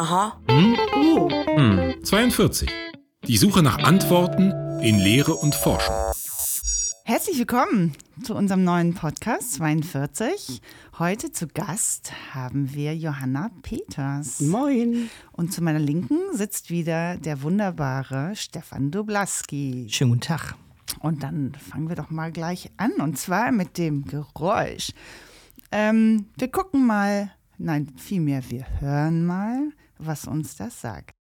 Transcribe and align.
Aha. 0.00 0.40
Hm? 0.48 0.76
Oh. 0.94 1.28
Hm. 1.28 2.04
42. 2.04 2.70
Die 3.26 3.36
Suche 3.36 3.64
nach 3.64 3.78
Antworten 3.78 4.52
in 4.80 4.96
Lehre 4.96 5.34
und 5.34 5.56
Forschung. 5.56 5.96
Herzlich 7.04 7.36
willkommen 7.36 7.94
zu 8.22 8.36
unserem 8.36 8.62
neuen 8.62 8.94
Podcast 8.94 9.54
42. 9.54 10.62
Heute 11.00 11.32
zu 11.32 11.48
Gast 11.48 12.12
haben 12.32 12.72
wir 12.74 12.94
Johanna 12.94 13.50
Peters. 13.62 14.38
Moin. 14.38 15.10
Und 15.32 15.52
zu 15.52 15.64
meiner 15.64 15.80
Linken 15.80 16.20
sitzt 16.32 16.70
wieder 16.70 17.16
der 17.16 17.42
wunderbare 17.42 18.36
Stefan 18.36 18.92
Doblaski. 18.92 19.88
Schönen 19.90 20.10
guten 20.12 20.20
Tag. 20.20 20.54
Und 21.00 21.24
dann 21.24 21.56
fangen 21.56 21.88
wir 21.88 21.96
doch 21.96 22.10
mal 22.10 22.30
gleich 22.30 22.70
an 22.76 22.92
und 23.00 23.18
zwar 23.18 23.50
mit 23.50 23.76
dem 23.78 24.04
Geräusch. 24.04 24.92
Ähm, 25.72 26.26
wir 26.38 26.52
gucken 26.52 26.86
mal, 26.86 27.32
nein, 27.58 27.92
vielmehr, 27.96 28.48
wir 28.48 28.64
hören 28.78 29.26
mal, 29.26 29.72
was 29.98 30.26
uns 30.26 30.56
das 30.56 30.80
sagt. 30.80 31.14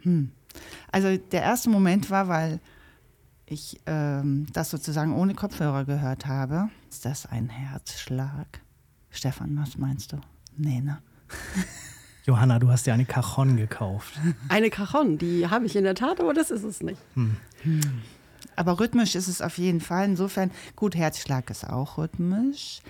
Hm. 0.00 0.30
Also 0.92 1.16
der 1.16 1.42
erste 1.42 1.70
Moment 1.70 2.10
war, 2.10 2.28
weil 2.28 2.60
ich 3.46 3.80
ähm, 3.86 4.46
das 4.52 4.70
sozusagen 4.70 5.12
ohne 5.12 5.34
Kopfhörer 5.34 5.84
gehört 5.84 6.26
habe. 6.26 6.68
Ist 6.90 7.04
das 7.04 7.26
ein 7.26 7.48
Herzschlag? 7.48 8.60
Stefan, 9.10 9.56
was 9.56 9.76
meinst 9.76 10.12
du? 10.12 10.20
Nee, 10.56 10.80
ne? 10.80 10.98
Johanna, 12.24 12.58
du 12.58 12.70
hast 12.70 12.86
ja 12.86 12.94
eine 12.94 13.04
Cajon 13.04 13.56
gekauft. 13.56 14.14
Eine 14.48 14.70
Cajon, 14.70 15.18
die 15.18 15.48
habe 15.48 15.66
ich 15.66 15.76
in 15.76 15.84
der 15.84 15.94
Tat, 15.94 16.20
aber 16.20 16.32
das 16.32 16.50
ist 16.50 16.62
es 16.62 16.82
nicht. 16.82 17.00
Hm. 17.14 17.36
Aber 18.56 18.80
rhythmisch 18.80 19.14
ist 19.14 19.28
es 19.28 19.42
auf 19.42 19.58
jeden 19.58 19.80
Fall. 19.80 20.06
Insofern, 20.06 20.50
gut, 20.74 20.94
Herzschlag 20.94 21.50
ist 21.50 21.68
auch 21.68 21.98
rhythmisch, 21.98 22.80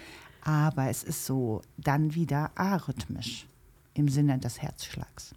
aber 0.44 0.88
es 0.88 1.02
ist 1.02 1.26
so 1.26 1.62
dann 1.76 2.14
wieder 2.14 2.50
arrhythmisch 2.54 3.46
im 3.94 4.08
Sinne 4.08 4.38
des 4.38 4.60
Herzschlags. 4.60 5.34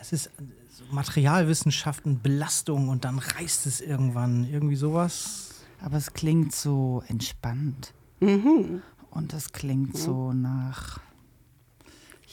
Es 0.00 0.12
ist 0.12 0.30
so 0.70 0.84
Materialwissenschaften, 0.90 2.20
Belastung 2.20 2.88
und 2.88 3.04
dann 3.04 3.18
reißt 3.18 3.66
es 3.66 3.80
irgendwann. 3.80 4.44
Irgendwie 4.50 4.76
sowas. 4.76 5.64
Aber 5.80 5.96
es 5.96 6.12
klingt 6.12 6.54
so 6.54 7.02
entspannt. 7.06 7.94
Mhm. 8.20 8.82
Und 9.10 9.32
es 9.32 9.52
klingt 9.52 9.96
so 9.96 10.32
nach. 10.32 11.00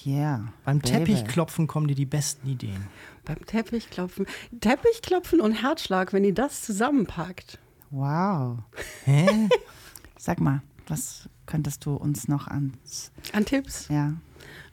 Ja. 0.04 0.14
Yeah, 0.14 0.54
Beim 0.64 0.80
Baby. 0.80 0.94
Teppichklopfen 0.94 1.68
kommen 1.68 1.88
dir 1.88 1.96
die 1.96 2.06
besten 2.06 2.48
Ideen. 2.48 2.88
Beim 3.26 3.46
Teppichklopfen. 3.46 4.26
Teppichklopfen 4.62 5.42
und 5.42 5.52
Herzschlag, 5.52 6.14
wenn 6.14 6.24
ihr 6.24 6.34
das 6.34 6.62
zusammenpackt. 6.62 7.60
Wow. 7.90 8.60
Hä? 9.04 9.50
Sag 10.18 10.40
mal, 10.40 10.62
was 10.88 11.28
könntest 11.50 11.86
du 11.86 11.96
uns 11.96 12.28
noch 12.28 12.48
ans. 12.48 13.12
An 13.34 13.44
Tipps? 13.44 13.88
Ja. 13.90 14.14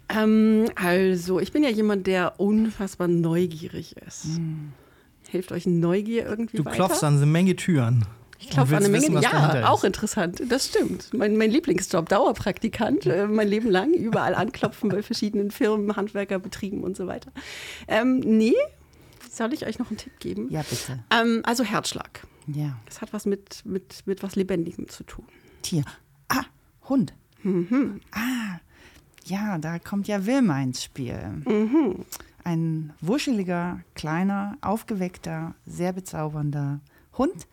Ähm, 0.08 0.66
also, 0.76 1.40
ich 1.40 1.50
bin 1.50 1.64
ja 1.64 1.70
jemand, 1.70 2.06
der 2.06 2.38
unfassbar 2.38 3.08
neugierig 3.08 3.96
ist. 4.06 4.26
Mhm. 4.38 4.72
Hilft 5.28 5.50
euch 5.50 5.66
Neugier 5.66 6.26
irgendwie 6.26 6.58
Du 6.58 6.64
weiter? 6.64 6.76
klopfst 6.76 7.02
an 7.02 7.16
eine 7.16 7.26
Menge 7.26 7.56
Türen. 7.56 8.04
Ich 8.38 8.50
klopfe 8.50 8.76
an 8.76 8.82
willst 8.84 8.94
eine 8.94 9.10
Menge. 9.10 9.20
wissen, 9.20 9.22
ja, 9.22 9.68
auch 9.68 9.82
interessant. 9.82 10.42
Das 10.48 10.66
stimmt. 10.66 11.12
Mein, 11.14 11.36
mein 11.36 11.50
Lieblingsjob, 11.50 12.08
Dauerpraktikant, 12.10 13.06
äh, 13.06 13.26
mein 13.26 13.48
Leben 13.48 13.70
lang, 13.70 13.94
überall 13.94 14.34
anklopfen 14.34 14.90
bei 14.90 15.02
verschiedenen 15.02 15.50
Firmen, 15.50 15.96
Handwerkerbetrieben 15.96 16.84
und 16.84 16.96
so 16.96 17.06
weiter. 17.06 17.32
Ähm, 17.88 18.20
nee, 18.20 18.54
soll 19.30 19.54
ich 19.54 19.66
euch 19.66 19.78
noch 19.78 19.88
einen 19.88 19.96
Tipp 19.96 20.20
geben? 20.20 20.48
Ja, 20.50 20.62
bitte. 20.62 21.00
Ähm, 21.10 21.40
also 21.44 21.64
Herzschlag. 21.64 22.26
Ja. 22.46 22.76
Das 22.84 23.00
hat 23.00 23.12
was 23.14 23.24
mit, 23.24 23.62
mit, 23.64 24.02
mit 24.06 24.22
was 24.22 24.36
Lebendigem 24.36 24.88
zu 24.88 25.02
tun. 25.02 25.24
Tier. 25.62 25.84
Hund. 26.88 27.14
Mhm. 27.42 28.00
Ah, 28.12 28.58
ja, 29.24 29.58
da 29.58 29.78
kommt 29.78 30.08
ja 30.08 30.26
Wilma 30.26 30.62
ins 30.62 30.82
Spiel. 30.82 31.42
Mhm. 31.44 32.04
Ein 32.44 32.92
wuscheliger, 33.00 33.80
kleiner, 33.94 34.56
aufgeweckter, 34.60 35.54
sehr 35.66 35.92
bezaubernder 35.92 36.80
Hund 37.18 37.46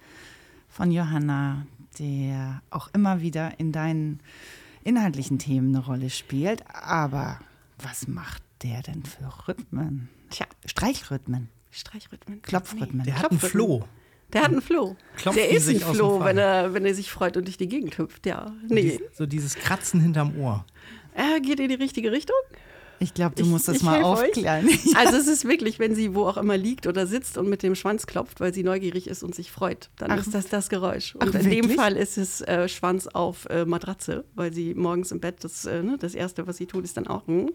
von 0.69 0.91
Johanna, 0.91 1.65
der 1.99 2.61
auch 2.69 2.89
immer 2.93 3.21
wieder 3.21 3.59
in 3.59 3.71
deinen 3.71 4.19
inhaltlichen 4.83 5.39
Themen 5.39 5.75
eine 5.75 5.85
Rolle 5.85 6.09
spielt. 6.09 6.63
Aber 6.67 7.39
was 7.79 8.07
macht 8.07 8.43
der 8.61 8.81
denn 8.81 9.03
für 9.03 9.47
Rhythmen? 9.47 10.09
Tja, 10.29 10.45
Streichrhythmen, 10.65 11.49
Streichrhythmen. 11.71 12.41
Klopfrhythmen. 12.41 13.05
Der 13.05 13.19
hat 13.19 13.31
einen. 13.31 13.39
Floh. 13.39 13.85
Der 14.33 14.41
hat 14.41 14.51
einen 14.51 14.61
Floh. 14.61 14.95
Klopft 15.15 15.37
der 15.37 15.49
ist 15.49 15.69
ein 15.69 15.79
Floh, 15.79 16.23
wenn 16.23 16.37
er, 16.37 16.73
wenn 16.73 16.85
er 16.85 16.93
sich 16.95 17.11
freut 17.11 17.37
und 17.37 17.45
durch 17.45 17.57
die 17.57 17.67
Gegend 17.67 17.97
hüpft. 17.97 18.25
Ja, 18.25 18.51
nee. 18.67 18.99
So 19.13 19.25
dieses 19.25 19.55
Kratzen 19.55 20.01
hinterm 20.01 20.37
Ohr. 20.39 20.65
Er 21.13 21.39
geht 21.39 21.59
in 21.59 21.69
die 21.69 21.75
richtige 21.75 22.11
Richtung. 22.11 22.35
Ich 23.03 23.13
glaube, 23.13 23.35
du 23.35 23.43
Ich- 23.43 23.49
musst 23.49 23.67
das 23.67 23.77
ich 23.77 23.83
mal 23.83 23.99
euch. 23.99 24.05
aufklären. 24.05 24.67
Also 24.95 25.17
es 25.17 25.27
ist 25.27 25.45
wirklich, 25.45 25.79
wenn 25.79 25.93
sie 25.95 26.15
wo 26.15 26.25
auch 26.25 26.37
immer 26.37 26.55
liegt 26.57 26.87
oder 26.87 27.05
sitzt 27.07 27.37
und 27.37 27.49
mit 27.49 27.61
dem 27.63 27.75
Schwanz 27.75 28.07
klopft, 28.07 28.39
weil 28.39 28.53
sie 28.53 28.63
neugierig 28.63 29.07
ist 29.07 29.23
und 29.23 29.35
sich 29.35 29.51
freut, 29.51 29.89
dann 29.97 30.11
Ach. 30.11 30.17
ist 30.19 30.33
das 30.33 30.47
das 30.47 30.69
Geräusch. 30.69 31.15
Und 31.15 31.35
Ach, 31.35 31.39
in 31.39 31.49
dem? 31.49 31.69
Fall 31.71 31.97
ist 31.97 32.17
es 32.17 32.41
äh, 32.41 32.67
Schwanz 32.69 33.07
auf 33.07 33.45
äh, 33.49 33.65
Matratze, 33.65 34.23
weil 34.35 34.53
sie 34.53 34.73
morgens 34.73 35.11
im 35.11 35.19
Bett, 35.19 35.43
das, 35.43 35.65
äh, 35.65 35.81
ne, 35.83 35.97
das 35.99 36.15
Erste, 36.15 36.47
was 36.47 36.57
sie 36.57 36.65
tut, 36.65 36.83
ist 36.83 36.95
dann 36.97 37.07
auch 37.07 37.27
hm, 37.27 37.49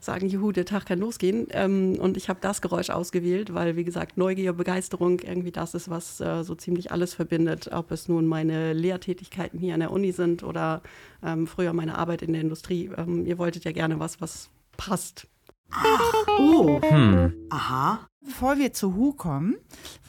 sagen, 0.00 0.28
juhu, 0.28 0.52
der 0.52 0.64
Tag 0.64 0.86
kann 0.86 0.98
losgehen. 0.98 1.46
Ähm, 1.50 1.96
und 1.98 2.16
ich 2.16 2.28
habe 2.28 2.40
das 2.42 2.60
Geräusch 2.60 2.90
ausgewählt, 2.90 3.54
weil, 3.54 3.76
wie 3.76 3.84
gesagt, 3.84 4.16
Neugier, 4.18 4.52
Begeisterung, 4.52 5.20
irgendwie 5.20 5.52
das 5.52 5.74
ist, 5.74 5.88
was 5.88 6.20
äh, 6.20 6.42
so 6.42 6.54
ziemlich 6.54 6.90
alles 6.92 7.14
verbindet. 7.14 7.70
Ob 7.72 7.90
es 7.92 8.08
nun 8.08 8.26
meine 8.26 8.72
Lehrtätigkeiten 8.72 9.58
hier 9.58 9.74
an 9.74 9.80
der 9.80 9.90
Uni 9.92 10.12
sind 10.12 10.42
oder 10.42 10.82
ähm, 11.24 11.46
früher 11.46 11.72
meine 11.72 11.96
Arbeit 11.98 12.22
in 12.22 12.32
der 12.32 12.42
Industrie. 12.42 12.90
Ähm, 12.96 13.24
ihr 13.26 13.38
wolltet 13.38 13.64
ja 13.64 13.72
gerne 13.72 13.98
was, 14.00 14.20
was 14.20 14.50
passt. 14.76 15.28
Oh. 16.38 16.80
Hm. 16.82 17.32
Aha. 17.50 18.06
Bevor 18.20 18.58
wir 18.58 18.72
zu 18.72 18.94
Hu 18.94 19.12
kommen, 19.14 19.56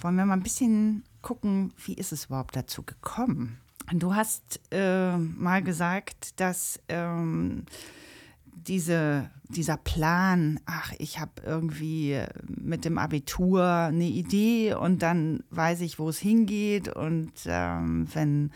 wollen 0.01 0.15
wir 0.15 0.25
mal 0.25 0.35
ein 0.35 0.43
bisschen 0.43 1.03
gucken, 1.21 1.73
wie 1.83 1.95
ist 1.95 2.11
es 2.11 2.25
überhaupt 2.25 2.55
dazu 2.55 2.83
gekommen? 2.83 3.57
Du 3.91 4.13
hast 4.15 4.61
äh, 4.71 5.17
mal 5.17 5.63
gesagt, 5.63 6.39
dass 6.39 6.79
ähm, 6.89 7.65
diese, 8.45 9.29
dieser 9.49 9.77
Plan, 9.77 10.59
ach, 10.65 10.93
ich 10.99 11.19
habe 11.19 11.31
irgendwie 11.45 12.21
mit 12.47 12.85
dem 12.85 12.97
Abitur 12.97 13.65
eine 13.65 14.07
Idee 14.07 14.75
und 14.75 15.01
dann 15.01 15.43
weiß 15.49 15.81
ich, 15.81 15.99
wo 15.99 16.09
es 16.09 16.19
hingeht 16.19 16.87
und 16.87 17.31
ähm, 17.45 18.07
wenn 18.13 18.51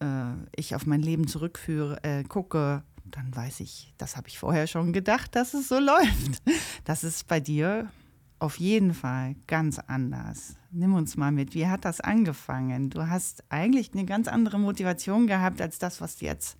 äh, 0.00 0.32
ich 0.56 0.74
auf 0.74 0.86
mein 0.86 1.00
Leben 1.00 1.26
zurückführe, 1.26 2.02
äh, 2.02 2.24
gucke, 2.24 2.82
dann 3.10 3.34
weiß 3.34 3.60
ich, 3.60 3.92
das 3.98 4.16
habe 4.16 4.28
ich 4.28 4.38
vorher 4.38 4.66
schon 4.66 4.92
gedacht, 4.92 5.34
dass 5.36 5.54
es 5.54 5.68
so 5.68 5.78
läuft. 5.78 6.42
Das 6.84 7.04
ist 7.04 7.28
bei 7.28 7.40
dir 7.40 7.90
auf 8.38 8.58
jeden 8.58 8.94
Fall 8.94 9.36
ganz 9.46 9.78
anders. 9.78 10.56
Nimm 10.70 10.94
uns 10.94 11.16
mal 11.16 11.30
mit. 11.30 11.54
Wie 11.54 11.66
hat 11.66 11.84
das 11.84 12.00
angefangen? 12.00 12.90
Du 12.90 13.06
hast 13.06 13.44
eigentlich 13.50 13.92
eine 13.92 14.06
ganz 14.06 14.28
andere 14.28 14.58
Motivation 14.58 15.26
gehabt 15.26 15.60
als 15.60 15.78
das, 15.78 16.00
was 16.00 16.20
jetzt 16.20 16.56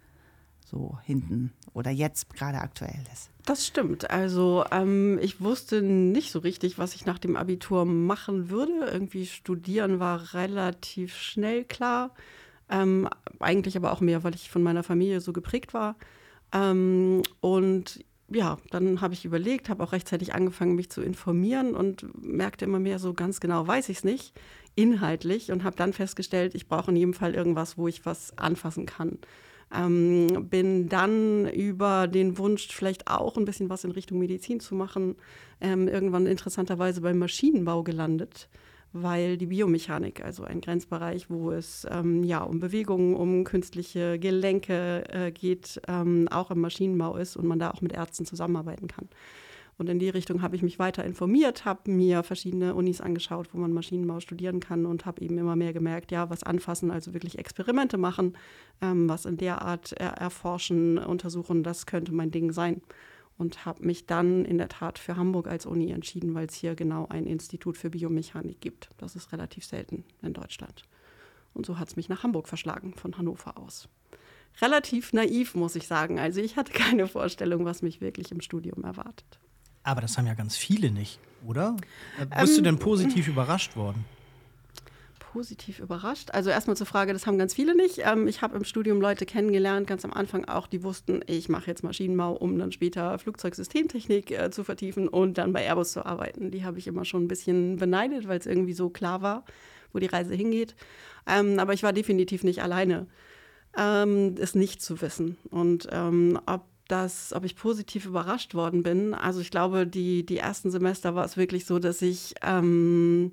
so 0.64 0.98
hinten 1.04 1.52
oder 1.72 1.90
jetzt 1.90 2.32
gerade 2.34 2.58
aktuell 2.58 3.02
ist. 3.12 3.30
Das 3.46 3.66
stimmt. 3.66 4.10
Also 4.10 4.64
ähm, 4.70 5.18
ich 5.22 5.40
wusste 5.40 5.82
nicht 5.82 6.30
so 6.30 6.40
richtig, 6.40 6.78
was 6.78 6.94
ich 6.94 7.06
nach 7.06 7.18
dem 7.18 7.36
Abitur 7.36 7.84
machen 7.84 8.50
würde. 8.50 8.86
Irgendwie 8.92 9.26
studieren 9.26 9.98
war 9.98 10.34
relativ 10.34 11.16
schnell 11.16 11.64
klar. 11.64 12.14
Ähm, 12.68 13.08
eigentlich 13.40 13.76
aber 13.76 13.92
auch 13.92 14.00
mehr, 14.00 14.22
weil 14.22 14.34
ich 14.34 14.50
von 14.50 14.62
meiner 14.62 14.82
Familie 14.82 15.20
so 15.20 15.32
geprägt 15.32 15.74
war. 15.74 15.96
Ähm, 16.52 17.22
und 17.40 18.04
ja, 18.32 18.58
dann 18.70 19.00
habe 19.00 19.14
ich 19.14 19.24
überlegt, 19.24 19.68
habe 19.68 19.82
auch 19.82 19.92
rechtzeitig 19.92 20.34
angefangen, 20.34 20.76
mich 20.76 20.90
zu 20.90 21.02
informieren 21.02 21.74
und 21.74 22.06
merkte 22.24 22.64
immer 22.64 22.78
mehr, 22.78 22.98
so 22.98 23.12
ganz 23.12 23.40
genau 23.40 23.66
weiß 23.66 23.88
ich 23.88 23.98
es 23.98 24.04
nicht, 24.04 24.38
inhaltlich, 24.76 25.50
und 25.50 25.64
habe 25.64 25.76
dann 25.76 25.92
festgestellt, 25.92 26.54
ich 26.54 26.68
brauche 26.68 26.92
in 26.92 26.96
jedem 26.96 27.14
Fall 27.14 27.34
irgendwas, 27.34 27.76
wo 27.76 27.88
ich 27.88 28.06
was 28.06 28.38
anfassen 28.38 28.86
kann. 28.86 29.18
Ähm, 29.72 30.48
bin 30.48 30.88
dann 30.88 31.48
über 31.48 32.08
den 32.08 32.38
Wunsch, 32.38 32.68
vielleicht 32.68 33.08
auch 33.08 33.36
ein 33.36 33.44
bisschen 33.44 33.68
was 33.68 33.84
in 33.84 33.92
Richtung 33.92 34.18
Medizin 34.18 34.60
zu 34.60 34.74
machen, 34.74 35.16
ähm, 35.60 35.86
irgendwann 35.86 36.26
interessanterweise 36.26 37.00
beim 37.00 37.18
Maschinenbau 37.18 37.82
gelandet, 37.82 38.48
weil 38.92 39.36
die 39.36 39.46
Biomechanik, 39.46 40.24
also 40.24 40.44
ein 40.44 40.60
Grenzbereich, 40.60 41.30
wo 41.30 41.52
es 41.52 41.86
ähm, 41.90 42.24
ja 42.24 42.42
um 42.42 42.58
Bewegungen, 42.58 43.14
um 43.14 43.44
künstliche 43.44 44.18
Gelenke 44.18 45.04
äh, 45.08 45.30
geht, 45.30 45.80
ähm, 45.86 46.28
auch 46.30 46.50
im 46.50 46.60
Maschinenbau 46.60 47.16
ist 47.16 47.36
und 47.36 47.46
man 47.46 47.58
da 47.58 47.70
auch 47.70 47.80
mit 47.80 47.92
Ärzten 47.92 48.26
zusammenarbeiten 48.26 48.88
kann. 48.88 49.08
Und 49.80 49.88
in 49.88 49.98
die 49.98 50.10
Richtung 50.10 50.42
habe 50.42 50.56
ich 50.56 50.62
mich 50.62 50.78
weiter 50.78 51.04
informiert, 51.04 51.64
habe 51.64 51.90
mir 51.90 52.22
verschiedene 52.22 52.74
Unis 52.74 53.00
angeschaut, 53.00 53.48
wo 53.52 53.58
man 53.58 53.72
Maschinenbau 53.72 54.20
studieren 54.20 54.60
kann 54.60 54.84
und 54.84 55.06
habe 55.06 55.22
eben 55.22 55.38
immer 55.38 55.56
mehr 55.56 55.72
gemerkt, 55.72 56.12
ja, 56.12 56.28
was 56.28 56.42
anfassen, 56.42 56.90
also 56.90 57.14
wirklich 57.14 57.38
Experimente 57.38 57.96
machen, 57.96 58.36
ähm, 58.82 59.08
was 59.08 59.24
in 59.24 59.38
der 59.38 59.62
Art 59.62 59.92
er 59.92 60.18
erforschen, 60.18 60.98
untersuchen, 60.98 61.62
das 61.62 61.86
könnte 61.86 62.12
mein 62.12 62.30
Ding 62.30 62.52
sein. 62.52 62.82
Und 63.40 63.64
habe 63.64 63.86
mich 63.86 64.04
dann 64.04 64.44
in 64.44 64.58
der 64.58 64.68
Tat 64.68 64.98
für 64.98 65.16
Hamburg 65.16 65.46
als 65.48 65.64
Uni 65.64 65.90
entschieden, 65.92 66.34
weil 66.34 66.46
es 66.46 66.54
hier 66.54 66.74
genau 66.74 67.06
ein 67.08 67.24
Institut 67.24 67.78
für 67.78 67.88
Biomechanik 67.88 68.60
gibt. 68.60 68.90
Das 68.98 69.16
ist 69.16 69.32
relativ 69.32 69.64
selten 69.64 70.04
in 70.20 70.34
Deutschland. 70.34 70.82
Und 71.54 71.64
so 71.64 71.78
hat 71.78 71.88
es 71.88 71.96
mich 71.96 72.10
nach 72.10 72.22
Hamburg 72.22 72.48
verschlagen, 72.48 72.92
von 72.92 73.16
Hannover 73.16 73.56
aus. 73.56 73.88
relativ 74.60 75.14
naiv, 75.14 75.54
muss 75.54 75.74
ich 75.74 75.86
sagen. 75.86 76.18
Also 76.18 76.42
ich 76.42 76.56
hatte 76.56 76.72
keine 76.74 77.06
Vorstellung, 77.06 77.64
was 77.64 77.80
mich 77.80 78.02
wirklich 78.02 78.30
im 78.30 78.42
Studium 78.42 78.84
erwartet. 78.84 79.38
Aber 79.84 80.02
das 80.02 80.18
haben 80.18 80.26
ja 80.26 80.34
ganz 80.34 80.58
viele 80.58 80.90
nicht, 80.90 81.18
oder? 81.46 81.78
Äh, 82.18 82.26
bist 82.42 82.52
ähm, 82.52 82.56
du 82.56 82.62
denn 82.70 82.78
positiv 82.78 83.26
überrascht 83.26 83.74
worden? 83.74 84.04
Positiv 85.32 85.78
überrascht. 85.78 86.30
Also 86.32 86.50
erstmal 86.50 86.76
zur 86.76 86.88
Frage, 86.88 87.12
das 87.12 87.24
haben 87.24 87.38
ganz 87.38 87.54
viele 87.54 87.76
nicht. 87.76 88.00
Ähm, 88.04 88.26
ich 88.26 88.42
habe 88.42 88.56
im 88.56 88.64
Studium 88.64 89.00
Leute 89.00 89.26
kennengelernt, 89.26 89.86
ganz 89.86 90.04
am 90.04 90.12
Anfang 90.12 90.44
auch, 90.46 90.66
die 90.66 90.82
wussten, 90.82 91.20
ich 91.26 91.48
mache 91.48 91.68
jetzt 91.68 91.84
Maschinenbau, 91.84 92.32
um 92.32 92.58
dann 92.58 92.72
später 92.72 93.16
Flugzeugsystemtechnik 93.16 94.32
äh, 94.32 94.50
zu 94.50 94.64
vertiefen 94.64 95.06
und 95.06 95.38
dann 95.38 95.52
bei 95.52 95.64
Airbus 95.64 95.92
zu 95.92 96.04
arbeiten. 96.04 96.50
Die 96.50 96.64
habe 96.64 96.78
ich 96.78 96.88
immer 96.88 97.04
schon 97.04 97.24
ein 97.24 97.28
bisschen 97.28 97.76
beneidet, 97.76 98.26
weil 98.26 98.40
es 98.40 98.46
irgendwie 98.46 98.72
so 98.72 98.90
klar 98.90 99.22
war, 99.22 99.44
wo 99.92 100.00
die 100.00 100.06
Reise 100.06 100.34
hingeht. 100.34 100.74
Ähm, 101.28 101.60
aber 101.60 101.74
ich 101.74 101.84
war 101.84 101.92
definitiv 101.92 102.42
nicht 102.42 102.60
alleine, 102.60 103.06
ähm, 103.78 104.34
es 104.36 104.56
nicht 104.56 104.82
zu 104.82 105.00
wissen. 105.00 105.36
Und 105.50 105.86
ähm, 105.92 106.40
ob 106.46 106.64
das, 106.88 107.32
ob 107.32 107.44
ich 107.44 107.54
positiv 107.54 108.04
überrascht 108.04 108.54
worden 108.54 108.82
bin. 108.82 109.14
Also 109.14 109.40
ich 109.40 109.52
glaube, 109.52 109.86
die, 109.86 110.26
die 110.26 110.38
ersten 110.38 110.72
Semester 110.72 111.14
war 111.14 111.24
es 111.24 111.36
wirklich 111.36 111.66
so, 111.66 111.78
dass 111.78 112.02
ich 112.02 112.34
ähm, 112.42 113.30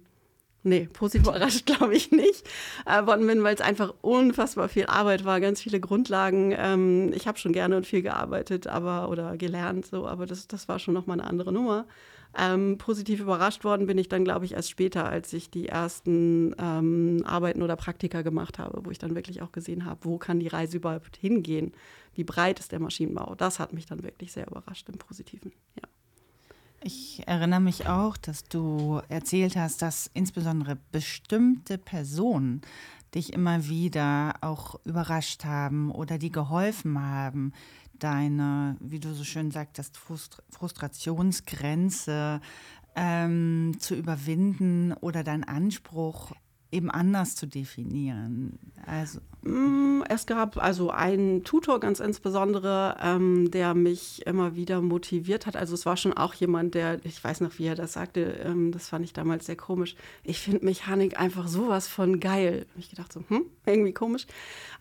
Nee, 0.63 0.89
positiv 0.91 1.27
überrascht 1.27 1.65
glaube 1.65 1.95
ich 1.95 2.11
nicht 2.11 2.45
äh, 2.85 3.05
worden 3.05 3.25
bin, 3.27 3.43
weil 3.43 3.55
es 3.55 3.61
einfach 3.61 3.93
unfassbar 4.01 4.69
viel 4.69 4.85
Arbeit 4.85 5.23
war, 5.25 5.39
ganz 5.39 5.61
viele 5.61 5.79
Grundlagen. 5.79 6.53
Ähm, 6.57 7.11
ich 7.13 7.27
habe 7.27 7.37
schon 7.37 7.53
gerne 7.53 7.77
und 7.77 7.85
viel 7.85 8.01
gearbeitet, 8.01 8.67
aber 8.67 9.09
oder 9.09 9.37
gelernt, 9.37 9.85
so, 9.85 10.07
aber 10.07 10.25
das, 10.25 10.47
das 10.47 10.67
war 10.67 10.79
schon 10.79 10.93
nochmal 10.93 11.19
eine 11.19 11.29
andere 11.29 11.53
Nummer. 11.53 11.85
Ähm, 12.37 12.77
positiv 12.77 13.19
überrascht 13.19 13.63
worden 13.63 13.87
bin 13.87 13.97
ich 13.97 14.09
dann, 14.09 14.23
glaube 14.23 14.45
ich, 14.45 14.53
erst 14.53 14.69
später, 14.69 15.07
als 15.07 15.33
ich 15.33 15.49
die 15.49 15.69
ersten 15.69 16.53
ähm, 16.59 17.23
Arbeiten 17.25 17.63
oder 17.63 17.75
Praktika 17.75 18.21
gemacht 18.21 18.59
habe, 18.59 18.85
wo 18.85 18.91
ich 18.91 18.99
dann 18.99 19.15
wirklich 19.15 19.41
auch 19.41 19.51
gesehen 19.51 19.85
habe, 19.85 20.01
wo 20.03 20.17
kann 20.17 20.39
die 20.39 20.47
Reise 20.47 20.77
überhaupt 20.77 21.17
hingehen? 21.17 21.71
Wie 22.13 22.23
breit 22.23 22.59
ist 22.59 22.71
der 22.71 22.79
Maschinenbau? 22.79 23.35
Das 23.35 23.59
hat 23.59 23.73
mich 23.73 23.85
dann 23.85 24.03
wirklich 24.03 24.33
sehr 24.33 24.47
überrascht 24.47 24.87
im 24.89 24.97
Positiven, 24.97 25.51
ja. 25.75 25.87
Ich 26.87 27.21
erinnere 27.27 27.59
mich 27.59 27.89
auch, 27.89 28.15
dass 28.15 28.45
du 28.45 29.01
erzählt 29.09 29.57
hast, 29.57 29.81
dass 29.81 30.09
insbesondere 30.13 30.77
bestimmte 30.93 31.77
Personen 31.77 32.61
dich 33.13 33.33
immer 33.33 33.67
wieder 33.67 34.35
auch 34.39 34.79
überrascht 34.85 35.43
haben 35.43 35.91
oder 35.91 36.17
die 36.17 36.31
geholfen 36.31 37.01
haben, 37.01 37.51
deine, 37.99 38.77
wie 38.79 39.01
du 39.01 39.13
so 39.13 39.25
schön 39.25 39.51
sagtest, 39.51 39.97
Frustrationsgrenze 39.97 42.39
ähm, 42.95 43.73
zu 43.79 43.93
überwinden 43.93 44.93
oder 44.93 45.25
deinen 45.25 45.43
Anspruch 45.43 46.31
eben 46.71 46.91
anders 46.91 47.35
zu 47.35 47.45
definieren. 47.45 48.59
Also 48.85 49.19
mm, 49.43 50.03
es 50.09 50.25
gab 50.25 50.57
also 50.57 50.91
einen 50.91 51.43
Tutor 51.43 51.79
ganz 51.79 51.99
insbesondere, 51.99 52.97
ähm, 53.01 53.49
der 53.51 53.73
mich 53.73 54.25
immer 54.25 54.55
wieder 54.55 54.81
motiviert 54.81 55.45
hat. 55.45 55.55
Also 55.55 55.73
es 55.73 55.85
war 55.85 55.95
schon 55.95 56.13
auch 56.13 56.33
jemand, 56.33 56.75
der, 56.75 57.03
ich 57.05 57.23
weiß 57.23 57.41
noch, 57.41 57.57
wie 57.57 57.67
er 57.67 57.75
das 57.75 57.93
sagte, 57.93 58.21
ähm, 58.43 58.71
das 58.71 58.89
fand 58.89 59.05
ich 59.05 59.13
damals 59.13 59.45
sehr 59.45 59.55
komisch. 59.55 59.95
Ich 60.23 60.39
finde 60.39 60.65
Mechanik 60.65 61.19
einfach 61.19 61.47
sowas 61.47 61.87
von 61.87 62.19
geil. 62.19 62.65
Ich 62.77 62.89
gedacht 62.89 63.13
so, 63.13 63.23
hm, 63.29 63.45
irgendwie 63.65 63.93
komisch. 63.93 64.27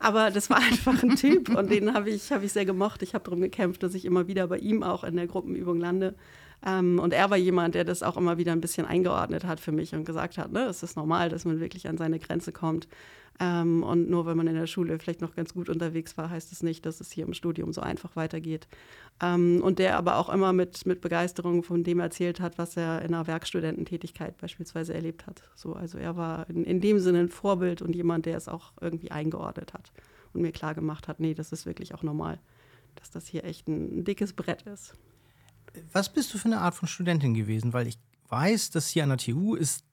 Aber 0.01 0.31
das 0.31 0.51
war 0.51 0.59
einfach 0.71 1.03
ein 1.03 1.17
Typ 1.17 1.51
und 1.57 1.71
den 1.71 1.95
habe 1.95 2.11
ich, 2.11 2.33
hab 2.33 2.43
ich 2.43 2.53
sehr 2.53 2.67
gemocht. 2.67 3.03
Ich 3.03 3.15
habe 3.15 3.25
darum 3.25 3.41
gekämpft, 3.41 3.83
dass 3.83 3.95
ich 3.95 4.05
immer 4.05 4.27
wieder 4.27 4.49
bei 4.49 4.59
ihm 4.59 4.83
auch 4.83 5.05
in 5.05 5.17
der 5.17 5.29
Gruppenübung 5.29 5.79
lande. 5.79 6.17
Ähm, 6.67 6.99
und 6.99 7.13
er 7.13 7.31
war 7.31 7.37
jemand, 7.37 7.77
der 7.77 7.85
das 7.85 8.03
auch 8.03 8.17
immer 8.17 8.39
wieder 8.39 8.53
ein 8.53 8.61
bisschen 8.61 8.87
eingeordnet 8.87 9.45
hat 9.45 9.61
für 9.61 9.73
mich 9.73 9.95
und 9.95 10.05
gesagt 10.05 10.37
hat, 10.37 10.53
ne, 10.53 10.65
es 10.65 10.83
ist 10.83 10.97
normal, 10.97 11.29
dass 11.29 11.45
man 11.45 11.61
wirklich 11.61 11.89
an 11.89 11.97
seine 11.97 12.19
Grenze 12.19 12.51
kommt. 12.53 12.89
Ähm, 13.39 13.83
und 13.83 14.11
nur 14.11 14.27
weil 14.27 14.35
man 14.35 14.49
in 14.49 14.55
der 14.55 14.67
Schule 14.67 14.99
vielleicht 14.99 15.21
noch 15.21 15.37
ganz 15.37 15.55
gut 15.55 15.69
unterwegs 15.69 16.17
war, 16.17 16.31
heißt 16.31 16.51
es 16.51 16.59
das 16.59 16.63
nicht, 16.65 16.85
dass 16.87 17.01
es 17.01 17.13
hier 17.13 17.27
im 17.27 17.35
Studium 17.35 17.73
so 17.73 17.83
einfach 17.83 18.17
weitergeht. 18.17 18.67
Ähm, 19.23 19.61
und 19.63 19.79
der 19.79 19.97
aber 19.97 20.17
auch 20.17 20.29
immer 20.29 20.53
mit, 20.53 20.87
mit 20.87 21.03
Begeisterung 21.03 21.63
von 21.63 21.85
dem 21.85 22.01
erzählt 22.01 22.41
hat, 22.41 22.59
was 22.59 22.77
er 22.77 23.03
in 23.03 23.15
einer 23.15 23.27
Werkstudententätigkeit 23.27 24.37
beispielsweise 24.39 24.95
erlebt 24.95 25.27
hat. 25.27 25.43
So, 25.55 25.75
also 25.75 25.99
er 25.99 26.17
war 26.17 26.51
in, 26.51 26.65
in 26.65 26.81
dem 26.81 26.99
Sinne 26.99 27.21
ein 27.21 27.29
Vorbild 27.29 27.81
und 27.81 27.95
jemand, 27.95 28.27
der 28.27 28.39
es 28.39 28.49
auch 28.49 28.73
irgendwie 28.81 29.13
eingeordnet 29.13 29.73
hat 29.73 29.93
und 30.33 30.43
mir 30.43 30.53
klar 30.53 30.75
gemacht 30.75 31.07
hat, 31.07 31.21
nee, 31.21 31.35
das 31.35 31.53
ist 31.53 31.67
wirklich 31.67 31.95
auch 31.95 32.03
normal, 32.03 32.41
dass 32.97 33.11
das 33.11 33.27
hier 33.27 33.45
echt 33.45 33.69
ein 33.69 34.05
dickes 34.05 34.33
Brett 34.33 34.63
ist 34.63 34.95
was 35.93 36.13
bist 36.13 36.33
du 36.33 36.39
für 36.39 36.47
eine 36.47 36.61
Art 36.61 36.75
von 36.75 36.89
Studentin 36.89 37.35
gewesen? 37.35 37.73
Weil 37.73 37.87
ich 37.87 37.99
weiß, 38.29 38.71
dass 38.71 38.89
hier 38.89 39.03
an 39.03 39.11
der 39.11 39.19
TU 39.19 39.55
ist, 39.55 39.85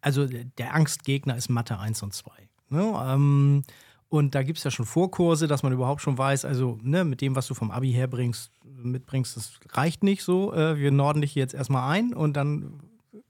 also 0.00 0.26
der 0.26 0.74
Angstgegner 0.74 1.36
ist 1.36 1.48
Mathe 1.48 1.78
1 1.78 2.02
und 2.02 2.14
2. 2.14 2.30
Ne? 2.70 2.94
Ähm, 3.06 3.62
und 4.08 4.34
da 4.34 4.42
gibt 4.42 4.58
es 4.58 4.64
ja 4.64 4.70
schon 4.70 4.86
Vorkurse, 4.86 5.46
dass 5.48 5.62
man 5.62 5.72
überhaupt 5.72 6.00
schon 6.00 6.16
weiß, 6.16 6.46
also 6.46 6.78
ne, 6.82 7.04
mit 7.04 7.20
dem, 7.20 7.36
was 7.36 7.46
du 7.46 7.54
vom 7.54 7.70
Abi 7.70 7.92
herbringst, 7.92 8.50
mitbringst, 8.64 9.36
das 9.36 9.52
reicht 9.70 10.02
nicht 10.02 10.22
so. 10.22 10.54
Äh, 10.54 10.78
wir 10.78 10.90
norden 10.90 11.20
dich 11.20 11.34
jetzt 11.34 11.54
erstmal 11.54 11.90
ein 11.90 12.14
und 12.14 12.34
dann 12.34 12.80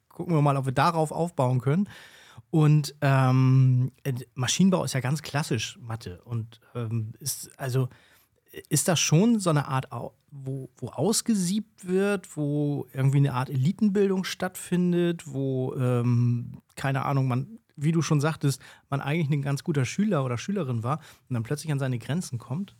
gucken 0.08 0.34
wir 0.34 0.43
mal, 0.43 0.56
ob 0.56 0.66
wir 0.66 0.72
darauf 0.72 1.11
aufbauen 1.11 1.61
können. 1.61 1.88
Und 2.50 2.94
ähm, 3.02 3.93
Maschinenbau 4.34 4.84
ist 4.84 4.94
ja 4.94 5.00
ganz 5.00 5.22
klassisch 5.22 5.78
Mathe. 5.81 6.20
Und 6.25 6.61
ähm, 6.75 7.12
ist, 7.19 7.50
also 7.58 7.88
ist 8.69 8.88
das 8.88 9.00
schon 9.00 9.40
so 9.40 9.50
eine 9.50 9.69
Art, 9.69 9.88
wo, 10.30 10.69
wo 10.76 10.88
ausgesiebt 10.88 11.86
wird, 11.86 12.36
wo 12.36 12.86
irgendwie 12.92 13.19
eine 13.19 13.34
Art 13.34 13.50
Elitenbildung 13.50 14.25
stattfindet, 14.25 15.25
wo, 15.26 15.75
ähm, 15.75 16.58
keine 16.76 17.04
Ahnung, 17.04 17.28
man, 17.28 17.58
wie 17.76 17.92
du 17.92 18.02
schon 18.02 18.20
sagtest, 18.20 18.60
man 18.90 19.00
eigentlich 19.00 19.30
ein 19.30 19.42
ganz 19.42 19.64
guter 19.64 19.84
Schüler 19.84 20.25
oder 20.25 20.38
Schülerin 20.38 20.82
war 20.82 21.00
und 21.28 21.34
dann 21.34 21.42
plötzlich 21.42 21.72
an 21.72 21.78
seine 21.78 21.98
Grenzen 21.98 22.38
kommt? 22.38 22.76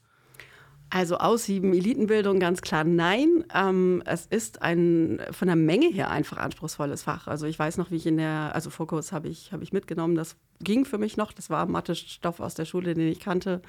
Also 0.90 1.18
aussieben, 1.18 1.74
Elitenbildung 1.74 2.40
ganz 2.40 2.62
klar 2.62 2.82
nein. 2.82 3.44
Ähm, 3.54 4.02
es 4.06 4.24
ist 4.24 4.62
ein 4.62 5.20
von 5.32 5.46
der 5.46 5.56
Menge 5.56 5.88
her 5.88 6.10
einfach 6.10 6.38
anspruchsvolles 6.38 7.02
Fach. 7.02 7.26
Also 7.26 7.46
ich 7.46 7.58
weiß 7.58 7.76
noch, 7.76 7.90
wie 7.90 7.96
ich 7.96 8.06
in 8.06 8.16
der, 8.16 8.54
also 8.54 8.70
Fokus 8.70 9.12
habe 9.12 9.28
ich, 9.28 9.52
hab 9.52 9.60
ich 9.60 9.74
mitgenommen, 9.74 10.14
das 10.14 10.36
ging 10.60 10.86
für 10.86 10.96
mich 10.96 11.18
noch. 11.18 11.32
Das 11.32 11.50
war 11.50 11.66
Mathe-Stoff 11.66 12.40
aus 12.40 12.54
der 12.54 12.64
Schule, 12.64 12.94
den 12.94 13.06
ich 13.06 13.20
kannte. 13.20 13.60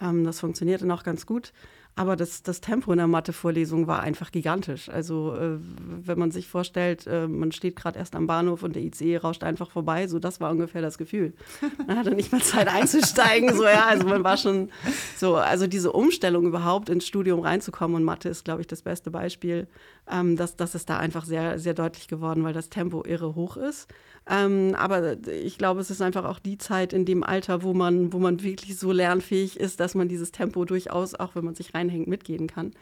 Ähm, 0.00 0.24
das 0.24 0.40
funktionierte 0.40 0.84
noch 0.84 1.04
ganz 1.04 1.26
gut. 1.26 1.52
Aber 1.96 2.16
das, 2.16 2.42
das 2.42 2.60
Tempo 2.60 2.90
in 2.90 2.98
der 2.98 3.06
Mathe-Vorlesung 3.06 3.86
war 3.86 4.00
einfach 4.00 4.32
gigantisch. 4.32 4.88
Also, 4.88 5.34
äh, 5.36 5.58
wenn 5.60 6.18
man 6.18 6.32
sich 6.32 6.48
vorstellt, 6.48 7.06
äh, 7.06 7.28
man 7.28 7.52
steht 7.52 7.76
gerade 7.76 8.00
erst 8.00 8.16
am 8.16 8.26
Bahnhof 8.26 8.64
und 8.64 8.74
der 8.74 8.82
ICE 8.82 9.18
rauscht 9.18 9.44
einfach 9.44 9.70
vorbei, 9.70 10.08
so 10.08 10.18
das 10.18 10.40
war 10.40 10.50
ungefähr 10.50 10.82
das 10.82 10.98
Gefühl. 10.98 11.34
Man 11.86 11.98
hatte 11.98 12.12
nicht 12.12 12.32
mal 12.32 12.42
Zeit 12.42 12.68
einzusteigen, 12.68 13.54
so 13.54 13.64
ja. 13.64 13.86
Also, 13.86 14.06
man 14.06 14.24
war 14.24 14.36
schon 14.36 14.70
so, 15.16 15.36
also 15.36 15.66
diese 15.66 15.92
Umstellung 15.92 16.46
überhaupt 16.46 16.88
ins 16.88 17.06
Studium 17.06 17.40
reinzukommen 17.40 17.96
und 17.96 18.04
Mathe 18.04 18.28
ist, 18.28 18.44
glaube 18.44 18.60
ich, 18.62 18.66
das 18.66 18.82
beste 18.82 19.10
Beispiel. 19.10 19.68
Ähm, 20.10 20.36
das, 20.36 20.56
das 20.56 20.74
ist 20.74 20.90
da 20.90 20.98
einfach 20.98 21.24
sehr, 21.24 21.58
sehr 21.58 21.74
deutlich 21.74 22.08
geworden, 22.08 22.44
weil 22.44 22.52
das 22.52 22.68
Tempo 22.68 23.04
irre 23.04 23.34
hoch 23.34 23.56
ist. 23.56 23.88
Ähm, 24.28 24.74
aber 24.76 25.16
ich 25.28 25.58
glaube, 25.58 25.80
es 25.80 25.90
ist 25.90 26.00
einfach 26.00 26.24
auch 26.24 26.38
die 26.38 26.58
Zeit 26.58 26.92
in 26.92 27.04
dem 27.04 27.22
Alter, 27.22 27.62
wo 27.62 27.74
man, 27.74 28.12
wo 28.12 28.18
man 28.18 28.42
wirklich 28.42 28.78
so 28.78 28.92
lernfähig 28.92 29.58
ist, 29.60 29.80
dass 29.80 29.94
man 29.94 30.08
dieses 30.08 30.32
Tempo 30.32 30.64
durchaus, 30.64 31.14
auch 31.14 31.34
wenn 31.34 31.44
man 31.44 31.54
sich 31.54 31.74
reinhängt, 31.74 32.06
mitgehen 32.06 32.46
kann. 32.46 32.72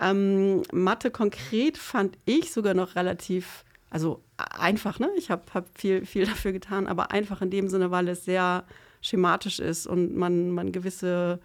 Ähm, 0.00 0.62
Mathe 0.72 1.10
konkret 1.10 1.78
fand 1.78 2.18
ich 2.24 2.52
sogar 2.52 2.74
noch 2.74 2.96
relativ, 2.96 3.64
also 3.90 4.22
einfach, 4.36 4.98
ne? 4.98 5.10
Ich 5.16 5.30
habe 5.30 5.42
hab 5.54 5.66
viel, 5.78 6.04
viel 6.06 6.26
dafür 6.26 6.52
getan, 6.52 6.86
aber 6.86 7.12
einfach 7.12 7.42
in 7.42 7.50
dem 7.50 7.68
Sinne, 7.68 7.90
weil 7.90 8.08
es 8.08 8.24
sehr 8.24 8.64
schematisch 9.00 9.58
ist 9.58 9.86
und 9.86 10.16
man, 10.16 10.50
man 10.50 10.72
gewisse, 10.72 11.40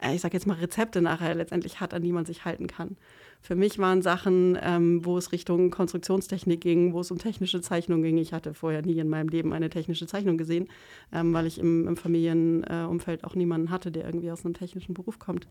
äh, 0.00 0.14
ich 0.14 0.20
sag 0.20 0.34
jetzt 0.34 0.46
mal, 0.46 0.54
Rezepte 0.54 1.02
nachher 1.02 1.34
letztendlich 1.34 1.80
hat, 1.80 1.94
an 1.94 2.02
die 2.02 2.12
man 2.12 2.26
sich 2.26 2.44
halten 2.44 2.66
kann. 2.68 2.96
Für 3.40 3.54
mich 3.54 3.78
waren 3.78 4.02
Sachen, 4.02 4.58
ähm, 4.60 5.04
wo 5.04 5.16
es 5.16 5.32
Richtung 5.32 5.70
Konstruktionstechnik 5.70 6.60
ging, 6.60 6.92
wo 6.92 7.00
es 7.00 7.10
um 7.10 7.18
technische 7.18 7.60
Zeichnung 7.60 8.02
ging. 8.02 8.18
Ich 8.18 8.32
hatte 8.32 8.52
vorher 8.52 8.82
nie 8.82 8.98
in 8.98 9.08
meinem 9.08 9.28
Leben 9.28 9.52
eine 9.52 9.70
technische 9.70 10.06
Zeichnung 10.06 10.36
gesehen, 10.36 10.68
ähm, 11.12 11.32
weil 11.32 11.46
ich 11.46 11.58
im, 11.58 11.86
im 11.86 11.96
Familienumfeld 11.96 13.22
äh, 13.22 13.26
auch 13.26 13.34
niemanden 13.34 13.70
hatte, 13.70 13.90
der 13.90 14.04
irgendwie 14.04 14.30
aus 14.30 14.44
einem 14.44 14.54
technischen 14.54 14.92
Beruf 14.92 15.18
kommt. 15.18 15.46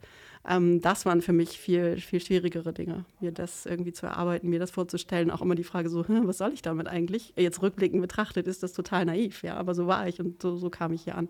Ähm, 0.48 0.82
das 0.82 1.06
waren 1.06 1.22
für 1.22 1.34
mich 1.34 1.60
viel, 1.60 1.98
viel 1.98 2.20
schwierigere 2.20 2.74
Dinge, 2.74 3.06
mir 3.20 3.32
das 3.32 3.65
irgendwie 3.65 3.94
zu 3.94 4.06
erarbeiten, 4.06 4.50
mir 4.50 4.60
das 4.60 4.72
vorzustellen. 4.72 5.32
Auch 5.32 5.41
immer 5.41 5.56
die 5.56 5.63
Frage 5.63 5.89
so, 5.89 6.08
hm, 6.08 6.27
was 6.27 6.38
soll 6.38 6.53
ich 6.53 6.62
damit 6.62 6.88
eigentlich? 6.88 7.34
Jetzt 7.38 7.62
rückblickend 7.62 8.01
betrachtet 8.01 8.48
ist 8.48 8.63
das 8.63 8.74
total 8.74 9.06
naiv, 9.06 9.44
ja, 9.44 9.56
aber 9.56 9.74
so 9.74 9.88
war 9.88 10.08
ich 10.08 10.20
und 10.20 10.41
so, 10.41 10.58
so 10.58 10.70
kam 10.70 10.94
ich 10.94 11.03
hier 11.03 11.15
an. 11.15 11.29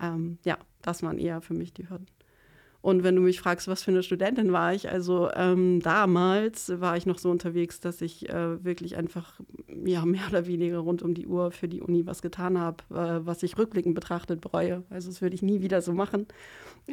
Ähm, 0.00 0.38
ja, 0.44 0.58
das 0.82 1.02
waren 1.02 1.18
eher 1.18 1.40
für 1.40 1.54
mich 1.54 1.72
die 1.72 1.88
Hürden. 1.88 2.06
Und 2.80 3.02
wenn 3.02 3.16
du 3.16 3.22
mich 3.22 3.40
fragst, 3.40 3.66
was 3.66 3.82
für 3.82 3.90
eine 3.90 4.04
Studentin 4.04 4.52
war 4.52 4.72
ich, 4.72 4.88
also 4.88 5.30
ähm, 5.34 5.80
damals 5.80 6.80
war 6.80 6.96
ich 6.96 7.06
noch 7.06 7.18
so 7.18 7.28
unterwegs, 7.28 7.80
dass 7.80 8.00
ich 8.00 8.28
äh, 8.28 8.64
wirklich 8.64 8.96
einfach 8.96 9.40
ja, 9.84 10.04
mehr 10.04 10.22
oder 10.28 10.46
weniger 10.46 10.78
rund 10.78 11.02
um 11.02 11.12
die 11.12 11.26
Uhr 11.26 11.50
für 11.50 11.66
die 11.66 11.80
Uni 11.80 12.06
was 12.06 12.22
getan 12.22 12.56
habe, 12.58 12.84
äh, 12.90 13.26
was 13.26 13.42
ich 13.42 13.58
rückblickend 13.58 13.96
betrachtet 13.96 14.40
bereue. 14.40 14.84
Also 14.90 15.08
das 15.08 15.20
würde 15.20 15.34
ich 15.34 15.42
nie 15.42 15.60
wieder 15.60 15.82
so 15.82 15.92
machen. 15.92 16.26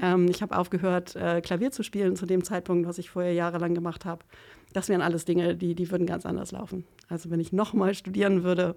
Ähm, 0.01 0.27
ich 0.27 0.41
habe 0.41 0.57
aufgehört, 0.57 1.15
äh, 1.15 1.41
Klavier 1.41 1.71
zu 1.71 1.83
spielen 1.83 2.15
zu 2.15 2.25
dem 2.25 2.43
Zeitpunkt, 2.43 2.87
was 2.87 2.97
ich 2.97 3.11
vorher 3.11 3.33
jahrelang 3.33 3.75
gemacht 3.75 4.05
habe. 4.05 4.25
Das 4.73 4.89
wären 4.89 5.01
alles 5.01 5.23
Dinge, 5.23 5.55
die, 5.55 5.75
die 5.75 5.91
würden 5.91 6.07
ganz 6.07 6.25
anders 6.25 6.51
laufen. 6.51 6.83
Also 7.09 7.29
wenn 7.29 7.39
ich 7.39 7.53
nochmal 7.53 7.93
studieren 7.93 8.43
würde, 8.43 8.75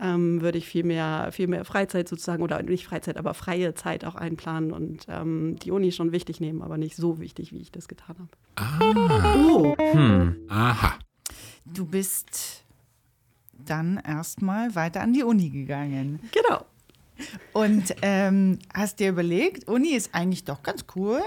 ähm, 0.00 0.40
würde 0.40 0.58
ich 0.58 0.66
viel 0.66 0.84
mehr, 0.84 1.30
viel 1.32 1.46
mehr 1.46 1.64
Freizeit 1.64 2.08
sozusagen, 2.08 2.42
oder 2.42 2.62
nicht 2.62 2.86
Freizeit, 2.86 3.16
aber 3.16 3.34
freie 3.34 3.74
Zeit 3.74 4.04
auch 4.04 4.14
einplanen 4.14 4.72
und 4.72 5.06
ähm, 5.08 5.56
die 5.62 5.70
Uni 5.70 5.92
schon 5.92 6.12
wichtig 6.12 6.40
nehmen, 6.40 6.62
aber 6.62 6.78
nicht 6.78 6.96
so 6.96 7.18
wichtig, 7.18 7.52
wie 7.52 7.58
ich 7.58 7.72
das 7.72 7.88
getan 7.88 8.16
habe. 8.18 8.28
Ah. 8.56 9.34
Oh. 9.36 9.76
Hm. 9.78 10.36
Aha. 10.48 10.98
Du 11.64 11.86
bist 11.86 12.64
dann 13.52 14.00
erstmal 14.06 14.74
weiter 14.74 15.00
an 15.00 15.12
die 15.12 15.24
Uni 15.24 15.50
gegangen. 15.50 16.20
Genau. 16.32 16.64
Und 17.52 17.94
ähm, 18.02 18.58
hast 18.74 19.00
dir 19.00 19.08
überlegt, 19.08 19.68
Uni 19.68 19.88
ist 19.90 20.14
eigentlich 20.14 20.44
doch 20.44 20.62
ganz 20.62 20.84
cool. 20.94 21.20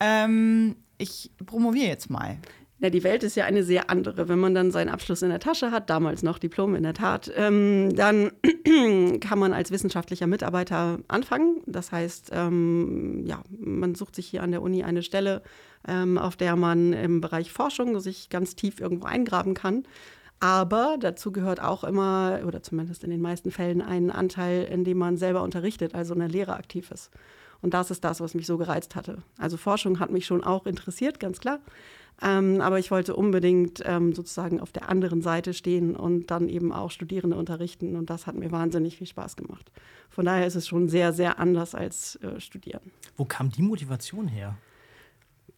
Ähm, 0.00 0.76
ich 0.98 1.32
promoviere 1.44 1.88
jetzt 1.88 2.08
mal. 2.08 2.38
Ja, 2.80 2.90
die 2.90 3.04
Welt 3.04 3.22
ist 3.22 3.36
ja 3.36 3.44
eine 3.44 3.62
sehr 3.62 3.88
andere. 3.88 4.28
Wenn 4.28 4.40
man 4.40 4.54
dann 4.54 4.72
seinen 4.72 4.88
Abschluss 4.88 5.22
in 5.22 5.30
der 5.30 5.38
Tasche 5.38 5.70
hat, 5.70 5.90
damals 5.90 6.22
noch 6.22 6.38
Diplom 6.38 6.74
in 6.74 6.82
der 6.82 6.94
Tat, 6.94 7.30
ähm, 7.36 7.94
dann 7.94 8.32
kann 9.20 9.38
man 9.38 9.52
als 9.52 9.70
wissenschaftlicher 9.70 10.26
Mitarbeiter 10.26 10.98
anfangen. 11.06 11.62
Das 11.66 11.92
heißt, 11.92 12.30
ähm, 12.32 13.22
ja, 13.24 13.42
man 13.58 13.94
sucht 13.94 14.16
sich 14.16 14.26
hier 14.26 14.42
an 14.42 14.50
der 14.50 14.60
Uni 14.60 14.82
eine 14.82 15.02
Stelle, 15.02 15.42
ähm, 15.86 16.18
auf 16.18 16.36
der 16.36 16.56
man 16.56 16.92
im 16.92 17.20
Bereich 17.20 17.52
Forschung 17.52 18.00
sich 18.00 18.28
ganz 18.28 18.56
tief 18.56 18.80
irgendwo 18.80 19.06
eingraben 19.06 19.54
kann. 19.54 19.84
Aber 20.40 20.96
dazu 20.98 21.30
gehört 21.30 21.62
auch 21.62 21.84
immer, 21.84 22.40
oder 22.44 22.62
zumindest 22.62 23.04
in 23.04 23.10
den 23.10 23.22
meisten 23.22 23.52
Fällen, 23.52 23.80
ein 23.82 24.10
Anteil, 24.10 24.64
in 24.64 24.84
dem 24.84 24.98
man 24.98 25.16
selber 25.16 25.42
unterrichtet, 25.42 25.94
also 25.94 26.12
in 26.12 26.20
der 26.20 26.28
Lehre 26.28 26.54
aktiv 26.54 26.90
ist. 26.90 27.10
Und 27.62 27.72
das 27.72 27.90
ist 27.90 28.04
das, 28.04 28.20
was 28.20 28.34
mich 28.34 28.46
so 28.46 28.58
gereizt 28.58 28.94
hatte. 28.94 29.22
Also 29.38 29.56
Forschung 29.56 30.00
hat 30.00 30.10
mich 30.10 30.26
schon 30.26 30.44
auch 30.44 30.66
interessiert, 30.66 31.18
ganz 31.18 31.40
klar. 31.40 31.60
Ähm, 32.22 32.60
aber 32.60 32.78
ich 32.78 32.90
wollte 32.90 33.16
unbedingt 33.16 33.82
ähm, 33.84 34.14
sozusagen 34.14 34.60
auf 34.60 34.72
der 34.72 34.88
anderen 34.88 35.20
Seite 35.20 35.52
stehen 35.52 35.96
und 35.96 36.30
dann 36.30 36.48
eben 36.48 36.72
auch 36.72 36.90
Studierende 36.90 37.36
unterrichten. 37.36 37.96
Und 37.96 38.10
das 38.10 38.26
hat 38.26 38.36
mir 38.36 38.52
wahnsinnig 38.52 38.96
viel 38.96 39.06
Spaß 39.06 39.36
gemacht. 39.36 39.70
Von 40.10 40.26
daher 40.26 40.46
ist 40.46 40.54
es 40.54 40.68
schon 40.68 40.88
sehr, 40.88 41.12
sehr 41.12 41.38
anders 41.38 41.74
als 41.74 42.16
äh, 42.16 42.40
Studieren. 42.40 42.92
Wo 43.16 43.24
kam 43.24 43.50
die 43.50 43.62
Motivation 43.62 44.28
her? 44.28 44.56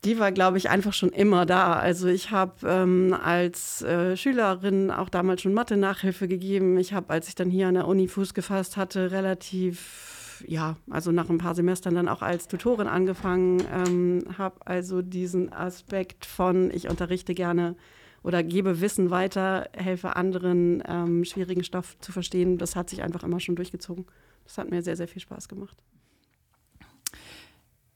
Die 0.05 0.19
war, 0.19 0.31
glaube 0.31 0.57
ich, 0.57 0.71
einfach 0.71 0.93
schon 0.93 1.11
immer 1.11 1.47
da. 1.47 1.75
Also 1.75 2.07
ich 2.09 2.31
habe 2.31 2.67
ähm, 2.67 3.15
als 3.23 3.83
äh, 3.83 4.17
Schülerin 4.17 4.91
auch 4.91 5.09
damals 5.09 5.43
schon 5.43 5.53
Mathe-Nachhilfe 5.53 6.29
gegeben. 6.29 6.79
Ich 6.79 6.93
habe, 6.93 7.11
als 7.11 7.29
ich 7.29 7.35
dann 7.35 7.51
hier 7.51 7.69
an 7.69 7.75
der 7.75 7.89
Uni 7.89 8.07
Fuß 8.09 8.33
gefasst 8.33 8.77
hatte, 8.77 9.11
relativ 9.11 10.16
ja, 10.47 10.77
also 10.91 11.13
nach 11.13 11.31
ein 11.31 11.39
paar 11.39 11.55
Semestern 11.55 11.95
dann 11.95 12.09
auch 12.09 12.23
als 12.23 12.49
Tutorin 12.49 12.89
angefangen, 12.89 13.63
ähm, 13.73 14.25
habe 14.39 14.67
also 14.67 15.03
diesen 15.03 15.53
Aspekt 15.53 16.27
von, 16.27 16.71
ich 16.71 16.89
unterrichte 16.89 17.35
gerne 17.35 17.77
oder 18.23 18.43
gebe 18.43 18.81
Wissen 18.81 19.11
weiter, 19.11 19.69
helfe 19.73 20.17
anderen, 20.17 20.83
ähm, 20.87 21.25
schwierigen 21.25 21.63
Stoff 21.63 21.97
zu 22.01 22.11
verstehen. 22.11 22.59
Das 22.59 22.75
hat 22.75 22.91
sich 22.91 23.03
einfach 23.03 23.23
immer 23.23 23.39
schon 23.39 23.55
durchgezogen. 23.55 24.05
Das 24.45 24.59
hat 24.59 24.71
mir 24.71 24.83
sehr, 24.83 24.97
sehr 24.97 25.09
viel 25.09 25.23
Spaß 25.23 25.49
gemacht. 25.49 25.83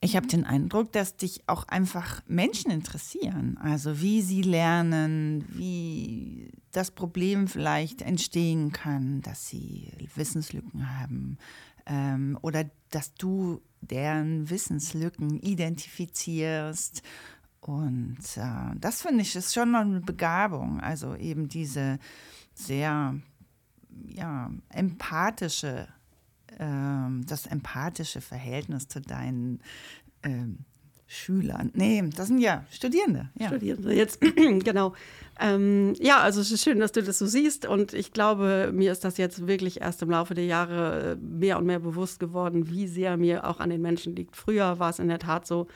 Ich 0.02 0.16
habe 0.16 0.26
den 0.26 0.44
Eindruck, 0.44 0.92
dass 0.92 1.16
dich 1.16 1.42
auch 1.46 1.68
einfach 1.68 2.22
Menschen 2.26 2.70
interessieren. 2.70 3.58
Also 3.62 4.00
wie 4.00 4.22
sie 4.22 4.40
lernen, 4.40 5.44
wie 5.48 6.52
das 6.72 6.90
Problem 6.90 7.48
vielleicht 7.48 8.00
entstehen 8.00 8.72
kann, 8.72 9.20
dass 9.20 9.48
sie 9.48 9.92
Wissenslücken 10.14 11.00
haben, 11.00 11.36
ähm, 11.86 12.38
oder 12.42 12.64
dass 12.90 13.14
du 13.14 13.60
deren 13.80 14.50
Wissenslücken 14.50 15.38
identifizierst. 15.40 17.02
Und 17.60 18.18
äh, 18.36 18.76
das 18.76 19.02
finde 19.02 19.22
ich 19.22 19.36
ist 19.36 19.54
schon 19.54 19.74
eine 19.74 20.00
Begabung. 20.00 20.80
Also 20.80 21.14
eben 21.14 21.48
diese 21.48 21.98
sehr 22.54 23.14
ja, 24.08 24.50
empathische, 24.70 25.88
ähm, 26.58 27.24
das 27.26 27.46
empathische 27.46 28.20
Verhältnis 28.20 28.88
zu 28.88 29.00
deinen 29.00 29.60
ähm, 30.22 30.64
Schülern. 31.12 31.72
Nee, 31.74 32.04
das 32.14 32.28
sind 32.28 32.38
ja 32.38 32.64
Studierende. 32.70 33.30
Ja. 33.36 33.48
Studierende, 33.48 33.92
jetzt, 33.92 34.20
genau. 34.36 34.94
Ähm, 35.40 35.94
ja, 35.98 36.20
also 36.20 36.40
es 36.40 36.52
ist 36.52 36.62
schön, 36.62 36.78
dass 36.78 36.92
du 36.92 37.02
das 37.02 37.18
so 37.18 37.26
siehst 37.26 37.66
und 37.66 37.94
ich 37.94 38.12
glaube, 38.12 38.70
mir 38.72 38.92
ist 38.92 39.02
das 39.02 39.16
jetzt 39.16 39.48
wirklich 39.48 39.80
erst 39.80 40.02
im 40.02 40.10
Laufe 40.10 40.34
der 40.34 40.44
Jahre 40.44 41.12
äh, 41.12 41.16
mehr 41.16 41.58
und 41.58 41.66
mehr 41.66 41.80
bewusst 41.80 42.20
geworden, 42.20 42.70
wie 42.70 42.86
sehr 42.86 43.16
mir 43.16 43.44
auch 43.44 43.58
an 43.58 43.70
den 43.70 43.82
Menschen 43.82 44.14
liegt. 44.14 44.36
Früher 44.36 44.78
war 44.78 44.90
es 44.90 45.00
in 45.00 45.08
der 45.08 45.18
Tat 45.18 45.48
so, 45.48 45.66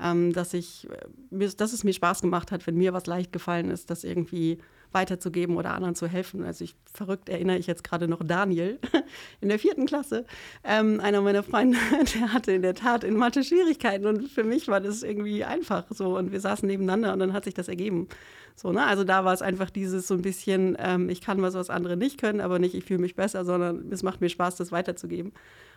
ähm, 0.00 0.32
dass 0.32 0.54
ich, 0.54 0.88
äh, 1.30 1.48
dass 1.56 1.72
es 1.72 1.84
mir 1.84 1.92
Spaß 1.92 2.22
gemacht 2.22 2.52
hat, 2.52 2.66
wenn 2.66 2.76
mir 2.76 2.92
was 2.92 3.06
leicht 3.06 3.32
gefallen 3.32 3.70
ist, 3.70 3.90
das 3.90 4.04
irgendwie 4.04 4.58
weiterzugeben 4.94 5.56
oder 5.56 5.74
anderen 5.74 5.94
zu 5.94 6.06
helfen. 6.06 6.44
Also 6.44 6.64
ich 6.64 6.76
verrückt 6.92 7.28
erinnere 7.28 7.58
ich 7.58 7.66
jetzt 7.66 7.84
gerade 7.84 8.08
noch 8.08 8.22
Daniel 8.24 8.78
in 9.40 9.48
der 9.48 9.58
vierten 9.58 9.86
Klasse. 9.86 10.24
Ähm, 10.62 11.00
einer 11.00 11.20
meiner 11.20 11.42
Freunde, 11.42 11.76
der 12.14 12.32
hatte 12.32 12.52
in 12.52 12.62
der 12.62 12.74
Tat 12.74 13.04
in 13.04 13.16
Mathe 13.16 13.42
Schwierigkeiten 13.42 14.06
und 14.06 14.28
für 14.28 14.44
mich 14.44 14.68
war 14.68 14.80
das 14.80 15.02
irgendwie 15.02 15.44
einfach 15.44 15.84
so 15.90 16.16
und 16.16 16.32
wir 16.32 16.40
saßen 16.40 16.66
nebeneinander 16.66 17.12
und 17.12 17.18
dann 17.18 17.32
hat 17.32 17.44
sich 17.44 17.54
das 17.54 17.68
ergeben. 17.68 18.08
So, 18.54 18.70
ne? 18.70 18.84
Also 18.86 19.02
da 19.02 19.24
war 19.24 19.34
es 19.34 19.42
einfach 19.42 19.68
dieses 19.68 20.06
so 20.06 20.14
ein 20.14 20.22
bisschen, 20.22 20.76
ähm, 20.78 21.08
ich 21.08 21.20
kann 21.20 21.42
was, 21.42 21.54
was 21.54 21.70
andere 21.70 21.96
nicht 21.96 22.20
können, 22.20 22.40
aber 22.40 22.60
nicht, 22.60 22.74
ich 22.74 22.84
fühle 22.84 23.00
mich 23.00 23.16
besser, 23.16 23.44
sondern 23.44 23.90
es 23.90 24.04
macht 24.04 24.20
mir 24.20 24.28
Spaß, 24.28 24.54
das 24.56 24.70
weiterzugeben 24.70 25.32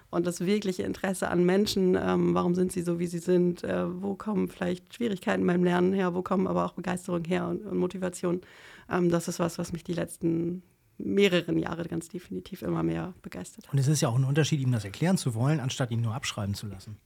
und 0.09 0.25
das 0.25 0.41
wirkliche 0.41 0.83
Interesse 0.83 1.29
an 1.29 1.45
Menschen, 1.45 1.95
ähm, 1.99 2.33
warum 2.33 2.55
sind 2.55 2.71
sie 2.71 2.81
so, 2.81 2.99
wie 2.99 3.07
sie 3.07 3.19
sind, 3.19 3.63
äh, 3.63 3.85
wo 4.01 4.15
kommen 4.15 4.47
vielleicht 4.47 4.93
Schwierigkeiten 4.93 5.45
beim 5.45 5.63
Lernen 5.63 5.93
her, 5.93 6.13
wo 6.13 6.21
kommen 6.21 6.47
aber 6.47 6.65
auch 6.65 6.73
Begeisterung 6.73 7.25
her 7.25 7.47
und, 7.47 7.65
und 7.65 7.77
Motivation. 7.77 8.41
Ähm, 8.89 9.09
das 9.09 9.27
ist 9.27 9.39
was, 9.39 9.57
was 9.57 9.73
mich 9.73 9.83
die 9.83 9.93
letzten 9.93 10.63
mehreren 10.97 11.59
Jahre 11.59 11.83
ganz 11.85 12.09
definitiv 12.09 12.61
immer 12.61 12.83
mehr 12.83 13.13
begeistert 13.21 13.67
hat. 13.67 13.73
Und 13.73 13.79
es 13.79 13.87
ist 13.87 14.01
ja 14.01 14.09
auch 14.09 14.17
ein 14.17 14.23
Unterschied, 14.23 14.61
ihm 14.61 14.71
das 14.71 14.85
erklären 14.85 15.17
zu 15.17 15.35
wollen, 15.35 15.59
anstatt 15.59 15.91
ihn 15.91 16.01
nur 16.01 16.15
abschreiben 16.15 16.55
zu 16.55 16.67
lassen. 16.67 16.97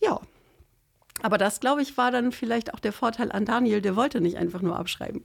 Ja, 0.00 0.20
aber 1.22 1.38
das, 1.38 1.60
glaube 1.60 1.82
ich, 1.82 1.96
war 1.96 2.10
dann 2.10 2.32
vielleicht 2.32 2.74
auch 2.74 2.80
der 2.80 2.92
Vorteil 2.92 3.32
an 3.32 3.44
Daniel, 3.44 3.80
der 3.80 3.96
wollte 3.96 4.20
nicht 4.20 4.36
einfach 4.36 4.62
nur 4.62 4.78
abschreiben. 4.78 5.24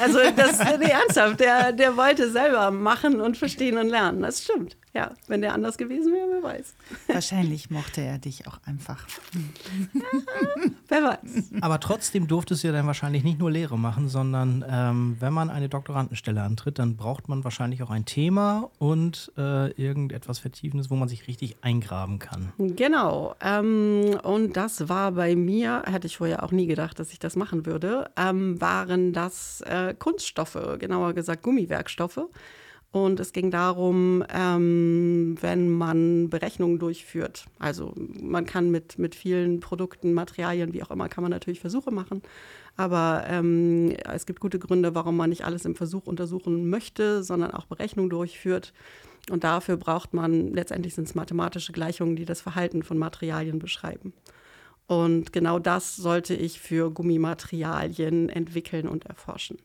Also 0.00 0.18
das 0.36 0.58
nee, 0.78 0.90
ernsthaft, 0.90 1.40
der, 1.40 1.72
der 1.72 1.96
wollte 1.96 2.30
selber 2.30 2.70
machen 2.70 3.20
und 3.20 3.36
verstehen 3.36 3.78
und 3.78 3.88
lernen. 3.88 4.22
Das 4.22 4.42
stimmt. 4.42 4.76
Ja, 4.92 5.12
wenn 5.28 5.40
der 5.40 5.54
anders 5.54 5.78
gewesen 5.78 6.12
wäre, 6.12 6.26
wer 6.32 6.42
weiß. 6.42 6.74
Wahrscheinlich 7.06 7.70
mochte 7.70 8.00
er 8.00 8.18
dich 8.18 8.48
auch 8.48 8.58
einfach. 8.64 9.06
wer 10.88 11.02
weiß. 11.04 11.52
Aber 11.60 11.78
trotzdem 11.78 12.26
durftest 12.26 12.64
du 12.64 12.68
ja 12.68 12.72
dann 12.72 12.88
wahrscheinlich 12.88 13.22
nicht 13.22 13.38
nur 13.38 13.52
Lehre 13.52 13.78
machen, 13.78 14.08
sondern 14.08 14.64
ähm, 14.68 15.16
wenn 15.20 15.32
man 15.32 15.48
eine 15.48 15.68
Doktorandenstelle 15.68 16.42
antritt, 16.42 16.80
dann 16.80 16.96
braucht 16.96 17.28
man 17.28 17.44
wahrscheinlich 17.44 17.84
auch 17.84 17.90
ein 17.90 18.04
Thema 18.04 18.68
und 18.80 19.30
äh, 19.38 19.70
irgendetwas 19.80 20.40
Vertiefendes, 20.40 20.90
wo 20.90 20.96
man 20.96 21.08
sich 21.08 21.28
richtig 21.28 21.58
eingraben 21.62 22.18
kann. 22.18 22.52
Genau. 22.58 23.36
Ähm, 23.40 24.18
und 24.24 24.56
das 24.56 24.88
war 24.88 25.12
bei 25.12 25.36
mir, 25.36 25.84
hätte 25.86 26.08
ich 26.08 26.16
vorher 26.16 26.42
auch 26.42 26.50
nie 26.50 26.66
gedacht, 26.66 26.98
dass 26.98 27.12
ich 27.12 27.20
das 27.20 27.36
machen 27.36 27.64
würde, 27.64 28.10
ähm, 28.16 28.60
waren 28.60 29.12
das 29.12 29.59
äh, 29.62 29.94
Kunststoffe, 29.98 30.58
genauer 30.78 31.12
gesagt 31.12 31.42
Gummiwerkstoffe. 31.42 32.28
Und 32.92 33.20
es 33.20 33.32
ging 33.32 33.52
darum, 33.52 34.24
ähm, 34.34 35.36
wenn 35.40 35.70
man 35.70 36.28
Berechnungen 36.28 36.80
durchführt. 36.80 37.44
Also 37.60 37.94
man 38.20 38.46
kann 38.46 38.72
mit, 38.72 38.98
mit 38.98 39.14
vielen 39.14 39.60
Produkten, 39.60 40.12
Materialien, 40.12 40.72
wie 40.72 40.82
auch 40.82 40.90
immer, 40.90 41.08
kann 41.08 41.22
man 41.22 41.30
natürlich 41.30 41.60
Versuche 41.60 41.92
machen. 41.92 42.20
Aber 42.76 43.24
ähm, 43.28 43.94
es 44.12 44.26
gibt 44.26 44.40
gute 44.40 44.58
Gründe, 44.58 44.94
warum 44.96 45.16
man 45.16 45.30
nicht 45.30 45.44
alles 45.44 45.64
im 45.66 45.76
Versuch 45.76 46.06
untersuchen 46.06 46.68
möchte, 46.68 47.22
sondern 47.22 47.52
auch 47.52 47.66
Berechnungen 47.66 48.10
durchführt. 48.10 48.72
Und 49.30 49.44
dafür 49.44 49.76
braucht 49.76 50.12
man, 50.12 50.52
letztendlich 50.52 50.94
sind 50.96 51.06
es 51.06 51.14
mathematische 51.14 51.72
Gleichungen, 51.72 52.16
die 52.16 52.24
das 52.24 52.40
Verhalten 52.40 52.82
von 52.82 52.98
Materialien 52.98 53.60
beschreiben. 53.60 54.12
Und 54.90 55.32
genau 55.32 55.60
das 55.60 55.94
sollte 55.94 56.34
ich 56.34 56.58
für 56.58 56.90
Gummimaterialien 56.90 58.28
entwickeln 58.28 58.88
und 58.88 59.06
erforschen. 59.06 59.58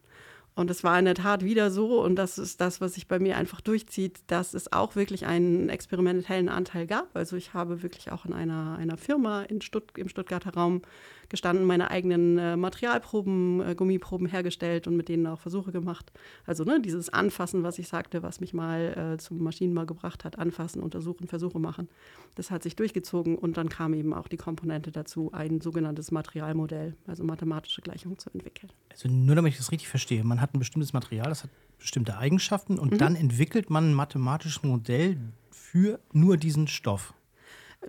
Und 0.55 0.71
es 0.71 0.85
war 0.85 0.97
in 0.97 1.03
der 1.03 1.15
Tat 1.15 1.43
wieder 1.43 1.69
so, 1.69 2.01
und 2.01 2.15
das 2.15 2.37
ist 2.37 2.61
das, 2.61 2.79
was 2.79 2.93
sich 2.93 3.09
bei 3.09 3.19
mir 3.19 3.35
einfach 3.35 3.59
durchzieht, 3.59 4.19
dass 4.27 4.53
es 4.53 4.71
auch 4.71 4.95
wirklich 4.95 5.25
einen 5.25 5.67
experimentellen 5.67 6.47
Anteil 6.47 6.87
gab. 6.87 7.13
Also 7.13 7.35
ich 7.35 7.53
habe 7.53 7.83
wirklich 7.83 8.09
auch 8.09 8.25
in 8.25 8.31
einer, 8.31 8.77
einer 8.79 8.95
Firma 8.95 9.43
in 9.43 9.59
Stutt 9.59 9.91
im 9.97 10.07
Stuttgarter 10.07 10.53
Raum 10.53 10.81
gestanden, 11.29 11.65
meine 11.65 11.91
eigenen 11.91 12.37
äh, 12.37 12.55
Materialproben, 12.55 13.61
äh, 13.61 13.75
Gummiproben 13.75 14.27
hergestellt 14.27 14.87
und 14.87 14.95
mit 14.95 15.09
denen 15.09 15.27
auch 15.27 15.39
Versuche 15.39 15.71
gemacht. 15.71 16.11
Also 16.45 16.63
ne, 16.63 16.79
dieses 16.81 17.09
Anfassen, 17.09 17.63
was 17.63 17.79
ich 17.79 17.87
sagte, 17.87 18.23
was 18.23 18.39
mich 18.39 18.53
mal 18.53 19.15
äh, 19.15 19.17
zum 19.17 19.43
Maschinenbau 19.43 19.85
gebracht 19.85 20.23
hat, 20.23 20.37
anfassen, 20.39 20.81
untersuchen, 20.81 21.27
Versuche 21.27 21.59
machen. 21.59 21.89
Das 22.35 22.51
hat 22.51 22.63
sich 22.63 22.75
durchgezogen 22.75 23.37
und 23.37 23.57
dann 23.57 23.69
kam 23.69 23.93
eben 23.93 24.13
auch 24.13 24.27
die 24.27 24.37
Komponente 24.37 24.91
dazu, 24.91 25.31
ein 25.33 25.61
sogenanntes 25.61 26.11
Materialmodell, 26.11 26.95
also 27.07 27.23
mathematische 27.23 27.81
Gleichungen 27.81 28.17
zu 28.17 28.29
entwickeln. 28.31 28.71
Also 28.91 29.09
nur 29.09 29.35
damit 29.35 29.53
ich 29.53 29.57
das 29.57 29.71
richtig 29.71 29.89
verstehe, 29.89 30.23
man 30.23 30.41
hat 30.41 30.44
ein 30.53 30.59
bestimmtes 30.59 30.93
Material, 30.93 31.27
das 31.29 31.43
hat 31.43 31.49
bestimmte 31.77 32.17
Eigenschaften 32.17 32.79
und 32.79 32.93
mhm. 32.93 32.97
dann 32.97 33.15
entwickelt 33.15 33.69
man 33.69 33.91
ein 33.91 33.93
mathematisches 33.93 34.63
Modell 34.63 35.17
für 35.51 35.99
nur 36.13 36.37
diesen 36.37 36.67
Stoff. 36.67 37.13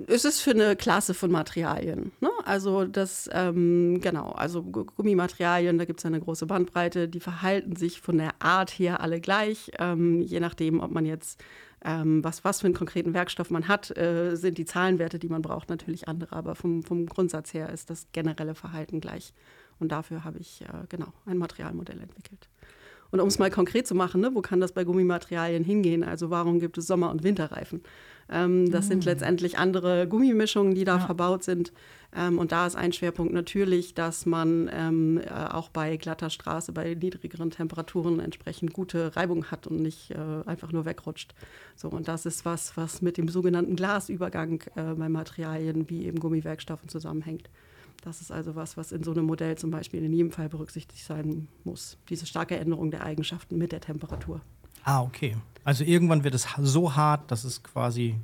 Es 0.09 0.27
ist 0.27 0.41
für 0.41 0.51
eine 0.51 0.77
Klasse 0.77 1.15
von 1.15 1.31
Materialien. 1.31 2.13
Ne? 2.21 2.29
Also 2.45 2.85
das, 2.85 3.31
ähm, 3.33 4.01
genau, 4.03 4.33
also 4.33 4.63
Gummimaterialien, 4.63 5.79
da 5.79 5.87
gibt 5.87 6.01
es 6.01 6.07
eine 6.07 6.21
große 6.21 6.45
Bandbreite, 6.47 7.09
die 7.09 7.21
verhalten 7.21 7.77
sich 7.77 8.03
von 8.03 8.19
der 8.19 8.35
Art 8.41 8.71
her 8.71 9.01
alle 9.01 9.21
gleich, 9.21 9.71
ähm, 9.79 10.21
je 10.21 10.41
nachdem, 10.41 10.81
ob 10.81 10.91
man 10.91 11.07
jetzt 11.07 11.43
ähm, 11.85 12.25
was, 12.25 12.45
was 12.45 12.61
für 12.61 12.67
einen 12.67 12.75
konkreten 12.75 13.15
Werkstoff 13.15 13.51
man 13.51 13.69
hat, 13.69 13.97
äh, 13.97 14.35
sind 14.35 14.59
die 14.59 14.65
Zahlenwerte, 14.65 15.19
die 15.19 15.29
man 15.29 15.43
braucht, 15.43 15.71
natürlich 15.71 16.09
andere. 16.09 16.35
Aber 16.35 16.55
vom, 16.55 16.83
vom 16.83 17.07
Grundsatz 17.07 17.55
her 17.55 17.71
ist 17.71 17.91
das 17.91 18.09
generelle 18.13 18.55
Verhalten 18.55 19.01
gleich. 19.01 19.33
Und 19.79 19.93
dafür 19.93 20.25
habe 20.25 20.39
ich 20.39 20.63
äh, 20.63 20.87
genau 20.89 21.13
ein 21.27 21.39
Materialmodell 21.39 22.01
entwickelt. 22.01 22.49
Und 23.11 23.21
um 23.21 23.29
es 23.29 23.39
mal 23.39 23.51
konkret 23.51 23.87
zu 23.87 23.95
machen, 23.95 24.21
ne, 24.21 24.31
wo 24.35 24.41
kann 24.41 24.61
das 24.61 24.73
bei 24.73 24.85
Gummimaterialien 24.85 25.65
hingehen? 25.65 26.03
Also 26.03 26.31
warum 26.31 26.61
gibt 26.61 26.77
es 26.79 26.87
Sommer- 26.87 27.11
und 27.11 27.23
Winterreifen? 27.23 27.83
Ähm, 28.29 28.71
das 28.71 28.87
mm. 28.87 28.89
sind 28.89 29.05
letztendlich 29.05 29.59
andere 29.59 30.09
Gummimischungen, 30.09 30.75
die 30.75 30.85
da 30.85 30.97
ja. 30.97 31.07
verbaut 31.07 31.45
sind. 31.45 31.73
Ähm, 32.15 32.39
und 32.39 32.51
da 32.51 32.67
ist 32.67 32.75
ein 32.75 32.93
Schwerpunkt 32.93 33.33
natürlich, 33.33 33.95
dass 33.95 34.27
man 34.27 34.69
ähm, 34.73 35.21
äh, 35.25 35.31
auch 35.31 35.69
bei 35.69 35.97
glatter 35.97 36.31
Straße, 36.31 36.73
bei 36.73 36.95
niedrigeren 36.95 37.51
Temperaturen 37.51 38.19
entsprechend 38.19 38.73
gute 38.73 39.15
Reibung 39.15 39.47
hat 39.47 39.67
und 39.67 39.81
nicht 39.81 40.11
äh, 40.11 40.17
einfach 40.45 40.73
nur 40.73 40.85
wegrutscht. 40.85 41.35
So, 41.77 41.89
und 41.89 42.09
das 42.09 42.27
ist 42.27 42.45
was, 42.45 42.77
was 42.77 43.03
mit 43.03 43.17
dem 43.17 43.29
sogenannten 43.29 43.77
Glasübergang 43.77 44.63
äh, 44.75 44.95
bei 44.95 45.09
Materialien 45.09 45.89
wie 45.89 46.07
eben 46.07 46.19
Gummiwerkstoffen 46.19 46.89
zusammenhängt. 46.89 47.49
Das 48.07 48.21
ist 48.21 48.31
also 48.31 48.55
was, 48.55 48.77
was 48.77 48.93
in 48.93 49.03
so 49.03 49.11
einem 49.11 49.25
Modell 49.25 49.59
zum 49.59 49.73
Beispiel 49.73 50.05
in 50.05 50.13
jedem 50.13 50.31
Fall 50.31 50.49
berücksichtigt 50.49 51.05
sein 51.05 51.49
muss. 51.65 51.99
Diese 52.09 52.25
starke 52.25 52.57
Änderung 52.57 52.93
der 52.93 53.03
Eigenschaften 53.03 53.59
mit 53.59 53.73
der 53.73 53.81
Temperatur. 53.81 54.43
Ah, 54.85 55.03
okay. 55.03 55.37
Also 55.65 55.83
irgendwann 55.83 56.23
wird 56.23 56.33
es 56.37 56.47
so 56.61 56.95
hart, 56.95 57.29
dass 57.33 57.43
es 57.43 57.65
quasi 57.65 58.21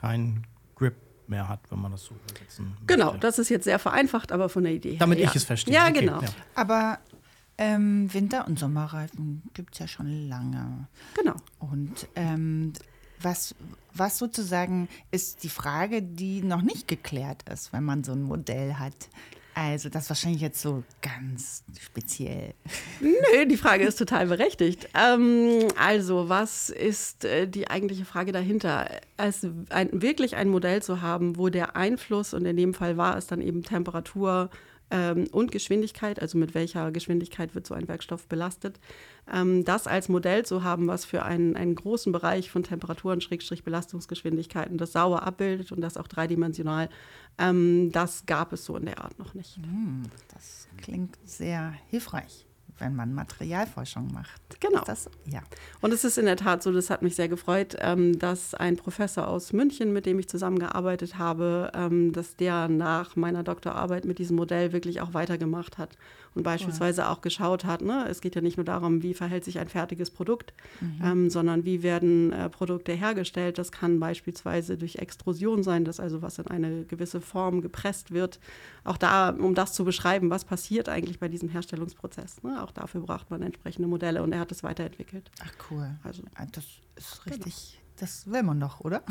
kein 0.00 0.46
Grip 0.74 0.94
mehr 1.26 1.50
hat, 1.50 1.60
wenn 1.68 1.82
man 1.82 1.92
das 1.92 2.04
so 2.04 2.14
übersetzen 2.14 2.70
möchte. 2.70 2.86
Genau, 2.86 3.14
das 3.18 3.38
ist 3.38 3.50
jetzt 3.50 3.64
sehr 3.64 3.78
vereinfacht, 3.78 4.32
aber 4.32 4.48
von 4.48 4.64
der 4.64 4.72
Idee 4.72 4.92
her. 4.92 5.00
Damit 5.00 5.18
ja. 5.18 5.28
ich 5.28 5.36
es 5.36 5.44
verstehe. 5.44 5.74
Ja, 5.74 5.82
okay, 5.82 6.00
genau. 6.00 6.22
Ja. 6.22 6.28
Aber 6.54 6.98
ähm, 7.58 8.08
Winter- 8.14 8.46
und 8.46 8.58
Sommerreifen 8.58 9.42
gibt 9.52 9.74
es 9.74 9.80
ja 9.80 9.86
schon 9.86 10.30
lange. 10.30 10.88
Genau. 11.14 11.36
Und 11.58 12.08
ähm, 12.14 12.72
was, 13.20 13.54
was 13.94 14.18
sozusagen 14.18 14.88
ist 15.10 15.42
die 15.42 15.48
Frage, 15.48 16.02
die 16.02 16.42
noch 16.42 16.62
nicht 16.62 16.88
geklärt 16.88 17.48
ist, 17.50 17.72
wenn 17.72 17.84
man 17.84 18.04
so 18.04 18.12
ein 18.12 18.22
Modell 18.22 18.74
hat. 18.74 19.08
Also 19.58 19.88
das 19.88 20.10
wahrscheinlich 20.10 20.42
jetzt 20.42 20.60
so 20.60 20.84
ganz 21.00 21.64
speziell. 21.80 22.52
Nö, 23.00 23.46
die 23.46 23.56
Frage 23.56 23.84
ist 23.84 23.96
total 23.96 24.26
berechtigt. 24.26 24.86
Ähm, 24.92 25.68
also 25.78 26.28
was 26.28 26.68
ist 26.68 27.24
äh, 27.24 27.48
die 27.48 27.70
eigentliche 27.70 28.04
Frage 28.04 28.32
dahinter? 28.32 28.86
Es 29.16 29.46
ein, 29.70 29.88
wirklich 30.02 30.36
ein 30.36 30.50
Modell 30.50 30.82
zu 30.82 31.00
haben, 31.00 31.38
wo 31.38 31.48
der 31.48 31.74
Einfluss, 31.74 32.34
und 32.34 32.44
in 32.44 32.58
dem 32.58 32.74
Fall 32.74 32.98
war 32.98 33.16
es 33.16 33.28
dann 33.28 33.40
eben 33.40 33.62
Temperatur, 33.62 34.50
ähm, 34.90 35.26
und 35.32 35.52
Geschwindigkeit, 35.52 36.20
also 36.20 36.38
mit 36.38 36.54
welcher 36.54 36.90
Geschwindigkeit 36.92 37.54
wird 37.54 37.66
so 37.66 37.74
ein 37.74 37.88
Werkstoff 37.88 38.26
belastet. 38.26 38.78
Ähm, 39.32 39.64
das 39.64 39.86
als 39.86 40.08
Modell 40.08 40.44
zu 40.44 40.62
haben, 40.62 40.86
was 40.86 41.04
für 41.04 41.22
einen, 41.24 41.56
einen 41.56 41.74
großen 41.74 42.12
Bereich 42.12 42.50
von 42.50 42.62
Temperaturen, 42.62 43.20
Schrägstrich 43.20 43.64
Belastungsgeschwindigkeiten 43.64 44.78
das 44.78 44.92
sauber 44.92 45.24
abbildet 45.24 45.72
und 45.72 45.80
das 45.80 45.96
auch 45.96 46.08
dreidimensional, 46.08 46.88
ähm, 47.38 47.90
das 47.92 48.26
gab 48.26 48.52
es 48.52 48.64
so 48.64 48.76
in 48.76 48.86
der 48.86 49.02
Art 49.02 49.18
noch 49.18 49.34
nicht. 49.34 49.56
Hm, 49.56 50.04
das 50.32 50.68
klingt 50.76 51.18
sehr 51.24 51.74
hilfreich 51.88 52.46
wenn 52.78 52.94
man 52.94 53.14
Materialforschung 53.14 54.12
macht. 54.12 54.60
Genau. 54.60 54.82
Das, 54.84 55.08
ja. 55.26 55.40
Und 55.80 55.92
es 55.92 56.04
ist 56.04 56.18
in 56.18 56.26
der 56.26 56.36
Tat 56.36 56.62
so, 56.62 56.72
das 56.72 56.90
hat 56.90 57.02
mich 57.02 57.16
sehr 57.16 57.28
gefreut, 57.28 57.76
ähm, 57.80 58.18
dass 58.18 58.54
ein 58.54 58.76
Professor 58.76 59.28
aus 59.28 59.52
München, 59.52 59.92
mit 59.92 60.06
dem 60.06 60.18
ich 60.18 60.28
zusammengearbeitet 60.28 61.18
habe, 61.18 61.70
ähm, 61.74 62.12
dass 62.12 62.36
der 62.36 62.68
nach 62.68 63.16
meiner 63.16 63.42
Doktorarbeit 63.42 64.04
mit 64.04 64.18
diesem 64.18 64.36
Modell 64.36 64.72
wirklich 64.72 65.00
auch 65.00 65.14
weitergemacht 65.14 65.78
hat 65.78 65.96
und 66.36 66.42
beispielsweise 66.42 67.02
cool. 67.02 67.08
auch 67.08 67.22
geschaut 67.22 67.64
hat, 67.64 67.80
ne, 67.80 68.06
es 68.08 68.20
geht 68.20 68.34
ja 68.34 68.42
nicht 68.42 68.58
nur 68.58 68.64
darum, 68.64 69.02
wie 69.02 69.14
verhält 69.14 69.44
sich 69.44 69.58
ein 69.58 69.68
fertiges 69.68 70.10
Produkt, 70.10 70.52
mhm. 70.80 71.00
ähm, 71.02 71.30
sondern 71.30 71.64
wie 71.64 71.82
werden 71.82 72.30
äh, 72.32 72.50
Produkte 72.50 72.92
hergestellt. 72.92 73.56
Das 73.58 73.72
kann 73.72 73.98
beispielsweise 73.98 74.76
durch 74.76 74.96
Extrusion 74.96 75.62
sein, 75.62 75.84
dass 75.84 75.98
also 75.98 76.20
was 76.20 76.38
in 76.38 76.46
eine 76.48 76.84
gewisse 76.84 77.22
Form 77.22 77.62
gepresst 77.62 78.10
wird. 78.10 78.38
Auch 78.84 78.98
da, 78.98 79.30
um 79.30 79.54
das 79.54 79.72
zu 79.72 79.84
beschreiben, 79.84 80.28
was 80.28 80.44
passiert 80.44 80.90
eigentlich 80.90 81.18
bei 81.18 81.28
diesem 81.28 81.48
Herstellungsprozess. 81.48 82.42
Ne? 82.42 82.62
Auch 82.62 82.70
dafür 82.70 83.00
braucht 83.00 83.30
man 83.30 83.40
entsprechende 83.40 83.88
Modelle 83.88 84.22
und 84.22 84.32
er 84.32 84.40
hat 84.40 84.52
es 84.52 84.62
weiterentwickelt. 84.62 85.30
Ach 85.42 85.52
cool. 85.70 85.88
Also 86.02 86.22
ah, 86.34 86.44
das 86.52 86.64
ist 86.96 87.24
genau. 87.24 87.36
richtig. 87.36 87.72
Genau. 87.72 87.85
Das 87.98 88.30
will 88.30 88.42
man 88.42 88.60
doch, 88.60 88.80
oder? 88.80 89.02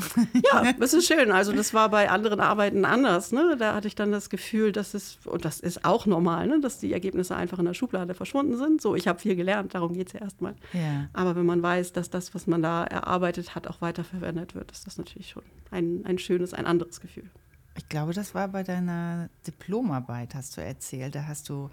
Ja, 0.52 0.72
das 0.78 0.94
ist 0.94 1.06
schön. 1.06 1.32
Also 1.32 1.52
das 1.52 1.74
war 1.74 1.88
bei 1.88 2.08
anderen 2.08 2.38
Arbeiten 2.38 2.84
anders. 2.84 3.32
Ne? 3.32 3.56
Da 3.58 3.74
hatte 3.74 3.88
ich 3.88 3.96
dann 3.96 4.12
das 4.12 4.30
Gefühl, 4.30 4.70
dass 4.70 4.94
es, 4.94 5.18
und 5.24 5.44
das 5.44 5.58
ist 5.58 5.84
auch 5.84 6.06
normal, 6.06 6.46
ne? 6.46 6.60
dass 6.60 6.78
die 6.78 6.92
Ergebnisse 6.92 7.34
einfach 7.34 7.58
in 7.58 7.64
der 7.64 7.74
Schublade 7.74 8.14
verschwunden 8.14 8.56
sind. 8.56 8.80
So, 8.80 8.94
ich 8.94 9.08
habe 9.08 9.18
viel 9.18 9.34
gelernt, 9.34 9.74
darum 9.74 9.94
geht 9.94 10.08
es 10.08 10.12
ja 10.12 10.20
erstmal. 10.20 10.54
Ja. 10.72 11.08
Aber 11.12 11.34
wenn 11.34 11.46
man 11.46 11.62
weiß, 11.62 11.92
dass 11.92 12.10
das, 12.10 12.34
was 12.34 12.46
man 12.46 12.62
da 12.62 12.84
erarbeitet 12.84 13.54
hat, 13.56 13.66
auch 13.66 13.80
weiterverwendet 13.80 14.54
wird, 14.54 14.70
ist 14.70 14.86
das 14.86 14.98
natürlich 14.98 15.30
schon 15.30 15.42
ein, 15.70 16.04
ein 16.04 16.18
schönes, 16.18 16.54
ein 16.54 16.66
anderes 16.66 17.00
Gefühl. 17.00 17.28
Ich 17.76 17.88
glaube, 17.88 18.14
das 18.14 18.34
war 18.34 18.48
bei 18.48 18.62
deiner 18.62 19.28
Diplomarbeit, 19.46 20.34
hast 20.34 20.56
du 20.56 20.62
erzählt. 20.62 21.14
Da 21.14 21.26
hast 21.26 21.48
du 21.48 21.70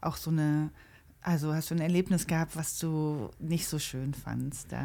auch 0.00 0.16
so 0.16 0.30
eine 0.30 0.70
also 1.22 1.54
hast 1.54 1.70
du 1.70 1.76
ein 1.76 1.80
Erlebnis 1.80 2.26
gehabt, 2.26 2.56
was 2.56 2.78
du 2.78 3.30
nicht 3.38 3.68
so 3.68 3.78
schön 3.78 4.12
fandst? 4.12 4.72
Da, 4.72 4.82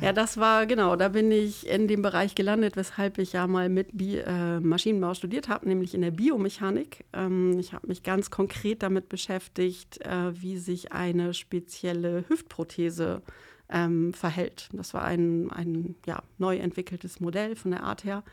ja. 0.00 0.06
ja, 0.06 0.12
das 0.12 0.36
war 0.36 0.66
genau, 0.66 0.96
da 0.96 1.08
bin 1.08 1.30
ich 1.30 1.68
in 1.68 1.86
dem 1.86 2.02
Bereich 2.02 2.34
gelandet, 2.34 2.76
weshalb 2.76 3.18
ich 3.18 3.32
ja 3.32 3.46
mal 3.46 3.68
mit 3.68 3.96
Bi 3.96 4.16
äh, 4.16 4.58
Maschinenbau 4.58 5.14
studiert 5.14 5.48
habe, 5.48 5.68
nämlich 5.68 5.94
in 5.94 6.02
der 6.02 6.10
Biomechanik. 6.10 7.04
Ähm, 7.12 7.58
ich 7.60 7.72
habe 7.72 7.86
mich 7.86 8.02
ganz 8.02 8.30
konkret 8.30 8.82
damit 8.82 9.08
beschäftigt, 9.08 10.04
äh, 10.04 10.42
wie 10.42 10.58
sich 10.58 10.92
eine 10.92 11.32
spezielle 11.32 12.24
Hüftprothese 12.28 13.22
ähm, 13.70 14.12
verhält. 14.14 14.68
Das 14.72 14.94
war 14.94 15.04
ein, 15.04 15.50
ein 15.50 15.94
ja, 16.06 16.22
neu 16.38 16.56
entwickeltes 16.56 17.20
Modell 17.20 17.54
von 17.54 17.70
der 17.70 17.84
Art 17.84 18.04
her. 18.04 18.24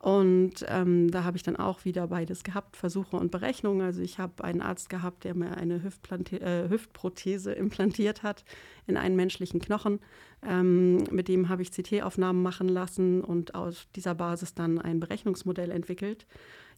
Und 0.00 0.64
ähm, 0.66 1.10
da 1.10 1.24
habe 1.24 1.36
ich 1.36 1.42
dann 1.42 1.56
auch 1.56 1.84
wieder 1.84 2.06
beides 2.06 2.42
gehabt, 2.42 2.78
Versuche 2.78 3.18
und 3.18 3.30
Berechnungen. 3.30 3.82
Also 3.82 4.00
ich 4.00 4.18
habe 4.18 4.42
einen 4.42 4.62
Arzt 4.62 4.88
gehabt, 4.88 5.24
der 5.24 5.34
mir 5.34 5.58
eine 5.58 5.74
äh, 5.74 6.70
Hüftprothese 6.70 7.52
implantiert 7.52 8.22
hat 8.22 8.44
in 8.86 8.96
einen 8.96 9.14
menschlichen 9.14 9.60
Knochen. 9.60 10.00
Ähm, 10.42 11.04
mit 11.10 11.28
dem 11.28 11.50
habe 11.50 11.60
ich 11.60 11.70
CT-Aufnahmen 11.70 12.42
machen 12.42 12.70
lassen 12.70 13.20
und 13.20 13.54
aus 13.54 13.88
dieser 13.94 14.14
Basis 14.14 14.54
dann 14.54 14.78
ein 14.78 15.00
Berechnungsmodell 15.00 15.70
entwickelt. 15.70 16.26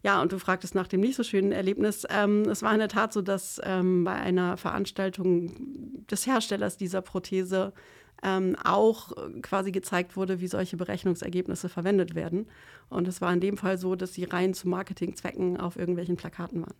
Ja, 0.03 0.21
und 0.21 0.33
du 0.33 0.37
fragtest 0.37 0.75
nach 0.75 0.87
dem 0.87 0.99
nicht 0.99 1.15
so 1.15 1.23
schönen 1.23 1.53
Erlebnis. 1.53 2.05
Ähm, 2.09 2.41
es 2.49 2.61
war 2.61 2.73
in 2.73 2.79
der 2.79 2.89
Tat 2.89 3.13
so, 3.13 3.21
dass 3.21 3.61
ähm, 3.63 4.03
bei 4.03 4.15
einer 4.15 4.57
Veranstaltung 4.57 6.05
des 6.11 6.27
Herstellers 6.27 6.75
dieser 6.75 7.01
Prothese 7.01 7.71
ähm, 8.23 8.55
auch 8.63 9.11
quasi 9.41 9.71
gezeigt 9.71 10.15
wurde, 10.15 10.39
wie 10.39 10.47
solche 10.47 10.77
Berechnungsergebnisse 10.77 11.69
verwendet 11.69 12.15
werden. 12.15 12.47
Und 12.89 13.07
es 13.07 13.21
war 13.21 13.33
in 13.33 13.41
dem 13.41 13.57
Fall 13.57 13.77
so, 13.77 13.95
dass 13.95 14.13
sie 14.13 14.23
rein 14.23 14.53
zu 14.53 14.67
Marketingzwecken 14.69 15.59
auf 15.59 15.77
irgendwelchen 15.77 16.15
Plakaten 16.15 16.61
waren. 16.61 16.75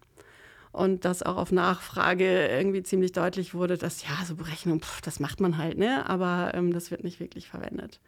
Und 0.72 1.06
dass 1.06 1.22
auch 1.22 1.38
auf 1.38 1.52
Nachfrage 1.52 2.48
irgendwie 2.48 2.82
ziemlich 2.82 3.12
deutlich 3.12 3.54
wurde, 3.54 3.78
dass 3.78 4.04
ja, 4.04 4.26
so 4.26 4.36
Berechnung, 4.36 4.82
pff, 4.82 5.02
das 5.02 5.20
macht 5.20 5.40
man 5.40 5.58
halt, 5.58 5.78
ne? 5.78 6.10
aber 6.10 6.52
ähm, 6.56 6.74
das 6.74 6.90
wird 6.90 7.04
nicht 7.04 7.20
wirklich 7.20 7.48
verwendet. 7.48 8.00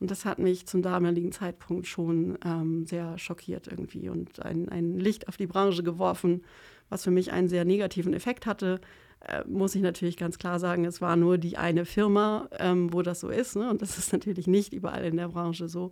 Und 0.00 0.10
das 0.10 0.24
hat 0.24 0.38
mich 0.38 0.66
zum 0.66 0.80
damaligen 0.80 1.32
Zeitpunkt 1.32 1.86
schon 1.86 2.38
ähm, 2.44 2.86
sehr 2.86 3.18
schockiert 3.18 3.68
irgendwie 3.68 4.08
und 4.08 4.42
ein, 4.42 4.68
ein 4.70 4.98
Licht 4.98 5.28
auf 5.28 5.36
die 5.36 5.46
Branche 5.46 5.82
geworfen, 5.82 6.42
was 6.88 7.04
für 7.04 7.10
mich 7.10 7.32
einen 7.32 7.48
sehr 7.48 7.64
negativen 7.64 8.14
Effekt 8.14 8.46
hatte, 8.46 8.80
äh, 8.80 9.03
muss 9.46 9.74
ich 9.74 9.82
natürlich 9.82 10.16
ganz 10.16 10.38
klar 10.38 10.58
sagen, 10.58 10.84
es 10.84 11.00
war 11.00 11.16
nur 11.16 11.38
die 11.38 11.56
eine 11.56 11.84
Firma, 11.84 12.48
ähm, 12.58 12.92
wo 12.92 13.02
das 13.02 13.20
so 13.20 13.28
ist. 13.28 13.56
Ne? 13.56 13.70
Und 13.70 13.82
das 13.82 13.98
ist 13.98 14.12
natürlich 14.12 14.46
nicht 14.46 14.72
überall 14.72 15.04
in 15.04 15.16
der 15.16 15.28
Branche 15.28 15.68
so. 15.68 15.90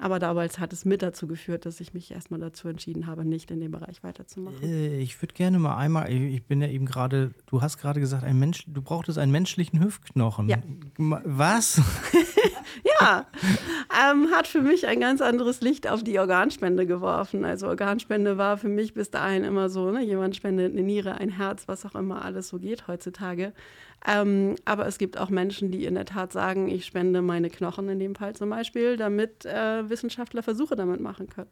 Aber 0.00 0.18
damals 0.18 0.58
hat 0.58 0.72
es 0.72 0.86
mit 0.86 1.02
dazu 1.02 1.26
geführt, 1.26 1.66
dass 1.66 1.78
ich 1.80 1.92
mich 1.92 2.10
erstmal 2.10 2.40
dazu 2.40 2.68
entschieden 2.68 3.06
habe, 3.06 3.26
nicht 3.26 3.50
in 3.50 3.60
dem 3.60 3.70
Bereich 3.70 4.02
weiterzumachen. 4.02 4.62
Äh, 4.62 4.98
ich 4.98 5.20
würde 5.20 5.34
gerne 5.34 5.58
mal 5.58 5.76
einmal, 5.76 6.10
ich 6.10 6.42
bin 6.44 6.62
ja 6.62 6.68
eben 6.68 6.86
gerade, 6.86 7.32
du 7.46 7.60
hast 7.60 7.76
gerade 7.76 8.00
gesagt, 8.00 8.24
ein 8.24 8.38
Mensch, 8.38 8.64
du 8.66 8.80
brauchtest 8.80 9.18
einen 9.18 9.30
menschlichen 9.30 9.82
Hüftknochen. 9.82 10.48
Ja. 10.48 10.58
Was? 10.96 11.82
ja, 13.00 13.26
ähm, 14.10 14.30
hat 14.30 14.46
für 14.46 14.62
mich 14.62 14.86
ein 14.86 15.00
ganz 15.00 15.20
anderes 15.20 15.60
Licht 15.60 15.88
auf 15.88 16.02
die 16.02 16.18
Organspende 16.18 16.86
geworfen. 16.86 17.44
Also 17.44 17.68
Organspende 17.68 18.38
war 18.38 18.56
für 18.58 18.68
mich 18.68 18.94
bis 18.94 19.10
dahin 19.10 19.44
immer 19.44 19.68
so, 19.68 19.90
ne, 19.90 20.02
jemand 20.02 20.36
spendet 20.36 20.72
eine 20.72 20.82
Niere, 20.82 21.14
ein 21.14 21.30
Herz, 21.30 21.64
was 21.66 21.84
auch 21.84 21.94
immer 21.94 22.24
alles 22.24 22.48
so 22.48 22.58
geht 22.58 22.88
heutzutage. 22.88 23.52
Ähm, 24.06 24.56
aber 24.64 24.86
es 24.86 24.98
gibt 24.98 25.18
auch 25.18 25.28
Menschen, 25.28 25.70
die 25.70 25.84
in 25.84 25.94
der 25.94 26.06
Tat 26.06 26.32
sagen, 26.32 26.68
ich 26.68 26.86
spende 26.86 27.20
meine 27.20 27.50
Knochen 27.50 27.88
in 27.88 27.98
dem 27.98 28.14
Fall 28.14 28.34
zum 28.34 28.48
Beispiel, 28.50 28.96
damit 28.96 29.44
äh, 29.44 29.88
Wissenschaftler 29.88 30.42
Versuche 30.42 30.74
damit 30.74 31.00
machen 31.00 31.28
können. 31.28 31.50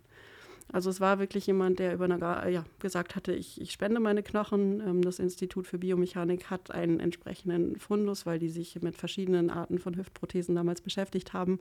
Also 0.70 0.90
es 0.90 1.00
war 1.00 1.18
wirklich 1.18 1.46
jemand, 1.46 1.78
der 1.78 1.94
über 1.94 2.04
eine, 2.04 2.50
ja, 2.50 2.64
gesagt 2.78 3.16
hatte, 3.16 3.32
ich, 3.32 3.60
ich 3.60 3.72
spende 3.72 4.00
meine 4.00 4.22
Knochen. 4.22 4.80
Ähm, 4.80 5.02
das 5.02 5.18
Institut 5.18 5.66
für 5.66 5.78
Biomechanik 5.78 6.50
hat 6.50 6.70
einen 6.70 7.00
entsprechenden 7.00 7.76
Fundus, 7.78 8.26
weil 8.26 8.38
die 8.38 8.50
sich 8.50 8.80
mit 8.82 8.96
verschiedenen 8.96 9.50
Arten 9.50 9.78
von 9.78 9.96
Hüftprothesen 9.96 10.54
damals 10.54 10.82
beschäftigt 10.82 11.32
haben. 11.32 11.58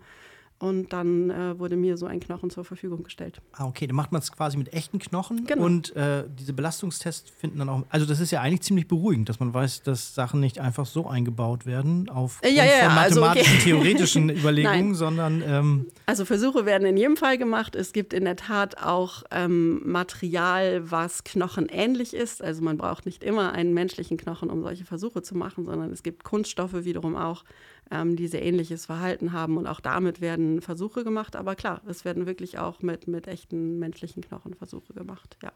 Und 0.60 0.92
dann 0.92 1.30
äh, 1.30 1.60
wurde 1.60 1.76
mir 1.76 1.98
so 1.98 2.08
ein 2.08 2.20
Knochen 2.20 2.50
zur 2.50 2.66
Verfügung 2.66 3.04
gestellt. 3.04 3.42
Ah, 3.54 3.66
okay, 3.66 3.86
dann 3.86 3.96
macht 3.96 4.12
man 4.12 4.22
es 4.22 4.32
quasi 4.32 4.58
mit 4.58 4.74
echten 4.74 4.98
Knochen. 4.98 5.46
Genau. 5.46 5.64
Und 5.64 5.96
äh, 5.96 6.24
diese 6.40 6.52
Belastungstests 6.54 7.30
finden 7.30 7.60
dann 7.60 7.70
auch. 7.70 7.84
Also, 7.90 8.08
das 8.08 8.20
ist 8.20 8.32
ja 8.32 8.42
eigentlich 8.42 8.62
ziemlich 8.62 8.88
beruhigend, 8.88 9.30
dass 9.30 9.40
man 9.40 9.54
weiß, 9.54 9.84
dass 9.84 10.16
Sachen 10.16 10.40
nicht 10.40 10.60
einfach 10.60 10.88
so 10.88 11.08
eingebaut 11.08 11.68
werden 11.68 12.10
auf 12.10 12.40
Äh, 12.42 12.50
ja, 12.50 12.66
ja, 12.66 12.72
ja, 12.80 12.88
also, 12.90 13.22
okay. 13.22 13.30
mathematischen, 13.30 13.60
theoretischen 13.60 14.30
Überlegungen, 14.36 14.96
sondern. 14.96 15.44
Ähm, 15.46 15.86
Also 16.08 16.26
Versuche 16.26 16.66
werden 16.66 16.88
in 16.88 16.98
jedem 16.98 17.18
Fall 17.18 17.38
gemacht. 17.38 17.76
Es 17.76 17.94
gibt 17.94 18.14
in 18.14 18.26
der 18.26 18.36
Tat 18.36 18.82
auch 18.82 19.24
ähm, 19.30 19.82
Material, 19.86 20.90
was 20.90 21.24
knochenähnlich 21.24 22.16
ist. 22.16 22.44
Also 22.44 22.64
man 22.64 22.78
braucht 22.78 23.06
nicht 23.06 23.24
immer 23.24 23.52
einen 23.52 23.74
menschlichen 23.76 24.18
Knochen, 24.18 24.50
um 24.50 24.64
solche 24.64 24.86
Versuche 24.86 25.22
zu 25.22 25.36
machen, 25.38 25.66
sondern 25.66 25.92
es 25.92 26.02
gibt 26.02 26.24
Kunststoffe 26.24 26.74
wiederum 26.86 27.16
auch, 27.16 27.44
ähm, 27.92 28.16
die 28.16 28.28
sehr 28.28 28.44
ähnliches 28.44 28.86
Verhalten 28.86 29.32
haben. 29.32 29.58
Und 29.58 29.68
auch 29.68 29.80
damit 29.80 30.22
werden 30.22 30.62
Versuche 30.62 31.04
gemacht. 31.04 31.36
Aber 31.36 31.56
klar, 31.56 31.82
es 31.88 32.06
werden 32.06 32.26
wirklich 32.26 32.58
auch 32.60 32.82
mit, 32.82 33.08
mit 33.08 33.28
echten 33.28 33.80
menschlichen 33.80 34.24
Knochen 34.24 34.54
Versuche 34.54 34.94
gemacht. 34.94 35.38
Ja, 35.42 35.52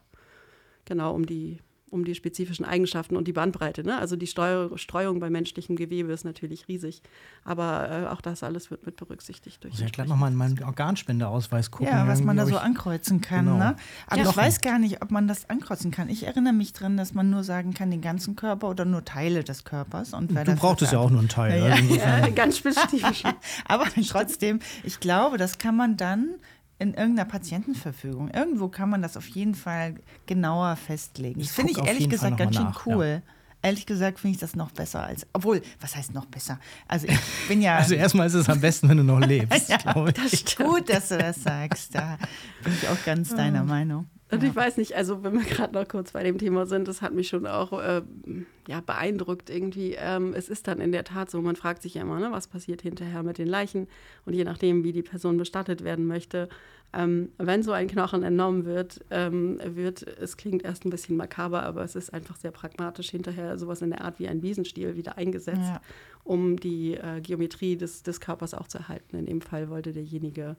genau, 0.84 1.14
um 1.14 1.26
die 1.26 1.58
um 1.92 2.04
die 2.04 2.14
spezifischen 2.14 2.64
Eigenschaften 2.64 3.16
und 3.16 3.28
die 3.28 3.32
Bandbreite. 3.32 3.84
Ne? 3.84 3.98
Also 3.98 4.16
die 4.16 4.26
Steu 4.26 4.70
Streuung 4.76 5.20
bei 5.20 5.28
menschlichem 5.30 5.76
Gewebe 5.76 6.12
ist 6.12 6.24
natürlich 6.24 6.66
riesig, 6.68 7.02
aber 7.44 7.90
äh, 7.90 8.06
auch 8.08 8.20
das 8.20 8.42
alles 8.42 8.70
wird 8.70 8.86
mit 8.86 8.96
berücksichtigt. 8.96 9.62
Durch 9.62 9.74
ich 9.74 9.80
ja 9.80 9.86
gleich 9.88 10.08
nochmal 10.08 10.30
in 10.30 10.36
meinen 10.36 10.62
Organspendeausweis 10.62 11.70
gucken. 11.70 11.86
Ja, 11.92 12.06
was 12.08 12.22
man 12.22 12.36
da 12.36 12.46
so 12.46 12.56
ankreuzen 12.56 13.20
kann. 13.20 13.44
Genau. 13.44 13.58
Ne? 13.58 13.76
Aber 14.06 14.22
Ja. 14.22 14.30
ich 14.30 14.36
weiß 14.36 14.60
gar 14.62 14.78
nicht, 14.78 15.02
ob 15.02 15.10
man 15.10 15.28
das 15.28 15.48
ankreuzen 15.50 15.90
kann. 15.90 16.08
Ich 16.08 16.26
erinnere 16.26 16.52
mich 16.54 16.72
dran, 16.72 16.96
dass 16.96 17.14
man 17.14 17.30
nur 17.30 17.44
sagen 17.44 17.74
kann, 17.74 17.90
den 17.90 18.00
ganzen 18.00 18.36
Körper 18.36 18.68
oder 18.70 18.84
nur 18.84 19.04
Teile 19.04 19.44
des 19.44 19.64
Körpers. 19.64 20.14
Und 20.14 20.34
wer 20.34 20.44
Du 20.44 20.54
brauchtest 20.56 20.92
ja 20.92 20.98
auch 20.98 21.10
nur 21.10 21.20
einen 21.20 21.28
Teil. 21.28 21.58
Ja, 21.58 21.74
also 21.74 21.94
Ja, 21.94 22.28
ganz 22.30 22.58
spezifisch. 22.58 23.22
Aber 23.66 23.84
trotzdem, 24.08 24.60
ich 24.82 24.98
glaube, 25.00 25.36
das 25.36 25.58
kann 25.58 25.76
man 25.76 25.96
dann 25.96 26.36
in 26.82 26.94
irgendeiner 26.94 27.28
Patientenverfügung. 27.28 28.28
Irgendwo 28.30 28.68
kann 28.68 28.90
man 28.90 29.02
das 29.02 29.16
auf 29.16 29.28
jeden 29.28 29.54
Fall 29.54 29.94
genauer 30.26 30.74
festlegen. 30.76 31.40
Ich 31.40 31.46
Das 31.46 31.54
finde 31.56 31.72
ich 31.72 31.78
ehrlich 31.78 32.08
gesagt 32.08 32.36
ganz 32.36 32.56
schön 32.56 32.64
nach, 32.64 32.86
ja. 32.86 32.94
cool. 32.94 33.22
Ehrlich 33.64 33.86
gesagt 33.86 34.18
finde 34.18 34.34
ich 34.34 34.40
das 34.40 34.56
noch 34.56 34.72
besser 34.72 35.04
als. 35.04 35.24
Obwohl, 35.32 35.62
was 35.80 35.94
heißt 35.94 36.12
noch 36.12 36.26
besser? 36.26 36.58
Also 36.88 37.06
ich 37.06 37.20
bin 37.46 37.62
ja. 37.62 37.76
Also 37.78 37.94
erstmal 37.94 38.26
ist 38.26 38.34
es 38.34 38.48
am 38.48 38.60
besten, 38.60 38.88
wenn 38.88 38.96
du 38.96 39.04
noch 39.04 39.20
lebst, 39.26 39.68
glaube 39.78 40.12
ich. 40.32 40.56
gut, 40.56 40.88
dass 40.88 41.08
du 41.10 41.18
das 41.18 41.40
sagst. 41.44 41.94
Da 41.94 42.18
bin 42.64 42.72
ich 42.74 42.88
auch 42.88 43.04
ganz 43.04 43.28
deiner 43.36 43.62
Meinung. 43.62 44.06
Und 44.32 44.42
ich 44.42 44.56
weiß 44.56 44.78
nicht, 44.78 44.96
also 44.96 45.22
wenn 45.22 45.34
wir 45.34 45.42
gerade 45.48 45.74
noch 45.74 45.86
kurz 45.86 46.12
bei 46.12 46.22
dem 46.22 46.38
Thema 46.38 46.66
sind, 46.66 46.88
das 46.88 47.02
hat 47.02 47.12
mich 47.12 47.28
schon 47.28 47.46
auch 47.46 47.72
äh, 47.80 48.02
ja, 48.66 48.80
beeindruckt 48.80 49.50
irgendwie. 49.50 49.94
Ähm, 49.98 50.32
es 50.34 50.48
ist 50.48 50.66
dann 50.66 50.80
in 50.80 50.90
der 50.92 51.04
Tat 51.04 51.30
so, 51.30 51.40
man 51.42 51.54
fragt 51.56 51.82
sich 51.82 51.94
ja 51.94 52.02
immer, 52.02 52.18
ne, 52.18 52.30
was 52.32 52.46
passiert 52.48 52.82
hinterher 52.82 53.22
mit 53.22 53.38
den 53.38 53.46
Leichen 53.48 53.88
und 54.24 54.32
je 54.34 54.44
nachdem, 54.44 54.84
wie 54.84 54.92
die 54.92 55.02
Person 55.02 55.36
bestattet 55.36 55.84
werden 55.84 56.06
möchte. 56.06 56.48
Ähm, 56.94 57.30
wenn 57.38 57.62
so 57.62 57.72
ein 57.72 57.88
Knochen 57.88 58.22
entnommen 58.22 58.64
wird, 58.66 59.00
ähm, 59.10 59.58
wird, 59.64 60.02
es 60.02 60.36
klingt 60.36 60.62
erst 60.62 60.84
ein 60.84 60.90
bisschen 60.90 61.16
makaber, 61.16 61.62
aber 61.62 61.82
es 61.84 61.94
ist 61.96 62.12
einfach 62.12 62.36
sehr 62.36 62.50
pragmatisch 62.50 63.10
hinterher 63.10 63.58
sowas 63.58 63.80
in 63.80 63.90
der 63.90 64.02
Art 64.02 64.18
wie 64.18 64.28
ein 64.28 64.40
Besenstiel 64.42 64.94
wieder 64.96 65.16
eingesetzt, 65.16 65.60
Ja. 65.62 65.80
um 66.22 66.58
die 66.58 66.94
äh, 66.94 67.20
Geometrie 67.22 67.76
des, 67.76 68.02
des 68.02 68.20
Körpers 68.20 68.52
auch 68.52 68.68
zu 68.68 68.76
erhalten. 68.78 69.16
In 69.16 69.24
dem 69.24 69.40
Fall 69.40 69.70
wollte 69.70 69.92
derjenige 69.92 70.56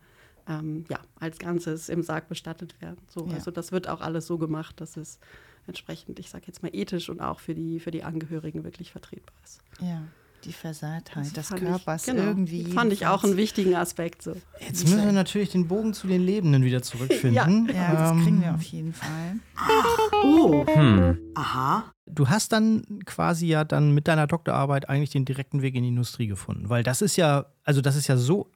ähm, 0.48 0.86
ja, 0.90 1.00
als 1.20 1.40
Ganzes 1.40 1.90
im 1.90 2.04
Sarg 2.04 2.28
bestattet 2.28 2.80
werden. 2.82 2.98
So, 3.08 3.28
Ja. 3.28 3.36
Also 3.36 3.52
das 3.52 3.72
wird 3.72 3.88
auch 3.88 4.02
alles 4.02 4.28
so 4.28 4.38
gemacht, 4.38 4.80
dass 4.82 4.98
es 4.98 5.20
entsprechend, 5.68 6.20
ich 6.20 6.30
sage 6.30 6.46
jetzt 6.48 6.62
mal 6.64 6.72
ethisch 6.74 7.10
und 7.10 7.22
auch 7.22 7.40
für 7.40 7.56
die, 7.56 7.80
für 7.80 7.92
die 7.92 8.04
Angehörigen 8.04 8.64
wirklich 8.64 8.92
vertretbar 8.92 9.36
ist. 9.44 9.62
Ja, 9.80 10.02
die 10.44 10.52
Versahrtheit 10.52 11.36
des 11.38 11.50
Körpers 11.50 12.06
ich, 12.06 12.14
genau, 12.14 12.28
irgendwie. 12.28 12.66
Fand 12.66 12.92
ich 12.92 13.08
auch 13.08 13.24
einen 13.24 13.38
wichtigen 13.38 13.76
Aspekt. 13.76 14.22
So. 14.22 14.36
Jetzt 14.60 14.84
müssen 14.84 15.06
wir 15.06 15.12
natürlich 15.14 15.52
den 15.52 15.68
Bogen 15.68 15.94
zu 15.94 16.08
den 16.08 16.22
Lebenden 16.22 16.64
wieder 16.64 16.82
zurückfinden. 16.84 17.70
Ja, 17.74 17.94
das 17.94 18.12
Ähm, 18.12 18.24
kriegen 18.24 18.42
wir 18.42 18.54
auf 18.54 18.64
jeden 18.64 18.94
Fall. 18.94 19.40
Du 22.06 22.28
hast 22.28 22.52
dann 22.52 22.84
quasi 23.06 23.48
ja 23.48 23.64
dann 23.64 23.94
mit 23.94 24.08
deiner 24.08 24.28
Doktorarbeit 24.28 24.90
eigentlich 24.90 25.12
den 25.12 25.24
direkten 25.26 25.62
Weg 25.62 25.76
in 25.76 25.84
die 25.84 25.90
Industrie 25.90 26.28
gefunden, 26.28 26.70
weil 26.70 26.84
das 26.84 27.02
ist 27.02 27.16
ja, 27.16 27.46
also 27.64 27.82
das 27.82 27.96
ist 27.96 28.08
ja 28.08 28.18
so 28.18 28.50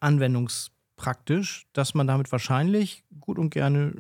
anwendungspraktisch, 0.98 1.68
dass 1.74 1.94
man 1.94 2.08
damit 2.08 2.32
wahrscheinlich 2.32 3.04
gut 3.20 3.38
und 3.38 3.50
gerne 3.50 3.94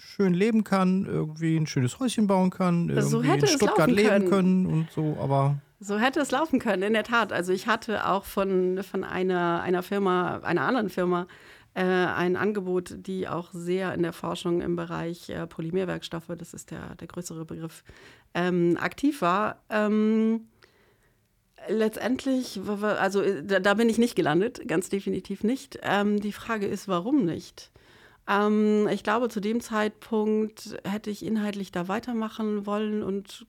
schön 0.00 0.34
leben 0.34 0.64
kann, 0.64 1.06
irgendwie 1.06 1.56
ein 1.56 1.66
schönes 1.66 1.98
Häuschen 1.98 2.26
bauen 2.26 2.50
kann, 2.50 2.88
irgendwie 2.88 3.08
So 3.08 3.22
hätte 3.22 3.46
in 3.46 3.52
Stuttgart 3.52 3.90
leben 3.90 4.28
können. 4.28 4.30
können 4.30 4.66
und 4.66 4.90
so, 4.90 5.16
aber 5.20 5.58
So 5.80 5.98
hätte 5.98 6.20
es 6.20 6.30
laufen 6.30 6.58
können, 6.58 6.82
in 6.82 6.92
der 6.92 7.04
Tat. 7.04 7.32
Also 7.32 7.52
ich 7.52 7.66
hatte 7.66 8.06
auch 8.06 8.24
von, 8.24 8.82
von 8.82 9.04
einer, 9.04 9.62
einer 9.62 9.82
Firma, 9.82 10.38
einer 10.38 10.62
anderen 10.62 10.88
Firma, 10.88 11.26
äh, 11.74 11.82
ein 11.82 12.36
Angebot, 12.36 12.94
die 13.06 13.28
auch 13.28 13.50
sehr 13.52 13.94
in 13.94 14.02
der 14.02 14.12
Forschung 14.12 14.60
im 14.60 14.76
Bereich 14.76 15.28
äh, 15.30 15.46
Polymerwerkstoffe, 15.46 16.30
das 16.36 16.54
ist 16.54 16.70
der, 16.70 16.94
der 16.96 17.08
größere 17.08 17.44
Begriff, 17.44 17.84
ähm, 18.34 18.76
aktiv 18.80 19.22
war. 19.22 19.62
Ähm, 19.70 20.48
letztendlich, 21.68 22.60
also 22.82 23.22
äh, 23.22 23.60
da, 23.60 23.74
bin 23.74 23.88
ich 23.88 23.98
nicht 23.98 24.16
gelandet, 24.16 24.66
ganz 24.66 24.88
definitiv 24.88 25.44
nicht. 25.44 25.78
Ähm, 25.82 26.20
die 26.20 26.32
Frage 26.32 26.66
ist, 26.66 26.88
warum 26.88 27.24
nicht? 27.24 27.70
Ähm, 28.28 28.88
ich 28.88 29.02
glaube, 29.02 29.28
zu 29.28 29.40
dem 29.40 29.60
Zeitpunkt 29.60 30.76
hätte 30.84 31.10
ich 31.10 31.24
inhaltlich 31.24 31.72
da 31.72 31.88
weitermachen 31.88 32.66
wollen 32.66 33.02
und 33.02 33.46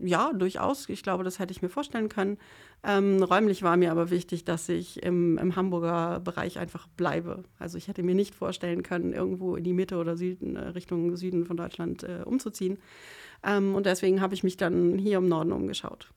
ja, 0.00 0.32
durchaus. 0.32 0.88
Ich 0.88 1.02
glaube, 1.02 1.24
das 1.24 1.38
hätte 1.38 1.52
ich 1.52 1.62
mir 1.62 1.68
vorstellen 1.68 2.08
können. 2.08 2.38
Ähm, 2.82 3.22
räumlich 3.22 3.62
war 3.62 3.76
mir 3.76 3.90
aber 3.90 4.10
wichtig, 4.10 4.44
dass 4.44 4.68
ich 4.68 5.02
im, 5.02 5.38
im 5.38 5.56
Hamburger 5.56 6.20
Bereich 6.20 6.58
einfach 6.58 6.86
bleibe. 6.86 7.44
Also 7.58 7.78
ich 7.78 7.88
hätte 7.88 8.02
mir 8.02 8.14
nicht 8.14 8.34
vorstellen 8.34 8.82
können, 8.82 9.12
irgendwo 9.12 9.56
in 9.56 9.64
die 9.64 9.72
Mitte 9.72 9.96
oder 9.96 10.16
Süden, 10.16 10.56
äh, 10.56 10.68
Richtung 10.68 11.16
Süden 11.16 11.44
von 11.44 11.56
Deutschland 11.56 12.04
äh, 12.04 12.22
umzuziehen. 12.24 12.78
Ähm, 13.42 13.74
und 13.74 13.86
deswegen 13.86 14.20
habe 14.20 14.34
ich 14.34 14.44
mich 14.44 14.56
dann 14.56 14.98
hier 14.98 15.18
im 15.18 15.28
Norden 15.28 15.52
umgeschaut 15.52 16.10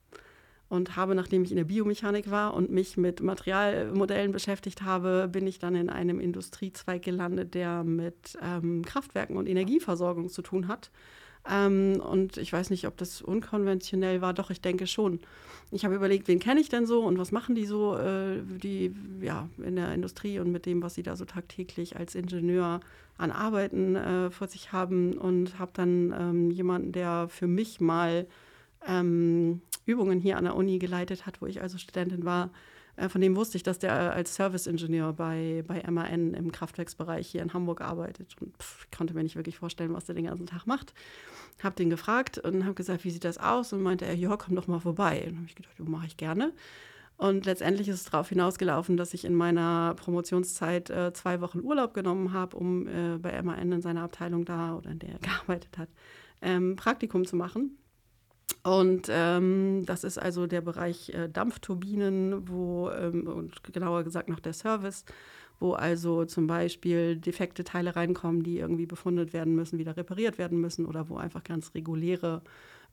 und 0.70 0.96
habe, 0.96 1.16
nachdem 1.16 1.44
ich 1.44 1.52
in 1.52 1.58
der 1.58 1.64
Biomechanik 1.64 2.30
war 2.30 2.54
und 2.54 2.70
mich 2.72 2.98
mit 2.98 3.22
Materialmodellen 3.22 4.32
beschäftigt 4.32 4.82
habe, 4.82 5.30
bin 5.32 5.48
ich 5.48 5.60
dann 5.60 5.76
in 5.76 5.90
einem 5.90 6.20
Industriezweig 6.20 7.02
gelandet, 7.02 7.54
der 7.54 7.84
mit 7.84 8.38
ähm, 8.42 8.84
Kraftwerken 8.84 9.38
und 9.38 9.48
Energieversorgung 9.48 10.30
zu 10.30 10.42
tun 10.42 10.68
hat. 10.68 10.92
Ähm, 11.50 12.02
und 12.02 12.38
ich 12.38 12.52
weiß 12.52 12.70
nicht, 12.70 12.88
ob 12.88 12.98
das 12.98 13.22
unkonventionell 13.22 14.22
war, 14.22 14.34
doch 14.34 14.50
ich 14.50 14.62
denke 14.62 14.88
schon. 14.88 15.20
Ich 15.72 15.86
habe 15.86 15.96
überlegt, 15.96 16.28
wen 16.28 16.40
kenne 16.40 16.60
ich 16.60 16.70
denn 16.70 16.86
so 16.86 17.04
und 17.04 17.18
was 17.18 17.32
machen 17.32 17.56
die 17.56 17.66
so, 17.66 17.98
äh, 17.98 18.42
die 18.44 18.94
ja 19.22 19.50
in 19.58 19.76
der 19.76 19.94
Industrie 19.94 20.40
und 20.40 20.52
mit 20.52 20.66
dem, 20.66 20.82
was 20.82 20.96
sie 20.96 21.04
da 21.04 21.16
so 21.16 21.26
tagtäglich 21.26 21.98
als 21.98 22.16
Ingenieur 22.16 22.80
an 23.18 23.32
Arbeiten 23.32 23.96
äh, 23.96 24.30
vor 24.30 24.48
sich 24.48 24.72
haben 24.72 25.18
und 25.18 25.60
habe 25.60 25.72
dann 25.74 26.14
ähm, 26.18 26.52
jemanden, 26.52 26.92
der 26.92 27.28
für 27.30 27.48
mich 27.48 27.80
mal 27.80 28.28
ähm, 28.88 29.62
Übungen 29.88 30.20
hier 30.20 30.38
an 30.38 30.44
der 30.44 30.56
Uni 30.56 30.80
geleitet 30.80 31.26
hat, 31.26 31.42
wo 31.42 31.46
ich 31.46 31.62
also 31.62 31.78
Studentin 31.78 32.26
war. 32.26 32.52
Äh, 32.98 33.10
von 33.10 33.22
dem 33.22 33.36
wusste 33.36 33.58
ich, 33.58 33.64
dass 33.64 33.80
der 33.80 33.92
äh, 33.92 34.10
als 34.10 34.36
Serviceingenieur 34.36 35.14
bei, 35.14 35.64
bei 35.66 35.84
MAN 35.90 36.34
im 36.34 36.52
Kraftwerksbereich 36.52 37.28
hier 37.28 37.42
in 37.42 37.54
Hamburg 37.54 37.82
arbeitet. 37.82 38.36
Und 38.42 38.58
pff, 38.58 38.86
ich 38.86 38.98
konnte 38.98 39.14
mir 39.14 39.24
nicht 39.24 39.36
wirklich 39.36 39.58
vorstellen, 39.58 39.94
was 39.94 40.06
der 40.06 40.16
den 40.16 40.26
ganzen 40.26 40.48
Tag 40.48 40.66
macht. 40.66 40.94
Habe 41.64 41.76
den 41.76 41.90
gefragt 41.90 42.38
und 42.38 42.66
habe 42.66 42.74
gesagt, 42.74 43.04
wie 43.04 43.10
sieht 43.10 43.24
das 43.24 43.38
aus? 43.38 43.74
Und 43.74 43.82
meinte 43.82 44.06
er, 44.06 44.16
ja, 44.16 44.36
komm 44.36 44.56
doch 44.56 44.68
mal 44.68 44.80
vorbei. 44.80 45.26
Und 45.28 45.38
habe 45.38 45.46
ich 45.48 45.56
gedacht, 45.56 45.74
ja, 45.80 45.86
mache 45.86 46.08
ich 46.08 46.18
gerne. 46.18 46.54
Und 47.18 47.48
letztendlich 47.48 47.88
ist 47.88 47.96
es 47.96 48.04
darauf 48.06 48.30
hinausgelaufen, 48.30 48.96
dass 48.96 49.16
ich 49.16 49.26
in 49.26 49.34
meiner 49.34 49.96
Promotionszeit 49.96 50.92
äh, 50.92 51.14
zwei 51.14 51.42
Wochen 51.42 51.62
Urlaub 51.62 51.96
genommen 51.96 52.32
habe, 52.32 52.56
um 52.56 52.88
äh, 52.88 53.18
bei 53.18 53.42
MAN 53.42 53.72
in 53.72 53.82
seiner 53.82 54.04
Abteilung 54.04 54.46
da 54.46 54.76
oder 54.76 54.92
in 54.92 55.00
der 55.00 55.14
er 55.14 55.20
gearbeitet 55.20 55.78
hat, 55.80 55.90
ähm, 56.42 56.76
Praktikum 56.76 57.26
zu 57.26 57.36
machen. 57.36 57.78
Und 58.64 59.08
ähm, 59.10 59.86
das 59.86 60.04
ist 60.04 60.18
also 60.18 60.48
der 60.48 60.62
Bereich 60.62 61.10
äh, 61.10 61.30
Dampfturbinen, 61.30 62.50
wo, 62.50 62.90
ähm, 62.90 63.28
und 63.28 63.64
genauer 63.64 64.04
gesagt 64.04 64.30
noch 64.30 64.40
der 64.40 64.54
Service, 64.54 65.06
wo 65.60 65.74
also 65.74 66.26
zum 66.26 66.48
Beispiel 66.48 67.16
defekte 67.16 67.64
Teile 67.64 67.96
reinkommen, 67.96 68.44
die 68.44 68.60
irgendwie 68.60 68.86
befundet 68.86 69.34
werden 69.34 69.56
müssen, 69.56 69.80
wieder 69.80 69.96
repariert 69.98 70.38
werden 70.38 70.60
müssen 70.60 70.86
oder 70.86 71.10
wo 71.10 71.18
einfach 71.18 71.44
ganz 71.44 71.74
reguläre 71.76 72.42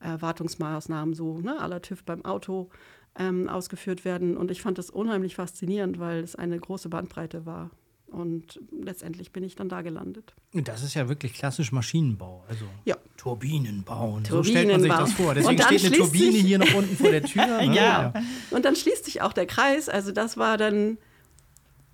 äh, 0.01 0.21
Wartungsmaßnahmen, 0.21 1.15
so 1.15 1.39
ne, 1.41 1.59
aller 1.61 1.83
TÜV 1.83 2.05
beim 2.05 2.25
Auto, 2.25 2.71
ähm, 3.19 3.49
ausgeführt 3.49 4.05
werden. 4.05 4.37
Und 4.37 4.51
ich 4.51 4.63
fand 4.63 4.79
das 4.79 4.91
unheimlich 4.91 5.35
faszinierend, 5.37 5.99
weil 5.99 6.23
es 6.23 6.37
eine 6.37 6.59
große 6.59 6.89
Bandbreite 6.89 7.47
war. 7.47 7.71
Und 8.15 8.61
letztendlich 8.71 9.33
bin 9.33 9.43
ich 9.43 9.57
dann 9.57 9.69
da 9.69 9.83
gelandet. 9.83 10.35
das 10.53 10.83
ist 10.85 10.95
ja 10.95 11.09
wirklich 11.09 11.35
klassisch 11.35 11.73
Maschinenbau, 11.73 12.45
also 12.49 12.65
Ja. 12.85 12.97
Turbinen 13.17 13.83
bauen. 13.83 14.25
so 14.25 14.43
stellt 14.45 14.69
man 14.69 14.81
sich 14.81 14.89
Turbinenbau. 14.91 15.01
das 15.01 15.13
vor. 15.13 15.35
Deswegen 15.35 15.63
steht 15.63 15.85
eine 15.87 15.97
Turbine 15.97 16.39
hier 16.39 16.59
noch 16.59 16.75
unten 16.75 16.97
vor 16.97 17.11
der 17.11 17.23
Tür. 17.25 17.47
ne? 17.67 17.75
Ja. 17.75 18.13
Und 18.51 18.65
dann 18.65 18.77
schließt 18.77 19.05
sich 19.05 19.21
auch 19.23 19.33
der 19.33 19.47
Kreis. 19.47 19.89
Also 19.89 20.13
das 20.13 20.37
war 20.37 20.57
dann 20.57 20.99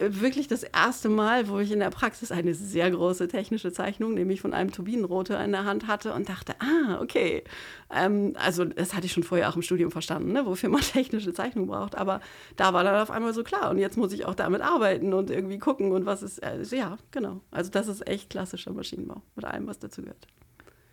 wirklich 0.00 0.48
das 0.48 0.62
erste 0.62 1.08
Mal, 1.08 1.48
wo 1.48 1.58
ich 1.58 1.70
in 1.70 1.80
der 1.80 1.90
Praxis 1.90 2.32
eine 2.32 2.54
sehr 2.54 2.90
große 2.90 3.28
technische 3.28 3.72
Zeichnung, 3.72 4.14
nämlich 4.14 4.40
von 4.40 4.54
einem 4.54 4.72
Turbinenrotor 4.72 5.38
in 5.40 5.52
der 5.52 5.64
Hand 5.64 5.86
hatte 5.86 6.14
und 6.14 6.28
dachte, 6.28 6.54
ah, 6.58 7.00
okay. 7.00 7.44
Ähm, 7.90 8.34
also 8.38 8.64
das 8.64 8.94
hatte 8.94 9.06
ich 9.06 9.12
schon 9.12 9.22
vorher 9.22 9.48
auch 9.48 9.56
im 9.56 9.62
Studium 9.62 9.90
verstanden, 9.90 10.32
ne, 10.32 10.46
wofür 10.46 10.70
man 10.70 10.80
technische 10.80 11.32
Zeichnung 11.32 11.66
braucht. 11.66 11.96
Aber 11.96 12.20
da 12.56 12.72
war 12.72 12.84
dann 12.84 13.00
auf 13.00 13.10
einmal 13.10 13.34
so 13.34 13.44
klar 13.44 13.70
und 13.70 13.78
jetzt 13.78 13.96
muss 13.96 14.12
ich 14.12 14.24
auch 14.24 14.34
damit 14.34 14.62
arbeiten 14.62 15.12
und 15.12 15.30
irgendwie 15.30 15.58
gucken 15.58 15.92
und 15.92 16.06
was 16.06 16.22
ist, 16.22 16.42
also, 16.42 16.74
ja, 16.74 16.96
genau. 17.10 17.40
Also 17.50 17.70
das 17.70 17.88
ist 17.88 18.06
echt 18.06 18.30
klassischer 18.30 18.72
Maschinenbau 18.72 19.22
mit 19.36 19.44
allem, 19.44 19.66
was 19.66 19.78
dazu 19.78 20.02
gehört. 20.02 20.26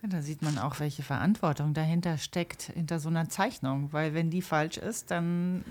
Ja, 0.03 0.09
da 0.09 0.21
sieht 0.21 0.43
man 0.43 0.59
auch, 0.59 0.79
welche 0.79 1.01
Verantwortung 1.01 1.73
dahinter 1.73 2.19
steckt, 2.19 2.71
hinter 2.73 2.99
so 2.99 3.09
einer 3.09 3.29
Zeichnung. 3.29 3.89
Weil 3.91 4.13
wenn 4.13 4.29
die 4.29 4.43
falsch 4.43 4.77
ist, 4.77 5.09
dann 5.09 5.63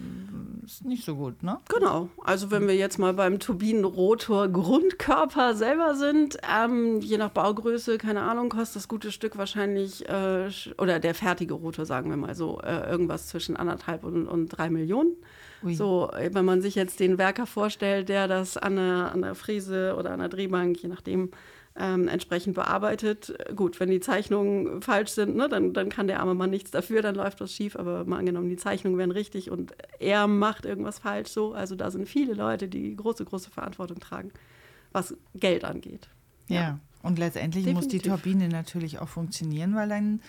ist 0.64 0.84
nicht 0.84 1.04
so 1.04 1.14
gut, 1.14 1.44
ne? 1.44 1.60
Genau. 1.68 2.08
Also 2.24 2.50
wenn 2.50 2.66
wir 2.66 2.74
jetzt 2.74 2.98
mal 2.98 3.14
beim 3.14 3.38
Turbinenrotor 3.38 4.48
Grundkörper 4.48 5.54
selber 5.54 5.94
sind, 5.94 6.38
ähm, 6.52 7.00
je 7.00 7.18
nach 7.18 7.30
Baugröße, 7.30 7.98
keine 7.98 8.22
Ahnung, 8.22 8.48
kostet 8.48 8.76
das 8.76 8.88
gute 8.88 9.12
Stück 9.12 9.38
wahrscheinlich, 9.38 10.08
äh, 10.08 10.50
oder 10.76 10.98
der 10.98 11.14
fertige 11.14 11.54
Rotor, 11.54 11.86
sagen 11.86 12.10
wir 12.10 12.16
mal 12.16 12.34
so, 12.34 12.60
äh, 12.62 12.90
irgendwas 12.90 13.28
zwischen 13.28 13.56
anderthalb 13.56 14.02
und, 14.02 14.26
und 14.26 14.48
drei 14.48 14.70
Millionen. 14.70 15.14
Ui. 15.62 15.74
So, 15.76 16.10
äh, 16.10 16.30
wenn 16.32 16.44
man 16.44 16.62
sich 16.62 16.74
jetzt 16.74 16.98
den 16.98 17.16
Werker 17.18 17.46
vorstellt, 17.46 18.08
der 18.08 18.26
das 18.26 18.56
an 18.56 18.74
der, 18.74 19.12
an 19.12 19.22
der 19.22 19.36
Fräse 19.36 19.94
oder 19.96 20.10
an 20.10 20.18
der 20.18 20.28
Drehbank, 20.28 20.82
je 20.82 20.88
nachdem, 20.88 21.30
ähm, 21.78 22.08
entsprechend 22.08 22.54
bearbeitet. 22.54 23.36
Gut, 23.54 23.78
wenn 23.80 23.90
die 23.90 24.00
Zeichnungen 24.00 24.80
falsch 24.82 25.10
sind, 25.10 25.36
ne, 25.36 25.48
dann, 25.48 25.72
dann 25.72 25.88
kann 25.88 26.06
der 26.06 26.20
arme 26.20 26.34
Mann 26.34 26.50
nichts 26.50 26.70
dafür, 26.70 27.02
dann 27.02 27.14
läuft 27.14 27.40
was 27.40 27.52
schief. 27.52 27.76
Aber 27.76 28.04
mal 28.04 28.18
angenommen, 28.18 28.48
die 28.48 28.56
Zeichnungen 28.56 28.98
wären 28.98 29.10
richtig 29.10 29.50
und 29.50 29.72
er 29.98 30.26
macht 30.26 30.64
irgendwas 30.64 30.98
falsch 31.00 31.28
so. 31.28 31.52
Also 31.52 31.74
da 31.74 31.90
sind 31.90 32.08
viele 32.08 32.34
Leute, 32.34 32.68
die 32.68 32.96
große, 32.96 33.24
große 33.24 33.50
Verantwortung 33.50 34.00
tragen, 34.00 34.32
was 34.92 35.14
Geld 35.34 35.64
angeht. 35.64 36.08
Ja, 36.48 36.60
ja. 36.60 36.80
und 37.02 37.18
letztendlich 37.18 37.64
Definitiv. 37.64 37.92
muss 37.92 38.02
die 38.02 38.08
Turbine 38.08 38.48
natürlich 38.48 38.98
auch 38.98 39.08
funktionieren, 39.08 39.74
weil 39.74 39.88
dann 39.88 40.20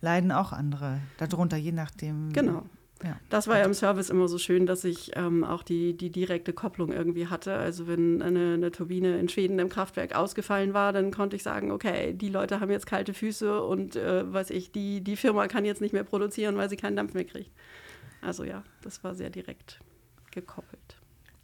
leiden 0.00 0.32
auch 0.32 0.52
andere 0.52 1.00
darunter, 1.18 1.56
je 1.56 1.72
nachdem. 1.72 2.32
Genau. 2.32 2.64
Ja. 3.02 3.18
Das 3.30 3.48
war 3.48 3.58
ja 3.58 3.64
im 3.64 3.72
Service 3.72 4.10
immer 4.10 4.28
so 4.28 4.38
schön, 4.38 4.66
dass 4.66 4.84
ich 4.84 5.12
ähm, 5.14 5.42
auch 5.42 5.62
die, 5.62 5.96
die 5.96 6.10
direkte 6.10 6.52
Kopplung 6.52 6.92
irgendwie 6.92 7.28
hatte. 7.28 7.54
Also 7.54 7.86
wenn 7.86 8.20
eine, 8.20 8.54
eine, 8.54 8.70
Turbine 8.70 9.18
in 9.18 9.28
Schweden 9.28 9.58
im 9.58 9.70
Kraftwerk 9.70 10.14
ausgefallen 10.14 10.74
war, 10.74 10.92
dann 10.92 11.10
konnte 11.10 11.36
ich 11.36 11.42
sagen, 11.42 11.70
okay, 11.70 12.12
die 12.12 12.28
Leute 12.28 12.60
haben 12.60 12.70
jetzt 12.70 12.86
kalte 12.86 13.14
Füße 13.14 13.62
und 13.62 13.96
äh, 13.96 14.30
weiß 14.30 14.50
ich, 14.50 14.70
die, 14.70 15.00
die 15.00 15.16
Firma 15.16 15.48
kann 15.48 15.64
jetzt 15.64 15.80
nicht 15.80 15.92
mehr 15.92 16.04
produzieren, 16.04 16.56
weil 16.56 16.68
sie 16.68 16.76
keinen 16.76 16.96
Dampf 16.96 17.14
mehr 17.14 17.24
kriegt. 17.24 17.50
Also 18.20 18.44
ja, 18.44 18.62
das 18.82 19.02
war 19.02 19.14
sehr 19.14 19.30
direkt 19.30 19.80
gekoppelt. 20.30 20.99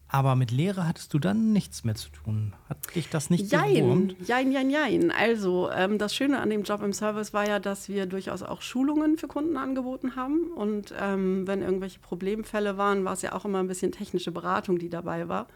Aber 0.09 0.37
mit 0.37 0.53
Lehre 0.53 0.87
hattest 0.87 1.13
du 1.15 1.19
dann 1.19 1.53
nichts 1.53 1.83
mehr 1.83 1.97
zu 1.97 2.11
tun. 2.11 2.53
Hat 2.69 2.95
dich 2.95 3.11
das 3.11 3.29
nicht 3.29 3.51
jein, 3.51 3.75
gewurmt? 3.75 4.17
Jein, 4.25 4.53
jein, 4.53 4.71
jein. 4.71 5.11
Also, 5.11 5.69
ähm, 5.73 5.99
das 5.99 6.15
Schöne 6.15 6.39
an 6.41 6.49
dem 6.49 6.63
Job 6.63 6.81
im 6.83 6.93
Service 6.93 7.33
war 7.33 7.47
ja, 7.47 7.59
dass 7.59 7.89
wir 7.89 8.07
durchaus 8.07 8.43
auch 8.43 8.63
Schulungen 8.63 9.19
für 9.19 9.27
Kunden 9.27 9.57
angeboten 9.57 10.15
haben. 10.15 10.53
Und 10.53 10.95
ähm, 11.01 11.47
wenn 11.49 11.61
irgendwelche 11.61 11.99
Problemfälle 11.99 12.79
waren, 12.79 13.05
war 13.05 13.15
es 13.15 13.23
ja 13.23 13.33
auch 13.33 13.45
immer 13.45 13.59
ein 13.59 13.67
bisschen 13.67 13.91
technische 13.91 14.31
Beratung, 14.31 14.79
die 14.79 14.89
dabei 14.89 15.29
war. 15.29 15.49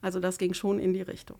Also, 0.00 0.20
das 0.20 0.38
ging 0.38 0.54
schon 0.54 0.78
in 0.78 0.94
die 0.94 1.02
Richtung. 1.02 1.38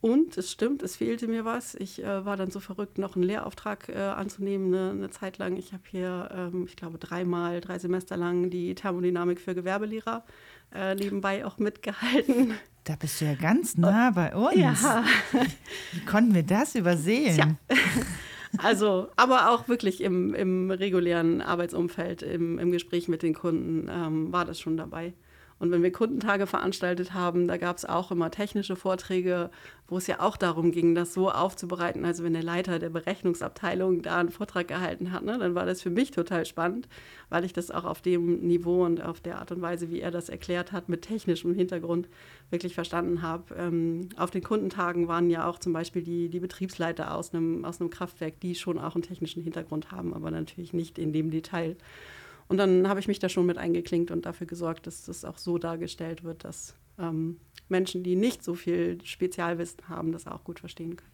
Und 0.00 0.38
es 0.38 0.52
stimmt, 0.52 0.84
es 0.84 0.94
fehlte 0.94 1.26
mir 1.26 1.44
was. 1.44 1.74
Ich 1.74 2.04
äh, 2.04 2.24
war 2.24 2.36
dann 2.36 2.52
so 2.52 2.60
verrückt, 2.60 2.98
noch 2.98 3.16
einen 3.16 3.24
Lehrauftrag 3.24 3.88
äh, 3.88 3.96
anzunehmen, 3.96 4.70
ne, 4.70 4.90
eine 4.90 5.10
Zeit 5.10 5.38
lang. 5.38 5.56
Ich 5.56 5.72
habe 5.72 5.82
hier, 5.90 6.28
ähm, 6.32 6.66
ich 6.68 6.76
glaube, 6.76 6.98
dreimal, 6.98 7.60
drei 7.60 7.80
Semester 7.80 8.16
lang 8.16 8.48
die 8.48 8.76
Thermodynamik 8.76 9.40
für 9.40 9.56
Gewerbelehrer 9.56 10.24
äh, 10.74 10.94
nebenbei 10.94 11.44
auch 11.44 11.58
mitgehalten. 11.58 12.54
Da 12.84 12.96
bist 12.96 13.20
du 13.20 13.26
ja 13.26 13.34
ganz 13.34 13.76
nah 13.76 14.10
bei 14.10 14.34
uns. 14.34 14.56
Ja. 14.56 15.04
Wie 15.92 16.04
konnten 16.06 16.34
wir 16.34 16.42
das 16.42 16.74
übersehen? 16.74 17.34
Tja. 17.34 17.76
Also, 18.56 19.08
aber 19.16 19.50
auch 19.50 19.68
wirklich 19.68 20.00
im, 20.00 20.34
im 20.34 20.70
regulären 20.70 21.42
Arbeitsumfeld, 21.42 22.22
im, 22.22 22.58
im 22.58 22.72
Gespräch 22.72 23.06
mit 23.08 23.22
den 23.22 23.34
Kunden 23.34 23.88
ähm, 23.90 24.32
war 24.32 24.46
das 24.46 24.58
schon 24.58 24.78
dabei. 24.78 25.12
Und 25.58 25.72
wenn 25.72 25.82
wir 25.82 25.90
Kundentage 25.90 26.46
veranstaltet 26.46 27.14
haben, 27.14 27.48
da 27.48 27.56
gab 27.56 27.76
es 27.76 27.84
auch 27.84 28.12
immer 28.12 28.30
technische 28.30 28.76
Vorträge, 28.76 29.50
wo 29.88 29.96
es 29.96 30.06
ja 30.06 30.20
auch 30.20 30.36
darum 30.36 30.70
ging, 30.70 30.94
das 30.94 31.14
so 31.14 31.30
aufzubereiten. 31.30 32.04
Also 32.04 32.22
wenn 32.22 32.34
der 32.34 32.42
Leiter 32.42 32.78
der 32.78 32.90
Berechnungsabteilung 32.90 34.02
da 34.02 34.18
einen 34.18 34.28
Vortrag 34.28 34.68
gehalten 34.68 35.10
hat, 35.10 35.24
ne, 35.24 35.36
dann 35.38 35.54
war 35.54 35.66
das 35.66 35.82
für 35.82 35.90
mich 35.90 36.12
total 36.12 36.46
spannend, 36.46 36.88
weil 37.28 37.44
ich 37.44 37.52
das 37.52 37.70
auch 37.70 37.84
auf 37.84 38.02
dem 38.02 38.40
Niveau 38.40 38.84
und 38.84 39.02
auf 39.02 39.20
der 39.20 39.38
Art 39.38 39.50
und 39.50 39.60
Weise, 39.60 39.90
wie 39.90 40.00
er 40.00 40.12
das 40.12 40.28
erklärt 40.28 40.70
hat, 40.70 40.88
mit 40.88 41.02
technischem 41.02 41.54
Hintergrund 41.54 42.08
wirklich 42.50 42.74
verstanden 42.74 43.22
habe. 43.22 43.54
Ähm, 43.56 44.10
auf 44.16 44.30
den 44.30 44.42
Kundentagen 44.42 45.08
waren 45.08 45.28
ja 45.28 45.48
auch 45.48 45.58
zum 45.58 45.72
Beispiel 45.72 46.02
die, 46.02 46.28
die 46.28 46.40
Betriebsleiter 46.40 47.14
aus 47.14 47.34
einem, 47.34 47.64
aus 47.64 47.80
einem 47.80 47.90
Kraftwerk, 47.90 48.38
die 48.40 48.54
schon 48.54 48.78
auch 48.78 48.94
einen 48.94 49.02
technischen 49.02 49.42
Hintergrund 49.42 49.90
haben, 49.90 50.14
aber 50.14 50.30
natürlich 50.30 50.72
nicht 50.72 50.98
in 50.98 51.12
dem 51.12 51.30
Detail. 51.30 51.76
Und 52.48 52.56
dann 52.56 52.88
habe 52.88 52.98
ich 52.98 53.08
mich 53.08 53.18
da 53.18 53.28
schon 53.28 53.46
mit 53.46 53.58
eingeklinkt 53.58 54.10
und 54.10 54.26
dafür 54.26 54.46
gesorgt, 54.46 54.86
dass 54.86 55.04
das 55.04 55.24
auch 55.24 55.38
so 55.38 55.58
dargestellt 55.58 56.24
wird, 56.24 56.44
dass 56.44 56.74
ähm, 56.98 57.38
Menschen, 57.68 58.02
die 58.02 58.16
nicht 58.16 58.42
so 58.42 58.54
viel 58.54 58.98
Spezialwissen 59.04 59.88
haben, 59.88 60.12
das 60.12 60.26
auch 60.26 60.44
gut 60.44 60.60
verstehen 60.60 60.96
können. 60.96 61.12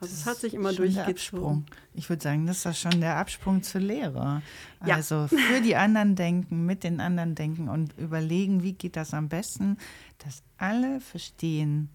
Also 0.00 0.14
es 0.14 0.26
hat 0.26 0.38
sich 0.38 0.54
immer 0.54 0.72
durchgezogen. 0.72 1.64
Ich 1.94 2.08
würde 2.08 2.20
sagen, 2.20 2.44
das 2.46 2.56
ist 2.56 2.66
das 2.66 2.80
schon 2.80 3.00
der 3.00 3.18
Absprung 3.18 3.62
zur 3.62 3.82
Lehre. 3.82 4.42
Ja. 4.84 4.96
Also 4.96 5.28
für 5.28 5.60
die 5.62 5.76
anderen 5.76 6.16
denken, 6.16 6.66
mit 6.66 6.82
den 6.82 6.98
anderen 6.98 7.36
denken 7.36 7.68
und 7.68 7.96
überlegen, 7.98 8.64
wie 8.64 8.72
geht 8.72 8.96
das 8.96 9.14
am 9.14 9.28
besten, 9.28 9.76
dass 10.18 10.42
alle 10.58 11.00
verstehen, 11.00 11.88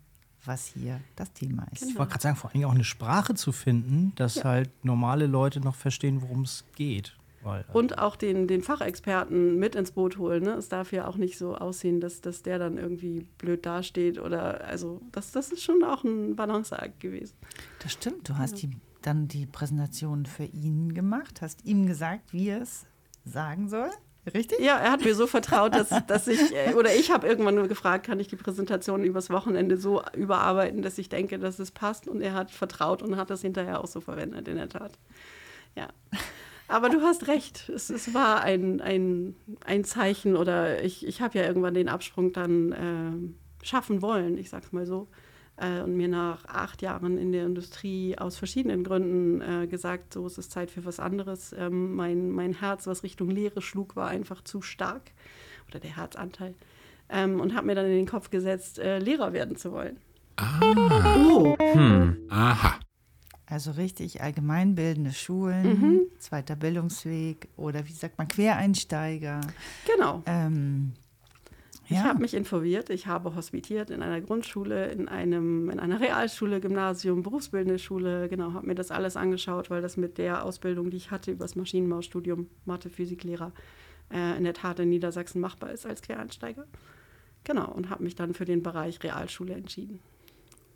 was 0.45 0.67
hier 0.67 1.01
das 1.17 1.33
Thema 1.33 1.67
ist. 1.73 1.81
Genau. 1.81 1.91
Ich 1.91 1.97
wollte 1.97 2.11
gerade 2.11 2.23
sagen, 2.23 2.35
vor 2.37 2.55
allem 2.55 2.63
auch 2.63 2.73
eine 2.73 2.85
Sprache 2.85 3.35
zu 3.35 3.51
finden, 3.51 4.13
dass 4.15 4.35
ja. 4.35 4.45
halt 4.45 4.85
normale 4.85 5.27
Leute 5.27 5.59
noch 5.59 5.75
verstehen, 5.75 6.21
worum 6.21 6.43
es 6.43 6.63
geht. 6.77 7.17
Also 7.43 7.71
und 7.73 7.97
auch 7.97 8.15
den, 8.15 8.47
den 8.47 8.61
Fachexperten 8.61 9.57
mit 9.57 9.75
ins 9.75 9.91
Boot 9.91 10.17
holen. 10.17 10.43
Ne? 10.43 10.53
Es 10.53 10.69
darf 10.69 10.91
ja 10.91 11.07
auch 11.07 11.17
nicht 11.17 11.37
so 11.37 11.55
aussehen, 11.55 12.01
dass, 12.01 12.21
dass 12.21 12.43
der 12.43 12.59
dann 12.59 12.77
irgendwie 12.77 13.25
blöd 13.37 13.65
dasteht 13.65 14.19
oder 14.19 14.65
also 14.65 15.01
das, 15.11 15.31
das 15.31 15.51
ist 15.51 15.63
schon 15.63 15.83
auch 15.83 16.03
ein 16.03 16.35
Balanceakt 16.35 16.99
gewesen. 16.99 17.35
Das 17.79 17.93
stimmt. 17.93 18.27
Du 18.27 18.37
hast 18.37 18.61
ja. 18.61 18.69
die, 18.69 18.77
dann 19.01 19.27
die 19.27 19.45
Präsentation 19.45 20.25
für 20.25 20.45
ihn 20.45 20.93
gemacht, 20.93 21.41
hast 21.41 21.65
ihm 21.65 21.85
gesagt, 21.87 22.33
wie 22.33 22.49
er 22.49 22.61
es 22.61 22.85
sagen 23.23 23.69
soll. 23.69 23.89
Richtig? 24.33 24.59
Ja, 24.59 24.77
er 24.77 24.91
hat 24.91 25.03
mir 25.03 25.15
so 25.15 25.27
vertraut, 25.27 25.73
dass, 25.73 25.89
dass 26.07 26.27
ich, 26.27 26.53
äh, 26.53 26.73
oder 26.73 26.93
ich 26.93 27.11
habe 27.11 27.27
irgendwann 27.27 27.55
nur 27.55 27.67
gefragt, 27.67 28.05
kann 28.05 28.19
ich 28.19 28.27
die 28.27 28.35
Präsentation 28.35 29.03
übers 29.03 29.29
Wochenende 29.29 29.77
so 29.77 30.01
überarbeiten, 30.15 30.81
dass 30.81 30.97
ich 30.97 31.09
denke, 31.09 31.39
dass 31.39 31.59
es 31.59 31.71
passt. 31.71 32.07
Und 32.07 32.21
er 32.21 32.33
hat 32.33 32.51
vertraut 32.51 33.01
und 33.01 33.15
hat 33.15 33.29
das 33.29 33.41
hinterher 33.41 33.81
auch 33.81 33.87
so 33.87 34.01
verwendet, 34.01 34.47
in 34.47 34.57
der 34.57 34.69
Tat. 34.69 34.91
Ja. 35.75 35.87
Aber 36.67 36.89
du 36.89 37.01
hast 37.01 37.27
recht. 37.27 37.69
Es, 37.69 37.89
es 37.89 38.13
war 38.13 38.41
ein, 38.41 38.81
ein, 38.81 39.35
ein 39.65 39.83
Zeichen 39.83 40.35
oder 40.35 40.83
ich, 40.83 41.05
ich 41.07 41.21
habe 41.21 41.37
ja 41.37 41.45
irgendwann 41.45 41.73
den 41.73 41.89
Absprung 41.89 42.33
dann 42.33 42.71
äh, 42.71 43.65
schaffen 43.65 44.01
wollen, 44.01 44.37
ich 44.37 44.49
sag's 44.49 44.71
mal 44.71 44.85
so. 44.85 45.07
Äh, 45.55 45.81
und 45.81 45.95
mir 45.95 46.07
nach 46.07 46.45
acht 46.45 46.81
Jahren 46.81 47.17
in 47.17 47.31
der 47.31 47.45
Industrie 47.45 48.17
aus 48.17 48.37
verschiedenen 48.37 48.83
Gründen 48.83 49.41
äh, 49.41 49.67
gesagt, 49.67 50.13
so 50.13 50.27
ist 50.27 50.37
es 50.37 50.49
Zeit 50.49 50.69
für 50.69 50.85
was 50.85 50.99
anderes. 50.99 51.53
Ähm, 51.57 51.95
mein, 51.95 52.31
mein 52.31 52.53
Herz, 52.53 52.85
was 52.85 53.03
Richtung 53.03 53.29
Lehre 53.29 53.61
schlug, 53.61 53.95
war 53.95 54.07
einfach 54.09 54.43
zu 54.43 54.61
stark 54.61 55.11
oder 55.69 55.79
der 55.79 55.95
Herzanteil. 55.95 56.53
Ähm, 57.09 57.39
und 57.39 57.55
habe 57.55 57.67
mir 57.67 57.75
dann 57.75 57.85
in 57.85 57.93
den 57.93 58.05
Kopf 58.05 58.29
gesetzt, 58.29 58.79
äh, 58.79 58.99
Lehrer 58.99 59.33
werden 59.33 59.55
zu 59.55 59.71
wollen. 59.71 59.97
Ah. 60.35 60.59
Oh. 60.61 61.55
Hm. 61.59 62.17
Aha. 62.29 62.79
Also 63.49 63.71
richtig 63.71 64.21
allgemeinbildende 64.21 65.13
Schulen, 65.13 65.79
mhm. 65.79 66.01
zweiter 66.19 66.57
Bildungsweg 66.57 67.47
oder 67.55 67.87
wie 67.87 67.93
sagt 67.93 68.17
man, 68.17 68.27
Quereinsteiger. 68.27 69.39
Genau. 69.85 70.21
Ähm, 70.25 70.91
ja. 71.87 71.97
Ich 71.97 72.03
habe 72.03 72.19
mich 72.19 72.33
informiert, 72.33 72.89
ich 72.89 73.07
habe 73.07 73.33
hospitiert 73.33 73.89
in 73.89 74.03
einer 74.03 74.19
Grundschule, 74.19 74.91
in, 74.91 75.07
einem, 75.07 75.69
in 75.69 75.79
einer 75.79 76.01
Realschule, 76.01 76.59
Gymnasium, 76.59 77.23
berufsbildende 77.23 77.79
Schule, 77.79 78.27
genau, 78.27 78.51
habe 78.51 78.67
mir 78.67 78.75
das 78.75 78.91
alles 78.91 79.15
angeschaut, 79.15 79.69
weil 79.69 79.81
das 79.81 79.95
mit 79.95 80.17
der 80.17 80.43
Ausbildung, 80.43 80.89
die 80.89 80.97
ich 80.97 81.11
hatte 81.11 81.31
über 81.31 81.45
das 81.45 81.55
Maschinenbaustudium, 81.55 82.49
Mathe, 82.65 82.89
Physiklehrer, 82.89 83.53
äh, 84.11 84.37
in 84.37 84.43
der 84.43 84.53
Tat 84.53 84.79
in 84.79 84.89
Niedersachsen 84.89 85.39
machbar 85.39 85.71
ist 85.71 85.85
als 85.85 86.01
Quereinsteiger. 86.01 86.65
Genau, 87.45 87.71
und 87.71 87.89
habe 87.89 88.03
mich 88.03 88.15
dann 88.15 88.33
für 88.33 88.43
den 88.43 88.61
Bereich 88.61 89.01
Realschule 89.01 89.53
entschieden. 89.53 90.01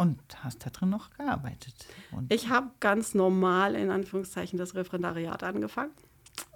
Und 0.02 0.20
hast 0.44 0.66
da 0.66 0.72
drin 0.72 0.90
noch 0.90 1.12
gearbeitet? 1.12 1.76
Und 2.12 2.34
ich 2.34 2.50
habe 2.50 2.72
ganz 2.80 3.14
normal 3.14 3.76
in 3.76 3.92
Anführungszeichen 3.92 4.58
das 4.58 4.74
Referendariat 4.74 5.44
angefangen. 5.44 5.92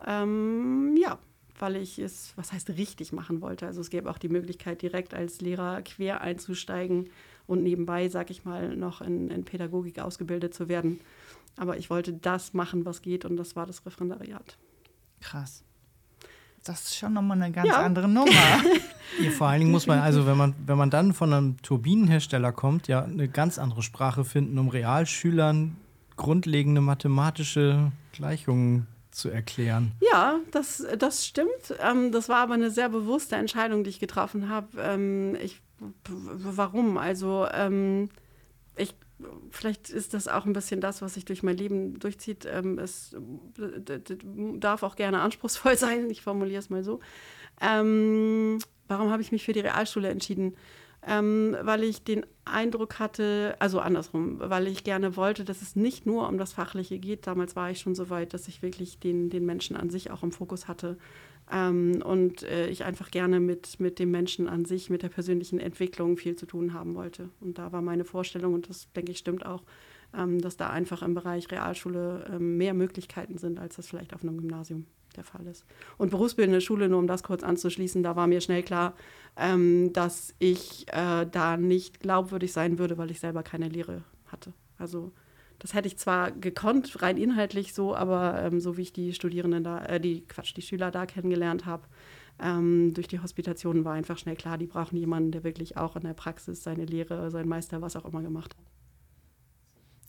Ähm, 0.03 0.97
ja, 0.99 1.19
weil 1.59 1.75
ich 1.75 1.99
es, 1.99 2.33
was 2.35 2.51
heißt 2.51 2.69
richtig 2.71 3.13
machen 3.13 3.41
wollte. 3.41 3.67
Also 3.67 3.81
es 3.81 3.91
gäbe 3.91 4.09
auch 4.09 4.17
die 4.17 4.29
Möglichkeit, 4.29 4.81
direkt 4.81 5.13
als 5.13 5.41
Lehrer 5.41 5.83
quer 5.83 6.21
einzusteigen 6.21 7.11
und 7.45 7.61
nebenbei, 7.61 8.09
sag 8.09 8.31
ich 8.31 8.45
mal, 8.45 8.75
noch 8.75 9.01
in, 9.01 9.29
in 9.29 9.45
Pädagogik 9.45 9.99
ausgebildet 9.99 10.55
zu 10.55 10.67
werden. 10.67 10.99
Aber 11.55 11.77
ich 11.77 11.91
wollte 11.91 12.13
das 12.13 12.55
machen, 12.55 12.83
was 12.83 13.03
geht 13.03 13.25
und 13.25 13.37
das 13.37 13.55
war 13.55 13.67
das 13.67 13.85
Referendariat. 13.85 14.57
Krass. 15.21 15.63
Das 16.65 16.81
ist 16.83 16.97
schon 16.97 17.13
nochmal 17.13 17.41
eine 17.41 17.51
ganz 17.53 17.69
Ja. 17.69 17.77
andere 17.83 18.07
Nummer. 18.07 18.31
Ja, 19.21 19.29
vor 19.29 19.47
allen 19.47 19.59
Dingen 19.59 19.71
muss 19.71 19.85
man, 19.87 19.99
also 19.99 20.25
wenn 20.25 20.35
man, 20.35 20.55
wenn 20.65 20.77
man 20.79 20.89
dann 20.89 21.13
von 21.13 21.31
einem 21.31 21.61
Turbinenhersteller 21.61 22.51
kommt, 22.51 22.87
ja 22.89 23.03
eine 23.03 23.29
ganz 23.29 23.59
andere 23.59 23.83
Sprache 23.83 24.25
finden, 24.25 24.57
um 24.57 24.67
Realschülern 24.67 25.77
grundlegende 26.17 26.81
mathematische 26.81 27.91
Gleichungen 28.13 28.87
zu 29.11 29.29
erklären. 29.29 29.91
Ja, 30.11 30.37
das, 30.51 30.83
das 30.97 31.25
stimmt. 31.25 31.49
Ähm, 31.81 32.11
das 32.11 32.27
war 32.29 32.37
aber 32.39 32.55
eine 32.55 32.71
sehr 32.71 32.89
bewusste 32.89 33.35
Entscheidung, 33.35 33.83
die 33.83 33.91
ich 33.91 33.99
getroffen 33.99 34.49
habe. 34.49 34.67
Ähm, 34.81 35.35
ich, 35.41 35.61
warum? 36.03 36.97
Also, 36.97 37.47
ähm, 37.53 38.09
ich, 38.75 38.95
vielleicht 39.51 39.89
ist 39.89 40.13
das 40.13 40.27
auch 40.27 40.45
ein 40.45 40.53
bisschen 40.53 40.81
das, 40.81 41.01
was 41.01 41.13
sich 41.13 41.25
durch 41.25 41.43
mein 41.43 41.57
Leben 41.57 41.99
durchzieht. 41.99 42.45
Ähm, 42.45 42.79
es 42.79 43.15
darf 44.59 44.83
auch 44.83 44.95
gerne 44.95 45.21
anspruchsvoll 45.21 45.77
sein, 45.77 46.09
ich 46.09 46.21
formuliere 46.21 46.59
es 46.59 46.69
mal 46.69 46.83
so. 46.83 46.99
Ähm, 47.61 48.59
warum 48.87 49.11
habe 49.11 49.21
ich 49.21 49.31
mich 49.31 49.45
für 49.45 49.53
die 49.53 49.61
Realschule 49.61 50.09
entschieden? 50.09 50.55
Ähm, 51.07 51.55
weil 51.61 51.83
ich 51.83 52.03
den 52.03 52.25
Eindruck 52.45 52.97
hatte, 52.97 53.55
also 53.59 53.79
andersrum, 53.79 54.39
weil 54.39 54.67
ich 54.67 54.83
gerne 54.83 55.15
wollte, 55.15 55.45
dass 55.45 55.61
es 55.61 55.75
nicht 55.75 56.07
nur 56.07 56.27
um 56.27 56.39
das 56.39 56.53
Fachliche 56.53 56.97
geht. 56.97 57.27
Damals 57.27 57.55
war 57.55 57.69
ich 57.69 57.79
schon 57.79 57.93
so 57.93 58.09
weit, 58.09 58.33
dass 58.33 58.47
ich 58.47 58.63
wirklich 58.63 58.99
den, 58.99 59.29
den 59.29 59.45
Menschen 59.45 59.75
an 59.75 59.91
sich 59.91 60.09
auch 60.09 60.23
im 60.23 60.31
Fokus 60.31 60.67
hatte. 60.67 60.97
Ähm, 61.51 62.01
und 62.03 62.43
äh, 62.43 62.67
ich 62.69 62.83
einfach 62.85 63.11
gerne 63.11 63.39
mit, 63.39 63.79
mit 63.79 63.99
dem 63.99 64.11
Menschen 64.11 64.47
an 64.47 64.65
sich, 64.65 64.89
mit 64.89 65.03
der 65.03 65.09
persönlichen 65.09 65.59
Entwicklung 65.59 66.17
viel 66.17 66.35
zu 66.35 66.45
tun 66.45 66.73
haben 66.73 66.95
wollte. 66.95 67.29
Und 67.39 67.57
da 67.57 67.71
war 67.71 67.81
meine 67.81 68.05
Vorstellung, 68.05 68.53
und 68.53 68.69
das 68.69 68.91
denke 68.93 69.11
ich 69.11 69.19
stimmt 69.19 69.45
auch, 69.45 69.63
ähm, 70.15 70.41
dass 70.41 70.57
da 70.57 70.69
einfach 70.69 71.01
im 71.01 71.13
Bereich 71.13 71.51
Realschule 71.51 72.25
ähm, 72.33 72.57
mehr 72.57 72.73
Möglichkeiten 72.73 73.37
sind, 73.37 73.59
als 73.59 73.75
das 73.75 73.87
vielleicht 73.87 74.13
auf 74.13 74.23
einem 74.23 74.37
Gymnasium 74.37 74.87
der 75.15 75.23
Fall 75.23 75.45
ist. 75.47 75.65
Und 75.97 76.11
berufsbildende 76.11 76.61
Schule, 76.61 76.89
nur 76.89 76.99
um 76.99 77.07
das 77.07 77.23
kurz 77.23 77.43
anzuschließen, 77.43 78.03
da 78.03 78.15
war 78.15 78.27
mir 78.27 78.41
schnell 78.41 78.63
klar, 78.63 78.95
ähm, 79.37 79.93
dass 79.93 80.33
ich 80.39 80.87
äh, 80.89 81.25
da 81.25 81.57
nicht 81.57 81.99
glaubwürdig 81.99 82.51
sein 82.51 82.79
würde, 82.79 82.97
weil 82.97 83.11
ich 83.11 83.19
selber 83.19 83.43
keine 83.43 83.69
Lehre 83.69 84.03
hatte. 84.25 84.53
Also 84.77 85.11
das 85.65 85.73
hätte 85.73 85.87
ich 85.87 85.97
zwar 85.97 86.29
gekonnt, 86.29 87.01
rein 87.01 87.17
inhaltlich 87.17 87.73
so, 87.73 87.95
aber 87.95 88.39
ähm, 88.43 88.59
so 88.59 88.77
wie 88.77 88.83
ich 88.83 88.93
die 88.93 89.13
Studierenden 89.13 89.63
da, 89.63 89.83
äh, 89.83 89.99
die 89.99 90.21
Quatsch, 90.21 90.55
die 90.55 90.61
Schüler 90.61 90.91
da 90.91 91.07
kennengelernt 91.07 91.65
habe, 91.65 91.87
ähm, 92.39 92.93
durch 92.93 93.07
die 93.07 93.19
Hospitationen 93.19 93.83
war 93.83 93.93
einfach 93.93 94.19
schnell 94.19 94.35
klar, 94.35 94.59
die 94.59 94.67
brauchen 94.67 94.95
jemanden, 94.95 95.31
der 95.31 95.43
wirklich 95.43 95.75
auch 95.75 95.95
in 95.95 96.03
der 96.03 96.13
Praxis 96.13 96.61
seine 96.61 96.85
Lehre, 96.85 97.31
sein 97.31 97.47
Meister, 97.47 97.81
was 97.81 97.95
auch 97.95 98.05
immer 98.05 98.21
gemacht 98.21 98.55
hat. 98.55 98.63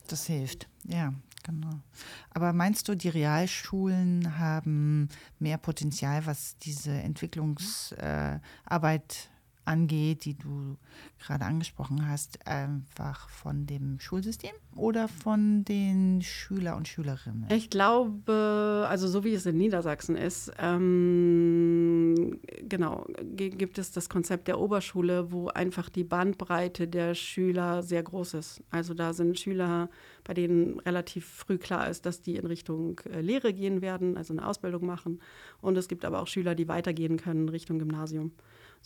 Das 0.08 0.26
hilft, 0.26 0.68
ja, 0.84 1.14
genau. 1.42 1.80
Aber 2.28 2.52
meinst 2.52 2.86
du, 2.88 2.94
die 2.94 3.08
Realschulen 3.08 4.38
haben 4.38 5.08
mehr 5.38 5.56
Potenzial, 5.56 6.26
was 6.26 6.58
diese 6.58 6.90
Entwicklungsarbeit 6.90 8.40
äh, 8.68 9.35
angeht, 9.66 10.24
die 10.24 10.34
du 10.34 10.76
gerade 11.18 11.44
angesprochen 11.44 12.08
hast, 12.08 12.46
einfach 12.46 13.28
von 13.28 13.66
dem 13.66 13.98
Schulsystem 14.00 14.52
oder 14.74 15.08
von 15.08 15.64
den 15.64 16.22
Schüler 16.22 16.76
und 16.76 16.88
Schülerinnen? 16.88 17.46
Ich 17.50 17.70
glaube, 17.70 18.86
also 18.88 19.08
so 19.08 19.24
wie 19.24 19.34
es 19.34 19.46
in 19.46 19.56
Niedersachsen 19.56 20.16
ist, 20.16 20.52
ähm, 20.58 22.38
genau, 22.68 23.06
gibt 23.34 23.78
es 23.78 23.92
das 23.92 24.08
Konzept 24.08 24.48
der 24.48 24.60
Oberschule, 24.60 25.32
wo 25.32 25.48
einfach 25.48 25.88
die 25.88 26.04
Bandbreite 26.04 26.86
der 26.86 27.14
Schüler 27.14 27.82
sehr 27.82 28.02
groß 28.02 28.34
ist. 28.34 28.62
Also 28.70 28.94
da 28.94 29.12
sind 29.12 29.38
Schüler, 29.38 29.90
bei 30.24 30.34
denen 30.34 30.80
relativ 30.80 31.26
früh 31.26 31.58
klar 31.58 31.88
ist, 31.88 32.06
dass 32.06 32.22
die 32.22 32.36
in 32.36 32.46
Richtung 32.46 33.00
äh, 33.10 33.20
Lehre 33.20 33.52
gehen 33.52 33.80
werden, 33.80 34.16
also 34.16 34.32
eine 34.32 34.46
Ausbildung 34.46 34.86
machen. 34.86 35.20
Und 35.60 35.76
es 35.76 35.88
gibt 35.88 36.04
aber 36.04 36.20
auch 36.20 36.26
Schüler, 36.26 36.54
die 36.54 36.68
weitergehen 36.68 37.16
können 37.16 37.48
Richtung 37.48 37.78
Gymnasium. 37.78 38.32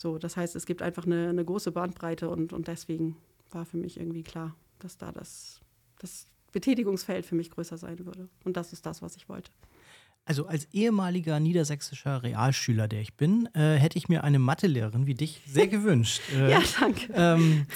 So, 0.01 0.17
das 0.17 0.35
heißt, 0.35 0.55
es 0.55 0.65
gibt 0.65 0.81
einfach 0.81 1.05
eine, 1.05 1.29
eine 1.29 1.45
große 1.45 1.71
Bandbreite 1.71 2.27
und, 2.27 2.53
und 2.53 2.67
deswegen 2.67 3.17
war 3.51 3.65
für 3.67 3.77
mich 3.77 3.99
irgendwie 3.99 4.23
klar, 4.23 4.55
dass 4.79 4.97
da 4.97 5.11
das, 5.11 5.61
das 5.99 6.25
Betätigungsfeld 6.51 7.23
für 7.23 7.35
mich 7.35 7.51
größer 7.51 7.77
sein 7.77 8.03
würde. 8.03 8.27
Und 8.43 8.57
das 8.57 8.73
ist 8.73 8.83
das, 8.87 9.03
was 9.03 9.15
ich 9.15 9.29
wollte. 9.29 9.51
Also 10.25 10.47
als 10.47 10.67
ehemaliger 10.73 11.39
niedersächsischer 11.39 12.23
Realschüler, 12.23 12.87
der 12.87 13.01
ich 13.01 13.13
bin, 13.13 13.47
äh, 13.53 13.75
hätte 13.75 13.99
ich 13.99 14.09
mir 14.09 14.23
eine 14.23 14.39
Mathelehrerin 14.39 15.05
wie 15.05 15.13
dich 15.13 15.43
sehr 15.45 15.67
gewünscht. 15.75 16.19
Äh, 16.33 16.49
Ja, 16.49 16.63
danke. 16.79 17.13
ähm, 17.15 17.67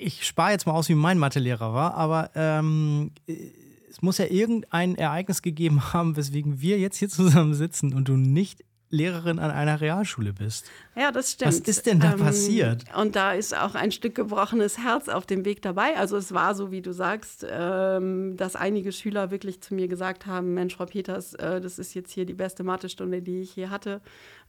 ich 0.00 0.26
spare 0.26 0.50
jetzt 0.50 0.66
mal 0.66 0.72
aus, 0.72 0.88
wie 0.88 0.96
mein 0.96 1.18
Mathelehrer 1.20 1.72
war, 1.72 1.94
aber 1.94 2.32
ähm, 2.34 3.12
äh, 3.28 3.52
es 3.88 4.02
muss 4.02 4.18
ja 4.18 4.24
irgendein 4.26 4.96
Ereignis 4.96 5.42
gegeben 5.42 5.92
haben, 5.92 6.16
weswegen 6.16 6.60
wir 6.60 6.80
jetzt 6.80 6.96
hier 6.96 7.08
zusammen 7.08 7.54
sitzen 7.54 7.94
und 7.94 8.08
du 8.08 8.16
nicht 8.16 8.64
Lehrerin 8.90 9.38
an 9.38 9.50
einer 9.50 9.80
Realschule 9.80 10.32
bist. 10.32 10.70
Ja, 10.94 11.10
das 11.10 11.32
stimmt. 11.32 11.48
Was 11.48 11.58
ist 11.60 11.86
denn 11.86 12.00
da 12.00 12.12
passiert? 12.12 12.84
Und 12.96 13.16
da 13.16 13.32
ist 13.32 13.56
auch 13.56 13.74
ein 13.74 13.90
Stück 13.90 14.14
gebrochenes 14.14 14.78
Herz 14.78 15.08
auf 15.08 15.26
dem 15.26 15.44
Weg 15.44 15.62
dabei. 15.62 15.96
Also 15.96 16.16
es 16.16 16.32
war 16.32 16.54
so, 16.54 16.70
wie 16.70 16.80
du 16.80 16.92
sagst, 16.92 17.44
ähm, 17.48 18.36
dass 18.36 18.54
einige 18.54 18.92
Schüler 18.92 19.30
wirklich 19.30 19.60
zu 19.60 19.74
mir 19.74 19.88
gesagt 19.88 20.26
haben, 20.26 20.54
Mensch, 20.54 20.76
Frau 20.76 20.86
Peters, 20.86 21.34
äh, 21.34 21.60
das 21.60 21.78
ist 21.78 21.94
jetzt 21.94 22.12
hier 22.12 22.24
die 22.24 22.34
beste 22.34 22.62
Mathestunde, 22.62 23.20
die 23.20 23.40
ich 23.40 23.50
hier 23.50 23.70
hatte. 23.70 24.00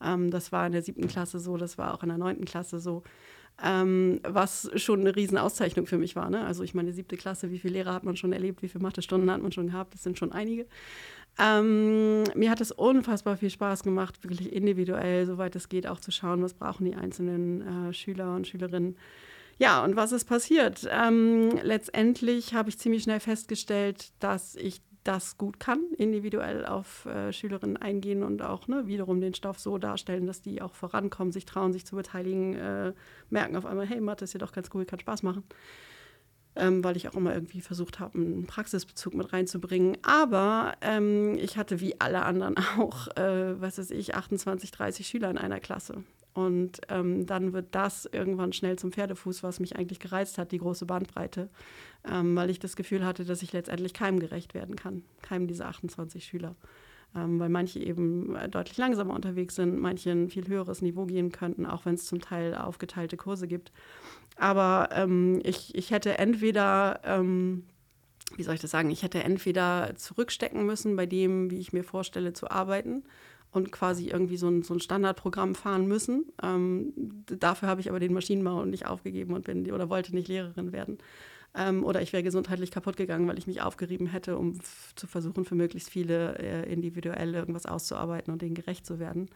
Ähm, 0.03 0.29
das 0.29 0.51
war 0.51 0.65
in 0.67 0.73
der 0.73 0.83
siebten 0.83 1.07
Klasse 1.07 1.39
so, 1.39 1.57
das 1.57 1.77
war 1.77 1.93
auch 1.93 2.03
in 2.03 2.09
der 2.09 2.17
neunten 2.17 2.45
Klasse 2.45 2.79
so. 2.79 3.03
Ähm, 3.63 4.19
was 4.27 4.69
schon 4.75 4.99
eine 4.99 5.15
Riesenauszeichnung 5.15 5.85
für 5.85 5.97
mich 5.97 6.17
war. 6.17 6.29
Ne? 6.29 6.45
Also 6.45 6.63
ich 6.63 6.73
meine, 6.73 6.91
siebte 6.91 7.15
Klasse, 7.15 7.51
wie 7.51 7.59
viele 7.59 7.75
Lehrer 7.75 7.93
hat 7.93 8.03
man 8.03 8.17
schon 8.17 8.33
erlebt, 8.33 8.61
wie 8.61 8.67
viele 8.67 8.83
Mathestunden 8.83 9.31
hat 9.31 9.41
man 9.41 9.53
schon 9.53 9.67
gehabt, 9.67 9.93
das 9.93 10.03
sind 10.03 10.19
schon 10.19 10.33
einige. 10.33 10.65
Ähm, 11.37 12.23
mir 12.33 12.49
hat 12.49 12.61
es 12.61 12.71
unfassbar 12.71 13.37
viel 13.37 13.49
Spaß 13.49 13.83
gemacht, 13.83 14.23
wirklich 14.23 14.53
individuell, 14.53 15.25
soweit 15.25 15.55
es 15.55 15.67
geht, 15.67 15.87
auch 15.87 15.99
zu 15.99 16.11
schauen, 16.11 16.41
was 16.41 16.53
brauchen 16.53 16.85
die 16.85 16.95
einzelnen 16.95 17.89
äh, 17.89 17.93
Schüler 17.93 18.35
und 18.35 18.47
Schülerinnen. 18.47 18.97
Ja, 19.57 19.83
und 19.83 19.95
was 19.95 20.11
ist 20.11 20.25
passiert? 20.25 20.87
Ähm, 20.89 21.49
letztendlich 21.61 22.53
habe 22.53 22.69
ich 22.69 22.77
ziemlich 22.77 23.03
schnell 23.03 23.19
festgestellt, 23.19 24.11
dass 24.19 24.55
ich 24.55 24.81
das 25.03 25.37
gut 25.37 25.59
kann, 25.59 25.79
individuell 25.97 26.65
auf 26.65 27.05
äh, 27.05 27.31
Schülerinnen 27.31 27.77
eingehen 27.77 28.23
und 28.23 28.41
auch 28.41 28.67
ne, 28.67 28.87
wiederum 28.87 29.21
den 29.21 29.33
Stoff 29.33 29.59
so 29.59 29.77
darstellen, 29.77 30.25
dass 30.25 30.41
die 30.41 30.61
auch 30.61 30.73
vorankommen, 30.73 31.31
sich 31.31 31.45
trauen, 31.45 31.73
sich 31.73 31.85
zu 31.85 31.95
beteiligen, 31.95 32.55
äh, 32.55 32.93
merken 33.29 33.55
auf 33.55 33.65
einmal, 33.65 33.85
hey, 33.85 34.01
Mathe 34.01 34.23
ist 34.23 34.33
ja 34.33 34.39
doch 34.39 34.51
ganz 34.51 34.69
cool, 34.73 34.85
kann 34.85 34.99
Spaß 34.99 35.21
machen 35.21 35.43
ähm, 36.55 36.83
weil 36.83 36.97
ich 36.97 37.07
auch 37.07 37.15
immer 37.15 37.33
irgendwie 37.33 37.61
versucht 37.61 37.99
habe, 37.99 38.17
einen 38.17 38.45
Praxisbezug 38.45 39.13
mit 39.13 39.33
reinzubringen. 39.33 39.97
Aber 40.03 40.73
ähm, 40.81 41.35
ich 41.35 41.57
hatte 41.57 41.81
wie 41.81 41.99
alle 41.99 42.23
anderen 42.23 42.55
auch, 42.77 43.07
äh, 43.17 43.59
was 43.59 43.77
weiß 43.77 43.91
ich, 43.91 44.15
28, 44.15 44.71
30 44.71 45.07
Schüler 45.07 45.29
in 45.29 45.37
einer 45.37 45.59
Klasse. 45.59 46.03
Und 46.33 46.81
ähm, 46.89 47.25
dann 47.25 47.53
wird 47.53 47.67
das 47.71 48.05
irgendwann 48.11 48.51
schnell 48.51 48.77
zum 48.77 48.91
Pferdefuß, 48.91 49.41
was 49.41 49.61
mich 49.61 49.77
eigentlich 49.77 49.99
gereizt 49.99 50.37
hat, 50.37 50.51
die 50.51 50.57
große 50.57 50.85
Bandbreite, 50.85 51.49
ähm, 52.03 52.35
weil 52.35 52.49
ich 52.49 52.59
das 52.59 52.75
Gefühl 52.75 53.05
hatte, 53.05 53.23
dass 53.23 53.41
ich 53.41 53.53
letztendlich 53.53 53.93
keinem 53.93 54.19
gerecht 54.19 54.53
werden 54.53 54.75
kann, 54.75 55.03
keinem 55.21 55.47
dieser 55.47 55.67
28 55.67 56.25
Schüler. 56.25 56.55
Ähm, 57.15 57.39
weil 57.39 57.49
manche 57.49 57.79
eben 57.79 58.35
äh, 58.35 58.49
deutlich 58.49 58.77
langsamer 58.77 59.13
unterwegs 59.13 59.55
sind, 59.55 59.79
manche 59.79 60.11
ein 60.11 60.29
viel 60.29 60.47
höheres 60.47 60.81
Niveau 60.81 61.05
gehen 61.05 61.31
könnten, 61.31 61.65
auch 61.65 61.85
wenn 61.85 61.95
es 61.95 62.05
zum 62.05 62.19
Teil 62.19 62.55
aufgeteilte 62.55 63.17
Kurse 63.17 63.47
gibt. 63.47 63.71
Aber 64.37 64.89
ähm, 64.91 65.39
ich, 65.43 65.73
ich 65.75 65.91
hätte 65.91 66.17
entweder, 66.17 66.99
ähm, 67.03 67.63
wie 68.35 68.43
soll 68.43 68.55
ich 68.55 68.61
das 68.61 68.71
sagen, 68.71 68.89
ich 68.89 69.03
hätte 69.03 69.23
entweder 69.23 69.93
zurückstecken 69.95 70.65
müssen 70.65 70.95
bei 70.95 71.05
dem, 71.05 71.51
wie 71.51 71.59
ich 71.59 71.71
mir 71.71 71.83
vorstelle, 71.83 72.33
zu 72.33 72.51
arbeiten 72.51 73.03
und 73.55 73.71
quasi 73.71 74.09
irgendwie 74.09 74.37
so 74.37 74.49
ein, 74.49 74.63
so 74.63 74.73
ein 74.73 74.81
Standardprogramm 74.81 75.55
fahren 75.55 75.87
müssen. 75.87 76.25
Ähm, 76.43 76.93
dafür 77.27 77.69
habe 77.69 77.79
ich 77.79 77.89
aber 77.89 77.99
den 77.99 78.13
Maschinenbau 78.13 78.65
nicht 78.65 78.85
aufgegeben 78.85 79.33
und 79.33 79.45
bin 79.45 79.71
oder 79.71 79.89
wollte 79.89 80.13
nicht 80.13 80.27
Lehrerin 80.27 80.73
werden. 80.73 80.97
Ähm, 81.57 81.83
oder 81.85 82.01
ich 82.01 82.11
wäre 82.11 82.23
gesundheitlich 82.23 82.71
kaputt 82.71 82.97
gegangen, 82.97 83.27
weil 83.27 83.37
ich 83.37 83.47
mich 83.47 83.61
aufgerieben 83.61 84.07
hätte, 84.07 84.37
um 84.37 84.59
zu 84.95 85.07
versuchen, 85.07 85.45
für 85.45 85.55
möglichst 85.55 85.89
viele 85.89 86.37
äh, 86.37 86.71
individuell 86.71 87.33
irgendwas 87.33 87.65
auszuarbeiten 87.65 88.33
und 88.33 88.41
denen 88.41 88.55
gerecht 88.55 88.85
zu 88.85 88.99
werden. 88.99 89.29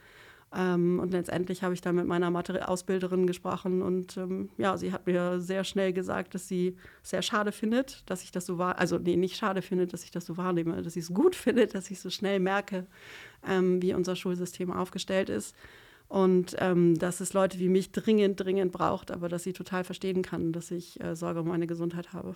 Ähm, 0.51 0.99
und 0.99 1.11
letztendlich 1.11 1.61
habe 1.61 1.75
ich 1.75 1.81
dann 1.81 1.95
mit 1.95 2.07
meiner 2.07 2.31
Mathe-Ausbilderin 2.31 3.27
gesprochen 3.27 3.83
und 3.83 4.17
ähm, 4.17 4.49
ja, 4.57 4.77
sie 4.77 4.91
hat 4.91 5.05
mir 5.05 5.39
sehr 5.39 5.63
schnell 5.63 5.93
gesagt, 5.93 6.33
dass 6.33 6.47
sie 6.47 6.75
sehr 7.03 7.21
schade 7.21 7.51
findet, 7.51 8.03
dass 8.09 8.23
ich 8.23 8.31
das 8.31 8.47
so 8.47 8.57
wahr, 8.57 8.79
also 8.79 8.97
nee, 8.97 9.15
nicht 9.15 9.35
schade 9.35 9.61
findet, 9.61 9.93
dass 9.93 10.03
ich 10.03 10.09
das 10.11 10.25
so 10.25 10.37
wahrnehme, 10.37 10.81
dass 10.81 10.93
sie 10.93 11.01
es 11.01 11.13
gut 11.13 11.35
findet, 11.35 11.75
dass 11.75 11.91
ich 11.91 11.99
so 11.99 12.09
schnell 12.09 12.39
merke, 12.39 12.87
ähm, 13.47 13.81
wie 13.81 13.93
unser 13.93 14.15
Schulsystem 14.15 14.71
aufgestellt 14.71 15.29
ist. 15.29 15.55
Und 16.09 16.55
ähm, 16.57 16.97
dass 16.97 17.19
es 17.21 17.33
Leute 17.33 17.59
wie 17.59 17.69
mich 17.69 17.91
dringend, 17.91 18.39
dringend 18.39 18.71
braucht, 18.71 19.11
aber 19.11 19.29
dass 19.29 19.43
sie 19.43 19.53
total 19.53 19.83
verstehen 19.83 20.23
kann, 20.23 20.51
dass 20.51 20.71
ich 20.71 20.99
äh, 21.03 21.15
Sorge 21.15 21.41
um 21.41 21.47
meine 21.47 21.67
Gesundheit 21.67 22.13
habe. 22.13 22.35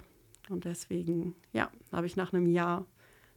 Und 0.50 0.66
deswegen, 0.66 1.36
ja, 1.54 1.70
habe 1.92 2.06
ich 2.06 2.16
nach 2.16 2.34
einem 2.34 2.46
Jahr 2.46 2.86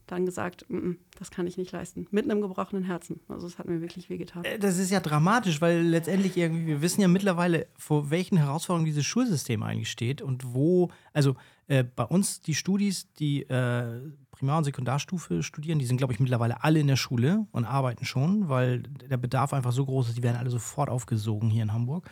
dann 0.07 0.27
gesagt, 0.27 0.66
"Mm, 0.68 0.77
mm, 0.77 0.99
das 1.18 1.31
kann 1.31 1.46
ich 1.46 1.57
nicht 1.57 1.72
leisten. 1.72 2.07
Mit 2.11 2.27
einem 2.31 2.40
gebrochenen 2.40 2.85
Herzen. 2.85 3.20
Also 3.29 3.46
es 3.46 3.59
hat 3.59 3.66
mir 3.66 3.81
wirklich 3.81 4.09
wehgetan. 4.11 4.44
Äh, 4.44 4.59
Das 4.59 4.79
ist 4.79 4.90
ja 4.90 5.01
dramatisch, 5.01 5.61
weil 5.61 5.81
letztendlich 5.81 6.37
irgendwie, 6.37 6.66
wir 6.66 6.83
wissen 6.83 7.01
ja 7.01 7.09
mittlerweile, 7.09 7.66
vor 7.77 8.11
welchen 8.11 8.37
Herausforderungen 8.37 8.87
dieses 8.87 9.07
Schulsystem 9.07 9.62
eigentlich 9.62 9.90
steht 9.90 10.20
und 10.22 10.55
wo, 10.55 10.90
also 11.12 11.35
äh, 11.66 11.83
bei 11.83 12.05
uns 12.05 12.41
die 12.41 12.55
Studis, 12.55 13.11
die 13.14 13.43
äh, 13.45 14.01
Primar- 14.39 14.59
und 14.59 14.64
Sekundarstufe 14.64 15.43
studieren, 15.43 15.78
die 15.78 15.87
sind, 15.87 15.97
glaube 15.97 16.12
ich, 16.12 16.20
mittlerweile 16.20 16.62
alle 16.62 16.80
in 16.80 16.87
der 16.87 16.97
Schule 16.97 17.47
und 17.53 17.64
arbeiten 17.64 18.05
schon, 18.05 18.49
weil 18.49 18.82
der 18.82 19.16
Bedarf 19.16 19.53
einfach 19.53 19.72
so 19.72 19.84
groß 19.84 20.09
ist, 20.09 20.18
die 20.18 20.22
werden 20.22 20.37
alle 20.37 20.51
sofort 20.51 20.91
aufgesogen 20.91 21.49
hier 21.49 21.62
in 21.62 21.72
Hamburg. 21.72 22.09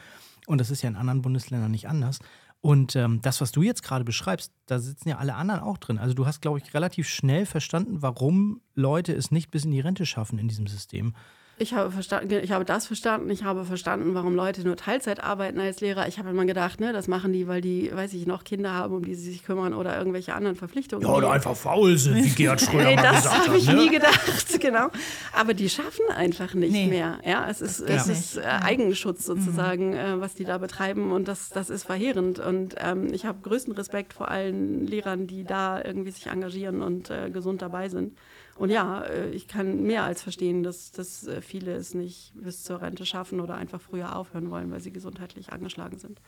Und 0.47 0.59
das 0.59 0.71
ist 0.71 0.83
ja 0.83 0.89
in 0.89 0.97
anderen 0.97 1.23
Bundesländern 1.23 1.71
nicht 1.71 1.89
anders. 1.89 2.19
Und 2.61 2.97
ähm, 2.97 3.21
das, 3.21 3.43
was 3.43 3.53
du 3.53 3.61
jetzt 3.61 3.83
gerade 3.83 4.05
beschreibst, 4.05 4.53
da 4.65 4.79
sitzen 4.79 5.11
ja 5.11 5.19
alle 5.19 5.35
anderen 5.35 5.61
auch 5.61 5.77
drin. 5.77 5.99
Also 5.99 6.15
du 6.15 6.25
hast, 6.25 6.41
glaube 6.41 6.59
ich, 6.59 6.73
relativ 6.73 7.09
schnell 7.09 7.45
verstanden, 7.45 8.01
warum 8.01 8.63
Leute 8.75 9.13
es 9.13 9.31
nicht 9.31 9.51
bis 9.51 9.67
in 9.67 9.71
die 9.71 9.81
Rente 9.81 10.07
schaffen 10.07 10.39
in 10.39 10.49
diesem 10.49 10.67
System. 10.67 11.15
Ich 11.57 11.73
habe, 11.73 11.93
verstanden, 11.93 12.41
ich 12.43 12.51
habe 12.51 12.65
das 12.65 12.87
verstanden. 12.89 13.31
Ich 13.31 13.45
habe 13.45 13.65
verstanden, 13.65 14.13
warum 14.15 14.35
Leute 14.35 14.63
nur 14.65 14.75
Teilzeit 14.77 15.23
arbeiten 15.23 15.61
als 15.61 15.81
Lehrer. 15.81 16.09
Ich 16.09 16.19
habe 16.19 16.31
immer 16.31 16.45
gedacht, 16.47 16.81
ne, 16.81 16.93
das 16.93 17.07
machen 17.07 17.33
die, 17.33 17.47
weil 17.47 17.61
die, 17.61 17.93
weiß 17.95 18.13
ich, 18.15 18.27
noch 18.27 18.43
Kinder 18.43 18.73
haben, 18.73 18.93
um 18.93 19.05
die 19.05 19.15
sie 19.15 19.31
sich 19.31 19.45
kümmern 19.45 19.73
oder 19.73 19.97
irgendwelche 19.97 20.35
anderen 20.35 20.57
Verpflichtungen. 20.57 21.07
Ja, 21.07 21.15
oder 21.15 21.31
einfach 21.31 21.55
faul 21.57 21.97
sind, 21.97 22.17
wie 22.17 22.29
Gerhard 22.35 22.61
Schröder 22.61 22.89
Ey, 22.89 22.97
mal 22.97 23.03
das 23.03 23.23
gesagt 23.23 23.39
habe 23.43 23.51
hat. 23.53 23.57
ich 23.59 23.67
ne? 23.69 23.75
nie 23.77 23.89
gedacht, 23.89 24.47
genau. 24.61 24.89
Aber 25.33 25.55
die 25.55 25.69
schaffen 25.69 26.05
einfach 26.17 26.55
nicht 26.55 26.73
Nee. 26.73 26.89
mehr. 26.89 27.21
Ja, 27.25 27.47
es 27.49 27.61
ist, 27.61 27.79
es 27.81 28.09
ist 28.09 28.37
äh, 28.37 28.41
Eigenschutz 28.43 29.25
sozusagen, 29.25 29.93
äh, 29.95 30.21
was 30.21 30.35
die 30.35 30.45
da 30.45 30.59
betreiben 30.59 31.13
und 31.13 31.29
das, 31.29 31.51
das 31.51 31.71
ist 31.71 31.85
verheerend. 31.85 32.41
Und 32.41 32.75
ähm, 32.79 33.13
ich 33.15 33.27
habe 33.27 33.39
größten 33.43 33.75
Respekt 33.75 34.13
vor 34.13 34.29
allen 34.29 34.89
Lehrern, 34.89 35.29
die 35.29 35.45
da 35.45 35.81
irgendwie 35.83 36.11
sich 36.11 36.27
engagieren 36.27 36.83
und 36.83 37.11
äh, 37.11 37.31
gesund 37.31 37.63
dabei 37.63 37.89
sind. 37.89 38.17
Und 38.57 38.71
ja, 38.71 39.03
äh, 39.03 39.31
ich 39.31 39.49
kann 39.49 39.83
mehr 39.83 40.05
als 40.05 40.23
verstehen, 40.23 40.63
dass, 40.63 40.93
dass 40.93 41.27
äh, 41.27 41.41
viele 41.41 41.73
es 41.75 41.95
nicht 41.95 42.33
bis 42.35 42.63
zur 42.63 42.81
Rente 42.81 43.05
schaffen 43.05 43.41
oder 43.41 43.55
einfach 43.55 43.81
früher 43.81 44.17
aufhören 44.17 44.51
wollen, 44.51 44.71
weil 44.71 44.81
sie 44.81 44.93
gesundheitlich 44.93 45.53
angeschlagen 45.53 45.99
sind. 45.99 46.21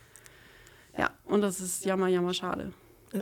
Ja, 0.99 1.11
und 1.25 1.43
das 1.43 1.61
ist 1.61 1.85
jammer, 1.85 2.09
jammer 2.09 2.35
schade. 2.35 2.73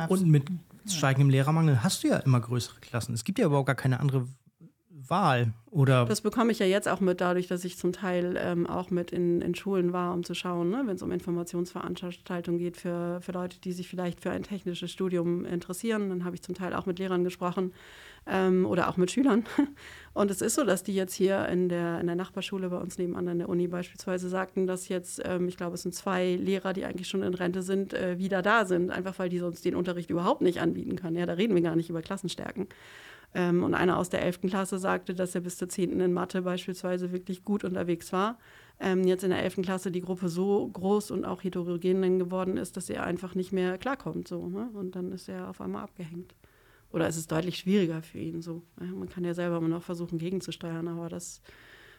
Und 0.08 0.26
mit 0.26 0.44
steigendem 0.86 1.30
Lehrermangel 1.30 1.82
hast 1.82 2.02
du 2.02 2.08
ja 2.08 2.16
immer 2.18 2.40
größere 2.40 2.80
Klassen. 2.80 3.14
Es 3.14 3.24
gibt 3.24 3.38
ja 3.38 3.46
überhaupt 3.46 3.66
gar 3.66 3.74
keine 3.74 4.00
andere 4.00 4.26
Wahl. 5.08 5.52
Oder 5.70 6.06
Das 6.06 6.20
bekomme 6.20 6.52
ich 6.52 6.58
ja 6.58 6.66
jetzt 6.66 6.88
auch 6.88 7.00
mit, 7.00 7.20
dadurch, 7.20 7.46
dass 7.46 7.64
ich 7.64 7.76
zum 7.76 7.92
Teil 7.92 8.36
ähm, 8.38 8.66
auch 8.66 8.90
mit 8.90 9.10
in, 9.10 9.42
in 9.42 9.54
Schulen 9.54 9.92
war, 9.92 10.14
um 10.14 10.24
zu 10.24 10.34
schauen, 10.34 10.70
ne, 10.70 10.82
wenn 10.86 10.96
es 10.96 11.02
um 11.02 11.10
Informationsveranstaltungen 11.10 12.58
geht 12.58 12.76
für, 12.76 13.20
für 13.20 13.32
Leute, 13.32 13.60
die 13.60 13.72
sich 13.72 13.88
vielleicht 13.88 14.20
für 14.20 14.30
ein 14.30 14.44
technisches 14.44 14.90
Studium 14.90 15.44
interessieren. 15.44 16.08
Dann 16.08 16.24
habe 16.24 16.36
ich 16.36 16.42
zum 16.42 16.54
Teil 16.54 16.74
auch 16.74 16.86
mit 16.86 16.98
Lehrern 16.98 17.24
gesprochen 17.24 17.72
ähm, 18.26 18.66
oder 18.66 18.88
auch 18.88 18.96
mit 18.96 19.10
Schülern. 19.10 19.44
Und 20.14 20.30
es 20.30 20.40
ist 20.40 20.54
so, 20.54 20.64
dass 20.64 20.84
die 20.84 20.94
jetzt 20.94 21.14
hier 21.14 21.48
in 21.48 21.68
der, 21.68 22.00
in 22.00 22.06
der 22.06 22.14
Nachbarschule 22.14 22.68
bei 22.68 22.76
uns 22.76 22.98
nebenan 22.98 23.26
an 23.26 23.38
der 23.38 23.48
Uni 23.48 23.66
beispielsweise 23.66 24.28
sagten, 24.28 24.66
dass 24.66 24.88
jetzt, 24.88 25.20
ähm, 25.24 25.48
ich 25.48 25.56
glaube, 25.56 25.74
es 25.74 25.82
sind 25.82 25.94
zwei 25.94 26.36
Lehrer, 26.36 26.72
die 26.72 26.84
eigentlich 26.84 27.08
schon 27.08 27.22
in 27.22 27.34
Rente 27.34 27.62
sind, 27.62 27.94
äh, 27.94 28.18
wieder 28.18 28.40
da 28.40 28.64
sind, 28.64 28.90
einfach 28.90 29.18
weil 29.18 29.28
die 29.28 29.38
sonst 29.38 29.64
den 29.64 29.74
Unterricht 29.74 30.10
überhaupt 30.10 30.40
nicht 30.40 30.60
anbieten 30.60 30.94
können. 30.96 31.16
Ja, 31.16 31.26
da 31.26 31.32
reden 31.32 31.54
wir 31.54 31.62
gar 31.62 31.74
nicht 31.74 31.90
über 31.90 32.00
Klassenstärken. 32.00 32.68
Ähm, 33.34 33.64
und 33.64 33.74
einer 33.74 33.98
aus 33.98 34.10
der 34.10 34.22
11. 34.22 34.42
Klasse 34.42 34.78
sagte, 34.78 35.14
dass 35.14 35.34
er 35.34 35.40
bis 35.40 35.56
zur 35.58 35.68
10. 35.68 35.98
in 36.00 36.12
Mathe 36.12 36.42
beispielsweise 36.42 37.10
wirklich 37.12 37.44
gut 37.44 37.64
unterwegs 37.64 38.12
war. 38.12 38.38
Ähm, 38.78 39.04
jetzt 39.04 39.24
in 39.24 39.30
der 39.30 39.42
11. 39.42 39.62
Klasse 39.62 39.90
die 39.90 40.00
Gruppe 40.00 40.28
so 40.28 40.68
groß 40.68 41.10
und 41.10 41.24
auch 41.24 41.42
heterogen 41.42 42.18
geworden 42.20 42.56
ist, 42.56 42.76
dass 42.76 42.88
er 42.88 43.04
einfach 43.04 43.34
nicht 43.34 43.52
mehr 43.52 43.78
klarkommt. 43.78 44.28
So, 44.28 44.48
ne? 44.48 44.68
Und 44.74 44.94
dann 44.94 45.10
ist 45.10 45.28
er 45.28 45.50
auf 45.50 45.60
einmal 45.60 45.82
abgehängt. 45.82 46.34
Oder 46.94 47.08
es 47.08 47.16
ist 47.16 47.32
deutlich 47.32 47.58
schwieriger 47.58 48.02
für 48.02 48.18
ihn 48.18 48.40
so. 48.40 48.62
Man 48.78 49.08
kann 49.08 49.24
ja 49.24 49.34
selber 49.34 49.56
immer 49.56 49.66
noch 49.68 49.82
versuchen, 49.82 50.16
gegenzusteuern, 50.18 50.86
aber 50.86 51.08
das 51.08 51.40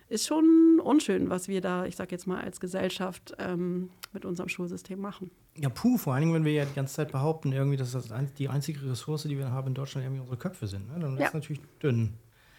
ist 0.07 0.25
schon 0.25 0.79
unschön, 0.81 1.29
was 1.29 1.47
wir 1.49 1.59
da, 1.59 1.85
ich 1.85 1.95
sag 1.97 2.11
jetzt 2.13 2.27
mal, 2.27 2.39
als 2.39 2.59
Gesellschaft 2.61 3.33
ähm, 3.37 3.89
mit 4.13 4.23
unserem 4.23 4.47
Schulsystem 4.47 4.99
machen. 4.99 5.31
ja, 5.57 5.67
puh, 5.67 5.97
vor 5.97 6.13
allen 6.13 6.21
Dingen, 6.21 6.33
wenn 6.33 6.45
wir 6.45 6.53
ja 6.53 6.63
die 6.65 6.73
ganze 6.75 6.93
Zeit 6.95 7.11
behaupten, 7.11 7.51
irgendwie, 7.51 7.75
dass 7.75 7.91
das 7.91 8.07
die 8.37 8.47
einzige 8.47 8.89
Ressource, 8.89 9.23
die 9.23 9.37
wir 9.37 9.51
haben 9.51 9.67
in 9.67 9.73
Deutschland, 9.73 10.05
irgendwie 10.05 10.21
unsere 10.21 10.37
Köpfe 10.37 10.67
sind. 10.67 10.87
Ne? 10.93 10.99
Dann 10.99 11.15
ist 11.15 11.19
Ja. 11.19 11.27
es 11.27 11.33
natürlich 11.33 11.61
dünn. 11.83 12.13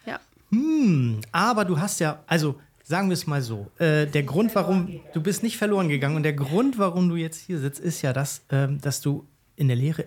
Ja. 0.05 0.19
Hm, 0.51 1.21
aber 1.31 1.65
du 1.65 1.79
hast 1.79 1.99
ja, 1.99 2.23
also 2.27 2.55
sagen 2.83 3.09
wir 3.09 3.13
es 3.15 3.25
mal 3.27 3.41
so, 3.41 3.71
äh, 3.79 4.05
der 4.05 4.23
Grund, 4.23 4.53
warum 4.53 4.99
du 5.13 5.21
bist 5.23 5.41
nicht 5.41 5.57
verloren 5.57 5.89
gegangen 5.89 6.15
und 6.17 6.23
der 6.23 6.33
Grund, 6.33 6.77
warum 6.77 7.09
du 7.09 7.15
jetzt 7.15 7.39
hier 7.39 7.57
sitzt, 7.59 7.79
ist 7.79 8.01
ja 8.03 8.13
das, 8.13 8.43
ähm, 8.51 8.79
dass 8.81 9.01
du 9.01 9.25
in 9.55 9.67
der 9.69 9.77
Lehre 9.77 10.05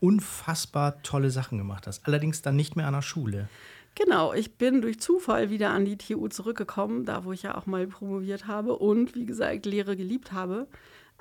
unfassbar 0.00 1.02
tolle 1.02 1.30
Sachen 1.30 1.58
gemacht 1.58 1.86
hast. 1.86 2.06
Allerdings 2.06 2.42
dann 2.42 2.56
nicht 2.56 2.76
mehr 2.76 2.86
an 2.86 2.94
der 2.94 3.02
Schule. 3.02 3.48
Genau, 3.94 4.32
ich 4.32 4.54
bin 4.54 4.82
durch 4.82 5.00
Zufall 5.00 5.50
wieder 5.50 5.70
an 5.70 5.84
die 5.84 5.98
TU 5.98 6.28
zurückgekommen, 6.28 7.04
da 7.04 7.24
wo 7.24 7.32
ich 7.32 7.42
ja 7.42 7.56
auch 7.56 7.66
mal 7.66 7.86
promoviert 7.86 8.46
habe 8.46 8.76
und 8.76 9.14
wie 9.14 9.26
gesagt 9.26 9.66
Lehre 9.66 9.96
geliebt 9.96 10.32
habe. 10.32 10.66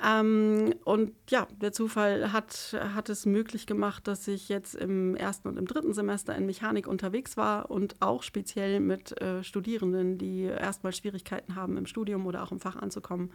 Ähm, 0.02 0.76
und 0.86 1.12
ja, 1.30 1.47
der 1.62 1.74
Zufall 1.74 2.32
hat, 2.32 2.78
hat 2.93 3.10
es 3.10 3.26
möglich 3.26 3.68
gemacht, 3.68 4.08
dass 4.08 4.28
ich 4.30 4.47
jetzt 4.47 4.76
im 4.76 5.16
ersten 5.16 5.50
und 5.50 5.58
im 5.58 5.68
dritten 5.68 5.93
Semester 5.93 6.34
in 6.36 6.45
Mechanik 6.45 6.88
unterwegs 6.88 7.36
war 7.36 7.70
und 7.70 7.95
auch 8.00 8.24
speziell 8.24 8.80
mit 8.80 9.20
äh, 9.22 9.43
Studierenden, 9.43 10.18
die 10.18 10.43
erstmal 10.43 10.93
Schwierigkeiten 10.93 11.56
haben 11.56 11.76
im 11.76 11.86
Studium 11.86 12.26
oder 12.28 12.43
auch 12.43 12.52
im 12.54 12.62
Fach 12.62 12.78
anzukommen, 12.78 13.32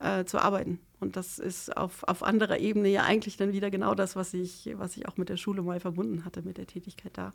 äh, 0.00 0.24
zu 0.24 0.38
arbeiten. 0.38 0.80
Und 0.98 1.14
das 1.14 1.38
ist 1.38 1.76
auf, 1.76 2.02
auf 2.02 2.24
anderer 2.24 2.58
Ebene 2.58 2.88
ja 2.88 3.04
eigentlich 3.04 3.36
dann 3.36 3.52
wieder 3.52 3.70
genau 3.70 3.94
das, 3.94 4.16
was 4.16 4.34
ich, 4.34 4.70
was 4.74 4.96
ich 4.96 5.06
auch 5.06 5.16
mit 5.16 5.28
der 5.28 5.36
Schule 5.36 5.62
mal 5.62 5.78
verbunden 5.78 6.24
hatte, 6.24 6.42
mit 6.42 6.58
der 6.58 6.66
Tätigkeit 6.66 7.12
da 7.16 7.32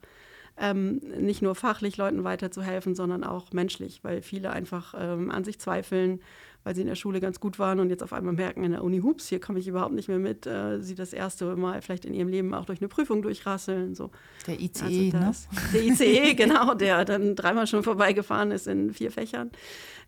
ähm, 0.57 1.01
nicht 1.19 1.41
nur 1.41 1.55
fachlich 1.55 1.97
Leuten 1.97 2.23
weiterzuhelfen, 2.23 2.95
sondern 2.95 3.23
auch 3.23 3.51
menschlich, 3.53 4.03
weil 4.03 4.21
viele 4.21 4.51
einfach 4.51 4.93
ähm, 4.97 5.31
an 5.31 5.43
sich 5.43 5.59
zweifeln, 5.59 6.21
weil 6.63 6.75
sie 6.75 6.81
in 6.81 6.87
der 6.87 6.95
Schule 6.95 7.19
ganz 7.19 7.39
gut 7.39 7.59
waren 7.59 7.79
und 7.79 7.89
jetzt 7.89 8.03
auf 8.03 8.13
einmal 8.13 8.33
merken 8.33 8.63
in 8.63 8.71
der 8.71 8.83
Uni, 8.83 8.99
hups, 8.99 9.27
hier 9.27 9.39
komme 9.39 9.59
ich 9.59 9.67
überhaupt 9.67 9.93
nicht 9.93 10.07
mehr 10.07 10.19
mit, 10.19 10.45
äh, 10.45 10.79
sie 10.79 10.95
das 10.95 11.11
erste 11.11 11.55
Mal 11.55 11.81
vielleicht 11.81 12.05
in 12.05 12.13
ihrem 12.13 12.29
Leben 12.29 12.53
auch 12.53 12.65
durch 12.65 12.79
eine 12.79 12.87
Prüfung 12.87 13.21
durchrasseln. 13.21 13.95
So. 13.95 14.11
Der 14.47 14.59
ICE, 14.59 14.81
Also 14.83 15.01
ne? 15.01 15.11
das, 15.11 15.47
Der 15.73 15.83
ICE, 15.83 16.33
genau, 16.35 16.73
der 16.73 17.03
dann 17.03 17.35
dreimal 17.35 17.67
schon 17.67 17.83
vorbeigefahren 17.83 18.51
ist 18.51 18.67
in 18.67 18.93
vier 18.93 19.11
Fächern. 19.11 19.51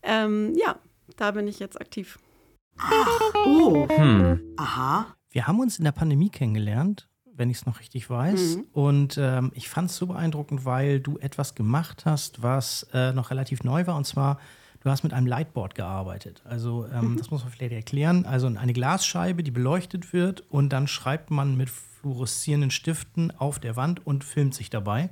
Ähm, 0.03 0.53
ja, 0.55 0.79
da 1.17 1.31
bin 1.31 1.47
ich 1.47 1.59
jetzt 1.59 1.79
aktiv. 1.79 2.19
Oh. 3.45 3.87
Aha. 4.57 5.15
Wir 5.31 5.47
haben 5.47 5.59
uns 5.59 5.77
in 5.77 5.85
der 5.85 5.91
Pandemie 5.91 6.29
kennengelernt, 6.29 7.09
wenn 7.37 7.49
ich 7.49 7.57
es 7.57 7.65
noch 7.65 7.79
richtig 7.79 8.09
weiß. 8.09 8.57
Mhm. 8.57 8.63
Und 8.73 9.17
ähm, 9.17 9.51
ich 9.55 9.69
fand 9.69 9.89
es 9.89 9.97
so 9.97 10.07
beeindruckend, 10.07 10.65
weil 10.65 10.99
du 10.99 11.17
etwas 11.19 11.55
gemacht 11.55 12.05
hast, 12.05 12.41
was 12.41 12.87
äh, 12.93 13.11
noch 13.13 13.29
relativ 13.31 13.63
neu 13.63 13.85
war. 13.87 13.95
Und 13.95 14.05
zwar, 14.05 14.39
du 14.81 14.89
hast 14.89 15.03
mit 15.03 15.13
einem 15.13 15.27
Lightboard 15.27 15.75
gearbeitet. 15.75 16.41
Also, 16.45 16.85
ähm, 16.93 17.13
Mhm. 17.13 17.17
das 17.17 17.31
muss 17.31 17.43
man 17.43 17.51
vielleicht 17.51 17.73
erklären. 17.73 18.25
Also 18.25 18.47
eine 18.47 18.73
Glasscheibe, 18.73 19.43
die 19.43 19.51
beleuchtet 19.51 20.13
wird 20.13 20.43
und 20.49 20.69
dann 20.69 20.87
schreibt 20.87 21.29
man 21.31 21.57
mit 21.57 21.69
fluoreszierenden 21.69 22.71
Stiften 22.71 23.31
auf 23.31 23.59
der 23.59 23.75
Wand 23.75 24.05
und 24.05 24.23
filmt 24.23 24.53
sich 24.53 24.69
dabei. 24.69 25.09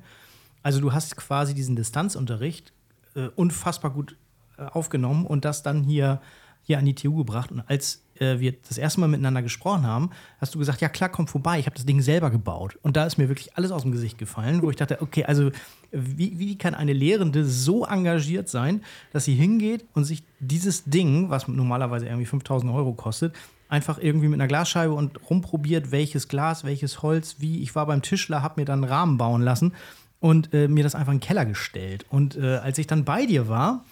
Also 0.62 0.80
du 0.80 0.94
hast 0.94 1.18
quasi 1.18 1.54
diesen 1.54 1.76
Distanzunterricht 1.76 2.72
äh, 3.16 3.28
unfassbar 3.36 3.92
gut 3.92 4.16
äh, 4.58 4.62
aufgenommen 4.64 5.26
und 5.26 5.44
das 5.44 5.64
dann 5.64 5.84
hier, 5.84 6.22
hier 6.62 6.78
an 6.78 6.86
die 6.86 6.96
TU 6.96 7.16
gebracht. 7.18 7.52
Und 7.52 7.62
als 7.68 8.03
äh, 8.20 8.40
wir 8.40 8.54
das 8.68 8.78
erste 8.78 9.00
Mal 9.00 9.08
miteinander 9.08 9.42
gesprochen 9.42 9.86
haben, 9.86 10.10
hast 10.40 10.54
du 10.56 10.60
gesagt, 10.60 10.82
ja 10.82 10.90
klar, 10.90 11.10
komm 11.10 11.28
vorbei, 11.28 11.60
ich 11.60 11.66
habe 11.66 11.76
das 11.76 11.86
Ding 11.86 12.02
selber 12.02 12.30
gebaut. 12.30 12.78
Und 12.82 12.98
da 12.98 13.06
ist 13.06 13.18
mir 13.18 13.30
wirklich 13.30 13.56
alles 13.56 13.72
aus 13.72 13.84
dem 13.84 13.92
Gesicht 13.92 14.18
gefallen, 14.18 14.62
wo 14.62 14.70
ich 14.70 14.76
dachte, 14.76 15.02
okay, 15.02 15.26
also 15.26 15.52
wie, 15.92 16.40
wie 16.40 16.58
kann 16.58 16.74
eine 16.74 16.94
Lehrende 16.94 17.46
so 17.46 17.86
engagiert 17.86 18.50
sein, 18.50 18.82
dass 19.12 19.26
sie 19.26 19.36
hingeht 19.36 19.86
und 19.94 20.06
sich 20.06 20.24
dieses 20.40 20.86
Ding, 20.86 21.30
was 21.30 21.48
normalerweise 21.48 22.08
irgendwie 22.08 22.26
5000 22.26 22.72
Euro 22.74 22.94
kostet, 22.94 23.36
einfach 23.70 23.98
irgendwie 23.98 24.28
mit 24.28 24.40
einer 24.40 24.48
Glasscheibe 24.48 24.94
und 24.94 25.30
rumprobiert, 25.30 25.92
welches 25.92 26.28
Glas, 26.28 26.64
welches 26.64 27.02
Holz, 27.02 27.38
wie. 27.40 27.62
Ich 27.62 27.76
war 27.76 27.86
beim 27.86 28.02
Tischler, 28.02 28.42
habe 28.42 28.62
mir 28.62 28.66
dann 28.66 28.84
einen 28.84 28.92
Rahmen 28.92 29.18
bauen 29.18 29.42
lassen 29.42 29.74
und 30.20 30.54
äh, 30.54 30.68
mir 30.68 30.84
das 30.84 30.96
einfach 30.96 31.12
in 31.12 31.20
den 31.20 31.26
Keller 31.26 31.46
gestellt. 31.46 32.06
Und 32.10 32.38
äh, 32.38 32.58
als 32.58 32.78
ich 32.78 32.88
dann 32.88 33.04
bei 33.04 33.26
dir 33.26 33.48
war, 33.48 33.84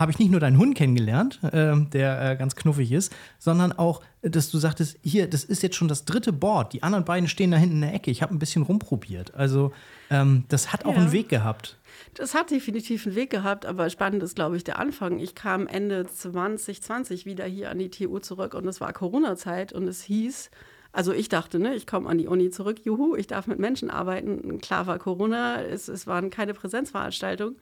habe 0.00 0.10
ich 0.10 0.18
nicht 0.18 0.30
nur 0.30 0.40
deinen 0.40 0.56
Hund 0.58 0.74
kennengelernt, 0.76 1.38
äh, 1.44 1.76
der 1.92 2.30
äh, 2.32 2.36
ganz 2.36 2.56
knuffig 2.56 2.90
ist, 2.90 3.12
sondern 3.38 3.70
auch, 3.72 4.00
dass 4.22 4.50
du 4.50 4.58
sagtest, 4.58 4.98
hier, 5.02 5.28
das 5.28 5.44
ist 5.44 5.62
jetzt 5.62 5.76
schon 5.76 5.88
das 5.88 6.04
dritte 6.06 6.32
Board. 6.32 6.72
Die 6.72 6.82
anderen 6.82 7.04
beiden 7.04 7.28
stehen 7.28 7.50
da 7.50 7.58
hinten 7.58 7.76
in 7.76 7.80
der 7.82 7.94
Ecke. 7.94 8.10
Ich 8.10 8.22
habe 8.22 8.34
ein 8.34 8.38
bisschen 8.38 8.62
rumprobiert. 8.62 9.34
Also 9.34 9.72
ähm, 10.10 10.44
das 10.48 10.72
hat 10.72 10.86
auch 10.86 10.94
Ja. 10.94 11.00
einen 11.02 11.12
Weg 11.12 11.28
gehabt. 11.28 11.76
Das 12.14 12.34
hat 12.34 12.50
definitiv 12.50 13.06
einen 13.06 13.14
Weg 13.14 13.30
gehabt, 13.30 13.66
aber 13.66 13.88
spannend 13.90 14.22
ist, 14.22 14.34
glaube 14.34 14.56
ich, 14.56 14.64
der 14.64 14.78
Anfang. 14.78 15.18
Ich 15.20 15.34
kam 15.34 15.66
Ende 15.66 16.06
2020 16.06 17.26
wieder 17.26 17.44
hier 17.44 17.70
an 17.70 17.78
die 17.78 17.90
TU 17.90 18.18
zurück 18.18 18.54
und 18.54 18.66
es 18.66 18.80
war 18.80 18.92
Corona-Zeit 18.92 19.72
und 19.72 19.86
es 19.86 20.02
hieß, 20.02 20.50
also 20.92 21.12
ich 21.12 21.28
dachte, 21.28 21.58
ne, 21.58 21.74
ich 21.74 21.86
komme 21.86 22.08
an 22.08 22.18
die 22.18 22.26
Uni 22.26 22.50
zurück, 22.50 22.78
juhu, 22.84 23.14
ich 23.16 23.26
darf 23.26 23.46
mit 23.46 23.58
Menschen 23.58 23.90
arbeiten. 23.90 24.60
Klar 24.60 24.86
war 24.86 24.98
Corona, 24.98 25.62
es, 25.62 25.88
es 25.88 26.06
waren 26.06 26.30
keine 26.30 26.54
Präsenzveranstaltungen 26.54 27.56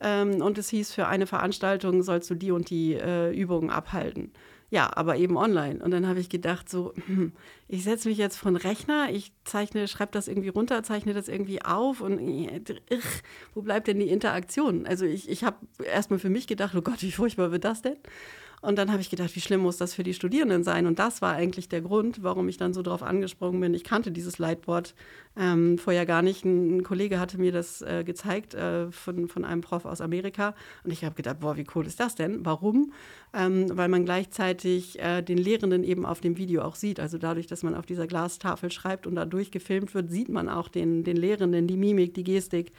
ähm, 0.00 0.42
und 0.42 0.58
es 0.58 0.68
hieß, 0.68 0.92
für 0.92 1.06
eine 1.06 1.26
Veranstaltung 1.26 2.02
sollst 2.02 2.30
du 2.30 2.34
die 2.34 2.50
und 2.50 2.70
die 2.70 2.94
äh, 2.94 3.32
Übungen 3.32 3.70
abhalten. 3.70 4.32
Ja, 4.72 4.90
aber 4.96 5.18
eben 5.18 5.36
online. 5.36 5.84
Und 5.84 5.90
dann 5.90 6.06
habe 6.06 6.18
ich 6.18 6.30
gedacht, 6.30 6.70
so, 6.70 6.94
hm, 7.06 7.32
ich 7.68 7.84
setze 7.84 8.08
mich 8.08 8.16
jetzt 8.16 8.38
von 8.38 8.56
Rechner, 8.56 9.10
ich 9.10 9.32
zeichne, 9.44 9.86
schreibe 9.86 10.12
das 10.12 10.28
irgendwie 10.28 10.48
runter, 10.48 10.82
zeichne 10.82 11.12
das 11.12 11.28
irgendwie 11.28 11.62
auf 11.62 12.00
und 12.00 12.18
äh, 12.18 12.62
irr, 12.88 13.02
wo 13.54 13.60
bleibt 13.60 13.86
denn 13.86 13.98
die 13.98 14.08
Interaktion? 14.08 14.86
Also 14.86 15.04
ich, 15.04 15.28
ich 15.28 15.44
habe 15.44 15.58
erstmal 15.84 16.18
für 16.18 16.30
mich 16.30 16.46
gedacht, 16.46 16.74
oh 16.74 16.80
Gott, 16.80 17.02
wie 17.02 17.12
furchtbar 17.12 17.52
wird 17.52 17.64
das 17.64 17.82
denn? 17.82 17.98
Und 18.62 18.78
dann 18.78 18.92
habe 18.92 19.02
ich 19.02 19.10
gedacht, 19.10 19.34
wie 19.34 19.40
schlimm 19.40 19.60
muss 19.60 19.76
das 19.76 19.92
für 19.92 20.04
die 20.04 20.14
Studierenden 20.14 20.62
sein? 20.62 20.86
Und 20.86 21.00
das 21.00 21.20
war 21.20 21.34
eigentlich 21.34 21.68
der 21.68 21.80
Grund, 21.80 22.22
warum 22.22 22.48
ich 22.48 22.58
dann 22.58 22.72
so 22.72 22.82
drauf 22.82 23.02
angesprungen 23.02 23.60
bin. 23.60 23.74
Ich 23.74 23.82
kannte 23.82 24.12
dieses 24.12 24.38
Leitboard 24.38 24.94
ähm, 25.36 25.78
vorher 25.78 26.06
gar 26.06 26.22
nicht. 26.22 26.44
Ein, 26.44 26.76
ein, 26.76 26.82
Kollege 26.84 27.18
hatte 27.18 27.38
mir 27.38 27.50
das 27.50 27.82
äh, 27.82 28.04
gezeigt 28.04 28.54
äh, 28.54 28.92
von, 28.92 29.26
von 29.26 29.44
einem 29.44 29.62
Prof 29.62 29.84
aus 29.84 30.00
Amerika. 30.00 30.54
Und 30.84 30.92
ich 30.92 31.04
habe 31.04 31.16
gedacht, 31.16 31.40
boah, 31.40 31.56
wie 31.56 31.66
cool 31.74 31.84
ist 31.88 31.98
das 31.98 32.14
denn? 32.14 32.46
Warum? 32.46 32.92
Ähm, 33.34 33.66
weil 33.76 33.88
man 33.88 34.04
gleichzeitig 34.04 34.96
äh, 35.00 35.22
den 35.22 35.38
Lehrenden 35.38 35.82
eben 35.82 36.06
auf 36.06 36.20
dem 36.20 36.36
Video 36.36 36.62
auch 36.62 36.76
sieht. 36.76 37.00
Also 37.00 37.18
dadurch, 37.18 37.48
dass 37.48 37.64
man 37.64 37.74
auf 37.74 37.84
dieser 37.84 38.06
Glastafel 38.06 38.70
schreibt 38.70 39.08
und 39.08 39.16
dadurch 39.16 39.50
gefilmt 39.50 39.92
wird, 39.92 40.12
sieht 40.12 40.28
man 40.28 40.48
auch 40.48 40.68
den, 40.68 41.02
den 41.02 41.16
Lehrenden, 41.16 41.66
die 41.66 41.76
Mimik, 41.76 42.14
die 42.14 42.24
Gestik. 42.24 42.70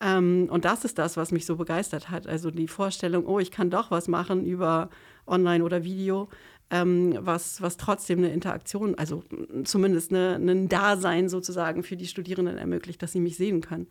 Ähm, 0.00 0.48
und 0.50 0.64
das 0.64 0.84
ist 0.84 0.98
das, 0.98 1.16
was 1.16 1.32
mich 1.32 1.46
so 1.46 1.56
begeistert 1.56 2.10
hat. 2.10 2.26
Also 2.26 2.50
die 2.50 2.68
Vorstellung, 2.68 3.26
oh, 3.26 3.38
ich 3.38 3.50
kann 3.50 3.70
doch 3.70 3.90
was 3.90 4.08
machen 4.08 4.44
über 4.44 4.90
Online 5.26 5.64
oder 5.64 5.84
Video, 5.84 6.28
ähm, 6.70 7.16
was, 7.20 7.62
was 7.62 7.76
trotzdem 7.76 8.18
eine 8.18 8.32
Interaktion, 8.32 8.94
also 8.96 9.22
zumindest 9.64 10.12
eine, 10.12 10.34
ein 10.36 10.68
Dasein 10.68 11.28
sozusagen 11.28 11.82
für 11.82 11.96
die 11.96 12.06
Studierenden 12.06 12.58
ermöglicht, 12.58 13.02
dass 13.02 13.12
sie 13.12 13.20
mich 13.20 13.36
sehen 13.36 13.60
können. 13.60 13.86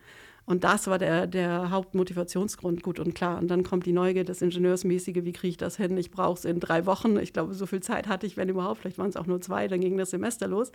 Und 0.46 0.64
das 0.64 0.86
war 0.86 1.00
der, 1.00 1.26
der 1.26 1.72
Hauptmotivationsgrund, 1.72 2.84
gut 2.84 3.00
und 3.00 3.16
klar. 3.16 3.40
Und 3.40 3.48
dann 3.48 3.64
kommt 3.64 3.88
die 3.88 3.94
Neugier, 3.94 4.24
das 4.24 4.44
Ingenieursmäßige, 4.44 5.24
wie 5.24 5.34
kriege 5.34 5.50
ich 5.52 5.58
das 5.58 5.78
hin? 5.78 5.98
Ich 5.98 6.12
brauche 6.12 6.38
es 6.38 6.46
in 6.46 6.60
drei 6.60 6.86
Wochen. 6.86 7.18
Ich 7.18 7.34
glaube, 7.34 7.56
so 7.56 7.66
viel 7.66 7.82
Zeit 7.82 8.08
hatte 8.08 8.28
ich, 8.28 8.38
wenn 8.38 8.50
überhaupt. 8.50 8.82
Vielleicht 8.82 9.00
waren 9.00 9.10
es 9.10 9.16
auch 9.16 9.26
nur 9.26 9.42
zwei, 9.42 9.68
dann 9.68 9.82
ging 9.82 9.98
das 9.98 10.12
Semester 10.12 10.48
los. 10.48 10.72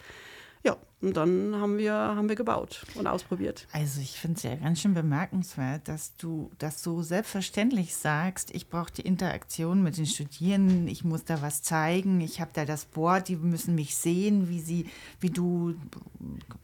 Ja, 0.62 0.76
und 1.00 1.16
dann 1.16 1.56
haben 1.56 1.78
wir, 1.78 1.94
haben 1.94 2.28
wir 2.28 2.36
gebaut 2.36 2.84
und 2.94 3.06
ausprobiert. 3.06 3.66
Also 3.72 4.02
ich 4.02 4.18
finde 4.18 4.36
es 4.36 4.42
ja 4.42 4.54
ganz 4.56 4.80
schön 4.80 4.92
bemerkenswert, 4.92 5.88
dass 5.88 6.14
du 6.16 6.50
das 6.58 6.82
so 6.82 7.00
selbstverständlich 7.00 7.96
sagst, 7.96 8.54
ich 8.54 8.68
brauche 8.68 8.92
die 8.92 9.02
Interaktion 9.02 9.82
mit 9.82 9.96
den 9.96 10.04
Studierenden, 10.04 10.86
ich 10.88 11.02
muss 11.02 11.24
da 11.24 11.40
was 11.40 11.62
zeigen, 11.62 12.20
ich 12.20 12.42
habe 12.42 12.50
da 12.52 12.66
das 12.66 12.84
Board, 12.84 13.28
die 13.28 13.36
müssen 13.36 13.74
mich 13.74 13.96
sehen, 13.96 14.50
wie 14.50 14.60
sie, 14.60 14.86
wie 15.20 15.30
du. 15.30 15.74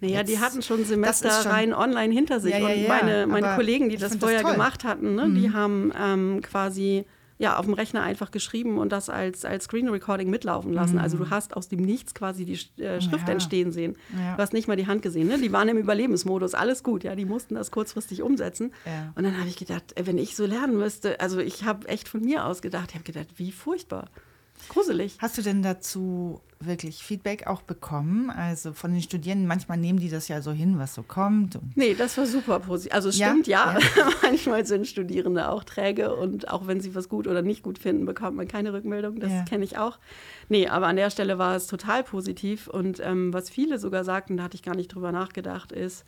Naja, 0.02 0.22
die 0.22 0.38
hatten 0.38 0.60
schon 0.60 0.84
Semester 0.84 1.30
schon, 1.30 1.50
rein 1.50 1.72
online 1.72 2.12
hinter 2.12 2.38
sich. 2.38 2.52
Ja, 2.52 2.58
ja, 2.58 2.66
und 2.66 2.88
meine, 2.88 3.26
meine 3.26 3.56
Kollegen, 3.56 3.88
die 3.88 3.96
das 3.96 4.16
vorher 4.16 4.42
das 4.42 4.52
gemacht 4.52 4.84
hatten, 4.84 5.14
ne, 5.14 5.26
mhm. 5.26 5.34
die 5.34 5.50
haben 5.52 5.92
ähm, 5.98 6.42
quasi 6.42 7.06
ja, 7.38 7.58
auf 7.58 7.66
dem 7.66 7.74
Rechner 7.74 8.02
einfach 8.02 8.30
geschrieben 8.30 8.78
und 8.78 8.92
das 8.92 9.10
als, 9.10 9.44
als 9.44 9.64
Screen 9.64 9.88
Recording 9.88 10.30
mitlaufen 10.30 10.72
lassen. 10.72 10.94
Mhm. 10.94 11.00
Also 11.00 11.18
du 11.18 11.30
hast 11.30 11.56
aus 11.56 11.68
dem 11.68 11.82
Nichts 11.82 12.14
quasi 12.14 12.44
die 12.44 12.82
äh, 12.82 13.00
Schrift 13.00 13.26
ja. 13.26 13.32
entstehen 13.34 13.72
sehen. 13.72 13.96
Ja. 14.16 14.36
Du 14.36 14.42
hast 14.42 14.52
nicht 14.52 14.68
mal 14.68 14.76
die 14.76 14.86
Hand 14.86 15.02
gesehen. 15.02 15.28
Ne? 15.28 15.38
Die 15.38 15.52
waren 15.52 15.68
im 15.68 15.76
Überlebensmodus, 15.76 16.54
alles 16.54 16.82
gut, 16.82 17.04
ja, 17.04 17.14
die 17.14 17.26
mussten 17.26 17.54
das 17.54 17.70
kurzfristig 17.70 18.22
umsetzen. 18.22 18.72
Ja. 18.86 19.12
Und 19.14 19.24
dann 19.24 19.38
habe 19.38 19.48
ich 19.48 19.56
gedacht, 19.56 19.94
wenn 20.02 20.18
ich 20.18 20.34
so 20.34 20.46
lernen 20.46 20.78
müsste, 20.78 21.20
also 21.20 21.38
ich 21.38 21.64
habe 21.64 21.86
echt 21.88 22.08
von 22.08 22.22
mir 22.22 22.46
aus 22.46 22.62
gedacht, 22.62 22.90
ich 22.90 22.94
habe 22.94 23.04
gedacht, 23.04 23.28
wie 23.36 23.52
furchtbar. 23.52 24.08
Gruselig. 24.68 25.16
Hast 25.20 25.38
du 25.38 25.42
denn 25.42 25.62
dazu 25.62 26.40
wirklich 26.60 27.02
Feedback 27.02 27.46
auch 27.46 27.62
bekommen? 27.62 28.30
Also 28.30 28.72
von 28.72 28.92
den 28.92 29.02
Studierenden, 29.02 29.46
manchmal 29.46 29.78
nehmen 29.78 29.98
die 29.98 30.08
das 30.08 30.28
ja 30.28 30.40
so 30.40 30.52
hin, 30.52 30.78
was 30.78 30.94
so 30.94 31.02
kommt. 31.02 31.58
nee, 31.74 31.94
das 31.94 32.16
war 32.16 32.26
super 32.26 32.60
positiv. 32.60 32.94
Also 32.94 33.08
es 33.08 33.18
ja? 33.18 33.28
stimmt, 33.28 33.46
ja. 33.46 33.78
ja. 33.78 34.08
manchmal 34.22 34.64
sind 34.66 34.86
Studierende 34.86 35.50
auch 35.50 35.64
träge 35.64 36.14
und 36.14 36.48
auch 36.48 36.66
wenn 36.66 36.80
sie 36.80 36.94
was 36.94 37.08
gut 37.08 37.26
oder 37.26 37.42
nicht 37.42 37.62
gut 37.62 37.78
finden, 37.78 38.06
bekommt 38.06 38.36
man 38.36 38.48
keine 38.48 38.72
Rückmeldung. 38.72 39.20
Das 39.20 39.30
ja. 39.30 39.44
kenne 39.44 39.64
ich 39.64 39.78
auch. 39.78 39.98
Nee, 40.48 40.68
aber 40.68 40.86
an 40.86 40.96
der 40.96 41.10
Stelle 41.10 41.38
war 41.38 41.56
es 41.56 41.66
total 41.66 42.02
positiv. 42.02 42.68
Und 42.68 43.00
ähm, 43.00 43.32
was 43.32 43.50
viele 43.50 43.78
sogar 43.78 44.04
sagten, 44.04 44.36
da 44.36 44.44
hatte 44.44 44.56
ich 44.56 44.62
gar 44.62 44.76
nicht 44.76 44.88
drüber 44.88 45.12
nachgedacht, 45.12 45.72
ist, 45.72 46.04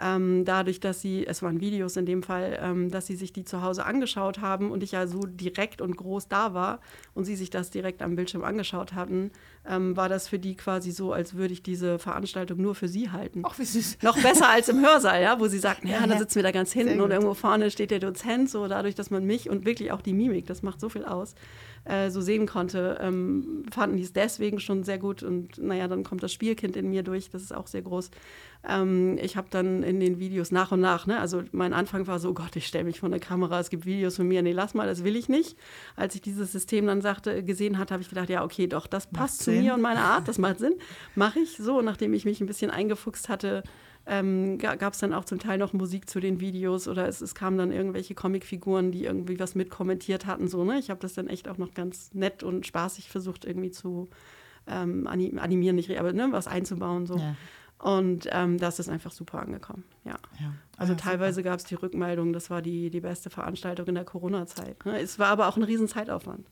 ähm, 0.00 0.44
dadurch, 0.44 0.80
dass 0.80 1.00
sie, 1.00 1.26
es 1.26 1.42
waren 1.42 1.60
Videos 1.60 1.96
in 1.96 2.06
dem 2.06 2.22
Fall, 2.22 2.58
ähm, 2.62 2.90
dass 2.90 3.06
sie 3.06 3.16
sich 3.16 3.32
die 3.32 3.44
zu 3.44 3.62
Hause 3.62 3.84
angeschaut 3.84 4.40
haben 4.40 4.70
und 4.70 4.82
ich 4.82 4.92
ja 4.92 5.06
so 5.06 5.20
direkt 5.20 5.80
und 5.80 5.96
groß 5.96 6.28
da 6.28 6.54
war 6.54 6.80
und 7.14 7.24
sie 7.24 7.36
sich 7.36 7.50
das 7.50 7.70
direkt 7.70 8.02
am 8.02 8.16
Bildschirm 8.16 8.44
angeschaut 8.44 8.94
hatten, 8.94 9.30
ähm, 9.70 9.96
war 9.96 10.08
das 10.08 10.26
für 10.26 10.38
die 10.38 10.56
quasi 10.56 10.90
so, 10.90 11.12
als 11.12 11.34
würde 11.34 11.54
ich 11.54 11.62
diese 11.62 11.98
Veranstaltung 11.98 12.60
nur 12.60 12.74
für 12.74 12.88
sie 12.88 13.10
halten. 13.10 13.42
Ach, 13.44 13.58
wie 13.58 13.64
süß. 13.64 13.98
Noch 14.02 14.20
besser 14.20 14.48
als 14.48 14.68
im 14.68 14.84
Hörsaal, 14.84 15.22
ja, 15.22 15.38
wo 15.38 15.46
sie 15.46 15.58
sagten, 15.58 15.86
ja, 15.86 16.00
ja, 16.00 16.06
da 16.06 16.18
sitzen 16.18 16.36
wir 16.36 16.42
da 16.42 16.50
ganz 16.50 16.72
hinten 16.72 17.00
und 17.00 17.10
irgendwo 17.12 17.34
vorne 17.34 17.70
steht 17.70 17.92
der 17.92 18.00
Dozent, 18.00 18.50
so 18.50 18.66
dadurch, 18.66 18.96
dass 18.96 19.10
man 19.10 19.24
mich 19.24 19.48
und 19.48 19.64
wirklich 19.64 19.92
auch 19.92 20.02
die 20.02 20.12
Mimik, 20.12 20.46
das 20.46 20.62
macht 20.62 20.80
so 20.80 20.88
viel 20.88 21.04
aus, 21.04 21.34
äh, 21.84 22.10
so 22.10 22.20
sehen 22.20 22.46
konnte, 22.46 22.98
ähm, 23.00 23.64
fanden 23.70 23.96
die 23.96 24.02
es 24.02 24.12
deswegen 24.12 24.58
schon 24.58 24.82
sehr 24.82 24.98
gut 24.98 25.22
und 25.22 25.58
naja, 25.58 25.86
dann 25.86 26.02
kommt 26.02 26.22
das 26.22 26.32
Spielkind 26.32 26.76
in 26.76 26.90
mir 26.90 27.04
durch, 27.04 27.30
das 27.30 27.42
ist 27.42 27.54
auch 27.54 27.68
sehr 27.68 27.82
groß. 27.82 28.10
Ähm, 28.68 29.16
ich 29.22 29.36
habe 29.36 29.48
dann 29.50 29.82
in 29.82 30.00
den 30.00 30.18
Videos 30.18 30.50
nach 30.50 30.72
und 30.72 30.80
nach, 30.80 31.06
ne, 31.06 31.18
also 31.18 31.42
mein 31.52 31.72
Anfang 31.72 32.06
war 32.06 32.18
so, 32.18 32.30
oh 32.30 32.34
Gott, 32.34 32.54
ich 32.56 32.66
stelle 32.66 32.84
mich 32.84 33.00
vor 33.00 33.08
eine 33.08 33.20
Kamera, 33.20 33.58
es 33.58 33.70
gibt 33.70 33.86
Videos 33.86 34.16
von 34.16 34.28
mir, 34.28 34.42
nee, 34.42 34.52
lass 34.52 34.74
mal, 34.74 34.86
das 34.86 35.02
will 35.04 35.16
ich 35.16 35.28
nicht. 35.30 35.56
Als 35.96 36.14
ich 36.14 36.20
dieses 36.20 36.52
System 36.52 36.86
dann 36.86 37.00
sagte, 37.00 37.42
gesehen 37.42 37.78
hatte, 37.78 37.94
habe 37.94 38.02
ich 38.02 38.10
gedacht, 38.10 38.28
ja, 38.28 38.44
okay, 38.44 38.66
doch, 38.66 38.86
das 38.86 39.06
passt 39.06 39.44
zu. 39.44 39.52
Mir 39.60 39.74
und 39.74 39.80
meiner 39.80 40.02
Art, 40.02 40.28
das 40.28 40.38
macht 40.38 40.58
Sinn. 40.58 40.74
Mache 41.14 41.40
ich 41.40 41.56
so, 41.56 41.82
nachdem 41.82 42.12
ich 42.14 42.24
mich 42.24 42.40
ein 42.40 42.46
bisschen 42.46 42.70
eingefuchst 42.70 43.28
hatte, 43.28 43.62
ähm, 44.06 44.58
gab 44.58 44.94
es 44.94 44.98
dann 44.98 45.12
auch 45.12 45.24
zum 45.24 45.38
Teil 45.38 45.58
noch 45.58 45.72
Musik 45.72 46.08
zu 46.08 46.20
den 46.20 46.40
Videos 46.40 46.88
oder 46.88 47.06
es, 47.06 47.20
es 47.20 47.34
kamen 47.34 47.58
dann 47.58 47.70
irgendwelche 47.70 48.14
Comicfiguren, 48.14 48.92
die 48.92 49.04
irgendwie 49.04 49.38
was 49.38 49.54
mitkommentiert 49.54 50.26
hatten. 50.26 50.48
So, 50.48 50.64
ne? 50.64 50.78
Ich 50.78 50.90
habe 50.90 51.00
das 51.00 51.14
dann 51.14 51.28
echt 51.28 51.48
auch 51.48 51.58
noch 51.58 51.74
ganz 51.74 52.12
nett 52.14 52.42
und 52.42 52.66
spaßig 52.66 53.10
versucht, 53.10 53.44
irgendwie 53.44 53.70
zu 53.70 54.08
ähm, 54.66 55.06
animieren, 55.06 55.76
nicht, 55.76 55.90
aber 55.98 56.12
ne, 56.12 56.28
was 56.30 56.46
einzubauen. 56.46 57.06
So. 57.06 57.16
Ja. 57.16 57.36
Und 57.78 58.28
ähm, 58.30 58.58
das 58.58 58.78
ist 58.78 58.88
einfach 58.88 59.10
super 59.10 59.40
angekommen. 59.40 59.84
Ja. 60.04 60.16
ja. 60.38 60.52
Also 60.76 60.92
ja, 60.92 60.98
teilweise 60.98 61.42
gab 61.42 61.58
es 61.58 61.64
die 61.64 61.74
Rückmeldung, 61.74 62.32
das 62.32 62.50
war 62.50 62.62
die, 62.62 62.90
die 62.90 63.00
beste 63.00 63.30
Veranstaltung 63.30 63.86
in 63.86 63.94
der 63.94 64.04
Corona-Zeit. 64.04 64.84
Ne? 64.84 65.00
Es 65.00 65.18
war 65.18 65.28
aber 65.28 65.48
auch 65.48 65.56
ein 65.56 65.62
riesen 65.62 65.88
Zeitaufwand. 65.88 66.46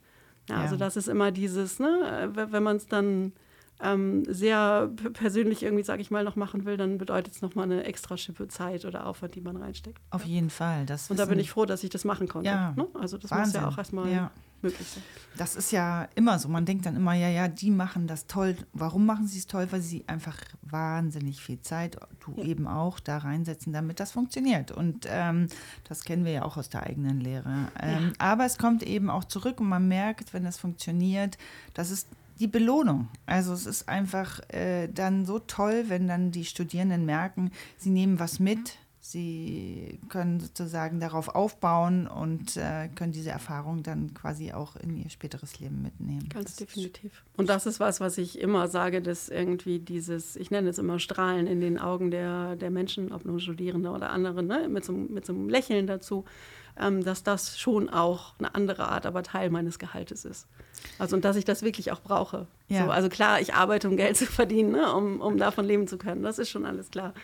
Ja, 0.49 0.57
ja. 0.57 0.63
Also 0.63 0.77
das 0.77 0.97
ist 0.97 1.09
immer 1.09 1.31
dieses, 1.31 1.79
ne, 1.79 2.31
wenn 2.35 2.63
man 2.63 2.77
es 2.77 2.87
dann 2.87 3.33
ähm, 3.81 4.25
sehr 4.27 4.91
persönlich 5.13 5.63
irgendwie, 5.63 5.85
sage 5.85 6.03
ich 6.03 6.11
mal, 6.11 6.25
noch 6.25 6.37
machen 6.37 6.65
will, 6.65 6.77
dann 6.77 6.99
bedeutet 6.99 7.35
es 7.35 7.43
nochmal 7.43 7.65
eine 7.65 7.85
extra 7.85 8.17
Schippe 8.17 8.49
Zeit 8.49 8.85
oder 8.85 9.07
Aufwand, 9.07 9.35
die 9.35 9.41
man 9.41 9.57
reinsteckt. 9.57 10.01
Auf 10.11 10.25
jeden 10.25 10.51
Fall. 10.51 10.85
Das 10.87 11.11
und 11.11 11.19
da 11.19 11.27
bin 11.27 11.39
ich 11.39 11.51
froh, 11.51 11.65
dass 11.65 11.85
ich 11.85 11.91
das 11.91 12.05
machen 12.05 12.29
konnte. 12.29 12.51
Ja, 12.51 12.73
ne? 12.73 12.89
Also 12.95 13.19
das 13.19 13.31
Wahnsinn. 13.31 13.61
muss 13.61 13.69
ja 13.69 13.69
auch 13.69 13.79
erstmal 13.79 14.11
ja. 14.11 14.31
möglich 14.63 14.87
sein. 14.87 15.03
Das 15.37 15.55
ist 15.55 15.71
ja 15.71 16.09
immer 16.17 16.41
so. 16.41 16.49
Man 16.49 16.65
denkt 16.65 16.87
dann 16.87 16.97
immer, 16.97 17.15
ja, 17.15 17.29
ja, 17.29 17.47
die 17.47 17.71
machen 17.71 18.09
das 18.09 18.27
toll. 18.27 18.57
Warum 18.73 19.07
machen 19.07 19.29
sie 19.29 19.39
es 19.39 19.47
toll? 19.47 19.69
Weil 19.71 19.81
sie 19.81 20.03
einfach 20.09 20.37
wahnsinnig 20.63 21.41
viel 21.41 21.61
Zeit, 21.61 21.99
du 22.19 22.35
ja. 22.37 22.45
eben 22.45 22.67
auch, 22.67 22.99
da 22.99 23.19
reinsetzen, 23.19 23.73
damit 23.73 24.01
das 24.01 24.11
funktioniert. 24.11 24.73
Und 24.73 25.07
ähm, 25.09 25.47
das 25.89 26.03
kennen 26.03 26.25
wir 26.25 26.33
ja 26.33 26.43
auch 26.43 26.57
aus 26.57 26.69
der 26.69 26.83
eigenen 26.83 27.21
Lehre. 27.21 27.69
Ähm. 27.81 28.13
Aber 28.19 28.45
es 28.45 28.59
kommt 28.59 28.83
eben 28.83 29.09
auch 29.09 29.25
zurück 29.25 29.61
und 29.61 29.69
man 29.69 29.87
merkt, 29.87 30.35
wenn 30.35 30.45
es 30.47 30.59
funktioniert, 30.59 31.39
dass 31.75 31.91
es 31.91 32.09
die 32.41 32.47
Belohnung. 32.47 33.09
Also 33.27 33.53
es 33.53 33.67
ist 33.67 33.89
einfach 33.89 34.41
äh, 34.51 34.89
dann 34.89 35.27
so 35.27 35.39
toll, 35.39 35.85
wenn 35.89 36.09
dann 36.09 36.31
die 36.31 36.45
Studierenden 36.45 37.05
merken, 37.05 37.51
sie 37.77 37.91
nehmen 37.91 38.19
was 38.19 38.39
mit, 38.39 38.79
sie 39.01 40.01
können 40.09 40.39
sozusagen 40.39 41.01
darauf 41.01 41.29
aufbauen 41.29 42.07
und 42.07 42.57
äh, 42.57 42.89
können 42.95 43.13
diese 43.13 43.31
Erfahrung 43.31 43.83
dann 43.83 44.13
quasi 44.13 44.53
auch 44.53 44.77
in 44.77 44.97
ihr 44.97 45.09
späteres 45.09 45.61
Leben 45.61 45.83
mitnehmen. 45.83 46.29
Ganz 46.29 46.57
das 46.57 46.57
definitiv. 46.57 47.25
Und 47.37 47.49
das 47.49 47.67
ist 47.67 47.81
was, 47.81 48.01
was 48.01 48.19
ich 48.19 48.39
immer 48.39 48.69
sage, 48.69 49.01
dass 49.01 49.29
irgendwie 49.29 49.79
dieses, 49.79 50.37
ich 50.37 50.51
nenne 50.51 50.69
es 50.69 50.79
immer 50.79 50.99
Strahlen 50.99 51.47
in 51.47 51.61
den 51.61 51.79
Augen 51.79 52.11
der, 52.11 52.57
der 52.57 52.71
Menschen, 52.71 53.13
ob 53.13 53.25
nun 53.25 53.41
Studierende 53.41 53.91
oder 53.91 54.11
andere, 54.11 54.43
ne, 54.43 54.69
mit, 54.69 54.85
so, 54.85 54.93
mit 54.93 55.25
so 55.25 55.33
einem 55.33 55.49
Lächeln 55.49 55.87
dazu, 55.87 56.25
dass 56.79 57.23
das 57.23 57.59
schon 57.59 57.89
auch 57.89 58.35
eine 58.39 58.55
andere 58.55 58.89
Art, 58.89 59.07
aber 59.07 59.23
Teil 59.23 59.51
meines 59.51 59.79
Gehaltes 59.79 60.25
ist. 60.25 60.47
Also 60.99 61.17
und 61.17 61.25
dass 61.25 61.37
ich 61.37 61.45
das 61.45 61.63
wirklich 61.63 61.93
auch 61.93 62.01
brauche. 62.01 62.47
Ja. 62.69 62.85
So, 62.85 62.91
also 62.91 63.09
klar, 63.09 63.41
ich 63.41 63.55
arbeite, 63.55 63.89
um 63.89 63.97
Geld 63.97 64.17
zu 64.17 64.27
verdienen, 64.27 64.73
ne, 64.73 64.93
um, 64.95 65.21
um 65.21 65.39
davon 65.39 65.65
leben 65.65 65.87
zu 65.87 65.99
können. 65.99 66.23
Das 66.23 66.39
ist 66.39 66.51
schon 66.51 66.65
alles 66.65 66.91
klar. 66.91 67.15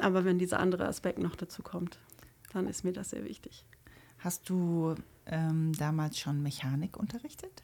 Aber 0.00 0.24
wenn 0.24 0.38
dieser 0.38 0.60
andere 0.60 0.86
Aspekt 0.86 1.18
noch 1.18 1.36
dazu 1.36 1.62
kommt, 1.62 1.98
dann 2.52 2.66
ist 2.66 2.84
mir 2.84 2.92
das 2.92 3.10
sehr 3.10 3.24
wichtig. 3.24 3.64
Hast 4.18 4.48
du 4.48 4.94
ähm, 5.26 5.72
damals 5.78 6.18
schon 6.18 6.42
Mechanik 6.42 6.96
unterrichtet? 6.96 7.62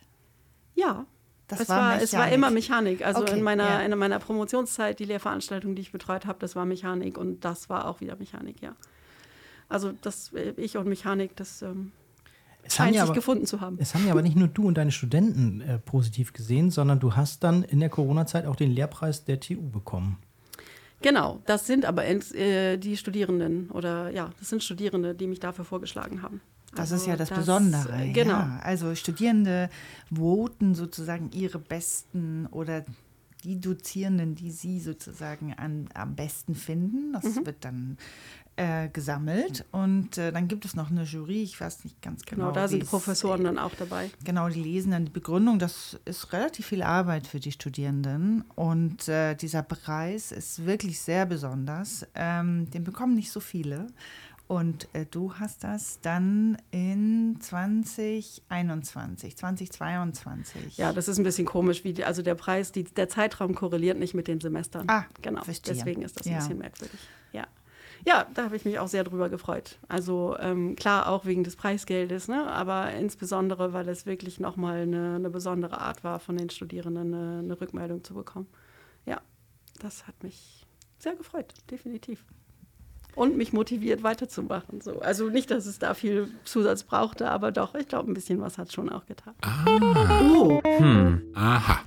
Ja. 0.75 1.07
Das 1.49 1.61
es, 1.61 1.69
war, 1.69 1.93
war 1.93 2.03
es 2.03 2.13
war 2.13 2.29
immer 2.33 2.51
Mechanik. 2.51 3.05
Also 3.07 3.23
okay, 3.23 3.39
in, 3.39 3.43
meiner, 3.43 3.65
ja. 3.65 3.81
in 3.81 3.97
meiner 3.97 4.19
Promotionszeit, 4.19 4.99
die 4.99 5.05
Lehrveranstaltung, 5.05 5.77
die 5.77 5.83
ich 5.83 5.93
betreut 5.93 6.27
habe, 6.27 6.39
das 6.41 6.57
war 6.57 6.65
Mechanik 6.65 7.19
und 7.19 7.45
das 7.45 7.69
war 7.69 7.87
auch 7.87 8.01
wieder 8.01 8.17
Mechanik, 8.17 8.61
ja. 8.63 8.75
Also 9.69 9.93
das, 10.03 10.33
äh, 10.33 10.53
ich 10.57 10.77
und 10.77 10.89
Mechanik, 10.89 11.37
das 11.37 11.63
ähm, 11.63 11.93
es 12.63 12.75
scheint 12.75 12.95
sich 12.95 13.03
aber, 13.03 13.15
gefunden 13.15 13.47
zu 13.47 13.61
haben. 13.61 13.79
Es 13.81 13.95
haben 13.95 14.07
ja 14.07 14.13
aber 14.13 14.23
nicht 14.23 14.37
nur 14.37 14.49
du 14.49 14.67
und 14.67 14.77
deine 14.77 14.93
Studenten 14.93 15.61
äh, 15.61 15.79
positiv 15.79 16.33
gesehen, 16.33 16.71
sondern 16.71 16.99
du 17.01 17.15
hast 17.15 17.45
dann 17.45 17.63
in 17.63 17.81
der 17.81 17.89
Corona-Zeit 17.89 18.47
auch 18.47 18.57
den 18.57 18.71
Lehrpreis 18.71 19.25
der 19.25 19.41
TU 19.41 19.71
bekommen. 19.71 20.19
Genau, 21.03 21.41
das 21.47 21.67
sind 21.67 21.85
aber 21.85 22.05
äh, 22.07 22.79
die 22.79 22.97
Studierenden 22.97 23.71
oder 23.71 24.11
ja, 24.11 24.31
das 24.39 24.49
sind 24.49 24.65
Studierende, 24.65 25.15
die 25.15 25.27
mich 25.27 25.41
dafür 25.41 25.65
vorgeschlagen 25.65 26.23
haben. 26.23 26.41
Das 26.73 26.93
also 26.93 26.97
ist 26.97 27.07
ja 27.07 27.17
das, 27.17 27.29
das 27.29 27.39
Besondere. 27.39 28.11
Genau. 28.13 28.33
Ja, 28.33 28.61
also 28.63 28.95
Studierende 28.95 29.71
voten 30.13 30.75
sozusagen 30.75 31.31
ihre 31.33 31.59
besten 31.59 32.47
oder 32.47 32.85
die 33.45 33.61
Dozierenden, 33.61 34.35
die 34.35 34.51
sie 34.51 34.81
sozusagen 34.81 35.55
an, 35.55 35.89
am 35.95 36.17
besten 36.17 36.55
finden. 36.55 37.13
Das 37.13 37.25
mhm. 37.25 37.47
wird 37.47 37.65
dann 37.65 37.99
äh, 38.57 38.89
gesammelt 38.89 39.65
und 39.71 40.17
äh, 40.17 40.33
dann 40.33 40.49
gibt 40.49 40.65
es 40.65 40.75
noch 40.75 40.91
eine 40.91 41.03
Jury, 41.05 41.43
ich 41.43 41.61
weiß 41.61 41.85
nicht 41.85 42.01
ganz 42.01 42.25
genau. 42.25 42.45
Genau, 42.47 42.53
da 42.55 42.69
sind 42.69 42.87
Professoren 42.87 43.45
dann 43.45 43.59
auch 43.59 43.75
dabei. 43.75 44.11
Genau, 44.25 44.49
die 44.49 44.63
lesen 44.63 44.93
dann 44.93 45.05
die 45.05 45.11
Begründung. 45.13 45.59
Das 45.59 45.99
ist 46.07 46.33
relativ 46.33 46.67
viel 46.67 46.83
Arbeit 46.83 47.27
für 47.27 47.39
die 47.39 47.53
Studierenden. 47.53 48.45
Und 48.55 49.09
äh, 49.09 49.35
dieser 49.35 49.63
Preis 49.63 50.33
ist 50.33 50.65
wirklich 50.65 51.01
sehr 51.01 51.27
besonders. 51.27 52.07
Ähm, 52.15 52.71
den 52.71 52.83
bekommen 52.85 53.15
nicht 53.15 53.31
so 53.31 53.41
viele. 53.41 53.89
Und 54.49 54.89
äh, 54.95 55.05
du 55.11 55.35
hast 55.35 55.65
das 55.65 55.99
dann 56.01 56.57
in 56.71 57.37
2021, 57.41 59.37
2022. 59.37 60.77
Ja, 60.79 60.93
das 60.93 61.09
ist 61.09 61.19
ein 61.19 61.25
bisschen 61.25 61.47
komisch, 61.47 61.85
wie 61.85 61.93
die, 61.93 62.05
also 62.05 62.23
der 62.23 62.35
Preis, 62.37 62.73
die, 62.73 62.85
der 62.85 63.09
Zeitraum 63.09 63.55
korreliert 63.55 63.99
nicht 63.99 64.15
mit 64.15 64.29
den 64.29 64.41
Semestern. 64.41 64.85
Ah, 64.89 65.05
genau. 65.23 65.43
verstehe. 65.43 65.75
Deswegen 65.75 66.03
ist 66.03 66.19
das 66.19 66.27
ein 66.27 66.33
Ja. 66.33 66.39
bisschen 66.39 66.59
merkwürdig. 66.59 67.01
Ja. 67.33 67.47
Ja, 68.05 68.27
da 68.35 68.45
habe 68.45 68.57
ich 68.57 68.65
mich 68.65 68.79
auch 68.79 68.89
sehr 68.89 69.05
drüber 69.05 69.29
gefreut. 69.29 69.79
Also 69.89 70.37
ähm, 70.39 70.77
klar 70.77 71.09
auch 71.09 71.25
wegen 71.25 71.45
des 71.45 71.57
Preisgeldes, 71.57 72.29
ne? 72.29 72.47
aber 72.47 72.93
insbesondere, 72.93 73.73
weil 73.73 73.89
es 73.89 74.07
wirklich 74.07 74.39
nochmal 74.41 74.83
eine, 74.83 75.17
eine 75.17 75.31
besondere 75.31 75.81
Art 75.81 76.05
war, 76.05 76.21
von 76.21 76.37
den 76.37 76.51
Studierenden 76.51 77.15
eine, 77.15 77.39
eine 77.39 77.61
Rückmeldung 77.61 78.05
zu 78.05 78.15
bekommen. 78.15 78.47
Ja, 79.07 79.21
das 79.81 80.07
hat 80.07 80.23
mich 80.23 80.67
sehr 80.99 81.15
gefreut, 81.15 81.53
definitiv. 81.71 82.25
Und 83.15 83.37
mich 83.39 83.55
motiviert 83.55 84.03
weiterzumachen. 84.03 84.83
So. 84.83 85.01
Also 85.01 85.31
nicht, 85.31 85.51
dass 85.51 85.65
es 85.65 85.79
da 85.79 85.95
viel 85.95 86.29
Zusatz 86.45 86.83
brauchte, 86.83 87.31
aber 87.31 87.51
doch, 87.51 87.75
ich 87.75 87.89
glaube, 87.89 88.11
ein 88.11 88.15
bisschen 88.15 88.43
was 88.43 88.59
hat 88.59 88.73
schon 88.73 88.91
auch 88.91 89.07
getan. 89.07 89.35
Oh. 89.67 90.61
Aha. 91.35 91.81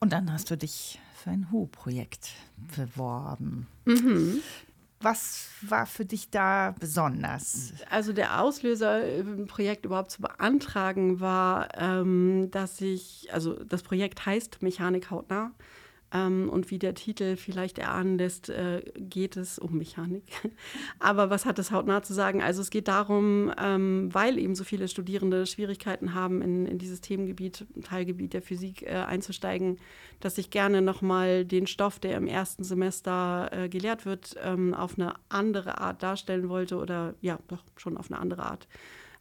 Und 0.00 0.12
dann 0.14 0.32
hast 0.32 0.50
du 0.50 0.56
dich 0.56 0.98
für 1.22 1.30
ein 1.30 1.50
HU-Projekt 1.50 2.30
beworben. 2.76 3.66
Was 5.04 5.48
war 5.60 5.84
für 5.84 6.06
dich 6.06 6.30
da 6.30 6.74
besonders? 6.80 7.74
Also 7.90 8.14
der 8.14 8.40
Auslöser, 8.40 9.02
ein 9.02 9.46
Projekt 9.46 9.84
überhaupt 9.84 10.10
zu 10.10 10.22
beantragen, 10.22 11.20
war, 11.20 11.68
ähm, 11.76 12.48
dass 12.50 12.80
ich, 12.80 13.28
also 13.30 13.52
das 13.64 13.82
Projekt 13.82 14.24
heißt 14.24 14.62
Mechanik 14.62 15.10
hautnah. 15.10 15.50
Ähm, 16.14 16.48
und 16.48 16.70
wie 16.70 16.78
der 16.78 16.94
Titel 16.94 17.36
vielleicht 17.36 17.78
erahnen 17.78 18.16
lässt, 18.16 18.48
äh, 18.48 18.82
geht 18.96 19.36
es 19.36 19.58
um 19.58 19.76
Mechanik. 19.76 20.24
Aber 21.00 21.28
was 21.28 21.44
hat 21.44 21.58
es 21.58 21.72
hautnah 21.72 22.02
zu 22.02 22.14
sagen? 22.14 22.40
Also 22.40 22.62
es 22.62 22.70
geht 22.70 22.86
darum, 22.86 23.52
ähm, 23.58 24.08
weil 24.12 24.38
eben 24.38 24.54
so 24.54 24.62
viele 24.62 24.86
Studierende 24.86 25.44
Schwierigkeiten 25.44 26.14
haben, 26.14 26.40
in, 26.40 26.66
in 26.66 26.78
dieses 26.78 27.00
Themengebiet, 27.00 27.66
Teilgebiet 27.82 28.32
der 28.32 28.42
Physik 28.42 28.82
äh, 28.82 28.90
einzusteigen, 28.90 29.78
dass 30.20 30.38
ich 30.38 30.50
gerne 30.50 30.80
nochmal 30.82 31.44
den 31.44 31.66
Stoff, 31.66 31.98
der 31.98 32.16
im 32.16 32.28
ersten 32.28 32.62
Semester 32.62 33.50
äh, 33.52 33.68
gelehrt 33.68 34.06
wird, 34.06 34.36
ähm, 34.40 34.72
auf 34.72 34.96
eine 34.96 35.14
andere 35.28 35.78
Art 35.78 36.02
darstellen 36.02 36.48
wollte 36.48 36.76
oder 36.76 37.14
ja, 37.20 37.40
doch 37.48 37.64
schon 37.76 37.96
auf 37.96 38.10
eine 38.10 38.20
andere 38.20 38.44
Art. 38.44 38.68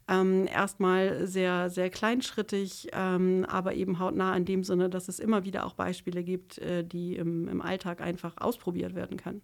Ähm, 0.08 0.48
erstmal 0.48 1.28
sehr, 1.28 1.70
sehr 1.70 1.90
kleinschrittig, 1.90 2.90
ähm, 2.92 3.46
aber 3.48 3.74
eben 3.74 4.00
hautnah 4.00 4.36
in 4.36 4.44
dem 4.44 4.64
Sinne, 4.66 4.90
dass 4.90 5.08
es 5.08 5.20
immer 5.20 5.46
wieder 5.46 5.66
auch 5.66 5.76
Beispiele 5.76 6.24
gibt, 6.24 6.58
äh, 6.58 6.84
die 6.84 7.16
im, 7.16 7.48
im 7.48 7.62
Alltag 7.62 8.02
einfach 8.02 8.36
ausprobiert 8.38 8.96
werden 8.96 9.16
können. 9.16 9.42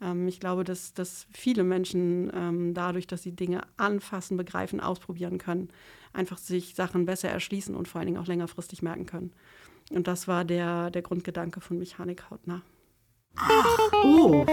Ähm, 0.00 0.26
ich 0.26 0.40
glaube, 0.40 0.64
dass, 0.64 0.92
dass 0.92 1.26
viele 1.30 1.62
Menschen 1.62 2.32
ähm, 2.34 2.74
dadurch, 2.74 3.06
dass 3.06 3.22
sie 3.22 3.32
Dinge 3.32 3.62
anfassen, 3.76 4.36
begreifen, 4.36 4.80
ausprobieren 4.80 5.38
können, 5.38 5.68
einfach 6.12 6.38
sich 6.38 6.74
Sachen 6.74 7.06
besser 7.06 7.28
erschließen 7.28 7.74
und 7.74 7.86
vor 7.86 8.00
allen 8.00 8.06
Dingen 8.08 8.20
auch 8.20 8.26
längerfristig 8.26 8.82
merken 8.82 9.06
können. 9.06 9.32
Und 9.90 10.08
das 10.08 10.26
war 10.26 10.44
der, 10.44 10.90
der 10.90 11.02
Grundgedanke 11.02 11.60
von 11.60 11.78
Mechanik 11.78 12.28
hautnah. 12.30 12.62
Oh. 14.04 14.44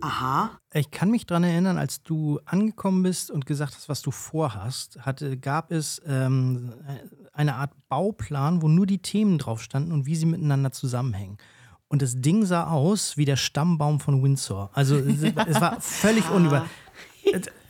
Aha. 0.00 0.50
Ich 0.72 0.90
kann 0.90 1.10
mich 1.10 1.26
daran 1.26 1.44
erinnern, 1.44 1.78
als 1.78 2.02
du 2.02 2.40
angekommen 2.44 3.02
bist 3.02 3.30
und 3.30 3.46
gesagt 3.46 3.74
hast, 3.74 3.88
was 3.88 4.02
du 4.02 4.10
vorhast, 4.10 4.98
hatte, 5.00 5.36
gab 5.36 5.70
es 5.70 6.02
ähm, 6.06 6.74
eine 7.32 7.54
Art 7.54 7.72
Bauplan, 7.88 8.62
wo 8.62 8.68
nur 8.68 8.86
die 8.86 8.98
Themen 8.98 9.38
drauf 9.38 9.62
standen 9.62 9.92
und 9.92 10.06
wie 10.06 10.16
sie 10.16 10.26
miteinander 10.26 10.72
zusammenhängen. 10.72 11.38
Und 11.88 12.02
das 12.02 12.20
Ding 12.20 12.44
sah 12.44 12.68
aus 12.68 13.16
wie 13.16 13.24
der 13.24 13.36
Stammbaum 13.36 13.98
von 13.98 14.22
Windsor. 14.22 14.70
Also 14.74 14.96
es, 14.96 15.22
es 15.22 15.60
war 15.60 15.80
völlig 15.80 16.28
unüber. 16.30 16.66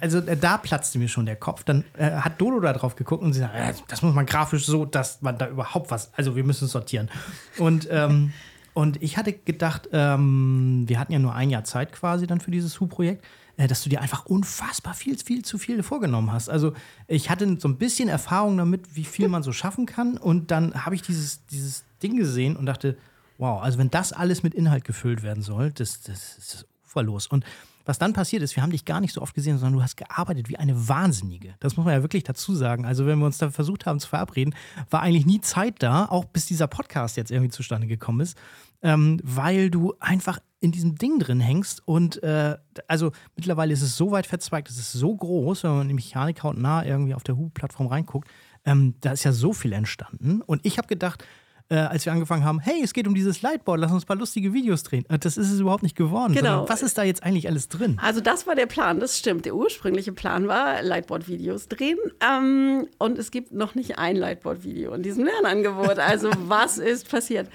Also 0.01 0.21
da 0.21 0.57
platzte 0.57 0.99
mir 0.99 1.09
schon 1.09 1.27
der 1.27 1.37
Kopf. 1.37 1.65
Dann 1.65 1.85
äh, 1.97 2.11
hat 2.11 2.41
Dodo 2.41 2.61
da 2.61 2.73
drauf 2.73 2.97
geguckt 2.97 3.23
und 3.23 3.33
sie 3.33 3.41
sagt, 3.41 3.55
äh, 3.55 3.75
das 3.89 4.03
muss 4.03 4.15
man 4.15 4.27
grafisch 4.27 4.67
so, 4.67 4.85
dass 4.85 5.23
man 5.23 5.39
da 5.39 5.49
überhaupt 5.49 5.91
was, 5.91 6.13
also 6.15 6.37
wir 6.37 6.45
müssen 6.45 6.67
es 6.67 6.73
sortieren. 6.73 7.11
Und 7.59 7.89
ähm, 7.91 8.33
und 8.79 9.03
ich 9.03 9.17
hatte 9.17 9.33
gedacht, 9.33 9.89
ähm, 9.91 10.85
wir 10.87 11.01
hatten 11.01 11.13
ja 11.13 11.19
nur 11.19 11.35
ein 11.35 11.51
Jahr 11.51 11.65
Zeit 11.65 11.91
quasi 11.91 12.29
dann 12.29 12.39
für 12.39 12.53
dieses 12.53 12.79
Hu-Projekt, 12.79 13.25
äh, 13.57 13.67
dass 13.67 13.83
du 13.83 13.91
dir 13.91 14.01
einfach 14.01 14.27
unfassbar 14.27 14.95
viel, 14.95 15.19
viel 15.19 15.45
zu 15.45 15.59
viel 15.59 15.83
vorgenommen 15.83 16.31
hast. 16.31 16.49
Also 16.49 16.75
ich 17.09 17.29
hatte 17.29 17.59
so 17.59 17.67
ein 17.67 17.77
bisschen 17.77 18.09
Erfahrung 18.09 18.57
damit, 18.57 18.95
wie 18.95 19.03
viel 19.03 19.27
man 19.27 19.43
so 19.43 19.51
schaffen 19.51 19.85
kann. 19.85 20.17
Und 20.17 20.53
dann 20.53 20.85
habe 20.85 20.95
ich 20.95 21.03
dieses, 21.03 21.45
dieses 21.47 21.83
Ding 22.05 22.17
gesehen 22.17 22.55
und 22.55 22.67
dachte, 22.67 22.97
wow, 23.37 23.61
also 23.61 23.79
wenn 23.79 23.91
das 23.91 24.13
alles 24.13 24.45
mit 24.45 24.55
Inhalt 24.55 24.85
gefüllt 24.85 25.25
werden 25.25 25.43
soll, 25.43 25.73
das, 25.73 26.03
das 26.03 26.39
ist 26.39 26.67
uferlos. 26.87 27.27
Und 27.27 27.45
was 27.89 27.99
dann 27.99 28.13
passiert 28.13 28.43
ist, 28.43 28.55
wir 28.55 28.63
haben 28.63 28.71
dich 28.71 28.85
gar 28.85 29.01
nicht 29.01 29.15
so 29.15 29.23
oft 29.23 29.35
gesehen, 29.35 29.57
sondern 29.57 29.79
du 29.79 29.83
hast 29.83 29.97
gearbeitet 29.97 30.51
wie 30.51 30.59
eine 30.59 30.89
Wahnsinnige. 30.89 31.55
Das 31.59 31.79
muss 31.79 31.87
man 31.87 31.95
ja 31.95 32.03
wirklich 32.03 32.23
dazu 32.23 32.55
sagen. 32.55 32.85
Also, 32.85 33.07
wenn 33.07 33.19
wir 33.19 33.25
uns 33.25 33.39
da 33.39 33.51
versucht 33.51 33.87
haben 33.87 33.99
zu 33.99 34.07
verabreden, 34.07 34.55
war 34.91 35.01
eigentlich 35.01 35.25
nie 35.25 35.41
Zeit 35.41 35.77
da, 35.79 36.05
auch 36.05 36.27
bis 36.27 36.45
dieser 36.45 36.67
Podcast 36.67 37.17
jetzt 37.17 37.31
irgendwie 37.31 37.51
zustande 37.51 37.87
gekommen 37.87 38.21
ist, 38.21 38.37
ähm, 38.83 39.21
weil 39.23 39.71
du 39.71 39.95
einfach 40.01 40.41
in 40.61 40.73
diesem 40.73 40.97
Ding 40.97 41.19
drin 41.19 41.41
hängst. 41.41 41.83
Und 41.87 42.23
äh, 42.23 42.57
also 42.87 43.13
mittlerweile 43.37 43.73
ist 43.73 43.83
es 43.83 43.97
so 43.97 44.11
weit 44.11 44.27
verzweigt, 44.27 44.69
es 44.69 44.79
ist 44.79 44.93
so 44.93 45.15
groß, 45.15 45.65
wenn 45.65 45.71
man 45.71 45.91
in 45.91 45.97
Mechanik 45.97 46.43
hautnah 46.43 46.85
irgendwie 46.85 47.15
auf 47.15 47.23
der 47.23 47.37
Hu-Plattform 47.37 47.87
reinguckt. 47.87 48.29
Ähm, 48.65 48.95
da 49.01 49.13
ist 49.13 49.25
ja 49.25 49.33
so 49.33 49.53
viel 49.53 49.73
entstanden. 49.73 50.43
Und 50.43 50.67
ich 50.67 50.79
habe 50.79 50.89
gedacht, 50.89 51.25
äh, 51.71 51.77
als 51.77 52.05
wir 52.07 52.13
angefangen 52.13 52.45
haben, 52.45 52.61
hey, 52.61 52.81
es 52.83 52.93
geht 52.95 53.07
um 53.07 53.15
dieses 53.15 53.43
Lightboard, 53.43 53.81
lass 53.81 53.93
uns 53.93 54.05
ein 54.05 54.07
paar 54.07 54.17
lustige 54.17 54.53
Videos 54.55 54.83
drehen. 54.83 55.05
Äh, 55.09 55.19
Das 55.19 55.37
ist 55.37 55.51
es 55.51 55.61
überhaupt 55.61 55.83
nicht 55.83 55.97
geworden. 55.97 56.33
Genau. 56.33 56.69
Was 56.69 56.83
ist 56.83 56.97
da 56.97 57.03
jetzt 57.03 57.23
eigentlich 57.23 57.47
alles 57.49 57.69
drin? 57.69 57.99
Also 58.03 58.21
das 58.21 58.47
war 58.47 58.55
der 58.55 58.67
Plan, 58.67 59.01
das 59.01 59.19
stimmt. 59.19 59.45
Der 59.45 59.55
ursprüngliche 59.55 60.13
Plan 60.13 60.49
war, 60.49 60.83
Lightboard-Videos 60.83 61.69
drehen. 61.69 61.99
Ähm, 62.21 62.87
und 62.99 63.19
es 63.19 63.31
gibt 63.31 63.53
noch 63.53 63.75
nicht 63.75 63.99
ein 63.99 64.17
Lightboard-Video 64.17 64.95
in 64.95 65.03
diesem 65.03 65.25
Lernangebot. 65.25 65.99
Also 65.99 66.31
was 66.47 66.79
ist 66.79 67.09
passiert? 67.11 67.49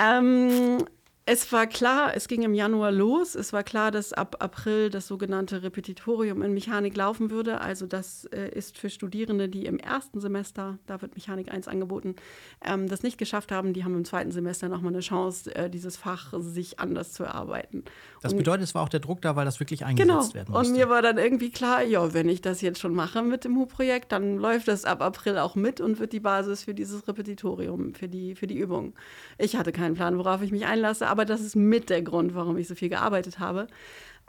Ähm, 0.00 0.84
es 1.24 1.52
war 1.52 1.68
klar, 1.68 2.16
es 2.16 2.26
ging 2.26 2.42
im 2.42 2.52
Januar 2.52 2.90
los. 2.90 3.36
Es 3.36 3.52
war 3.52 3.62
klar, 3.62 3.92
dass 3.92 4.12
ab 4.12 4.36
April 4.40 4.90
das 4.90 5.06
sogenannte 5.06 5.62
Repetitorium 5.62 6.42
in 6.42 6.52
Mechanik 6.52 6.96
laufen 6.96 7.30
würde. 7.30 7.60
Also 7.60 7.86
das 7.86 8.24
äh, 8.26 8.48
ist 8.48 8.76
für 8.76 8.90
Studierende, 8.90 9.48
die 9.48 9.66
im 9.66 9.78
ersten 9.78 10.20
Semester, 10.20 10.78
da 10.86 11.00
wird 11.00 11.14
Mechanik 11.14 11.52
1 11.52 11.68
angeboten, 11.68 12.16
ähm, 12.64 12.88
das 12.88 13.04
nicht 13.04 13.18
geschafft 13.18 13.52
haben, 13.52 13.72
die 13.72 13.84
haben 13.84 13.94
im 13.94 14.04
zweiten 14.04 14.32
Semester 14.32 14.68
nochmal 14.68 14.92
eine 14.92 15.00
Chance, 15.00 15.54
äh, 15.54 15.70
dieses 15.70 15.96
Fach 15.96 16.34
sich 16.38 16.80
anders 16.80 17.12
zu 17.12 17.22
erarbeiten. 17.22 17.84
Das 18.22 18.34
bedeutet, 18.34 18.64
es 18.64 18.74
war 18.74 18.82
auch 18.82 18.88
der 18.88 19.00
Druck 19.00 19.20
da, 19.20 19.36
weil 19.36 19.44
das 19.44 19.60
wirklich 19.60 19.80
Genau. 19.80 19.90
eingesetzt 19.90 20.34
werden 20.34 20.52
musste. 20.52 20.70
Und 20.70 20.76
mir 20.78 20.88
war 20.88 21.02
dann 21.02 21.18
irgendwie 21.18 21.50
klar, 21.50 21.82
ja, 21.82 22.14
wenn 22.14 22.28
ich 22.28 22.40
das 22.40 22.60
jetzt 22.60 22.78
schon 22.80 22.94
mache 22.94 23.22
mit 23.22 23.44
dem 23.44 23.56
HU-Projekt, 23.56 24.12
dann 24.12 24.36
läuft 24.38 24.68
das 24.68 24.84
ab 24.84 25.02
April 25.02 25.38
auch 25.38 25.54
mit 25.56 25.80
und 25.80 25.98
wird 25.98 26.12
die 26.12 26.20
Basis 26.20 26.64
für 26.64 26.74
dieses 26.74 27.06
Repetitorium, 27.08 27.94
für 27.94 28.08
die, 28.08 28.34
für 28.34 28.46
die 28.46 28.56
Übung. 28.58 28.94
Ich 29.38 29.56
hatte 29.56 29.72
keinen 29.72 29.94
Plan, 29.94 30.18
worauf 30.18 30.42
ich 30.42 30.52
mich 30.52 30.66
einlasse, 30.66 31.08
aber 31.08 31.24
das 31.24 31.40
ist 31.40 31.56
mit 31.56 31.90
der 31.90 32.02
Grund, 32.02 32.34
warum 32.34 32.56
ich 32.56 32.68
so 32.68 32.74
viel 32.74 32.88
gearbeitet 32.88 33.38
habe. 33.38 33.66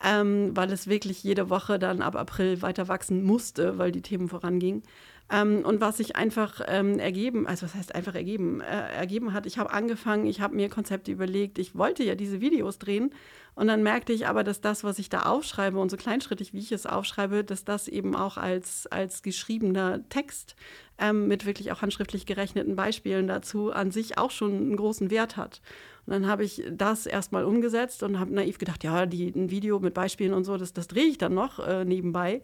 Ähm, 0.03 0.51
weil 0.57 0.71
es 0.71 0.87
wirklich 0.87 1.23
jede 1.23 1.49
Woche 1.51 1.77
dann 1.77 2.01
ab 2.01 2.15
April 2.15 2.61
weiter 2.63 2.87
wachsen 2.87 3.23
musste, 3.23 3.77
weil 3.77 3.91
die 3.91 4.01
Themen 4.01 4.27
vorangingen. 4.27 4.81
Ähm, 5.31 5.63
und 5.65 5.81
was 5.81 5.97
sich 5.97 6.15
einfach 6.15 6.61
ähm, 6.67 6.99
ergeben, 6.99 7.47
also 7.47 7.65
was 7.65 7.75
heißt 7.75 7.95
einfach 7.95 8.13
ergeben, 8.13 8.61
äh, 8.61 8.93
ergeben 8.93 9.33
hat, 9.33 9.45
ich 9.45 9.57
habe 9.57 9.71
angefangen, 9.71 10.25
ich 10.25 10.41
habe 10.41 10.55
mir 10.55 10.69
Konzepte 10.69 11.11
überlegt, 11.11 11.59
ich 11.59 11.75
wollte 11.75 12.03
ja 12.03 12.15
diese 12.15 12.41
Videos 12.41 12.77
drehen 12.77 13.13
und 13.55 13.67
dann 13.67 13.83
merkte 13.83 14.13
ich 14.13 14.27
aber, 14.27 14.43
dass 14.43 14.61
das, 14.61 14.83
was 14.83 14.99
ich 14.99 15.09
da 15.09 15.23
aufschreibe 15.23 15.79
und 15.79 15.89
so 15.89 15.97
kleinschrittig, 15.97 16.53
wie 16.53 16.59
ich 16.59 16.71
es 16.71 16.85
aufschreibe, 16.85 17.43
dass 17.43 17.63
das 17.63 17.87
eben 17.87 18.15
auch 18.15 18.37
als, 18.37 18.87
als 18.87 19.21
geschriebener 19.21 20.07
Text 20.09 20.55
ähm, 20.97 21.27
mit 21.27 21.45
wirklich 21.45 21.71
auch 21.71 21.81
handschriftlich 21.81 22.25
gerechneten 22.25 22.75
Beispielen 22.75 23.27
dazu 23.27 23.71
an 23.71 23.91
sich 23.91 24.17
auch 24.17 24.31
schon 24.31 24.55
einen 24.55 24.75
großen 24.75 25.11
Wert 25.11 25.37
hat. 25.37 25.61
Und 26.05 26.13
dann 26.13 26.27
habe 26.27 26.43
ich 26.43 26.63
das 26.69 27.05
erstmal 27.05 27.45
umgesetzt 27.45 28.03
und 28.03 28.19
habe 28.19 28.33
naiv 28.33 28.57
gedacht, 28.57 28.83
ja, 28.83 29.05
die, 29.05 29.29
ein 29.29 29.51
Video 29.51 29.79
mit 29.79 29.93
Beispielen 29.93 30.33
und 30.33 30.43
so, 30.43 30.57
das, 30.57 30.73
das 30.73 30.87
drehe 30.87 31.05
ich 31.05 31.17
dann 31.17 31.33
noch 31.33 31.59
äh, 31.59 31.85
nebenbei. 31.85 32.41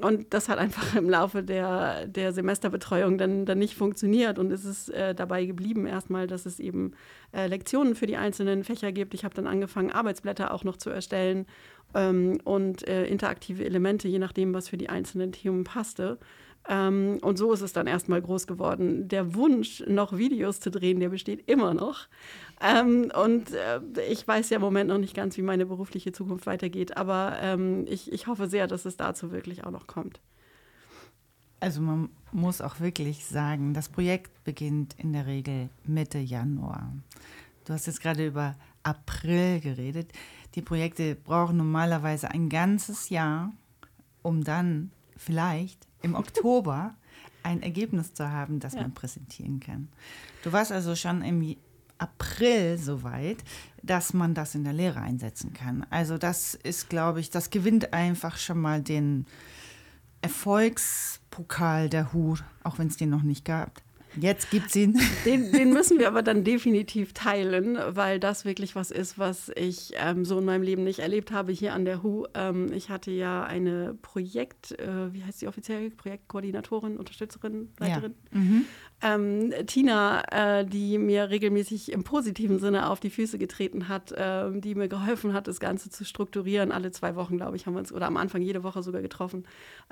Und 0.00 0.32
das 0.32 0.48
hat 0.48 0.58
einfach 0.58 0.94
im 0.94 1.10
Laufe 1.10 1.42
der, 1.42 2.06
der 2.06 2.32
Semesterbetreuung 2.32 3.18
dann, 3.18 3.46
dann 3.46 3.58
nicht 3.58 3.74
funktioniert. 3.74 4.38
Und 4.38 4.52
es 4.52 4.64
ist 4.64 4.90
äh, 4.90 5.14
dabei 5.14 5.44
geblieben 5.44 5.86
erstmal, 5.86 6.26
dass 6.26 6.46
es 6.46 6.60
eben 6.60 6.92
äh, 7.32 7.46
Lektionen 7.46 7.94
für 7.94 8.06
die 8.06 8.16
einzelnen 8.16 8.62
Fächer 8.64 8.92
gibt. 8.92 9.14
Ich 9.14 9.24
habe 9.24 9.34
dann 9.34 9.46
angefangen, 9.46 9.90
Arbeitsblätter 9.90 10.52
auch 10.54 10.62
noch 10.62 10.76
zu 10.76 10.90
erstellen 10.90 11.46
ähm, 11.94 12.38
und 12.44 12.86
äh, 12.86 13.06
interaktive 13.06 13.64
Elemente, 13.64 14.08
je 14.08 14.18
nachdem, 14.18 14.54
was 14.54 14.68
für 14.68 14.76
die 14.76 14.88
einzelnen 14.88 15.32
Themen 15.32 15.64
passte. 15.64 16.18
Ähm, 16.68 17.18
und 17.22 17.38
so 17.38 17.52
ist 17.52 17.62
es 17.62 17.72
dann 17.72 17.86
erstmal 17.86 18.20
groß 18.20 18.46
geworden. 18.46 19.08
Der 19.08 19.34
Wunsch, 19.34 19.82
noch 19.86 20.16
Videos 20.16 20.60
zu 20.60 20.70
drehen, 20.70 21.00
der 21.00 21.08
besteht 21.08 21.48
immer 21.48 21.72
noch. 21.72 22.08
Ähm, 22.60 23.10
und 23.24 23.52
äh, 23.52 23.80
ich 24.08 24.28
weiß 24.28 24.50
ja 24.50 24.56
im 24.56 24.62
Moment 24.62 24.88
noch 24.88 24.98
nicht 24.98 25.14
ganz, 25.14 25.38
wie 25.38 25.42
meine 25.42 25.64
berufliche 25.64 26.12
Zukunft 26.12 26.46
weitergeht, 26.46 26.96
aber 26.96 27.38
ähm, 27.40 27.86
ich, 27.88 28.12
ich 28.12 28.26
hoffe 28.26 28.48
sehr, 28.48 28.66
dass 28.66 28.84
es 28.84 28.98
dazu 28.98 29.32
wirklich 29.32 29.64
auch 29.64 29.70
noch 29.70 29.86
kommt. 29.86 30.20
Also 31.60 31.80
man 31.80 32.10
muss 32.32 32.60
auch 32.60 32.80
wirklich 32.80 33.24
sagen, 33.24 33.72
das 33.72 33.88
Projekt 33.88 34.44
beginnt 34.44 34.94
in 34.98 35.12
der 35.12 35.26
Regel 35.26 35.70
Mitte 35.84 36.18
Januar. 36.18 36.92
Du 37.64 37.72
hast 37.72 37.86
jetzt 37.86 38.00
gerade 38.00 38.26
über 38.26 38.54
April 38.82 39.60
geredet. 39.60 40.12
Die 40.54 40.62
Projekte 40.62 41.16
brauchen 41.16 41.56
normalerweise 41.56 42.30
ein 42.30 42.48
ganzes 42.48 43.08
Jahr, 43.08 43.52
um 44.22 44.44
dann 44.44 44.90
vielleicht 45.16 45.87
im 46.02 46.14
Oktober 46.14 46.94
ein 47.42 47.62
Ergebnis 47.62 48.14
zu 48.14 48.30
haben, 48.30 48.60
das 48.60 48.74
ja. 48.74 48.82
man 48.82 48.92
präsentieren 48.92 49.60
kann. 49.60 49.88
Du 50.42 50.52
warst 50.52 50.72
also 50.72 50.94
schon 50.94 51.22
im 51.22 51.56
April 51.98 52.78
so 52.78 53.02
weit, 53.02 53.38
dass 53.82 54.14
man 54.14 54.34
das 54.34 54.54
in 54.54 54.64
der 54.64 54.72
Lehre 54.72 55.00
einsetzen 55.00 55.52
kann. 55.52 55.86
Also 55.90 56.18
das 56.18 56.54
ist, 56.54 56.88
glaube 56.88 57.20
ich, 57.20 57.30
das 57.30 57.50
gewinnt 57.50 57.92
einfach 57.92 58.36
schon 58.36 58.60
mal 58.60 58.82
den 58.82 59.26
Erfolgspokal 60.20 61.88
der 61.88 62.12
HU, 62.12 62.36
auch 62.64 62.78
wenn 62.78 62.88
es 62.88 62.96
den 62.96 63.10
noch 63.10 63.22
nicht 63.22 63.44
gab. 63.44 63.80
Jetzt 64.16 64.50
gibt 64.50 64.68
es 64.68 64.76
ihn. 64.76 64.98
Den, 65.24 65.52
den, 65.52 65.72
müssen 65.72 65.98
wir 65.98 66.08
aber 66.08 66.22
dann 66.22 66.44
definitiv 66.44 67.12
teilen, 67.12 67.78
weil 67.90 68.18
das 68.20 68.44
wirklich 68.44 68.74
was 68.74 68.90
ist, 68.90 69.18
was 69.18 69.50
ich 69.54 69.92
ähm, 69.96 70.24
so 70.24 70.38
in 70.38 70.44
meinem 70.44 70.62
Leben 70.62 70.84
nicht 70.84 71.00
erlebt 71.00 71.30
habe 71.30 71.52
hier 71.52 71.74
an 71.74 71.84
der 71.84 72.02
HU. 72.02 72.24
Ähm, 72.34 72.72
ich 72.72 72.90
hatte 72.90 73.10
ja 73.10 73.44
eine 73.44 73.94
Projekt, 74.00 74.78
äh, 74.78 75.12
wie 75.12 75.24
heißt 75.24 75.40
sie 75.40 75.48
offiziell? 75.48 75.90
Projektkoordinatorin, 75.90 76.96
Unterstützerin, 76.96 77.70
Leiterin. 77.78 78.14
Ja. 78.32 78.38
Mhm 78.38 78.64
ähm, 79.00 79.52
Tina, 79.66 80.22
äh, 80.32 80.66
die 80.66 80.98
mir 80.98 81.30
regelmäßig 81.30 81.92
im 81.92 82.02
positiven 82.02 82.58
Sinne 82.58 82.90
auf 82.90 82.98
die 82.98 83.10
Füße 83.10 83.38
getreten 83.38 83.88
hat, 83.88 84.10
äh, 84.10 84.50
die 84.52 84.74
mir 84.74 84.88
geholfen 84.88 85.32
hat, 85.32 85.46
das 85.46 85.60
Ganze 85.60 85.88
zu 85.88 86.04
strukturieren. 86.04 86.72
Alle 86.72 86.90
zwei 86.90 87.14
Wochen, 87.14 87.36
glaube 87.36 87.54
ich, 87.54 87.66
haben 87.66 87.74
wir 87.74 87.78
uns, 87.78 87.92
oder 87.92 88.06
am 88.06 88.16
Anfang 88.16 88.42
jede 88.42 88.64
Woche 88.64 88.82
sogar 88.82 89.00
getroffen, 89.00 89.44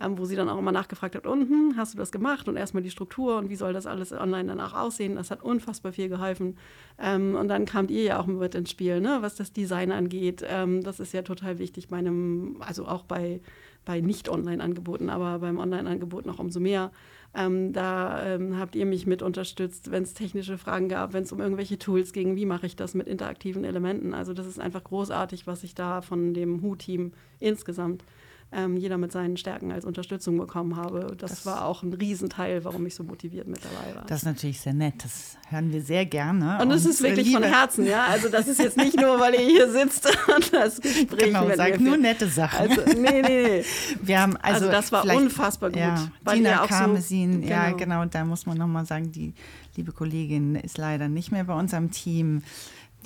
ähm, 0.03 0.19
wo 0.19 0.25
sie 0.25 0.35
dann 0.35 0.49
auch 0.49 0.59
immer 0.59 0.73
nachgefragt 0.73 1.15
hat, 1.15 1.27
und 1.27 1.49
hm, 1.49 1.75
hast 1.77 1.95
du 1.95 1.99
das 1.99 2.11
gemacht? 2.11 2.49
Und 2.49 2.57
erstmal 2.57 2.83
die 2.83 2.91
Struktur 2.91 3.37
und 3.37 3.49
wie 3.49 3.57
soll 3.57 3.73
das 3.73 3.87
alles 3.87 4.13
online 4.13 4.49
danach 4.49 4.75
aussehen? 4.75 5.15
Das 5.15 5.31
hat 5.31 5.41
unfassbar 5.41 5.93
viel 5.93 6.09
geholfen. 6.09 6.57
Ähm, 6.99 7.37
und 7.37 7.47
dann 7.47 7.65
kamt 7.65 7.93
ihr 7.93 8.03
ja 8.03 8.21
auch 8.21 8.27
mit 8.27 8.57
ins 8.57 8.71
Spiel, 8.71 9.01
ne? 9.01 9.19
was 9.21 9.37
das 9.37 9.53
Design 9.53 9.93
angeht. 9.93 10.45
Ähm, 10.49 10.83
das 10.83 10.99
ist 10.99 11.13
ja 11.13 11.23
total 11.23 11.61
wichtig 11.61 11.89
bei 11.89 11.99
einem, 11.99 12.57
also 12.59 12.87
auch 12.87 13.05
bei, 13.05 13.41
bei 13.87 14.03
Nicht-Online-Angeboten, 14.03 15.09
aber 15.09 15.39
beim 15.39 15.59
Online-Angebot 15.59 16.27
noch 16.27 16.39
umso 16.39 16.61
mehr. 16.61 16.91
Ähm, 17.35 17.73
da 17.73 18.23
ähm, 18.27 18.59
habt 18.59 18.77
ihr 18.77 18.85
mich 18.85 19.07
mit 19.07 19.23
unterstützt, 19.23 19.91
wenn 19.91 20.03
es 20.03 20.13
technische 20.13 20.59
Fragen 20.59 20.89
gab, 20.89 21.15
wenn 21.15 21.23
es 21.23 21.33
um 21.33 21.41
irgendwelche 21.41 21.79
Tools 21.79 22.13
ging, 22.13 22.37
wie 22.37 22.47
mache 22.47 22.67
ich 22.67 22.77
das 22.77 22.95
mit 22.95 23.07
interaktiven 23.07 23.65
Elementen. 23.65 24.13
Also 24.13 24.35
das 24.35 24.47
ist 24.47 24.61
einfach 24.61 24.85
großartig, 24.85 25.47
was 25.47 25.63
ich 25.63 25.75
da 25.75 26.03
von 26.03 26.35
dem 26.35 26.63
Hu-Team 26.63 27.13
insgesamt 27.41 28.05
ähm, 28.53 28.77
jeder 28.77 28.97
mit 28.97 29.11
seinen 29.11 29.37
Stärken 29.37 29.73
als 29.73 29.85
Unterstützung 29.85 30.39
bekommen 30.39 30.77
habe. 30.77 31.15
Das, 31.19 31.31
das, 31.31 31.47
war 31.47 31.65
auch 31.65 31.83
ein 31.83 31.93
Riesenteil, 31.93 32.65
warum 32.65 32.87
ich 32.87 32.95
so 32.95 33.03
motiviert 33.03 33.49
mit 33.49 33.61
dabei 33.65 33.95
war. 33.97 34.05
Das 34.07 34.19
ist 34.21 34.25
natürlich 34.25 34.61
sehr 34.61 34.73
nett. 34.73 34.95
Das 35.03 35.37
hören 35.49 35.73
wir 35.73 35.83
sehr 35.83 36.07
gerne. 36.07 36.59
Und 36.63 36.71
es 36.71 36.87
ist 36.87 37.03
wirklich 37.03 37.27
Liebe. 37.27 37.41
von 37.41 37.49
Herzen, 37.49 37.87
ja. 37.87 38.07
Also 38.07 38.29
das 38.29 38.47
ist 38.47 38.61
jetzt 38.61 38.77
nicht 38.77 38.97
nur, 39.01 39.19
weil 39.19 39.35
ihr 39.35 39.41
hier 39.41 39.71
sitzt 39.71 40.07
und 40.35 40.53
das 40.53 40.81
Gespräch 40.81 41.27
genau, 41.27 41.45
mit 41.45 41.57
sag 41.57 41.81
nur 41.81 41.97
nette 41.97 42.29
Sachen. 42.29 42.71
Also, 42.71 42.83
nee, 42.87 43.23
nee, 43.23 43.23
nee. 43.23 43.65
Wir 44.03 44.21
haben 44.21 44.37
also, 44.37 44.67
also 44.67 44.71
das 44.71 44.93
war 44.93 45.05
unfassbar 45.05 45.71
gut. 45.71 45.81
Ja, 45.81 46.09
Dina 46.33 46.67
Karmesin, 46.67 47.43
so, 47.43 47.49
ja 47.49 47.71
genau. 47.71 48.01
genau, 48.01 48.05
da 48.07 48.25
muss 48.25 48.47
man 48.47 48.57
nochmal 48.57 48.87
sagen, 48.87 49.11
die 49.11 49.35
liebe 49.77 49.93
Kollegin 49.93 50.55
ist 50.55 50.79
leider 50.79 51.09
nicht 51.09 51.33
mehr 51.33 51.45
bei 51.45 51.55
uns 51.55 51.75
am 51.75 51.91
Team 51.91 52.43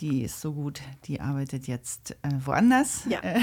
die 0.01 0.22
ist 0.22 0.40
so 0.40 0.53
gut, 0.53 0.80
die 1.05 1.20
arbeitet 1.20 1.66
jetzt 1.66 2.12
äh, 2.22 2.30
woanders. 2.44 3.05
Ja. 3.09 3.20
Äh, 3.22 3.40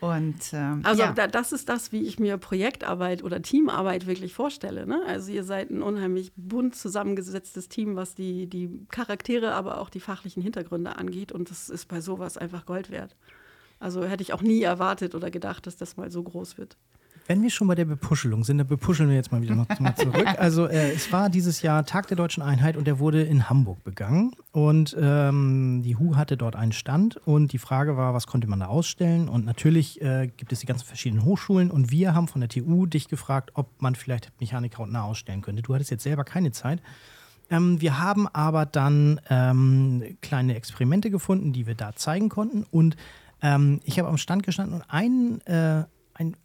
und, 0.00 0.52
ähm, 0.52 0.80
also 0.84 1.02
ja. 1.02 1.12
da, 1.12 1.26
das 1.26 1.52
ist 1.52 1.68
das, 1.68 1.92
wie 1.92 2.02
ich 2.02 2.18
mir 2.18 2.38
Projektarbeit 2.38 3.22
oder 3.22 3.40
Teamarbeit 3.40 4.06
wirklich 4.06 4.34
vorstelle. 4.34 4.86
Ne? 4.86 5.02
Also 5.06 5.32
ihr 5.32 5.44
seid 5.44 5.70
ein 5.70 5.82
unheimlich 5.82 6.32
bunt 6.36 6.74
zusammengesetztes 6.74 7.68
Team, 7.68 7.96
was 7.96 8.14
die, 8.14 8.46
die 8.48 8.86
Charaktere, 8.90 9.52
aber 9.54 9.80
auch 9.80 9.90
die 9.90 10.00
fachlichen 10.00 10.42
Hintergründe 10.42 10.96
angeht. 10.96 11.32
Und 11.32 11.50
das 11.50 11.68
ist 11.68 11.88
bei 11.88 12.00
sowas 12.00 12.36
einfach 12.36 12.66
Gold 12.66 12.90
wert. 12.90 13.16
Also 13.78 14.04
hätte 14.04 14.22
ich 14.22 14.32
auch 14.32 14.42
nie 14.42 14.62
erwartet 14.62 15.14
oder 15.14 15.30
gedacht, 15.30 15.66
dass 15.66 15.76
das 15.76 15.96
mal 15.96 16.10
so 16.10 16.22
groß 16.22 16.58
wird. 16.58 16.76
Wenn 17.26 17.42
wir 17.42 17.50
schon 17.50 17.68
bei 17.68 17.74
der 17.74 17.84
Bepuschelung 17.84 18.44
sind, 18.44 18.58
dann 18.58 18.66
bepuscheln 18.66 19.08
wir 19.08 19.16
jetzt 19.16 19.30
mal 19.30 19.40
wieder 19.42 19.54
mal 19.54 19.94
zurück. 19.96 20.26
Also 20.38 20.66
äh, 20.66 20.92
es 20.92 21.12
war 21.12 21.30
dieses 21.30 21.62
Jahr 21.62 21.84
Tag 21.84 22.08
der 22.08 22.16
Deutschen 22.16 22.42
Einheit 22.42 22.76
und 22.76 22.86
der 22.86 22.98
wurde 22.98 23.22
in 23.22 23.48
Hamburg 23.48 23.84
begangen. 23.84 24.32
Und 24.50 24.96
ähm, 25.00 25.82
die 25.84 25.96
HU 25.96 26.16
hatte 26.16 26.36
dort 26.36 26.56
einen 26.56 26.72
Stand 26.72 27.16
und 27.16 27.52
die 27.52 27.58
Frage 27.58 27.96
war, 27.96 28.12
was 28.12 28.26
konnte 28.26 28.48
man 28.48 28.60
da 28.60 28.66
ausstellen? 28.66 29.28
Und 29.28 29.44
natürlich 29.44 30.00
äh, 30.02 30.28
gibt 30.36 30.52
es 30.52 30.60
die 30.60 30.66
ganzen 30.66 30.86
verschiedenen 30.86 31.24
Hochschulen 31.24 31.70
und 31.70 31.90
wir 31.90 32.14
haben 32.14 32.28
von 32.28 32.40
der 32.40 32.48
TU 32.48 32.86
dich 32.86 33.08
gefragt, 33.08 33.52
ob 33.54 33.80
man 33.80 33.94
vielleicht 33.94 34.32
Mechanik 34.40 34.78
hautnah 34.78 35.04
ausstellen 35.04 35.42
könnte. 35.42 35.62
Du 35.62 35.74
hattest 35.74 35.90
jetzt 35.90 36.02
selber 36.02 36.24
keine 36.24 36.50
Zeit. 36.50 36.80
Ähm, 37.50 37.80
wir 37.80 37.98
haben 37.98 38.26
aber 38.28 38.66
dann 38.66 39.20
ähm, 39.28 40.16
kleine 40.22 40.56
Experimente 40.56 41.10
gefunden, 41.10 41.52
die 41.52 41.66
wir 41.66 41.74
da 41.74 41.94
zeigen 41.94 42.28
konnten. 42.28 42.64
Und 42.70 42.96
ähm, 43.42 43.80
ich 43.84 43.98
habe 43.98 44.08
am 44.08 44.18
Stand 44.18 44.42
gestanden 44.42 44.76
und 44.76 44.84
ein, 44.88 45.40
äh, 45.46 45.84
ein 46.14 46.36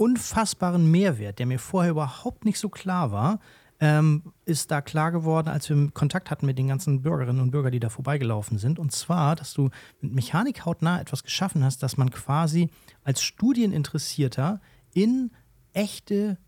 unfassbaren 0.00 0.90
Mehrwert, 0.90 1.38
der 1.38 1.44
mir 1.44 1.58
vorher 1.58 1.90
überhaupt 1.90 2.46
nicht 2.46 2.58
so 2.58 2.70
klar 2.70 3.12
war, 3.12 3.38
ähm, 3.80 4.32
ist 4.46 4.70
da 4.70 4.80
klar 4.80 5.12
geworden, 5.12 5.48
als 5.48 5.68
wir 5.68 5.90
Kontakt 5.92 6.30
hatten 6.30 6.46
mit 6.46 6.56
den 6.56 6.68
ganzen 6.68 7.02
Bürgerinnen 7.02 7.42
und 7.42 7.50
Bürgern, 7.50 7.72
die 7.72 7.80
da 7.80 7.90
vorbeigelaufen 7.90 8.56
sind. 8.56 8.78
Und 8.78 8.92
zwar, 8.92 9.36
dass 9.36 9.52
du 9.52 9.68
mit 10.00 10.14
Mechanik 10.14 10.64
hautnah 10.64 11.02
etwas 11.02 11.22
geschaffen 11.22 11.62
hast, 11.62 11.82
dass 11.82 11.98
man 11.98 12.10
quasi 12.10 12.70
als 13.04 13.22
Studieninteressierter 13.22 14.62
in 14.94 15.32
echte 15.74 16.38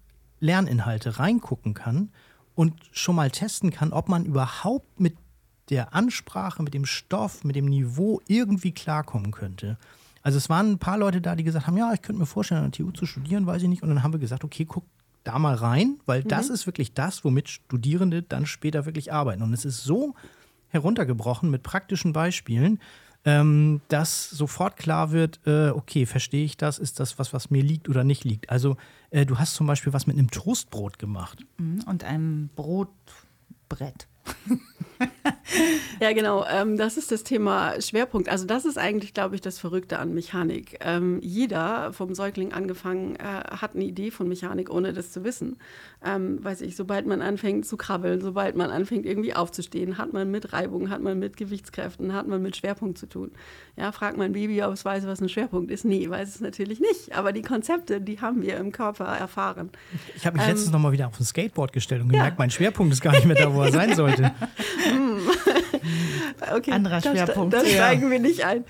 Lerninhalte 0.40 1.18
reingucken 1.18 1.74
kann 1.74 2.11
und 2.55 2.74
schon 2.90 3.16
mal 3.16 3.30
testen 3.30 3.70
kann, 3.70 3.92
ob 3.92 4.09
man 4.09 4.24
überhaupt 4.24 4.98
mit 4.98 5.16
der 5.68 5.94
Ansprache, 5.94 6.62
mit 6.62 6.72
dem 6.72 6.86
Stoff, 6.86 7.44
mit 7.44 7.57
dem 7.57 7.66
Niveau 7.66 8.22
irgendwie 8.26 8.72
klarkommen 8.72 9.30
könnte. 9.30 9.76
Also 10.22 10.38
es 10.38 10.48
waren 10.48 10.72
ein 10.72 10.78
paar 10.78 10.98
Leute 10.98 11.20
da, 11.20 11.34
die 11.34 11.44
gesagt 11.44 11.66
haben, 11.66 11.76
ja, 11.76 11.92
ich 11.92 12.02
könnte 12.02 12.20
mir 12.20 12.26
vorstellen, 12.26 12.64
an 12.64 12.70
der 12.70 12.84
TU 12.84 12.92
zu 12.92 13.06
studieren, 13.06 13.46
weiß 13.46 13.62
ich 13.62 13.68
nicht. 13.68 13.82
Und 13.82 13.88
dann 13.88 14.02
haben 14.02 14.12
wir 14.12 14.20
gesagt, 14.20 14.44
okay, 14.44 14.64
guck 14.64 14.84
da 15.24 15.38
mal 15.38 15.54
rein, 15.54 16.00
weil 16.06 16.22
mhm. 16.22 16.28
das 16.28 16.48
ist 16.48 16.66
wirklich 16.66 16.94
das, 16.94 17.24
womit 17.24 17.48
Studierende 17.48 18.22
dann 18.22 18.46
später 18.46 18.86
wirklich 18.86 19.12
arbeiten. 19.12 19.42
Und 19.42 19.52
es 19.52 19.64
ist 19.64 19.84
so 19.84 20.14
heruntergebrochen 20.68 21.50
mit 21.50 21.62
praktischen 21.62 22.12
Beispielen, 22.12 22.80
ähm, 23.24 23.80
dass 23.88 24.30
sofort 24.30 24.76
klar 24.76 25.12
wird, 25.12 25.40
äh, 25.46 25.68
okay, 25.70 26.06
verstehe 26.06 26.44
ich 26.44 26.56
das, 26.56 26.78
ist 26.78 26.98
das 26.98 27.18
was, 27.18 27.32
was 27.32 27.50
mir 27.50 27.62
liegt 27.62 27.88
oder 27.88 28.02
nicht 28.04 28.24
liegt. 28.24 28.50
Also 28.50 28.76
äh, 29.10 29.24
du 29.24 29.38
hast 29.38 29.54
zum 29.54 29.66
Beispiel 29.66 29.92
was 29.92 30.06
mit 30.06 30.18
einem 30.18 30.30
Toastbrot 30.30 30.98
gemacht. 30.98 31.44
Mhm, 31.58 31.82
und 31.86 32.04
einem 32.04 32.50
Brotbrett. 32.56 34.08
ja, 36.00 36.12
genau. 36.12 36.44
Ähm, 36.46 36.76
das 36.76 36.96
ist 36.96 37.12
das 37.12 37.24
Thema 37.24 37.80
Schwerpunkt. 37.80 38.28
Also 38.28 38.46
das 38.46 38.64
ist 38.64 38.78
eigentlich, 38.78 39.14
glaube 39.14 39.34
ich, 39.34 39.40
das 39.40 39.59
Verrückte 39.59 39.98
an 39.98 40.14
Mechanik. 40.14 40.78
Ähm, 40.80 41.18
jeder, 41.22 41.92
vom 41.92 42.14
Säugling 42.14 42.53
angefangen, 42.53 43.16
äh, 43.16 43.22
hat 43.22 43.74
eine 43.74 43.84
Idee 43.84 44.11
von 44.11 44.28
Mechanik, 44.28 44.70
ohne 44.70 44.92
das 44.92 45.12
zu 45.12 45.24
wissen. 45.24 45.57
Ähm, 46.05 46.42
weiß 46.42 46.62
ich, 46.62 46.76
sobald 46.76 47.07
man 47.07 47.22
anfängt 47.22 47.66
zu 47.66 47.76
krabbeln, 47.76 48.20
sobald 48.20 48.57
man 48.57 48.70
anfängt 48.70 49.07
irgendwie 49.07 49.34
aufzustehen, 49.34 49.98
hat 49.98 50.12
man 50.12 50.30
mit 50.30 50.53
Reibung, 50.53 50.90
hat 50.90 51.00
man 51.00 51.18
mit 51.18 51.36
Gewichtskräften, 51.36 52.12
hat 52.12 52.26
man 52.26 52.42
mit 52.42 52.57
Schwerpunkt 52.57 52.98
zu 52.98 53.07
tun. 53.07 53.30
Ja, 53.76 53.92
fragt 53.92 54.16
mein 54.16 54.32
Baby, 54.32 54.62
ob 54.62 54.72
es 54.72 54.84
weiß, 54.84 55.07
was 55.07 55.20
ein 55.20 55.28
Schwerpunkt 55.28 55.70
ist. 55.70 55.84
Nee, 55.84 56.09
weiß 56.09 56.28
es 56.28 56.40
natürlich 56.40 56.80
nicht. 56.80 57.14
Aber 57.16 57.32
die 57.32 57.42
Konzepte, 57.42 58.00
die 58.00 58.20
haben 58.20 58.42
wir 58.42 58.57
im 58.57 58.72
Körper 58.72 59.05
erfahren. 59.05 59.70
Ich 60.16 60.26
habe 60.26 60.36
mich 60.36 60.46
ähm, 60.46 60.53
letztens 60.53 60.72
noch 60.72 60.80
mal 60.80 60.92
wieder 60.92 61.07
auf 61.07 61.18
ein 61.18 61.24
Skateboard 61.24 61.72
gestellt 61.72 62.03
und 62.03 62.09
gemerkt, 62.09 62.32
ja. 62.32 62.38
mein 62.38 62.50
Schwerpunkt 62.50 62.92
ist 62.92 63.00
gar 63.00 63.12
nicht 63.12 63.26
mehr 63.26 63.36
da, 63.36 63.53
wo 63.55 63.62
er 63.62 63.72
sein 63.72 63.94
sollte. 63.94 64.32
okay, 66.57 66.72
Anderer 66.72 67.00
Schwerpunkt. 67.00 67.55
Da, 67.55 67.61
da 67.61 67.66
steigen 67.66 68.11
wir 68.11 68.18
nicht 68.18 68.44
ein. 68.44 68.64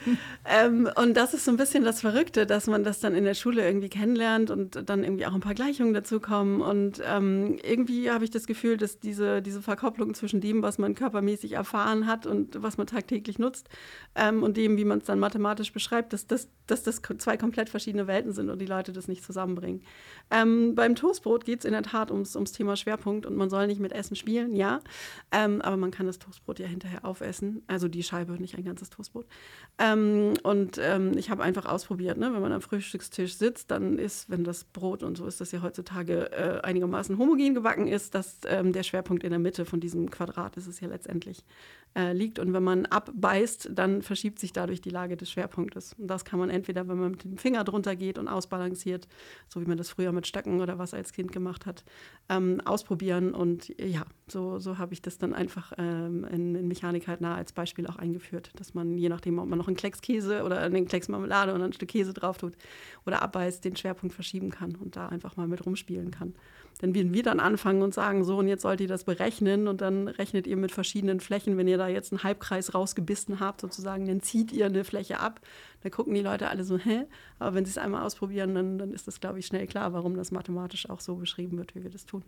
Ähm, 0.44 0.88
und 0.96 1.16
das 1.16 1.34
ist 1.34 1.44
so 1.44 1.50
ein 1.50 1.56
bisschen 1.56 1.84
das 1.84 2.00
Verrückte, 2.00 2.46
dass 2.46 2.66
man 2.66 2.84
das 2.84 3.00
dann 3.00 3.14
in 3.14 3.24
der 3.24 3.34
Schule 3.34 3.64
irgendwie 3.64 3.88
kennenlernt 3.88 4.50
und 4.50 4.88
dann 4.88 5.04
irgendwie 5.04 5.26
auch 5.26 5.34
ein 5.34 5.40
paar 5.40 5.54
Gleichungen 5.54 5.94
dazu 5.94 6.20
kommen. 6.20 6.60
Und 6.60 7.00
ähm, 7.06 7.58
irgendwie 7.62 8.10
habe 8.10 8.24
ich 8.24 8.30
das 8.30 8.46
Gefühl, 8.46 8.76
dass 8.76 8.98
diese, 8.98 9.42
diese 9.42 9.62
Verkopplung 9.62 10.14
zwischen 10.14 10.40
dem, 10.40 10.62
was 10.62 10.78
man 10.78 10.94
körpermäßig 10.94 11.52
erfahren 11.52 12.06
hat 12.06 12.26
und 12.26 12.62
was 12.62 12.76
man 12.76 12.86
tagtäglich 12.86 13.38
nutzt, 13.38 13.68
ähm, 14.14 14.42
und 14.42 14.56
dem, 14.56 14.76
wie 14.76 14.84
man 14.84 14.98
es 14.98 15.04
dann 15.04 15.18
mathematisch 15.18 15.72
beschreibt, 15.72 16.12
dass, 16.12 16.26
dass, 16.26 16.48
dass 16.66 16.82
das 16.82 17.00
zwei 17.18 17.36
komplett 17.36 17.68
verschiedene 17.68 18.06
Welten 18.06 18.32
sind 18.32 18.50
und 18.50 18.60
die 18.60 18.66
Leute 18.66 18.92
das 18.92 19.08
nicht 19.08 19.24
zusammenbringen. 19.24 19.82
Ähm, 20.30 20.74
beim 20.74 20.94
Toastbrot 20.94 21.44
geht 21.44 21.60
es 21.60 21.64
in 21.64 21.72
der 21.72 21.82
Tat 21.82 22.10
ums, 22.10 22.34
ums 22.34 22.52
Thema 22.52 22.76
Schwerpunkt 22.76 23.26
und 23.26 23.36
man 23.36 23.50
soll 23.50 23.66
nicht 23.66 23.80
mit 23.80 23.92
Essen 23.92 24.16
spielen, 24.16 24.54
ja. 24.54 24.80
Ähm, 25.30 25.62
aber 25.62 25.76
man 25.76 25.90
kann 25.90 26.06
das 26.06 26.18
Toastbrot 26.18 26.58
ja 26.58 26.66
hinterher 26.66 27.04
aufessen. 27.04 27.62
Also 27.72 27.88
die 27.88 28.02
Scheibe, 28.02 28.32
nicht 28.34 28.56
ein 28.56 28.64
ganzes 28.64 28.90
Toastbrot. 28.90 29.26
Ähm, 29.78 30.34
und 30.42 30.78
ähm, 30.78 31.16
ich 31.16 31.30
habe 31.30 31.42
einfach 31.42 31.64
ausprobiert, 31.64 32.18
ne? 32.18 32.32
wenn 32.34 32.42
man 32.42 32.52
am 32.52 32.60
Frühstückstisch 32.60 33.36
sitzt, 33.36 33.70
dann 33.70 33.98
ist, 33.98 34.28
wenn 34.28 34.44
das 34.44 34.64
Brot 34.64 35.02
und 35.02 35.16
so 35.16 35.26
ist 35.26 35.40
das 35.40 35.52
ja 35.52 35.62
heutzutage 35.62 36.30
äh, 36.32 36.60
einigermaßen 36.60 37.16
homogen 37.16 37.54
gebacken 37.54 37.88
ist, 37.88 38.14
dass 38.14 38.40
ähm, 38.46 38.72
der 38.72 38.82
Schwerpunkt 38.82 39.24
in 39.24 39.30
der 39.30 39.38
Mitte 39.38 39.64
von 39.64 39.80
diesem 39.80 40.10
Quadrat 40.10 40.58
ist 40.58 40.66
es 40.66 40.80
ja 40.80 40.88
letztendlich 40.88 41.44
äh, 41.94 42.12
liegt. 42.12 42.38
Und 42.38 42.52
wenn 42.52 42.62
man 42.62 42.86
abbeißt, 42.86 43.70
dann 43.72 44.02
verschiebt 44.02 44.38
sich 44.38 44.52
dadurch 44.52 44.80
die 44.80 44.90
Lage 44.90 45.16
des 45.16 45.30
Schwerpunktes. 45.30 45.94
Und 45.98 46.08
das 46.08 46.24
kann 46.24 46.38
man 46.38 46.50
entweder, 46.50 46.88
wenn 46.88 46.98
man 46.98 47.10
mit 47.12 47.24
dem 47.24 47.38
Finger 47.38 47.64
drunter 47.64 47.96
geht 47.96 48.18
und 48.18 48.28
ausbalanciert, 48.28 49.08
so 49.48 49.60
wie 49.60 49.66
man 49.66 49.76
das 49.76 49.90
früher 49.90 50.12
mit 50.12 50.26
Stöcken 50.26 50.60
oder 50.60 50.78
was 50.78 50.94
als 50.94 51.12
Kind 51.12 51.32
gemacht 51.32 51.66
hat, 51.66 51.84
ähm, 52.28 52.60
ausprobieren. 52.64 53.34
Und 53.34 53.68
ja, 53.78 54.04
so, 54.26 54.58
so 54.58 54.78
habe 54.78 54.94
ich 54.94 55.02
das 55.02 55.18
dann 55.18 55.34
einfach 55.34 55.72
ähm, 55.78 56.24
in, 56.24 56.54
in 56.54 56.68
Mechanik 56.68 57.08
halt 57.08 57.20
nah 57.20 57.34
als 57.34 57.52
Beispiel 57.52 57.86
auch 57.86 57.96
eingeführt, 57.96 58.50
dass 58.56 58.74
man 58.74 58.96
je 58.96 59.08
nachdem, 59.08 59.38
ob 59.38 59.48
man 59.48 59.58
noch 59.58 59.68
einen 59.68 59.76
Klecks 59.76 60.00
Käse 60.00 60.44
oder 60.44 60.60
einen 60.60 60.86
Klecks 60.86 61.08
Marmelade 61.08 61.52
und 61.54 61.62
ein 61.62 61.72
Stück 61.72 61.90
Käse 61.90 62.14
drauf 62.14 62.38
tut 62.38 62.54
oder 63.06 63.22
abbeißt, 63.22 63.64
den 63.64 63.76
Schwerpunkt 63.76 64.14
verschieben 64.14 64.50
kann 64.50 64.76
und 64.76 64.96
da 64.96 65.08
einfach 65.08 65.36
mal 65.36 65.48
mit 65.48 65.64
rumspielen 65.64 66.10
kann. 66.10 66.34
Denn 66.80 66.94
wenn 66.94 67.12
wir 67.12 67.22
dann 67.22 67.40
anfangen 67.40 67.82
und 67.82 67.94
sagen, 67.94 68.24
so 68.24 68.38
und 68.38 68.48
jetzt 68.48 68.62
sollt 68.62 68.80
ihr 68.80 68.88
das 68.88 69.04
berechnen 69.04 69.68
und 69.68 69.80
dann 69.80 70.08
rechnet 70.08 70.46
ihr 70.46 70.56
mit 70.56 70.72
verschiedenen 70.72 71.20
Flächen, 71.20 71.56
wenn 71.56 71.68
ihr 71.68 71.78
da 71.78 71.88
jetzt 71.88 72.12
einen 72.12 72.24
Halbkreis 72.24 72.74
rausgebissen 72.74 73.40
habt, 73.40 73.60
sozusagen, 73.60 74.06
dann 74.06 74.20
zieht 74.20 74.52
ihr 74.52 74.66
eine 74.66 74.84
Fläche 74.84 75.20
ab. 75.20 75.40
Da 75.82 75.90
gucken 75.90 76.14
die 76.14 76.22
Leute 76.22 76.48
alle 76.48 76.64
so, 76.64 76.78
hä? 76.78 77.04
Aber 77.38 77.54
wenn 77.54 77.64
sie 77.64 77.70
es 77.70 77.78
einmal 77.78 78.02
ausprobieren, 78.02 78.54
dann, 78.54 78.78
dann 78.78 78.92
ist 78.92 79.06
das, 79.06 79.20
glaube 79.20 79.38
ich, 79.38 79.46
schnell 79.46 79.66
klar, 79.66 79.92
warum 79.92 80.16
das 80.16 80.32
mathematisch 80.32 80.88
auch 80.88 81.00
so 81.00 81.16
beschrieben 81.16 81.58
wird, 81.58 81.74
wie 81.74 81.82
wir 81.82 81.90
das 81.90 82.06
tun. 82.06 82.24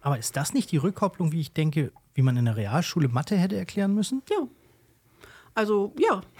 Aber 0.00 0.18
ist 0.18 0.36
das 0.36 0.54
nicht 0.54 0.70
die 0.70 0.76
Rückkopplung, 0.76 1.32
wie 1.32 1.40
ich 1.40 1.52
denke, 1.52 1.90
wie 2.14 2.22
man 2.22 2.36
in 2.36 2.44
der 2.44 2.56
Realschule 2.56 3.08
Mathe 3.08 3.36
hätte 3.36 3.56
erklären 3.56 3.94
müssen? 3.94 4.22
Ja, 4.30 4.46
also 5.56 5.92
ja. 5.98 6.20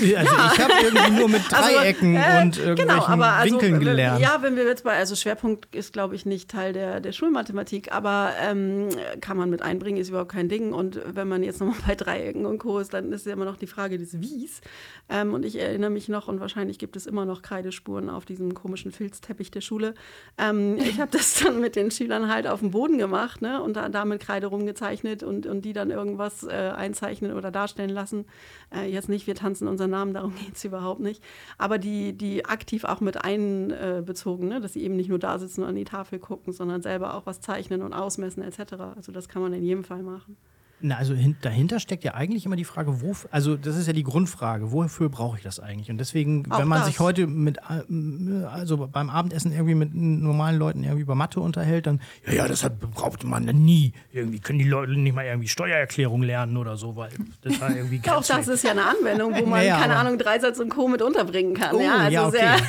Also 0.00 0.06
ja. 0.06 0.22
ich 0.22 0.58
habe 0.58 0.72
irgendwie 0.82 1.18
nur 1.18 1.28
mit 1.28 1.52
also, 1.52 1.76
Dreiecken 1.76 2.16
also, 2.16 2.38
äh, 2.38 2.42
und 2.42 2.54
genau, 2.54 2.68
irgendwelchen 2.68 2.86
genau, 2.86 3.06
aber 3.06 3.32
also, 3.32 3.52
Winkeln 3.52 3.80
gelernt. 3.80 4.20
Ja, 4.20 4.38
wenn 4.40 4.56
wir 4.56 4.64
jetzt 4.64 4.84
bei, 4.84 4.96
also 4.96 5.14
Schwerpunkt 5.14 5.74
ist, 5.74 5.92
glaube 5.92 6.14
ich, 6.14 6.24
nicht 6.24 6.50
Teil 6.50 6.72
der, 6.72 7.00
der 7.00 7.12
Schulmathematik, 7.12 7.92
aber 7.92 8.32
ähm, 8.40 8.88
kann 9.20 9.36
man 9.36 9.50
mit 9.50 9.60
einbringen, 9.60 10.00
ist 10.00 10.08
überhaupt 10.08 10.32
kein 10.32 10.48
Ding. 10.48 10.72
Und 10.72 11.00
wenn 11.04 11.28
man 11.28 11.42
jetzt 11.42 11.60
nochmal 11.60 11.76
bei 11.86 11.94
Dreiecken 11.94 12.46
und 12.46 12.58
Co. 12.58 12.78
ist, 12.78 12.94
dann 12.94 13.12
ist 13.12 13.26
ja 13.26 13.32
immer 13.32 13.44
noch 13.44 13.56
die 13.56 13.66
Frage 13.66 13.98
des 13.98 14.20
Wies. 14.20 14.60
Ähm, 15.08 15.34
und 15.34 15.44
ich 15.44 15.58
erinnere 15.58 15.90
mich 15.90 16.08
noch, 16.08 16.28
und 16.28 16.40
wahrscheinlich 16.40 16.78
gibt 16.78 16.96
es 16.96 17.06
immer 17.06 17.26
noch 17.26 17.42
Kreidespuren 17.42 18.08
auf 18.08 18.24
diesem 18.24 18.54
komischen 18.54 18.92
Filzteppich 18.92 19.50
der 19.50 19.60
Schule. 19.60 19.94
Ähm, 20.38 20.78
ich 20.78 21.00
habe 21.00 21.10
das 21.10 21.40
dann 21.44 21.60
mit 21.60 21.76
den 21.76 21.90
Schülern 21.90 22.32
halt 22.32 22.46
auf 22.46 22.60
dem 22.60 22.70
Boden 22.70 22.96
gemacht 22.96 23.42
ne, 23.42 23.62
und 23.62 23.74
da, 23.74 23.88
da 23.88 24.04
mit 24.04 24.20
Kreide 24.20 24.46
rumgezeichnet 24.46 25.22
und, 25.22 25.46
und 25.46 25.64
die 25.64 25.72
dann 25.72 25.90
irgendwas 25.90 26.44
äh, 26.44 26.72
einzeichnen 26.74 27.34
oder 27.34 27.50
darstellen 27.50 27.90
lassen. 27.90 28.24
Äh, 28.74 28.90
jetzt 28.90 29.08
nicht, 29.08 29.26
wir 29.26 29.34
tanzen 29.34 29.68
unseren 29.68 29.90
Namen, 29.90 30.14
darum 30.14 30.34
geht 30.46 30.56
es 30.56 30.64
überhaupt 30.64 31.00
nicht. 31.00 31.22
Aber 31.58 31.78
die, 31.78 32.12
die 32.12 32.44
aktiv 32.44 32.84
auch 32.84 33.00
mit 33.00 33.24
einbezogen, 33.24 34.48
ne? 34.48 34.60
dass 34.60 34.74
sie 34.74 34.82
eben 34.82 34.96
nicht 34.96 35.08
nur 35.08 35.18
da 35.18 35.38
sitzen 35.38 35.62
und 35.62 35.68
an 35.68 35.74
die 35.74 35.84
Tafel 35.84 36.18
gucken, 36.18 36.52
sondern 36.52 36.82
selber 36.82 37.14
auch 37.14 37.26
was 37.26 37.40
zeichnen 37.40 37.82
und 37.82 37.92
ausmessen 37.92 38.42
etc. 38.42 38.74
Also 38.96 39.12
das 39.12 39.28
kann 39.28 39.42
man 39.42 39.52
in 39.52 39.62
jedem 39.62 39.84
Fall 39.84 40.02
machen. 40.02 40.36
Na, 40.82 40.96
also 40.96 41.14
dahinter 41.42 41.80
steckt 41.80 42.04
ja 42.04 42.14
eigentlich 42.14 42.46
immer 42.46 42.56
die 42.56 42.64
Frage, 42.64 43.02
wo, 43.02 43.14
also 43.30 43.56
das 43.56 43.76
ist 43.76 43.86
ja 43.86 43.92
die 43.92 44.02
Grundfrage, 44.02 44.72
wofür 44.72 45.08
brauche 45.08 45.36
ich 45.36 45.42
das 45.42 45.60
eigentlich? 45.60 45.90
Und 45.90 45.98
deswegen, 45.98 46.50
Auch 46.50 46.58
wenn 46.58 46.68
man 46.68 46.78
das. 46.78 46.88
sich 46.88 47.00
heute 47.00 47.26
mit, 47.26 47.58
äh, 47.58 48.44
also 48.44 48.86
beim 48.86 49.10
Abendessen 49.10 49.52
irgendwie 49.52 49.74
mit 49.74 49.94
normalen 49.94 50.58
Leuten 50.58 50.82
irgendwie 50.82 51.02
über 51.02 51.14
Mathe 51.14 51.40
unterhält, 51.40 51.86
dann, 51.86 52.00
ja, 52.26 52.32
ja, 52.32 52.48
das 52.48 52.64
hat, 52.64 52.80
braucht 52.80 53.24
man 53.24 53.46
dann 53.46 53.62
nie. 53.62 53.92
Irgendwie 54.12 54.38
können 54.40 54.58
die 54.58 54.68
Leute 54.68 54.92
nicht 54.92 55.14
mal 55.14 55.24
irgendwie 55.24 55.48
Steuererklärung 55.48 56.22
lernen 56.22 56.56
oder 56.56 56.76
so, 56.76 56.96
weil 56.96 57.10
das 57.42 57.60
war 57.60 57.74
irgendwie 57.74 58.00
Auch 58.10 58.24
das 58.24 58.48
ist 58.48 58.64
ja 58.64 58.70
eine 58.70 58.86
Anwendung, 58.86 59.34
wo 59.36 59.46
man, 59.46 59.60
naja, 59.60 59.78
keine 59.78 59.96
Ahnung, 59.96 60.18
Dreisatz 60.18 60.58
und 60.58 60.70
Co. 60.70 60.88
mit 60.88 61.02
unterbringen 61.02 61.54
kann. 61.54 61.74
Oh, 61.74 61.80
ja, 61.80 61.96
also 61.96 62.36
ja, 62.36 62.56
okay. 62.56 62.62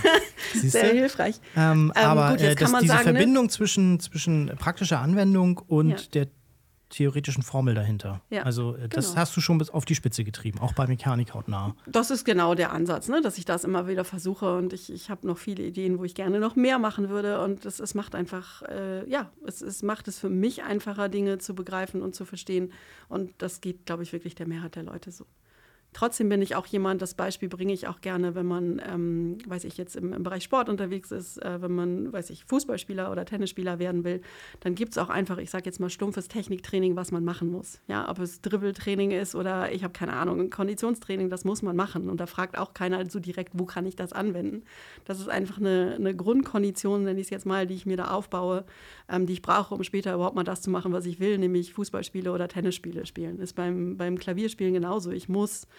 sehr, 0.53 0.69
sehr 0.69 0.93
hilfreich. 0.93 1.39
Ähm, 1.55 1.91
ähm, 1.95 2.05
aber 2.05 2.31
gut, 2.31 2.41
äh, 2.41 2.55
das, 2.55 2.71
diese 2.73 2.87
sagen, 2.87 3.05
ne? 3.05 3.13
Verbindung 3.13 3.45
ne? 3.45 3.49
zwischen, 3.49 3.99
zwischen 3.99 4.51
praktischer 4.57 4.99
Anwendung 4.99 5.57
und 5.67 5.89
ja. 5.89 5.97
der 6.13 6.27
theoretischen 6.91 7.41
Formel 7.41 7.73
dahinter. 7.73 8.21
Ja, 8.29 8.43
also 8.43 8.75
äh, 8.75 8.87
das 8.87 9.09
genau. 9.09 9.21
hast 9.21 9.35
du 9.35 9.41
schon 9.41 9.57
bis 9.57 9.69
auf 9.69 9.85
die 9.85 9.95
Spitze 9.95 10.23
getrieben, 10.23 10.59
auch 10.59 10.73
bei 10.73 10.85
Mechanik 10.87 11.33
hautnah. 11.33 11.75
Das 11.87 12.11
ist 12.11 12.23
genau 12.23 12.53
der 12.53 12.71
Ansatz, 12.71 13.07
ne? 13.07 13.21
dass 13.21 13.37
ich 13.37 13.45
das 13.45 13.63
immer 13.63 13.87
wieder 13.87 14.03
versuche 14.03 14.55
und 14.55 14.73
ich, 14.73 14.91
ich 14.91 15.09
habe 15.09 15.25
noch 15.25 15.37
viele 15.37 15.63
Ideen, 15.63 15.97
wo 15.97 16.03
ich 16.03 16.13
gerne 16.13 16.39
noch 16.39 16.55
mehr 16.55 16.77
machen 16.77 17.09
würde 17.09 17.41
und 17.41 17.65
es, 17.65 17.79
es 17.79 17.95
macht 17.95 18.13
einfach, 18.13 18.61
äh, 18.63 19.09
ja, 19.09 19.31
es, 19.45 19.61
es 19.61 19.81
macht 19.81 20.07
es 20.07 20.19
für 20.19 20.29
mich 20.29 20.63
einfacher, 20.63 21.09
Dinge 21.09 21.39
zu 21.39 21.55
begreifen 21.55 22.01
und 22.01 22.13
zu 22.13 22.25
verstehen 22.25 22.71
und 23.09 23.31
das 23.39 23.61
geht, 23.61 23.85
glaube 23.85 24.03
ich, 24.03 24.13
wirklich 24.13 24.35
der 24.35 24.47
Mehrheit 24.47 24.75
der 24.75 24.83
Leute 24.83 25.11
so. 25.11 25.25
Trotzdem 25.93 26.29
bin 26.29 26.41
ich 26.41 26.55
auch 26.55 26.65
jemand, 26.67 27.01
das 27.01 27.15
Beispiel 27.15 27.49
bringe 27.49 27.73
ich 27.73 27.87
auch 27.87 27.99
gerne, 27.99 28.33
wenn 28.33 28.45
man, 28.45 28.81
ähm, 28.89 29.37
weiß 29.45 29.65
ich, 29.65 29.75
jetzt 29.75 29.97
im, 29.97 30.13
im, 30.13 30.23
Bereich 30.23 30.43
Sport 30.43 30.69
unterwegs 30.69 31.11
ist, 31.11 31.37
äh, 31.43 31.61
wenn 31.61 31.73
man, 31.73 32.13
weiß 32.13 32.29
ich, 32.29 32.45
Fußballspieler 32.45 33.11
oder 33.11 33.25
Tennisspieler 33.25 33.77
werden 33.77 34.05
will, 34.05 34.21
dann 34.61 34.73
gibt 34.73 34.93
es 34.93 34.97
auch 34.97 35.09
einfach, 35.09 35.37
ich 35.37 35.49
sage 35.49 35.65
jetzt 35.65 35.81
mal, 35.81 35.89
stumpfes 35.89 36.29
Techniktraining, 36.29 36.95
was 36.95 37.11
man 37.11 37.25
machen 37.25 37.51
muss. 37.51 37.81
Ja, 37.87 38.09
ob 38.09 38.19
es 38.19 38.39
Dribbeltraining 38.41 39.11
ist 39.11 39.35
oder 39.35 39.73
ich 39.73 39.83
habe 39.83 39.91
keine 39.91 40.13
Ahnung, 40.13 40.49
Konditionstraining, 40.49 41.29
das 41.29 41.43
muss 41.43 41.61
man 41.61 41.75
machen. 41.75 42.09
Und 42.09 42.21
da 42.21 42.25
fragt 42.25 42.57
auch 42.57 42.73
keiner 42.73 43.09
so 43.09 43.19
direkt, 43.19 43.51
wo 43.53 43.65
kann 43.65 43.85
ich 43.85 43.97
das 43.97 44.13
anwenden. 44.13 44.63
Das 45.03 45.19
ist 45.19 45.27
einfach 45.27 45.57
eine, 45.57 45.95
eine 45.99 46.15
Grundkondition, 46.15 47.03
nenne 47.03 47.19
ich 47.19 47.27
es 47.27 47.31
jetzt 47.31 47.45
mal, 47.45 47.67
die 47.67 47.73
ich 47.73 47.85
mir 47.85 47.97
da 47.97 48.11
aufbaue, 48.11 48.63
ähm, 49.09 49.25
die 49.25 49.33
ich 49.33 49.41
brauche, 49.41 49.75
um 49.75 49.83
später 49.83 50.13
überhaupt 50.13 50.37
mal 50.37 50.45
das 50.45 50.61
zu 50.61 50.69
machen, 50.69 50.93
was 50.93 51.05
ich 51.05 51.19
will, 51.19 51.37
nämlich 51.37 51.73
Fußballspiele 51.73 52.31
oder 52.31 52.47
Tennisspiele 52.47 53.05
spielen. 53.05 53.39
Ist 53.39 53.57
beim, 53.57 53.97
beim 53.97 54.17
Klavierspielen 54.17 54.73
genauso. 54.73 55.11
Ich 55.11 55.27
muss 55.27 55.67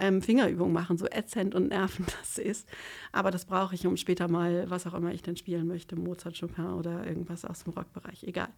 ähm, 0.00 0.22
Fingerübungen 0.22 0.72
machen, 0.72 0.96
so 0.96 1.06
ätzend 1.06 1.54
und 1.54 1.68
nervend 1.68 2.14
das 2.20 2.38
ist. 2.38 2.68
Aber 3.12 3.30
das 3.30 3.44
brauche 3.44 3.74
ich, 3.74 3.86
um 3.86 3.96
später 3.96 4.28
mal, 4.28 4.68
was 4.68 4.86
auch 4.86 4.94
immer 4.94 5.12
ich 5.12 5.22
denn 5.22 5.36
spielen 5.36 5.66
möchte, 5.66 5.96
Mozart, 5.96 6.38
Chopin 6.38 6.72
oder 6.72 7.06
irgendwas 7.06 7.44
aus 7.44 7.64
dem 7.64 7.72
Rockbereich, 7.72 8.24
egal, 8.24 8.48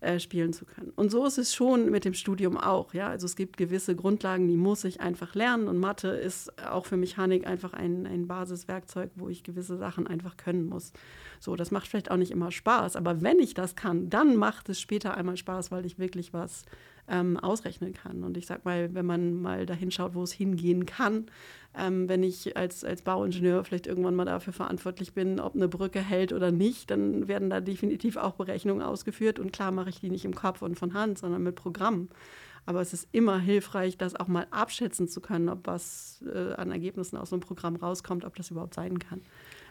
äh, 0.00 0.18
spielen 0.18 0.52
zu 0.52 0.64
können. 0.64 0.92
Und 0.96 1.10
so 1.10 1.24
ist 1.24 1.38
es 1.38 1.54
schon 1.54 1.90
mit 1.90 2.04
dem 2.04 2.14
Studium 2.14 2.56
auch. 2.56 2.92
Ja? 2.94 3.08
Also 3.08 3.26
es 3.26 3.36
gibt 3.36 3.56
gewisse 3.56 3.94
Grundlagen, 3.94 4.48
die 4.48 4.56
muss 4.56 4.84
ich 4.84 5.00
einfach 5.00 5.34
lernen. 5.34 5.68
Und 5.68 5.78
Mathe 5.78 6.08
ist 6.08 6.62
auch 6.64 6.86
für 6.86 6.96
Mechanik 6.96 7.46
einfach 7.46 7.72
ein, 7.72 8.06
ein 8.06 8.26
Basiswerkzeug, 8.26 9.10
wo 9.14 9.28
ich 9.28 9.44
gewisse 9.44 9.78
Sachen 9.78 10.06
einfach 10.06 10.36
können 10.36 10.66
muss. 10.66 10.92
So, 11.40 11.56
das 11.56 11.70
macht 11.70 11.86
vielleicht 11.86 12.10
auch 12.10 12.16
nicht 12.16 12.32
immer 12.32 12.50
Spaß, 12.50 12.96
aber 12.96 13.22
wenn 13.22 13.38
ich 13.38 13.54
das 13.54 13.76
kann, 13.76 14.10
dann 14.10 14.36
macht 14.36 14.68
es 14.68 14.80
später 14.80 15.16
einmal 15.16 15.36
Spaß, 15.36 15.70
weil 15.70 15.86
ich 15.86 15.98
wirklich 15.98 16.32
was 16.32 16.64
ähm, 17.08 17.36
ausrechnen 17.36 17.94
kann. 17.94 18.22
Und 18.22 18.36
ich 18.36 18.46
sag 18.46 18.64
mal, 18.64 18.94
wenn 18.94 19.06
man 19.06 19.40
mal 19.40 19.66
dahin 19.66 19.90
schaut, 19.90 20.14
wo 20.14 20.22
es 20.22 20.32
hingehen 20.32 20.86
kann, 20.88 21.26
ähm, 21.76 22.08
wenn 22.08 22.22
ich 22.22 22.56
als, 22.56 22.84
als 22.84 23.02
Bauingenieur 23.02 23.62
vielleicht 23.64 23.86
irgendwann 23.86 24.16
mal 24.16 24.24
dafür 24.24 24.52
verantwortlich 24.52 25.12
bin, 25.12 25.38
ob 25.38 25.54
eine 25.54 25.68
Brücke 25.68 26.00
hält 26.00 26.32
oder 26.32 26.50
nicht, 26.50 26.90
dann 26.90 27.28
werden 27.28 27.50
da 27.50 27.60
definitiv 27.60 28.16
auch 28.16 28.34
Berechnungen 28.34 28.82
ausgeführt. 28.82 29.38
Und 29.38 29.52
klar 29.52 29.70
mache 29.70 29.90
ich 29.90 30.00
die 30.00 30.10
nicht 30.10 30.24
im 30.24 30.34
Kopf 30.34 30.62
und 30.62 30.76
von 30.76 30.94
Hand, 30.94 31.18
sondern 31.18 31.42
mit 31.42 31.54
Programmen. 31.54 32.08
Aber 32.66 32.80
es 32.80 32.92
ist 32.92 33.08
immer 33.12 33.38
hilfreich, 33.38 33.96
das 33.96 34.14
auch 34.14 34.28
mal 34.28 34.46
abschätzen 34.50 35.08
zu 35.08 35.20
können, 35.20 35.48
ob 35.48 35.66
was 35.66 36.22
äh, 36.26 36.52
an 36.54 36.70
Ergebnissen 36.70 37.16
aus 37.16 37.30
so 37.30 37.36
einem 37.36 37.40
Programm 37.40 37.76
rauskommt, 37.76 38.24
ob 38.24 38.34
das 38.36 38.50
überhaupt 38.50 38.74
sein 38.74 38.98
kann. 38.98 39.22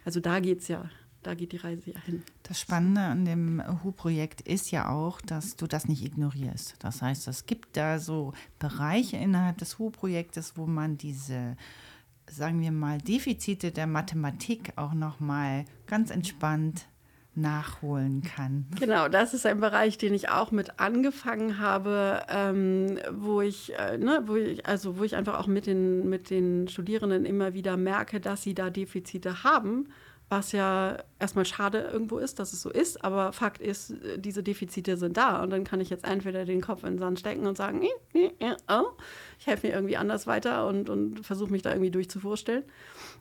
Also 0.05 0.19
da 0.19 0.39
geht 0.39 0.61
es 0.61 0.67
ja 0.67 0.89
da 1.27 1.33
geht 1.33 1.51
die 1.51 1.57
Reise 1.57 1.91
ja 1.91 1.99
hin. 2.05 2.23
Das 2.43 2.59
Spannende 2.59 3.01
an 3.01 3.25
dem 3.25 3.61
HU-Projekt 3.83 4.39
ist 4.41 4.71
ja 4.71 4.89
auch, 4.89 5.19
dass 5.19 5.57
du 5.57 5.67
das 5.67 5.87
nicht 5.87 6.05
ignorierst. 6.05 6.75
Das 6.79 7.01
heißt, 7.01 7.27
es 7.27 7.45
gibt 7.45 7.75
da 7.75 7.99
so 7.99 8.31
Bereiche 8.59 9.17
innerhalb 9.17 9.57
des 9.57 9.77
HU-Projektes, 9.77 10.53
wo 10.55 10.65
man 10.65 10.97
diese, 10.97 11.57
sagen 12.31 12.61
wir 12.61 12.71
mal, 12.71 12.99
Defizite 12.99 13.71
der 13.71 13.87
Mathematik 13.87 14.71
auch 14.77 14.93
noch 14.93 15.19
mal 15.19 15.65
ganz 15.85 16.11
entspannt 16.11 16.87
nachholen 17.35 18.23
kann. 18.23 18.65
Genau, 18.79 19.09
das 19.09 19.33
ist 19.33 19.45
ein 19.45 19.59
Bereich, 19.59 19.97
den 19.97 20.13
ich 20.13 20.29
auch 20.29 20.51
mit 20.51 20.79
angefangen 20.79 21.59
habe, 21.59 22.23
ähm, 22.29 22.99
wo 23.11 23.41
ich, 23.41 23.77
äh, 23.77 23.97
ne, 23.97 24.23
wo 24.25 24.37
ich, 24.37 24.65
also 24.65 24.97
wo 24.97 25.03
ich 25.03 25.15
einfach 25.17 25.37
auch 25.37 25.47
mit 25.47 25.67
den, 25.67 26.09
mit 26.09 26.29
den 26.29 26.69
Studierenden 26.69 27.25
immer 27.25 27.53
wieder 27.53 27.75
merke, 27.75 28.21
dass 28.21 28.41
sie 28.43 28.55
da 28.55 28.69
Defizite 28.69 29.43
haben 29.43 29.89
was 30.29 30.51
ja 30.51 30.97
erstmal 31.19 31.45
schade 31.45 31.79
irgendwo 31.79 32.17
ist, 32.17 32.39
dass 32.39 32.51
es 32.51 32.61
so 32.61 32.69
ist, 32.69 33.03
aber 33.03 33.31
Fakt 33.31 33.61
ist, 33.61 33.93
diese 34.17 34.43
Defizite 34.43 34.97
sind 34.97 35.15
da 35.15 35.41
und 35.41 35.51
dann 35.51 35.63
kann 35.63 35.79
ich 35.79 35.89
jetzt 35.89 36.05
entweder 36.05 36.43
den 36.43 36.61
Kopf 36.61 36.83
in 36.83 36.93
den 36.93 36.99
Sand 36.99 37.19
stecken 37.19 37.47
und 37.47 37.55
sagen, 37.55 37.81
oh, 38.67 38.83
ich 39.39 39.47
helfe 39.47 39.67
mir 39.67 39.73
irgendwie 39.73 39.95
anders 39.95 40.27
weiter 40.27 40.67
und, 40.67 40.89
und 40.89 41.25
versuche 41.25 41.51
mich 41.51 41.61
da 41.61 41.71
irgendwie 41.71 41.91
durchzuvorstellen. 41.91 42.63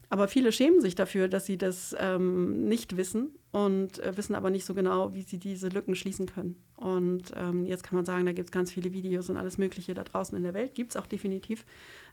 Aber 0.08 0.26
viele 0.26 0.50
schämen 0.50 0.80
sich 0.80 0.94
dafür, 0.94 1.28
dass 1.28 1.46
sie 1.46 1.58
das 1.58 1.94
ähm, 1.98 2.64
nicht 2.64 2.96
wissen 2.96 3.30
und 3.52 4.00
äh, 4.00 4.16
wissen 4.16 4.34
aber 4.34 4.50
nicht 4.50 4.64
so 4.64 4.74
genau, 4.74 5.14
wie 5.14 5.22
sie 5.22 5.38
diese 5.38 5.68
Lücken 5.68 5.94
schließen 5.94 6.26
können. 6.26 6.56
Und 6.76 7.32
ähm, 7.34 7.66
jetzt 7.66 7.84
kann 7.84 7.96
man 7.96 8.04
sagen, 8.04 8.26
da 8.26 8.32
gibt 8.32 8.48
es 8.48 8.52
ganz 8.52 8.72
viele 8.72 8.92
Videos 8.92 9.30
und 9.30 9.36
alles 9.36 9.58
Mögliche 9.58 9.94
da 9.94 10.04
draußen 10.04 10.36
in 10.36 10.42
der 10.42 10.54
Welt, 10.54 10.74
gibt 10.74 10.90
es 10.90 10.96
auch 10.96 11.06
definitiv. 11.06 11.64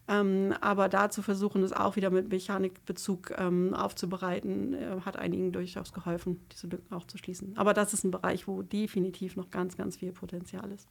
Ähm, 0.08 0.54
aber 0.60 0.90
da 0.90 1.10
zu 1.10 1.22
versuchen, 1.22 1.64
es 1.64 1.72
auch 1.72 1.96
wieder 1.96 2.10
mit 2.10 2.30
Mechanikbezug 2.30 3.34
ähm, 3.38 3.74
aufzubereiten, 3.74 4.74
äh, 4.74 5.02
hat 5.06 5.18
einigen 5.18 5.54
durchaus 5.54 5.94
geholfen, 5.94 6.42
diese 6.52 6.68
Lücken 6.68 6.94
auch 6.94 7.06
zu 7.08 7.18
schließen. 7.18 7.58
Aber 7.58 7.74
das 7.74 7.94
ist 7.94 8.04
ein 8.04 8.12
Bereich, 8.12 8.48
wo 8.48 8.64
definitiv 8.64 9.38
noch 9.38 9.50
ganz, 9.50 9.78
ganz 9.78 9.96
viel 9.96 10.12
Potenzial 10.12 10.70
ist. 10.72 10.90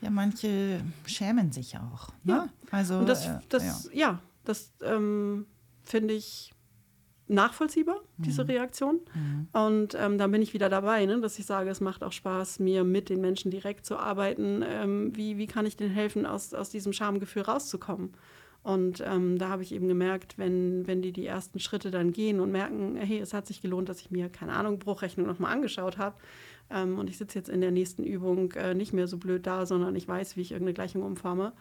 Ja, 0.00 0.10
manche 0.10 0.80
schämen 1.06 1.50
sich 1.50 1.76
auch. 1.78 2.10
Ne? 2.22 2.32
Ja. 2.32 2.48
Also, 2.70 2.98
Und 2.98 3.08
das, 3.08 3.26
äh, 3.26 3.38
das 3.48 3.90
ja. 3.92 4.20
das 4.44 4.72
ähm, 4.82 5.46
finde 5.82 6.14
ich 6.14 6.52
nachvollziehbar, 7.26 8.00
diese 8.18 8.46
Reaktion. 8.46 9.00
Und 9.52 9.94
ähm, 9.94 10.18
dann 10.18 10.30
bin 10.30 10.42
ich 10.42 10.52
wieder 10.52 10.68
dabei, 10.68 11.06
ne, 11.06 11.20
dass 11.20 11.38
ich 11.38 11.46
sage, 11.46 11.70
es 11.70 11.80
macht 11.80 12.04
auch 12.04 12.12
Spaß, 12.12 12.58
mir 12.58 12.84
mit 12.84 13.08
den 13.08 13.20
Menschen 13.20 13.50
direkt 13.50 13.86
zu 13.86 13.96
arbeiten. 13.96 14.62
Ähm, 14.62 15.16
wie, 15.16 15.38
wie 15.38 15.46
kann 15.46 15.64
ich 15.64 15.76
denen 15.76 15.90
helfen, 15.90 16.26
aus, 16.26 16.52
aus 16.52 16.68
diesem 16.68 16.92
Schamgefühl 16.92 17.42
rauszukommen? 17.42 18.12
Und 18.64 19.04
ähm, 19.06 19.36
da 19.36 19.50
habe 19.50 19.62
ich 19.62 19.72
eben 19.72 19.88
gemerkt, 19.88 20.38
wenn, 20.38 20.86
wenn 20.86 21.02
die 21.02 21.12
die 21.12 21.26
ersten 21.26 21.60
Schritte 21.60 21.90
dann 21.90 22.12
gehen 22.12 22.40
und 22.40 22.50
merken, 22.50 22.96
hey, 22.96 23.18
es 23.20 23.34
hat 23.34 23.46
sich 23.46 23.60
gelohnt, 23.60 23.90
dass 23.90 24.00
ich 24.00 24.10
mir, 24.10 24.30
keine 24.30 24.54
Ahnung, 24.54 24.78
Bruchrechnung 24.78 25.26
nochmal 25.26 25.52
angeschaut 25.52 25.98
habe. 25.98 26.16
Ähm, 26.70 26.98
und 26.98 27.10
ich 27.10 27.18
sitze 27.18 27.38
jetzt 27.38 27.50
in 27.50 27.60
der 27.60 27.72
nächsten 27.72 28.04
Übung 28.04 28.52
äh, 28.52 28.72
nicht 28.72 28.94
mehr 28.94 29.06
so 29.06 29.18
blöd 29.18 29.46
da, 29.46 29.66
sondern 29.66 29.94
ich 29.96 30.08
weiß, 30.08 30.36
wie 30.36 30.40
ich 30.40 30.52
irgendeine 30.52 30.72
Gleichung 30.72 31.02
umforme, 31.02 31.52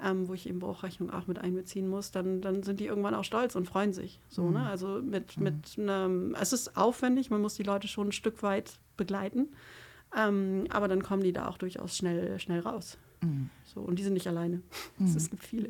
ähm, 0.00 0.28
wo 0.28 0.34
ich 0.34 0.48
eben 0.48 0.60
Bruchrechnung 0.60 1.10
auch 1.10 1.26
mit 1.26 1.40
einbeziehen 1.40 1.88
muss, 1.88 2.12
dann, 2.12 2.40
dann 2.40 2.62
sind 2.62 2.78
die 2.78 2.86
irgendwann 2.86 3.16
auch 3.16 3.24
stolz 3.24 3.56
und 3.56 3.66
freuen 3.66 3.92
sich. 3.92 4.20
So, 4.28 4.48
ne? 4.48 4.64
Also 4.64 5.02
mit, 5.02 5.38
mit 5.38 5.76
einem, 5.76 6.36
es 6.40 6.52
ist 6.52 6.76
aufwendig, 6.76 7.28
man 7.28 7.42
muss 7.42 7.54
die 7.54 7.64
Leute 7.64 7.88
schon 7.88 8.08
ein 8.08 8.12
Stück 8.12 8.44
weit 8.44 8.78
begleiten. 8.96 9.48
Ähm, 10.16 10.66
aber 10.70 10.86
dann 10.86 11.02
kommen 11.02 11.24
die 11.24 11.32
da 11.32 11.48
auch 11.48 11.58
durchaus 11.58 11.96
schnell, 11.96 12.38
schnell 12.38 12.60
raus. 12.60 12.98
So, 13.64 13.80
und 13.80 13.98
die 13.98 14.04
sind 14.04 14.14
nicht 14.14 14.28
alleine. 14.28 14.62
Es 15.04 15.16
es 15.16 15.30
gibt 15.30 15.42
viele. 15.42 15.68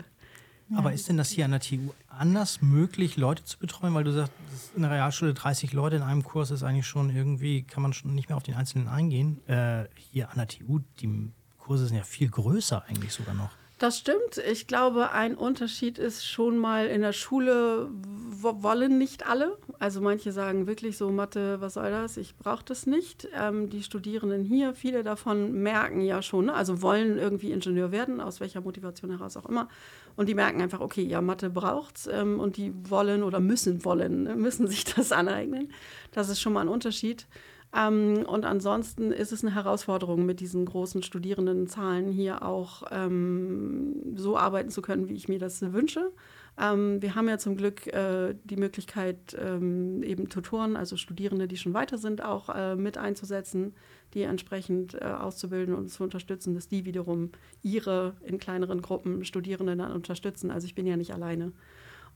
Aber 0.76 0.92
ist 0.92 1.08
denn 1.08 1.16
das 1.16 1.30
hier 1.30 1.44
an 1.44 1.50
der 1.52 1.60
TU 1.60 1.92
anders 2.08 2.62
möglich, 2.62 3.16
Leute 3.16 3.44
zu 3.44 3.58
betreuen? 3.58 3.94
Weil 3.94 4.04
du 4.04 4.12
sagst, 4.12 4.32
in 4.74 4.82
der 4.82 4.90
Realschule 4.90 5.34
30 5.34 5.72
Leute 5.72 5.96
in 5.96 6.02
einem 6.02 6.24
Kurs 6.24 6.50
ist 6.50 6.62
eigentlich 6.62 6.86
schon 6.86 7.10
irgendwie, 7.10 7.62
kann 7.62 7.82
man 7.82 7.92
schon 7.92 8.14
nicht 8.14 8.28
mehr 8.28 8.36
auf 8.36 8.42
den 8.42 8.54
Einzelnen 8.54 8.88
eingehen. 8.88 9.46
Äh, 9.48 9.84
hier 9.96 10.30
an 10.30 10.36
der 10.36 10.48
TU, 10.48 10.80
die 11.00 11.30
Kurse 11.58 11.86
sind 11.86 11.96
ja 11.96 12.04
viel 12.04 12.28
größer 12.28 12.84
eigentlich 12.88 13.12
sogar 13.12 13.34
noch. 13.34 13.50
Das 13.82 13.98
stimmt. 13.98 14.38
Ich 14.48 14.68
glaube, 14.68 15.10
ein 15.10 15.34
Unterschied 15.34 15.98
ist 15.98 16.24
schon 16.24 16.56
mal 16.56 16.86
in 16.86 17.00
der 17.00 17.12
Schule 17.12 17.90
wo- 18.30 18.62
wollen 18.62 18.96
nicht 18.96 19.26
alle. 19.26 19.58
Also 19.80 20.00
manche 20.00 20.30
sagen 20.30 20.68
wirklich 20.68 20.96
so, 20.96 21.10
Mathe, 21.10 21.60
was 21.60 21.74
soll 21.74 21.90
das? 21.90 22.16
Ich 22.16 22.36
brauche 22.36 22.64
das 22.64 22.86
nicht. 22.86 23.26
Ähm, 23.36 23.70
die 23.70 23.82
Studierenden 23.82 24.44
hier, 24.44 24.74
viele 24.74 25.02
davon 25.02 25.50
merken 25.64 26.00
ja 26.00 26.22
schon, 26.22 26.44
ne? 26.46 26.54
also 26.54 26.80
wollen 26.80 27.18
irgendwie 27.18 27.50
Ingenieur 27.50 27.90
werden, 27.90 28.20
aus 28.20 28.38
welcher 28.38 28.60
Motivation 28.60 29.10
heraus 29.10 29.36
auch 29.36 29.46
immer. 29.46 29.66
Und 30.14 30.28
die 30.28 30.34
merken 30.36 30.62
einfach, 30.62 30.78
okay, 30.78 31.02
ja, 31.02 31.20
Mathe 31.20 31.50
braucht's 31.50 32.06
ähm, 32.06 32.38
und 32.38 32.58
die 32.58 32.72
wollen 32.88 33.24
oder 33.24 33.40
müssen 33.40 33.84
wollen, 33.84 34.22
ne? 34.22 34.36
müssen 34.36 34.68
sich 34.68 34.84
das 34.84 35.10
aneignen. 35.22 35.72
Das 36.12 36.28
ist 36.28 36.40
schon 36.40 36.52
mal 36.52 36.60
ein 36.60 36.68
Unterschied. 36.68 37.26
Ähm, 37.74 38.24
und 38.26 38.44
ansonsten 38.44 39.12
ist 39.12 39.32
es 39.32 39.42
eine 39.42 39.54
Herausforderung, 39.54 40.26
mit 40.26 40.40
diesen 40.40 40.66
großen 40.66 41.02
Studierendenzahlen 41.02 42.10
hier 42.10 42.42
auch 42.42 42.82
ähm, 42.90 44.14
so 44.14 44.36
arbeiten 44.36 44.70
zu 44.70 44.82
können, 44.82 45.08
wie 45.08 45.14
ich 45.14 45.28
mir 45.28 45.38
das 45.38 45.62
wünsche. 45.72 46.12
Ähm, 46.60 47.00
wir 47.00 47.14
haben 47.14 47.28
ja 47.28 47.38
zum 47.38 47.56
Glück 47.56 47.86
äh, 47.86 48.34
die 48.44 48.56
Möglichkeit, 48.56 49.34
ähm, 49.40 50.02
eben 50.02 50.28
Tutoren, 50.28 50.76
also 50.76 50.96
Studierende, 50.98 51.48
die 51.48 51.56
schon 51.56 51.72
weiter 51.72 51.96
sind, 51.96 52.22
auch 52.22 52.50
äh, 52.50 52.76
mit 52.76 52.98
einzusetzen, 52.98 53.74
die 54.12 54.22
entsprechend 54.22 54.94
äh, 54.94 55.04
auszubilden 55.06 55.74
und 55.74 55.88
zu 55.88 56.02
unterstützen, 56.02 56.54
dass 56.54 56.68
die 56.68 56.84
wiederum 56.84 57.30
ihre 57.62 58.14
in 58.22 58.38
kleineren 58.38 58.82
Gruppen 58.82 59.24
Studierenden 59.24 59.78
dann 59.78 59.92
unterstützen. 59.92 60.50
Also 60.50 60.66
ich 60.66 60.74
bin 60.74 60.86
ja 60.86 60.98
nicht 60.98 61.14
alleine. 61.14 61.52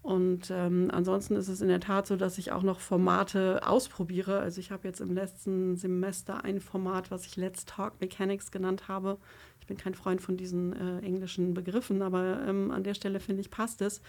Und 0.07 0.52
ähm, 0.52 0.88
ansonsten 0.92 1.34
ist 1.34 1.48
es 1.48 1.61
in 1.61 1.66
der 1.66 1.80
Tat 1.80 2.07
so, 2.07 2.14
dass 2.14 2.38
ich 2.38 2.52
auch 2.52 2.62
noch 2.62 2.78
Formate 2.78 3.66
ausprobiere. 3.66 4.38
Also 4.38 4.61
ich 4.61 4.70
habe 4.70 4.86
jetzt 4.86 5.00
im 5.00 5.12
letzten 5.12 5.76
Semester 5.76 6.44
ein 6.44 6.61
Format, 6.61 7.11
was 7.11 7.26
ich 7.26 7.34
Let's 7.34 7.64
Talk 7.64 8.00
Mechanics 8.00 8.52
genannt 8.52 8.86
habe. 8.86 9.18
Ich 9.61 9.66
bin 9.66 9.76
kein 9.76 9.96
Freund 9.96 10.20
von 10.20 10.36
diesen 10.36 10.74
äh, 10.74 11.04
englischen 11.04 11.54
Begriffen, 11.54 12.02
aber 12.02 12.40
ähm, 12.46 12.70
an 12.70 12.84
der 12.84 12.94
Stelle 12.94 13.18
finde 13.18 13.40
ich, 13.40 13.50
passt 13.50 13.82
es. 13.82 14.00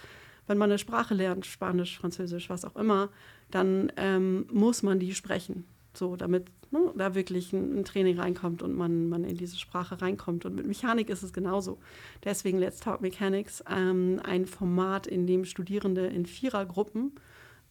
Wenn 0.46 0.56
man 0.56 0.70
eine 0.70 0.78
Sprache 0.78 1.14
lernt, 1.14 1.46
Spanisch, 1.46 1.98
Französisch, 1.98 2.48
was 2.48 2.64
auch 2.64 2.76
immer, 2.76 3.08
dann 3.50 3.90
ähm, 3.96 4.46
muss 4.52 4.84
man 4.84 5.00
die 5.00 5.16
sprechen. 5.16 5.64
So, 5.94 6.14
damit 6.14 6.46
ne, 6.70 6.92
da 6.96 7.14
wirklich 7.14 7.52
ein, 7.52 7.78
ein 7.78 7.84
Training 7.84 8.18
reinkommt 8.18 8.62
und 8.62 8.74
man, 8.74 9.08
man 9.08 9.24
in 9.24 9.36
diese 9.36 9.58
Sprache 9.58 10.00
reinkommt. 10.00 10.44
Und 10.44 10.54
mit 10.54 10.66
Mechanik 10.66 11.08
ist 11.10 11.22
es 11.22 11.32
genauso. 11.32 11.78
Deswegen 12.24 12.58
Let's 12.58 12.80
Talk 12.80 13.00
Mechanics, 13.00 13.62
ähm, 13.70 14.20
ein 14.24 14.46
Format, 14.46 15.06
in 15.06 15.26
dem 15.26 15.44
Studierende 15.44 16.06
in 16.06 16.26
Vierergruppen 16.26 17.12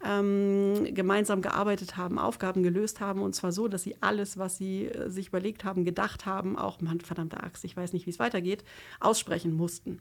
ähm, 0.03 0.93
gemeinsam 0.93 1.41
gearbeitet 1.41 1.97
haben, 1.97 2.19
Aufgaben 2.19 2.63
gelöst 2.63 3.01
haben 3.01 3.21
und 3.21 3.33
zwar 3.33 3.51
so, 3.51 3.67
dass 3.67 3.83
sie 3.83 3.95
alles, 4.01 4.37
was 4.37 4.57
sie 4.57 4.85
äh, 4.85 5.09
sich 5.09 5.29
überlegt 5.29 5.63
haben, 5.63 5.85
gedacht 5.85 6.25
haben, 6.25 6.57
auch, 6.57 6.81
Mann, 6.81 7.01
verdammte 7.01 7.41
Axt, 7.41 7.63
ich 7.65 7.75
weiß 7.75 7.93
nicht, 7.93 8.05
wie 8.05 8.11
es 8.11 8.19
weitergeht, 8.19 8.63
aussprechen 8.99 9.55
mussten. 9.55 9.99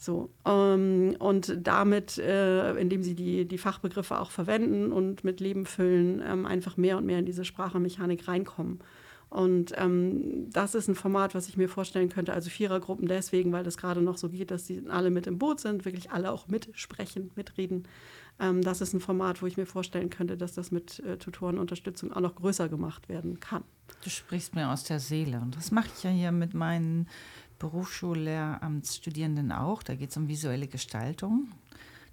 So, 0.00 0.30
ähm, 0.46 1.16
und 1.18 1.58
damit, 1.60 2.18
äh, 2.18 2.74
indem 2.76 3.02
sie 3.02 3.16
die, 3.16 3.46
die 3.46 3.58
Fachbegriffe 3.58 4.20
auch 4.20 4.30
verwenden 4.30 4.92
und 4.92 5.24
mit 5.24 5.40
Leben 5.40 5.66
füllen, 5.66 6.22
ähm, 6.24 6.46
einfach 6.46 6.76
mehr 6.76 6.98
und 6.98 7.04
mehr 7.04 7.18
in 7.18 7.26
diese 7.26 7.44
Sprachmechanik 7.44 8.28
reinkommen. 8.28 8.78
Und 9.28 9.72
ähm, 9.76 10.48
das 10.50 10.76
ist 10.76 10.88
ein 10.88 10.94
Format, 10.94 11.34
was 11.34 11.48
ich 11.48 11.56
mir 11.56 11.68
vorstellen 11.68 12.08
könnte, 12.08 12.32
also 12.32 12.48
Vierergruppen 12.48 13.08
deswegen, 13.08 13.52
weil 13.52 13.64
das 13.64 13.76
gerade 13.76 14.00
noch 14.00 14.16
so 14.16 14.28
geht, 14.28 14.52
dass 14.52 14.64
die 14.64 14.84
alle 14.88 15.10
mit 15.10 15.26
im 15.26 15.38
Boot 15.38 15.60
sind, 15.60 15.84
wirklich 15.84 16.12
alle 16.12 16.30
auch 16.30 16.46
mitsprechen, 16.46 17.30
mitreden. 17.34 17.86
Ähm, 18.40 18.62
das 18.62 18.80
ist 18.80 18.94
ein 18.94 19.00
Format, 19.00 19.42
wo 19.42 19.46
ich 19.46 19.56
mir 19.56 19.66
vorstellen 19.66 20.10
könnte, 20.10 20.36
dass 20.36 20.54
das 20.54 20.70
mit 20.70 21.00
äh, 21.00 21.18
Tutorenunterstützung 21.18 22.12
auch 22.12 22.20
noch 22.20 22.36
größer 22.36 22.68
gemacht 22.68 23.08
werden 23.08 23.40
kann. 23.40 23.64
Du 24.02 24.10
sprichst 24.10 24.54
mir 24.54 24.70
aus 24.70 24.84
der 24.84 25.00
Seele. 25.00 25.40
Und 25.40 25.56
das 25.56 25.72
mache 25.72 25.88
ich 25.94 26.04
ja 26.04 26.10
hier 26.10 26.32
mit 26.32 26.54
meinen 26.54 27.08
Berufsschullehramtsstudierenden 27.58 29.52
auch. 29.52 29.82
Da 29.82 29.94
geht 29.94 30.10
es 30.10 30.16
um 30.16 30.28
visuelle 30.28 30.68
Gestaltung. 30.68 31.48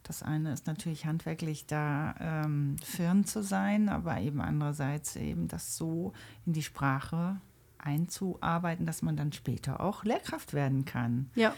Das 0.04 0.22
eine 0.22 0.54
ist 0.54 0.68
natürlich 0.68 1.06
handwerklich 1.06 1.66
da 1.66 2.16
ähm, 2.20 2.78
firm 2.84 3.26
zu 3.26 3.42
sein, 3.42 3.90
aber 3.90 4.20
eben 4.20 4.40
andererseits 4.40 5.16
eben 5.16 5.48
das 5.48 5.78
so 5.78 6.14
in 6.46 6.54
die 6.54 6.62
Sprache 6.62 7.38
einzuarbeiten, 7.80 8.86
dass 8.86 9.02
man 9.02 9.18
dann 9.18 9.32
später 9.32 9.80
auch 9.80 10.04
Lehrkraft 10.04 10.54
werden 10.54 10.86
kann. 10.86 11.30
Ja, 11.36 11.56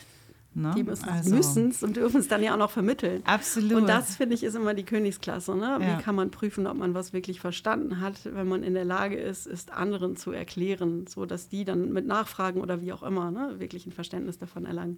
Ne? 0.58 0.74
die 0.76 0.84
müssen 0.84 1.08
Also- 1.08 1.36
es 1.36 1.84
und 1.84 1.96
dürfen 1.98 2.20
es 2.20 2.28
dann 2.28 2.42
ja 2.42 2.54
auch 2.54 2.58
noch 2.58 2.72
vermitteln. 2.72 3.22
Absolut. 3.26 3.74
Und 3.74 3.88
das, 3.88 4.16
finde 4.16 4.34
ich, 4.34 4.44
ist 4.44 4.56
immer 4.56 4.74
die 4.74 4.84
Königsklasse. 4.84 5.56
Ne? 5.56 5.78
Ja. 5.80 6.00
Wie 6.00 6.02
kann 6.02 6.16
man 6.16 6.32
prüfen, 6.32 6.66
ob 6.66 6.78
man 6.78 6.96
was 6.96 7.14
wirklich 7.14 7.40
verstanden 7.40 8.02
hat, 8.02 8.16
wenn 8.26 8.48
man 8.48 8.64
in 8.64 8.74
der 8.74 8.86
Lage 8.86 9.18
ist, 9.18 9.46
es 9.46 9.70
anderen 9.70 10.16
zu 10.16 10.32
erklären, 10.32 11.06
sodass 11.08 11.48
die 11.48 11.64
dann 11.64 11.94
mit 11.94 12.08
Nachfragen 12.08 12.62
oder 12.62 12.82
wie 12.82 12.92
auch 12.92 13.04
immer 13.04 13.30
ne, 13.30 13.60
wirklich 13.60 13.86
ein 13.86 13.92
Verständnis 13.92 14.40
davon 14.40 14.66
erlangen. 14.66 14.98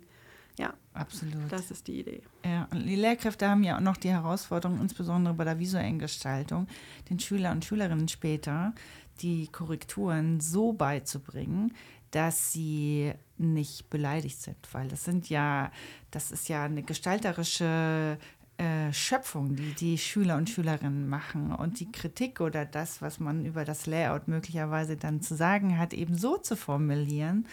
Ja, 0.58 0.74
Absolut. 0.94 1.36
das 1.50 1.72
ist 1.72 1.88
die 1.88 2.00
Idee. 2.02 2.22
Ja, 2.46 2.68
und 2.72 2.86
die 2.86 2.96
Lehrkräfte 2.96 3.48
haben 3.50 3.64
ja 3.64 3.78
auch 3.78 3.82
noch 3.82 3.98
die 3.98 4.10
Herausforderung, 4.10 4.80
insbesondere 4.82 5.34
bei 5.34 5.44
der 5.46 5.60
visuellen 5.60 6.00
Gestaltung, 6.00 6.68
den 7.10 7.20
Schüler 7.20 7.52
und 7.52 7.64
Schülerinnen 7.64 8.08
später 8.10 8.74
die 9.22 9.48
Korrekturen 9.48 10.40
so 10.40 10.74
beizubringen, 10.74 11.74
dass 12.12 12.52
sie 12.52 13.14
nicht 13.38 13.90
beleidigt 13.90 14.42
sind, 14.42 14.58
weil 14.72 14.88
das 14.88 15.04
sind 15.04 15.30
ja, 15.30 15.72
das 16.12 16.32
ist 16.32 16.50
ja 16.50 16.64
eine 16.66 16.84
gestalterische 16.84 18.18
äh, 18.58 18.92
Schöpfung, 18.92 19.56
die 19.56 19.74
die 19.74 19.98
Schüler 19.98 20.36
und 20.36 20.50
Schülerinnen 20.50 21.08
machen 21.08 21.54
und 21.54 21.80
die 21.80 21.92
Kritik 21.92 22.42
oder 22.42 22.66
das, 22.66 23.02
was 23.02 23.20
man 23.20 23.46
über 23.46 23.64
das 23.64 23.86
Layout 23.86 24.28
möglicherweise 24.28 24.98
dann 24.98 25.22
zu 25.22 25.36
sagen 25.36 25.78
hat, 25.78 25.94
eben 25.94 26.18
so 26.18 26.38
zu 26.38 26.58
formulieren, 26.58 27.48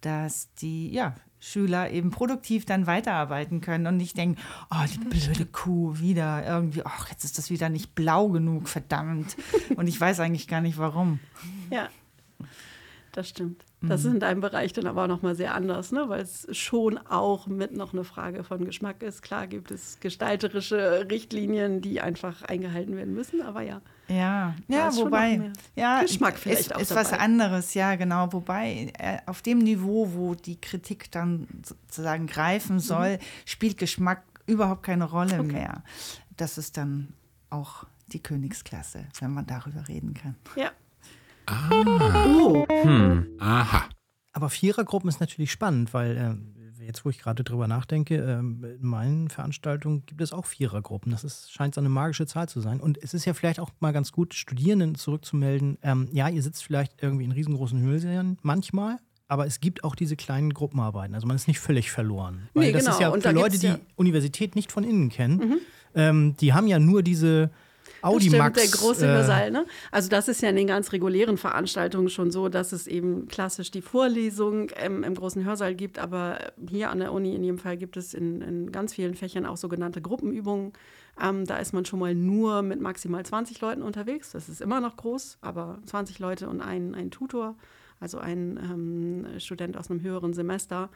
dass 0.00 0.52
die 0.54 0.90
ja, 0.90 1.14
Schüler 1.40 1.90
eben 1.90 2.10
produktiv 2.10 2.66
dann 2.66 2.86
weiterarbeiten 2.86 3.60
können 3.60 3.86
und 3.86 3.96
nicht 3.96 4.16
denken, 4.16 4.40
oh, 4.70 4.84
die 4.92 4.98
blöde 4.98 5.46
Kuh 5.46 5.98
wieder 5.98 6.44
irgendwie, 6.44 6.84
ach, 6.84 7.08
jetzt 7.08 7.24
ist 7.24 7.38
das 7.38 7.50
wieder 7.50 7.68
nicht 7.68 7.94
blau 7.94 8.28
genug, 8.28 8.68
verdammt. 8.68 9.36
Und 9.76 9.86
ich 9.86 10.00
weiß 10.00 10.18
eigentlich 10.20 10.48
gar 10.48 10.60
nicht 10.60 10.78
warum. 10.78 11.20
Ja, 11.70 11.88
das 13.12 13.28
stimmt. 13.28 13.64
Das 13.80 14.04
ist 14.04 14.12
in 14.12 14.18
deinem 14.18 14.40
Bereich 14.40 14.72
dann 14.72 14.88
aber 14.88 15.04
auch 15.04 15.08
noch 15.08 15.22
mal 15.22 15.36
sehr 15.36 15.54
anders, 15.54 15.92
ne? 15.92 16.08
weil 16.08 16.20
es 16.22 16.48
schon 16.50 16.98
auch 16.98 17.46
mit 17.46 17.76
noch 17.76 17.92
eine 17.92 18.02
Frage 18.02 18.42
von 18.42 18.64
Geschmack 18.64 19.04
ist. 19.04 19.22
Klar 19.22 19.46
gibt 19.46 19.70
es 19.70 20.00
gestalterische 20.00 21.06
Richtlinien, 21.08 21.80
die 21.80 22.00
einfach 22.00 22.42
eingehalten 22.42 22.96
werden 22.96 23.14
müssen, 23.14 23.40
aber 23.40 23.62
ja. 23.62 23.80
Ja, 24.08 24.56
ja, 24.68 24.96
wobei, 24.96 25.52
ja, 25.76 26.00
Geschmack 26.02 26.38
vielleicht 26.38 26.60
ist, 26.62 26.74
auch 26.74 26.80
ist 26.80 26.94
was 26.94 27.10
dabei. 27.10 27.22
anderes, 27.22 27.74
ja, 27.74 27.94
genau. 27.94 28.32
Wobei 28.32 28.90
äh, 28.98 29.18
auf 29.26 29.42
dem 29.42 29.58
Niveau, 29.58 30.10
wo 30.12 30.34
die 30.34 30.60
Kritik 30.60 31.10
dann 31.12 31.46
sozusagen 31.62 32.24
Mhm. 32.24 32.28
greifen 32.28 32.80
soll, 32.80 33.18
spielt 33.44 33.78
Geschmack 33.78 34.22
überhaupt 34.46 34.82
keine 34.82 35.04
Rolle 35.04 35.42
mehr. 35.42 35.82
Das 36.36 36.58
ist 36.58 36.76
dann 36.78 37.12
auch 37.50 37.84
die 38.08 38.20
Königsklasse, 38.22 39.04
wenn 39.20 39.32
man 39.34 39.46
darüber 39.46 39.86
reden 39.86 40.14
kann. 40.14 40.34
Ja, 40.56 40.70
Oh, 41.70 42.66
Aha. 43.38 43.84
Aber 44.32 44.50
Vierergruppen 44.50 45.08
ist 45.08 45.20
natürlich 45.20 45.50
spannend, 45.50 45.92
weil 45.94 46.16
äh, 46.80 46.84
jetzt, 46.84 47.04
wo 47.04 47.10
ich 47.10 47.18
gerade 47.18 47.42
drüber 47.44 47.66
nachdenke, 47.66 48.16
ähm, 48.16 48.64
in 48.80 48.86
meinen 48.86 49.28
Veranstaltungen 49.30 50.04
gibt 50.06 50.20
es 50.20 50.32
auch 50.32 50.46
Vierergruppen. 50.46 51.10
Das 51.10 51.24
ist, 51.24 51.50
scheint 51.52 51.74
so 51.74 51.80
eine 51.80 51.88
magische 51.88 52.26
Zahl 52.26 52.48
zu 52.48 52.60
sein. 52.60 52.80
Und 52.80 52.98
es 53.02 53.14
ist 53.14 53.24
ja 53.24 53.34
vielleicht 53.34 53.60
auch 53.60 53.70
mal 53.80 53.92
ganz 53.92 54.12
gut, 54.12 54.34
Studierenden 54.34 54.94
zurückzumelden. 54.94 55.78
Ähm, 55.82 56.08
ja, 56.12 56.28
ihr 56.28 56.42
sitzt 56.42 56.62
vielleicht 56.64 57.02
irgendwie 57.02 57.24
in 57.24 57.32
riesengroßen 57.32 57.80
Hörsälen 57.80 58.38
manchmal, 58.42 58.98
aber 59.26 59.46
es 59.46 59.60
gibt 59.60 59.84
auch 59.84 59.94
diese 59.94 60.16
kleinen 60.16 60.54
Gruppenarbeiten. 60.54 61.14
Also 61.14 61.26
man 61.26 61.36
ist 61.36 61.48
nicht 61.48 61.60
völlig 61.60 61.90
verloren. 61.90 62.48
Weil 62.54 62.66
Nee, 62.66 62.72
das 62.72 62.82
ist 62.82 62.88
genau. 62.90 63.00
ja 63.00 63.08
Und 63.08 63.22
für 63.22 63.32
Leute, 63.32 63.58
die 63.58 63.66
ja- 63.66 63.74
Mhm. 63.76 63.82
Universität 63.96 64.54
nicht 64.54 64.70
von 64.70 64.84
innen 64.84 65.08
kennen, 65.08 65.60
ähm, 65.94 66.36
die 66.40 66.52
haben 66.52 66.66
ja 66.68 66.78
nur 66.78 67.02
diese 67.02 67.50
Das 68.00 68.10
Audimax. 68.10 68.60
stimmt, 68.60 68.72
der 68.72 68.80
große 68.80 69.06
äh, 69.06 69.08
Hörsaal. 69.08 69.50
Ne? 69.50 69.66
Also 69.90 70.08
das 70.08 70.28
ist 70.28 70.42
ja 70.42 70.50
in 70.50 70.56
den 70.56 70.66
ganz 70.66 70.92
regulären 70.92 71.36
Veranstaltungen 71.36 72.08
schon 72.08 72.30
so, 72.30 72.48
dass 72.48 72.72
es 72.72 72.86
eben 72.86 73.28
klassisch 73.28 73.70
die 73.70 73.82
Vorlesung 73.82 74.70
ähm, 74.76 75.04
im 75.04 75.14
großen 75.14 75.44
Hörsaal 75.44 75.74
gibt. 75.74 75.98
Aber 75.98 76.38
hier 76.68 76.90
an 76.90 77.00
der 77.00 77.12
Uni 77.12 77.34
in 77.34 77.42
jedem 77.42 77.58
Fall 77.58 77.76
gibt 77.76 77.96
es 77.96 78.14
in, 78.14 78.40
in 78.40 78.72
ganz 78.72 78.94
vielen 78.94 79.14
Fächern 79.14 79.46
auch 79.46 79.56
sogenannte 79.56 80.00
Gruppenübungen. 80.00 80.72
Ähm, 81.20 81.44
da 81.46 81.58
ist 81.58 81.72
man 81.72 81.84
schon 81.84 81.98
mal 81.98 82.14
nur 82.14 82.62
mit 82.62 82.80
maximal 82.80 83.24
20 83.24 83.60
Leuten 83.60 83.82
unterwegs. 83.82 84.32
Das 84.32 84.48
ist 84.48 84.60
immer 84.60 84.80
noch 84.80 84.96
groß, 84.96 85.38
aber 85.40 85.78
20 85.86 86.18
Leute 86.18 86.48
und 86.48 86.60
ein, 86.60 86.94
ein 86.94 87.10
Tutor, 87.10 87.56
also 88.00 88.18
ein 88.18 88.58
ähm, 88.62 89.40
Student 89.40 89.76
aus 89.76 89.90
einem 89.90 90.02
höheren 90.02 90.32
Semester. 90.32 90.90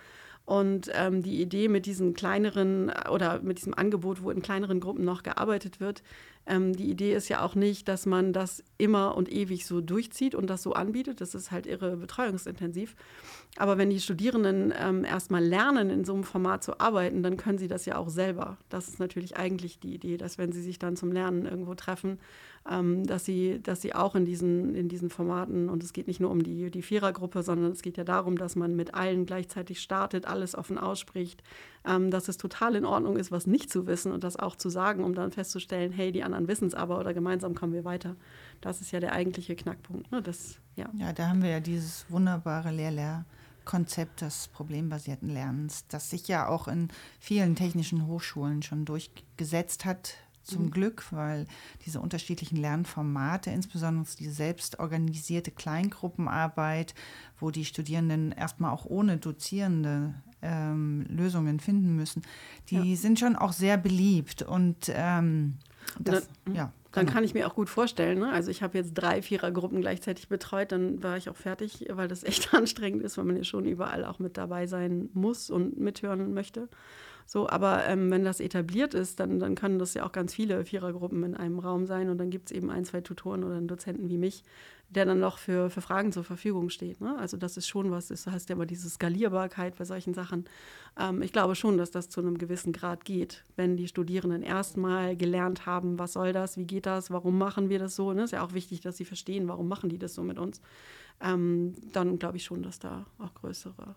Und 0.44 0.90
ähm, 0.94 1.22
die 1.22 1.40
Idee 1.40 1.68
mit 1.68 1.86
diesen 1.86 2.14
kleineren 2.14 2.88
äh, 2.88 3.08
oder 3.08 3.40
mit 3.42 3.58
diesem 3.58 3.74
Angebot, 3.74 4.22
wo 4.22 4.30
in 4.30 4.42
kleineren 4.42 4.80
Gruppen 4.80 5.04
noch 5.04 5.22
gearbeitet 5.22 5.78
wird, 5.80 6.02
ähm, 6.46 6.74
die 6.74 6.90
Idee 6.90 7.14
ist 7.14 7.28
ja 7.28 7.42
auch 7.44 7.54
nicht, 7.54 7.88
dass 7.88 8.06
man 8.06 8.32
das 8.32 8.64
immer 8.78 9.16
und 9.16 9.30
ewig 9.30 9.66
so 9.66 9.80
durchzieht 9.80 10.34
und 10.34 10.48
das 10.48 10.62
so 10.62 10.72
anbietet. 10.72 11.20
Das 11.20 11.34
ist 11.34 11.50
halt 11.50 11.66
irre 11.66 11.96
betreuungsintensiv. 11.96 12.96
Aber 13.58 13.76
wenn 13.76 13.90
die 13.90 14.00
Studierenden 14.00 14.72
ähm, 14.78 15.04
erstmal 15.04 15.44
lernen, 15.44 15.90
in 15.90 16.04
so 16.04 16.14
einem 16.14 16.24
Format 16.24 16.64
zu 16.64 16.80
arbeiten, 16.80 17.22
dann 17.22 17.36
können 17.36 17.58
sie 17.58 17.68
das 17.68 17.84
ja 17.84 17.96
auch 17.96 18.08
selber. 18.08 18.56
Das 18.70 18.88
ist 18.88 18.98
natürlich 18.98 19.36
eigentlich 19.36 19.78
die 19.78 19.94
Idee, 19.94 20.16
dass 20.16 20.38
wenn 20.38 20.52
sie 20.52 20.62
sich 20.62 20.78
dann 20.78 20.96
zum 20.96 21.12
Lernen 21.12 21.44
irgendwo 21.44 21.74
treffen, 21.74 22.18
ähm, 22.70 23.04
dass, 23.04 23.26
sie, 23.26 23.60
dass 23.62 23.82
sie 23.82 23.94
auch 23.94 24.14
in 24.14 24.24
diesen, 24.24 24.74
in 24.74 24.88
diesen 24.88 25.10
Formaten, 25.10 25.68
und 25.68 25.82
es 25.82 25.92
geht 25.92 26.06
nicht 26.06 26.18
nur 26.18 26.30
um 26.30 26.42
die, 26.42 26.70
die 26.70 26.80
Vierergruppe, 26.80 27.42
sondern 27.42 27.72
es 27.72 27.82
geht 27.82 27.98
ja 27.98 28.04
darum, 28.04 28.38
dass 28.38 28.56
man 28.56 28.74
mit 28.74 28.94
allen 28.94 29.26
gleichzeitig 29.26 29.82
startet, 29.82 30.26
alles 30.26 30.54
offen 30.54 30.78
ausspricht, 30.78 31.42
ähm, 31.84 32.10
dass 32.10 32.28
es 32.28 32.38
total 32.38 32.74
in 32.74 32.86
Ordnung 32.86 33.18
ist, 33.18 33.30
was 33.30 33.46
nicht 33.46 33.70
zu 33.70 33.86
wissen 33.86 34.12
und 34.12 34.24
das 34.24 34.38
auch 34.38 34.56
zu 34.56 34.70
sagen, 34.70 35.04
um 35.04 35.14
dann 35.14 35.30
festzustellen, 35.30 35.92
hey, 35.92 36.10
die 36.10 36.22
anderen 36.22 36.48
wissen 36.48 36.68
es 36.68 36.74
aber 36.74 36.98
oder 36.98 37.12
gemeinsam 37.12 37.54
kommen 37.54 37.74
wir 37.74 37.84
weiter. 37.84 38.16
Das 38.62 38.80
ist 38.80 38.92
ja 38.92 39.00
der 39.00 39.12
eigentliche 39.12 39.56
Knackpunkt. 39.56 40.10
Ne? 40.10 40.22
Das, 40.22 40.58
ja. 40.76 40.88
Ja, 40.94 41.12
da 41.12 41.28
haben 41.28 41.42
wir 41.42 41.50
ja 41.50 41.60
dieses 41.60 42.06
wunderbare 42.08 42.70
Lehr-Lehr-Konzept 43.62 44.20
des 44.22 44.48
problembasierten 44.48 45.28
Lernens, 45.28 45.84
das 45.88 46.10
sich 46.10 46.28
ja 46.28 46.48
auch 46.48 46.68
in 46.68 46.88
vielen 47.20 47.54
technischen 47.56 48.06
Hochschulen 48.06 48.62
schon 48.62 48.84
durchgesetzt 48.84 49.84
hat. 49.84 50.14
Zum 50.44 50.72
Glück, 50.72 51.04
weil 51.12 51.46
diese 51.86 52.00
unterschiedlichen 52.00 52.56
Lernformate, 52.56 53.50
insbesondere 53.52 54.04
diese 54.18 54.32
selbstorganisierte 54.32 55.52
Kleingruppenarbeit, 55.52 56.96
wo 57.38 57.52
die 57.52 57.64
Studierenden 57.64 58.32
erstmal 58.32 58.72
auch 58.72 58.84
ohne 58.84 59.18
Dozierende 59.18 60.14
ähm, 60.42 61.06
Lösungen 61.08 61.60
finden 61.60 61.94
müssen, 61.94 62.22
die 62.70 62.96
sind 62.96 63.20
schon 63.20 63.36
auch 63.36 63.52
sehr 63.52 63.76
beliebt. 63.76 64.42
Und 64.42 64.90
ähm, 64.92 65.58
das, 66.00 66.26
dann- 66.44 66.54
ja, 66.56 66.72
Dann 66.92 67.06
genau. 67.06 67.14
kann 67.14 67.24
ich 67.24 67.34
mir 67.34 67.46
auch 67.46 67.54
gut 67.54 67.70
vorstellen. 67.70 68.18
Ne? 68.18 68.30
Also 68.30 68.50
ich 68.50 68.62
habe 68.62 68.76
jetzt 68.76 68.92
drei 68.94 69.22
Vierergruppen 69.22 69.80
gleichzeitig 69.80 70.28
betreut, 70.28 70.72
dann 70.72 71.02
war 71.02 71.16
ich 71.16 71.28
auch 71.30 71.36
fertig, 71.36 71.86
weil 71.90 72.08
das 72.08 72.22
echt 72.24 72.54
anstrengend 72.54 73.02
ist, 73.02 73.18
weil 73.18 73.24
man 73.24 73.36
ja 73.36 73.44
schon 73.44 73.64
überall 73.64 74.04
auch 74.04 74.18
mit 74.18 74.36
dabei 74.36 74.66
sein 74.66 75.08
muss 75.14 75.50
und 75.50 75.78
mithören 75.78 76.34
möchte. 76.34 76.68
So, 77.26 77.48
aber 77.48 77.86
ähm, 77.86 78.10
wenn 78.10 78.24
das 78.24 78.40
etabliert 78.40 78.94
ist, 78.94 79.20
dann, 79.20 79.38
dann 79.38 79.54
können 79.54 79.78
das 79.78 79.94
ja 79.94 80.04
auch 80.04 80.12
ganz 80.12 80.34
viele 80.34 80.64
Vierergruppen 80.64 81.22
in 81.24 81.34
einem 81.34 81.58
Raum 81.58 81.86
sein 81.86 82.10
und 82.10 82.18
dann 82.18 82.30
gibt 82.30 82.50
es 82.50 82.56
eben 82.56 82.70
ein, 82.70 82.84
zwei 82.84 83.00
Tutoren 83.00 83.44
oder 83.44 83.56
einen 83.56 83.68
Dozenten 83.68 84.08
wie 84.08 84.18
mich, 84.18 84.44
der 84.90 85.06
dann 85.06 85.20
noch 85.20 85.38
für, 85.38 85.70
für 85.70 85.80
Fragen 85.80 86.12
zur 86.12 86.24
Verfügung 86.24 86.68
steht. 86.68 87.00
Ne? 87.00 87.16
Also 87.18 87.36
das 87.36 87.56
ist 87.56 87.66
schon 87.66 87.90
was, 87.90 88.08
das 88.08 88.26
heißt 88.26 88.48
ja 88.50 88.56
immer 88.56 88.66
diese 88.66 88.90
Skalierbarkeit 88.90 89.76
bei 89.78 89.84
solchen 89.84 90.12
Sachen. 90.12 90.44
Ähm, 90.98 91.22
ich 91.22 91.32
glaube 91.32 91.54
schon, 91.54 91.78
dass 91.78 91.90
das 91.90 92.10
zu 92.10 92.20
einem 92.20 92.36
gewissen 92.36 92.72
Grad 92.72 93.04
geht, 93.04 93.44
wenn 93.56 93.76
die 93.76 93.88
Studierenden 93.88 94.42
erstmal 94.42 95.16
gelernt 95.16 95.64
haben, 95.64 95.98
was 95.98 96.12
soll 96.12 96.32
das, 96.32 96.58
wie 96.58 96.66
geht 96.66 96.86
das, 96.86 97.10
warum 97.10 97.38
machen 97.38 97.70
wir 97.70 97.78
das 97.78 97.96
so. 97.96 98.12
Ne? 98.12 98.24
Ist 98.24 98.32
ja 98.32 98.44
auch 98.44 98.52
wichtig, 98.52 98.80
dass 98.80 98.98
sie 98.98 99.04
verstehen, 99.04 99.48
warum 99.48 99.68
machen 99.68 99.88
die 99.88 99.98
das 99.98 100.14
so 100.14 100.22
mit 100.22 100.38
uns. 100.38 100.60
Ähm, 101.20 101.74
dann 101.92 102.18
glaube 102.18 102.36
ich 102.36 102.44
schon, 102.44 102.62
dass 102.62 102.78
da 102.78 103.06
auch 103.18 103.32
größere 103.34 103.94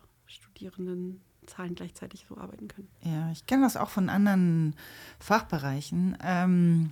Studierendenzahlen 1.45 1.75
gleichzeitig 1.75 2.25
so 2.27 2.37
arbeiten 2.37 2.67
können. 2.67 2.87
Ja, 3.03 3.31
ich 3.31 3.45
kenne 3.45 3.63
das 3.63 3.77
auch 3.77 3.89
von 3.89 4.09
anderen 4.09 4.75
Fachbereichen, 5.19 6.17
ähm, 6.23 6.91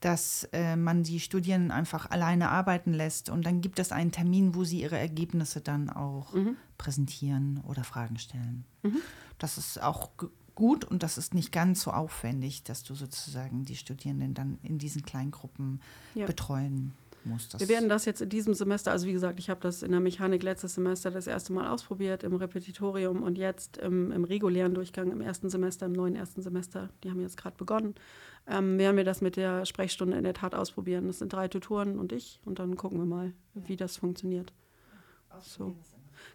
dass 0.00 0.44
äh, 0.52 0.76
man 0.76 1.04
die 1.04 1.20
Studierenden 1.20 1.70
einfach 1.70 2.10
alleine 2.10 2.50
arbeiten 2.50 2.92
lässt 2.92 3.30
und 3.30 3.46
dann 3.46 3.60
gibt 3.60 3.78
es 3.78 3.92
einen 3.92 4.10
Termin, 4.12 4.54
wo 4.54 4.64
sie 4.64 4.80
ihre 4.82 4.98
Ergebnisse 4.98 5.60
dann 5.60 5.90
auch 5.90 6.34
präsentieren 6.78 7.60
oder 7.68 7.84
Fragen 7.84 8.18
stellen. 8.18 8.64
Das 9.38 9.58
ist 9.58 9.80
auch 9.80 10.10
gut 10.56 10.84
und 10.84 11.02
das 11.04 11.18
ist 11.18 11.34
nicht 11.34 11.52
ganz 11.52 11.82
so 11.82 11.92
aufwendig, 11.92 12.64
dass 12.64 12.82
du 12.82 12.94
sozusagen 12.94 13.64
die 13.64 13.76
Studierenden 13.76 14.34
dann 14.34 14.58
in 14.62 14.78
diesen 14.78 15.02
Kleingruppen 15.02 15.80
Ja. 16.14 16.26
betreuen 16.26 16.92
musst. 17.24 17.54
Das 17.54 17.60
Wir 17.60 17.68
werden 17.68 17.88
das 17.88 18.04
jetzt 18.04 18.20
in 18.20 18.28
diesem 18.28 18.54
Semester, 18.54 18.90
also 18.90 19.06
wie 19.06 19.12
gesagt, 19.12 19.38
ich 19.38 19.50
habe 19.50 19.60
das 19.60 19.82
in 19.82 19.90
der 19.90 20.00
Mechanik 20.00 20.42
letztes 20.42 20.74
Semester 20.74 21.10
das 21.10 21.26
erste 21.26 21.52
Mal 21.52 21.70
ausprobiert 21.70 22.22
im 22.22 22.34
Repetitorium 22.34 23.22
und 23.22 23.38
jetzt 23.38 23.76
im, 23.78 24.12
im 24.12 24.24
regulären 24.24 24.74
Durchgang 24.74 25.10
im 25.10 25.20
ersten 25.20 25.50
Semester, 25.50 25.86
im 25.86 25.92
neuen 25.92 26.16
ersten 26.16 26.42
Semester, 26.42 26.90
die 27.02 27.10
haben 27.10 27.20
jetzt 27.20 27.36
gerade 27.36 27.56
begonnen, 27.56 27.94
ähm, 28.46 28.78
werden 28.78 28.96
wir 28.96 29.04
das 29.04 29.20
mit 29.20 29.36
der 29.36 29.64
Sprechstunde 29.66 30.16
in 30.16 30.24
der 30.24 30.34
Tat 30.34 30.54
ausprobieren. 30.54 31.06
Das 31.06 31.18
sind 31.18 31.32
drei 31.32 31.48
Tutoren 31.48 31.98
und 31.98 32.12
ich 32.12 32.40
und 32.44 32.58
dann 32.58 32.76
gucken 32.76 32.98
wir 32.98 33.06
mal, 33.06 33.32
wie 33.54 33.76
das 33.76 33.96
funktioniert. 33.96 34.52
So. 35.40 35.74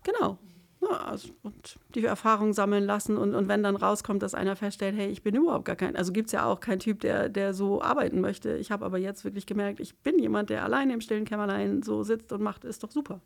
Genau. 0.04 0.38
Ja, 0.82 0.98
also, 0.98 1.30
und 1.42 1.80
die 1.96 2.06
Erfahrung 2.06 2.54
sammeln 2.54 2.84
lassen 2.84 3.18
und, 3.18 3.34
und 3.34 3.48
wenn 3.48 3.64
dann 3.64 3.76
rauskommt, 3.76 4.22
dass 4.22 4.36
einer 4.36 4.56
feststellt, 4.56 4.96
hey, 4.96 5.08
ich 5.08 5.24
bin 5.24 5.36
überhaupt 5.36 5.66
gar 5.66 5.76
kein, 5.76 5.96
also 5.96 6.12
gibt 6.12 6.28
es 6.28 6.34
ja 6.34 6.46
auch 6.46 6.60
keinen 6.60 6.80
Typ, 6.80 7.00
der, 7.00 7.30
der 7.30 7.54
so 7.54 7.82
arbeiten 7.82 8.22
möchte. 8.22 8.58
Ich 8.58 8.72
habe 8.72 8.86
aber 8.86 9.00
jetzt 9.00 9.24
wirklich 9.24 9.48
gemerkt, 9.48 9.80
ich 9.80 9.98
bin 9.98 10.20
jemand, 10.20 10.50
der 10.50 10.64
alleine 10.64 10.94
im 10.94 11.02
stillen 11.02 11.26
Kämmerlein 11.26 11.82
so 11.82 12.04
sitzt 12.04 12.32
und 12.32 12.42
macht, 12.42 12.64
ist 12.64 12.84
doch 12.84 12.92
super. 12.92 13.22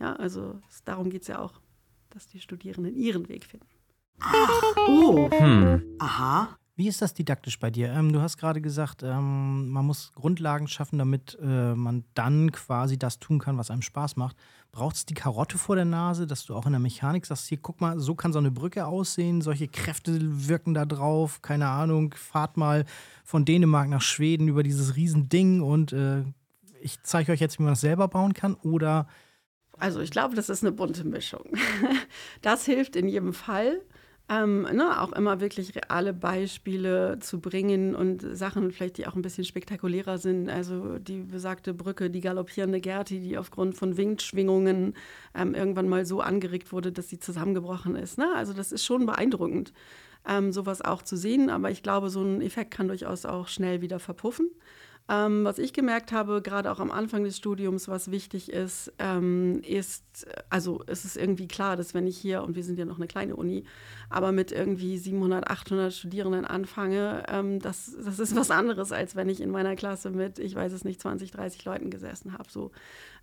Ja, 0.00 0.14
also 0.16 0.60
es, 0.68 0.84
darum 0.84 1.08
geht 1.08 1.22
es 1.22 1.28
ja 1.28 1.38
auch, 1.38 1.54
dass 2.10 2.26
die 2.26 2.40
Studierenden 2.40 2.94
ihren 2.94 3.28
Weg 3.28 3.44
finden. 3.44 3.66
Oh. 4.88 5.30
Aha. 5.98 6.56
Wie 6.74 6.88
ist 6.88 7.02
das 7.02 7.12
didaktisch 7.12 7.58
bei 7.58 7.70
dir? 7.70 7.90
Ähm, 7.92 8.12
du 8.12 8.20
hast 8.20 8.38
gerade 8.38 8.60
gesagt, 8.60 9.02
ähm, 9.02 9.68
man 9.68 9.84
muss 9.84 10.12
Grundlagen 10.14 10.68
schaffen, 10.68 10.98
damit 10.98 11.38
äh, 11.40 11.74
man 11.74 12.04
dann 12.14 12.50
quasi 12.50 12.98
das 12.98 13.18
tun 13.18 13.38
kann, 13.38 13.58
was 13.58 13.70
einem 13.70 13.82
Spaß 13.82 14.16
macht. 14.16 14.36
Braucht 14.72 14.96
es 14.96 15.04
die 15.04 15.12
Karotte 15.12 15.58
vor 15.58 15.76
der 15.76 15.84
Nase, 15.84 16.26
dass 16.26 16.46
du 16.46 16.54
auch 16.54 16.64
in 16.64 16.72
der 16.72 16.80
Mechanik 16.80 17.26
sagst, 17.26 17.46
hier, 17.46 17.58
guck 17.60 17.82
mal, 17.82 18.00
so 18.00 18.14
kann 18.14 18.32
so 18.32 18.38
eine 18.38 18.50
Brücke 18.50 18.86
aussehen, 18.86 19.42
solche 19.42 19.68
Kräfte 19.68 20.18
wirken 20.48 20.72
da 20.72 20.86
drauf, 20.86 21.42
keine 21.42 21.68
Ahnung, 21.68 22.14
fahrt 22.16 22.56
mal 22.56 22.86
von 23.22 23.44
Dänemark 23.44 23.90
nach 23.90 24.00
Schweden 24.00 24.48
über 24.48 24.62
dieses 24.62 24.96
Riesending 24.96 25.60
und 25.60 25.92
äh, 25.92 26.24
ich 26.80 27.02
zeige 27.02 27.32
euch 27.32 27.40
jetzt, 27.40 27.58
wie 27.58 27.64
man 27.64 27.72
das 27.72 27.82
selber 27.82 28.08
bauen 28.08 28.32
kann? 28.32 28.54
Oder 28.54 29.06
Also 29.78 30.00
ich 30.00 30.10
glaube, 30.10 30.34
das 30.36 30.48
ist 30.48 30.62
eine 30.62 30.72
bunte 30.72 31.04
Mischung. 31.04 31.44
Das 32.40 32.64
hilft 32.64 32.96
in 32.96 33.08
jedem 33.08 33.34
Fall. 33.34 33.82
Ähm, 34.28 34.62
ne, 34.62 35.02
auch 35.02 35.12
immer 35.12 35.40
wirklich 35.40 35.74
reale 35.74 36.14
Beispiele 36.14 37.18
zu 37.20 37.40
bringen 37.40 37.94
und 37.94 38.24
Sachen 38.36 38.70
vielleicht, 38.70 38.96
die 38.96 39.06
auch 39.06 39.14
ein 39.14 39.22
bisschen 39.22 39.44
spektakulärer 39.44 40.16
sind. 40.16 40.48
Also 40.48 40.98
die 40.98 41.18
besagte 41.18 41.74
Brücke, 41.74 42.08
die 42.08 42.20
galoppierende 42.20 42.80
Gerti, 42.80 43.20
die 43.20 43.36
aufgrund 43.36 43.74
von 43.74 43.96
Windschwingungen 43.96 44.94
ähm, 45.34 45.54
irgendwann 45.54 45.88
mal 45.88 46.06
so 46.06 46.20
angeregt 46.20 46.72
wurde, 46.72 46.92
dass 46.92 47.08
sie 47.08 47.18
zusammengebrochen 47.18 47.96
ist. 47.96 48.16
Ne? 48.16 48.26
Also 48.34 48.52
das 48.54 48.72
ist 48.72 48.84
schon 48.84 49.04
beeindruckend, 49.06 49.72
ähm, 50.26 50.52
sowas 50.52 50.80
auch 50.80 51.02
zu 51.02 51.16
sehen. 51.16 51.50
Aber 51.50 51.70
ich 51.70 51.82
glaube, 51.82 52.08
so 52.08 52.22
ein 52.22 52.40
Effekt 52.40 52.70
kann 52.70 52.88
durchaus 52.88 53.26
auch 53.26 53.48
schnell 53.48 53.82
wieder 53.82 53.98
verpuffen. 53.98 54.50
Ähm, 55.08 55.44
was 55.44 55.58
ich 55.58 55.72
gemerkt 55.72 56.12
habe, 56.12 56.42
gerade 56.42 56.70
auch 56.70 56.78
am 56.78 56.90
Anfang 56.90 57.24
des 57.24 57.36
Studiums, 57.36 57.88
was 57.88 58.10
wichtig 58.10 58.52
ist, 58.52 58.92
ähm, 58.98 59.60
ist, 59.62 60.26
also 60.48 60.82
es 60.86 61.04
ist 61.04 61.16
irgendwie 61.16 61.48
klar, 61.48 61.76
dass 61.76 61.92
wenn 61.92 62.06
ich 62.06 62.16
hier, 62.16 62.42
und 62.42 62.54
wir 62.54 62.62
sind 62.62 62.78
ja 62.78 62.84
noch 62.84 62.98
eine 62.98 63.08
kleine 63.08 63.34
Uni, 63.34 63.64
aber 64.10 64.30
mit 64.30 64.52
irgendwie 64.52 64.96
700, 64.98 65.50
800 65.50 65.92
Studierenden 65.92 66.44
anfange, 66.44 67.24
ähm, 67.28 67.58
das, 67.58 67.96
das 68.04 68.20
ist 68.20 68.36
was 68.36 68.50
anderes, 68.50 68.92
als 68.92 69.16
wenn 69.16 69.28
ich 69.28 69.40
in 69.40 69.50
meiner 69.50 69.74
Klasse 69.74 70.10
mit, 70.10 70.38
ich 70.38 70.54
weiß 70.54 70.72
es 70.72 70.84
nicht, 70.84 71.00
20, 71.00 71.32
30 71.32 71.64
Leuten 71.64 71.90
gesessen 71.90 72.34
habe. 72.34 72.48
So. 72.48 72.70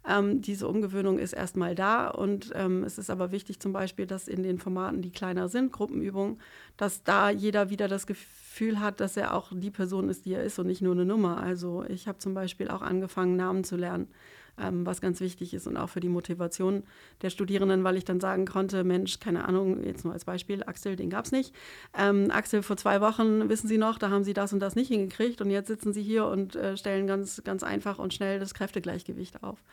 Ähm, 0.09 0.41
diese 0.41 0.67
Umgewöhnung 0.67 1.19
ist 1.19 1.33
erstmal 1.33 1.75
da 1.75 2.09
und 2.09 2.51
ähm, 2.55 2.83
es 2.83 2.97
ist 2.97 3.11
aber 3.11 3.31
wichtig 3.31 3.59
zum 3.59 3.73
Beispiel, 3.73 4.07
dass 4.07 4.27
in 4.27 4.41
den 4.43 4.57
Formaten, 4.57 5.01
die 5.03 5.11
kleiner 5.11 5.49
sind, 5.49 5.71
Gruppenübungen, 5.71 6.39
dass 6.77 7.03
da 7.03 7.29
jeder 7.29 7.69
wieder 7.69 7.87
das 7.87 8.07
Gefühl 8.07 8.79
hat, 8.79 8.99
dass 8.99 9.17
er 9.17 9.35
auch 9.35 9.51
die 9.53 9.71
Person 9.71 10.09
ist, 10.09 10.25
die 10.25 10.33
er 10.33 10.43
ist 10.43 10.57
und 10.57 10.67
nicht 10.67 10.81
nur 10.81 10.93
eine 10.93 11.05
Nummer. 11.05 11.37
Also 11.37 11.85
ich 11.87 12.07
habe 12.07 12.17
zum 12.17 12.33
Beispiel 12.33 12.69
auch 12.69 12.81
angefangen, 12.81 13.35
Namen 13.35 13.63
zu 13.63 13.75
lernen. 13.75 14.07
ähm, 14.59 14.85
was 14.85 15.01
ganz 15.01 15.19
wichtig 15.21 15.53
ist 15.53 15.67
und 15.67 15.77
auch 15.77 15.89
für 15.89 15.99
die 15.99 16.09
Motivation 16.09 16.83
der 17.21 17.29
Studierenden, 17.29 17.83
weil 17.83 17.97
ich 17.97 18.05
dann 18.05 18.19
sagen 18.19 18.45
konnte, 18.45 18.83
Mensch, 18.83 19.19
keine 19.19 19.45
Ahnung, 19.45 19.83
jetzt 19.83 20.03
nur 20.03 20.13
als 20.13 20.25
Beispiel, 20.25 20.63
Axel, 20.63 20.95
den 20.95 21.09
gab 21.09 21.25
es 21.25 21.31
nicht. 21.31 21.53
Ähm, 21.97 22.29
Axel, 22.31 22.61
vor 22.63 22.77
zwei 22.77 23.01
Wochen, 23.01 23.49
wissen 23.49 23.67
Sie 23.67 23.77
noch, 23.77 23.97
da 23.97 24.09
haben 24.09 24.23
Sie 24.23 24.33
das 24.33 24.53
und 24.53 24.59
das 24.59 24.75
nicht 24.75 24.89
hingekriegt 24.89 25.41
und 25.41 25.49
jetzt 25.49 25.67
sitzen 25.67 25.93
Sie 25.93 26.03
hier 26.03 26.25
und 26.25 26.55
äh, 26.55 26.77
stellen 26.77 27.07
ganz, 27.07 27.41
ganz 27.43 27.63
einfach 27.63 27.99
und 27.99 28.13
schnell 28.13 28.39
das 28.39 28.53
Kräftegleichgewicht 28.53 29.43
auf. 29.43 29.63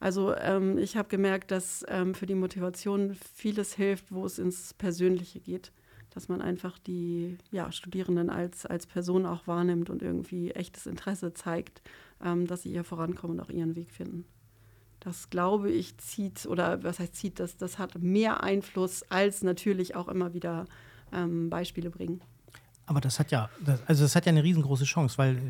Also 0.00 0.34
ähm, 0.34 0.78
ich 0.78 0.96
habe 0.96 1.08
gemerkt, 1.08 1.50
dass 1.50 1.84
ähm, 1.88 2.14
für 2.14 2.26
die 2.26 2.34
Motivation 2.34 3.16
vieles 3.34 3.74
hilft, 3.74 4.12
wo 4.12 4.26
es 4.26 4.38
ins 4.38 4.74
Persönliche 4.74 5.40
geht 5.40 5.72
dass 6.14 6.28
man 6.28 6.40
einfach 6.40 6.78
die 6.78 7.38
ja, 7.50 7.72
Studierenden 7.72 8.30
als, 8.30 8.64
als 8.66 8.86
Person 8.86 9.26
auch 9.26 9.46
wahrnimmt 9.46 9.90
und 9.90 10.02
irgendwie 10.02 10.52
echtes 10.52 10.86
Interesse 10.86 11.34
zeigt, 11.34 11.82
ähm, 12.24 12.46
dass 12.46 12.62
sie 12.62 12.70
hier 12.70 12.84
vorankommen 12.84 13.38
und 13.38 13.44
auch 13.44 13.50
ihren 13.50 13.74
Weg 13.74 13.90
finden. 13.90 14.24
Das 15.00 15.28
glaube 15.28 15.70
ich 15.70 15.98
zieht, 15.98 16.46
oder 16.46 16.82
was 16.82 16.98
heißt 16.98 17.16
zieht, 17.16 17.40
das, 17.40 17.56
das 17.56 17.78
hat 17.78 18.00
mehr 18.00 18.42
Einfluss 18.42 19.02
als 19.10 19.42
natürlich 19.42 19.96
auch 19.96 20.08
immer 20.08 20.32
wieder 20.32 20.66
ähm, 21.12 21.50
Beispiele 21.50 21.90
bringen. 21.90 22.22
Aber 22.86 23.00
das 23.00 23.18
hat 23.18 23.30
ja, 23.30 23.48
das, 23.64 23.80
also 23.86 24.04
das 24.04 24.14
hat 24.14 24.26
ja 24.26 24.32
eine 24.32 24.42
riesengroße 24.42 24.84
Chance, 24.84 25.16
weil 25.16 25.36
äh, 25.36 25.40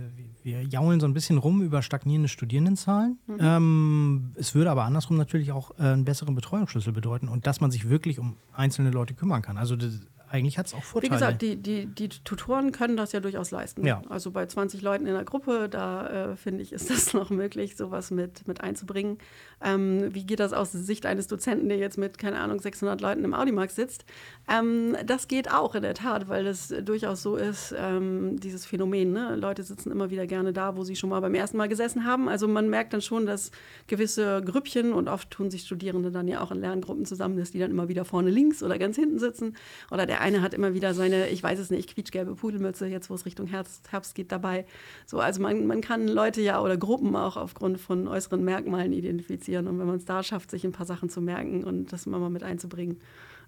wir 0.44 0.62
jaulen 0.62 1.00
so 1.00 1.06
ein 1.06 1.14
bisschen 1.14 1.38
rum 1.38 1.62
über 1.62 1.82
stagnierende 1.82 2.28
Studierendenzahlen. 2.28 3.18
Mhm. 3.26 3.38
Ähm, 3.40 4.32
es 4.36 4.54
würde 4.54 4.70
aber 4.70 4.84
andersrum 4.84 5.16
natürlich 5.16 5.50
auch 5.50 5.72
äh, 5.78 5.82
einen 5.82 6.04
besseren 6.04 6.34
Betreuungsschlüssel 6.34 6.92
bedeuten 6.92 7.28
und 7.28 7.46
dass 7.46 7.60
man 7.60 7.70
sich 7.70 7.88
wirklich 7.88 8.18
um 8.18 8.36
einzelne 8.52 8.90
Leute 8.90 9.14
kümmern 9.14 9.42
kann. 9.42 9.58
Also 9.58 9.74
das, 9.74 10.00
eigentlich 10.34 10.58
hat 10.58 10.66
es 10.66 10.74
auch 10.74 10.82
Vorteile. 10.82 11.12
Wie 11.12 11.14
gesagt, 11.14 11.42
die, 11.42 11.56
die, 11.56 11.86
die 11.86 12.08
Tutoren 12.08 12.72
können 12.72 12.96
das 12.96 13.12
ja 13.12 13.20
durchaus 13.20 13.52
leisten. 13.52 13.86
Ja. 13.86 14.02
Also 14.08 14.32
bei 14.32 14.44
20 14.44 14.82
Leuten 14.82 15.06
in 15.06 15.14
der 15.14 15.24
Gruppe, 15.24 15.68
da 15.68 16.32
äh, 16.32 16.36
finde 16.36 16.62
ich, 16.62 16.72
ist 16.72 16.90
das 16.90 17.14
noch 17.14 17.30
möglich, 17.30 17.76
sowas 17.76 18.10
mit, 18.10 18.48
mit 18.48 18.60
einzubringen. 18.60 19.18
Ähm, 19.62 20.12
wie 20.12 20.24
geht 20.24 20.40
das 20.40 20.52
aus 20.52 20.72
Sicht 20.72 21.06
eines 21.06 21.28
Dozenten, 21.28 21.68
der 21.68 21.78
jetzt 21.78 21.98
mit, 21.98 22.18
keine 22.18 22.40
Ahnung, 22.40 22.58
600 22.60 23.00
Leuten 23.00 23.22
im 23.22 23.32
Audimax 23.32 23.76
sitzt? 23.76 24.04
Ähm, 24.50 24.96
das 25.06 25.28
geht 25.28 25.52
auch 25.52 25.76
in 25.76 25.82
der 25.82 25.94
Tat, 25.94 26.28
weil 26.28 26.44
das 26.44 26.74
durchaus 26.82 27.22
so 27.22 27.36
ist, 27.36 27.72
ähm, 27.78 28.40
dieses 28.40 28.66
Phänomen. 28.66 29.12
Ne? 29.12 29.36
Leute 29.36 29.62
sitzen 29.62 29.92
immer 29.92 30.10
wieder 30.10 30.26
gerne 30.26 30.52
da, 30.52 30.76
wo 30.76 30.82
sie 30.82 30.96
schon 30.96 31.10
mal 31.10 31.20
beim 31.20 31.34
ersten 31.34 31.58
Mal 31.58 31.68
gesessen 31.68 32.04
haben. 32.04 32.28
Also 32.28 32.48
man 32.48 32.68
merkt 32.68 32.92
dann 32.92 33.02
schon, 33.02 33.24
dass 33.24 33.52
gewisse 33.86 34.42
Grüppchen 34.44 34.92
und 34.92 35.08
oft 35.08 35.30
tun 35.30 35.48
sich 35.48 35.62
Studierende 35.62 36.10
dann 36.10 36.26
ja 36.26 36.40
auch 36.40 36.50
in 36.50 36.58
Lerngruppen 36.58 37.06
zusammen, 37.06 37.38
dass 37.38 37.52
die 37.52 37.60
dann 37.60 37.70
immer 37.70 37.88
wieder 37.88 38.04
vorne 38.04 38.30
links 38.30 38.64
oder 38.64 38.78
ganz 38.78 38.96
hinten 38.96 39.20
sitzen 39.20 39.56
oder 39.92 40.06
der 40.06 40.23
eine 40.24 40.40
hat 40.42 40.54
immer 40.54 40.74
wieder 40.74 40.94
seine, 40.94 41.28
ich 41.28 41.42
weiß 41.42 41.58
es 41.58 41.70
nicht, 41.70 41.94
quietschgelbe 41.94 42.34
Pudelmütze, 42.34 42.86
jetzt 42.86 43.10
wo 43.10 43.14
es 43.14 43.26
Richtung 43.26 43.46
Herbst, 43.46 43.92
Herbst 43.92 44.14
geht, 44.14 44.32
dabei. 44.32 44.64
So, 45.06 45.20
also 45.20 45.42
man, 45.42 45.66
man 45.66 45.82
kann 45.82 46.08
Leute 46.08 46.40
ja 46.40 46.60
oder 46.60 46.76
Gruppen 46.76 47.14
auch 47.14 47.36
aufgrund 47.36 47.78
von 47.78 48.08
äußeren 48.08 48.42
Merkmalen 48.42 48.92
identifizieren. 48.92 49.68
Und 49.68 49.78
wenn 49.78 49.86
man 49.86 49.96
es 49.96 50.06
da 50.06 50.22
schafft, 50.22 50.50
sich 50.50 50.64
ein 50.64 50.72
paar 50.72 50.86
Sachen 50.86 51.10
zu 51.10 51.20
merken 51.20 51.62
und 51.62 51.92
das 51.92 52.06
immer 52.06 52.18
mal 52.18 52.30
mit 52.30 52.42
einzubringen, 52.42 53.00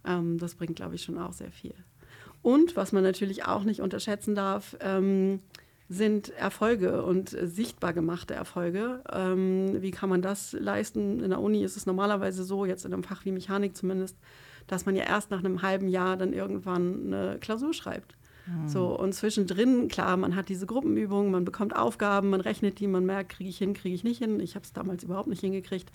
ähm, 0.07 0.39
das 0.39 0.55
bringt, 0.55 0.77
glaube 0.77 0.95
ich, 0.95 1.03
schon 1.03 1.19
auch 1.19 1.33
sehr 1.33 1.51
viel. 1.51 1.75
Und 2.43 2.77
was 2.77 2.93
man 2.93 3.03
natürlich 3.03 3.47
auch 3.47 3.65
nicht 3.65 3.81
unterschätzen 3.81 4.35
darf, 4.35 4.77
ähm, 4.81 5.41
sind 5.89 6.31
Erfolge 6.31 7.03
und 7.05 7.33
äh, 7.33 7.47
sichtbar 7.47 7.93
gemachte 7.93 8.35
Erfolge. 8.35 9.03
Ähm, 9.11 9.81
wie 9.81 9.93
kann 9.93 10.11
man 10.11 10.21
das 10.21 10.53
leisten? 10.53 11.23
In 11.23 11.31
der 11.31 11.41
Uni 11.41 11.65
ist 11.65 11.77
es 11.77 11.87
normalerweise 11.87 12.45
so, 12.45 12.67
jetzt 12.67 12.85
in 12.85 12.93
einem 12.93 13.03
Fach 13.03 13.25
wie 13.25 13.33
Mechanik 13.33 13.77
zumindest, 13.77 14.17
dass 14.67 14.87
man 14.87 14.97
ja 14.97 15.05
erst 15.05 15.31
nach 15.31 15.41
einem 15.41 15.63
halben 15.63 15.89
Jahr 15.89 16.17
dann 16.17 16.33
irgendwann 16.33 17.13
eine 17.13 17.39
Klausur 17.39 17.75
schreibt. 17.75 18.17
Mhm. 18.47 18.69
So, 18.69 18.99
und 18.99 19.13
zwischendrin, 19.13 19.89
klar, 19.89 20.17
man 20.17 20.37
hat 20.37 20.49
diese 20.49 20.67
Gruppenübungen, 20.67 21.31
man 21.31 21.45
bekommt 21.45 21.75
Aufgaben, 21.75 22.31
man 22.31 22.41
rechnet 22.41 22.79
die, 22.79 22.87
man 22.87 23.05
merkt, 23.05 23.33
kriege 23.33 23.51
ich 23.51 23.59
hin, 23.59 23.75
kriege 23.75 23.95
ich 23.95 24.05
nicht 24.05 24.19
hin. 24.19 24.41
Ich 24.41 24.55
habe 24.55 24.65
es 24.65 24.73
damals 24.73 25.03
überhaupt 25.03 25.29
nicht 25.29 25.41
hingekriegt. 25.41 25.91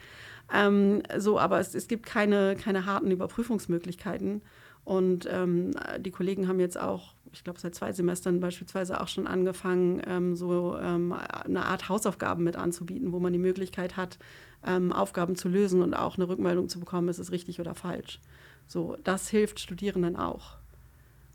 Ähm, 0.53 1.01
so, 1.17 1.39
aber 1.39 1.59
es, 1.59 1.73
es 1.75 1.87
gibt 1.87 2.05
keine, 2.05 2.55
keine 2.55 2.85
harten 2.85 3.11
Überprüfungsmöglichkeiten. 3.11 4.41
Und 4.83 5.27
ähm, 5.31 5.71
die 5.99 6.11
Kollegen 6.11 6.47
haben 6.47 6.59
jetzt 6.59 6.79
auch, 6.79 7.13
ich 7.31 7.43
glaube, 7.43 7.59
seit 7.59 7.75
zwei 7.75 7.93
Semestern 7.93 8.39
beispielsweise 8.39 8.99
auch 8.99 9.07
schon 9.07 9.27
angefangen, 9.27 10.01
ähm, 10.05 10.35
so 10.35 10.75
ähm, 10.77 11.13
eine 11.13 11.65
Art 11.65 11.87
Hausaufgaben 11.87 12.43
mit 12.43 12.55
anzubieten, 12.55 13.11
wo 13.11 13.19
man 13.19 13.31
die 13.31 13.39
Möglichkeit 13.39 13.95
hat, 13.95 14.17
ähm, 14.65 14.91
Aufgaben 14.91 15.35
zu 15.35 15.47
lösen 15.47 15.81
und 15.81 15.93
auch 15.93 16.17
eine 16.17 16.27
Rückmeldung 16.27 16.67
zu 16.67 16.79
bekommen, 16.79 17.09
ist 17.09 17.19
es 17.19 17.31
richtig 17.31 17.59
oder 17.59 17.75
falsch. 17.75 18.19
So, 18.67 18.97
das 19.03 19.29
hilft 19.29 19.59
Studierenden 19.59 20.15
auch. 20.15 20.57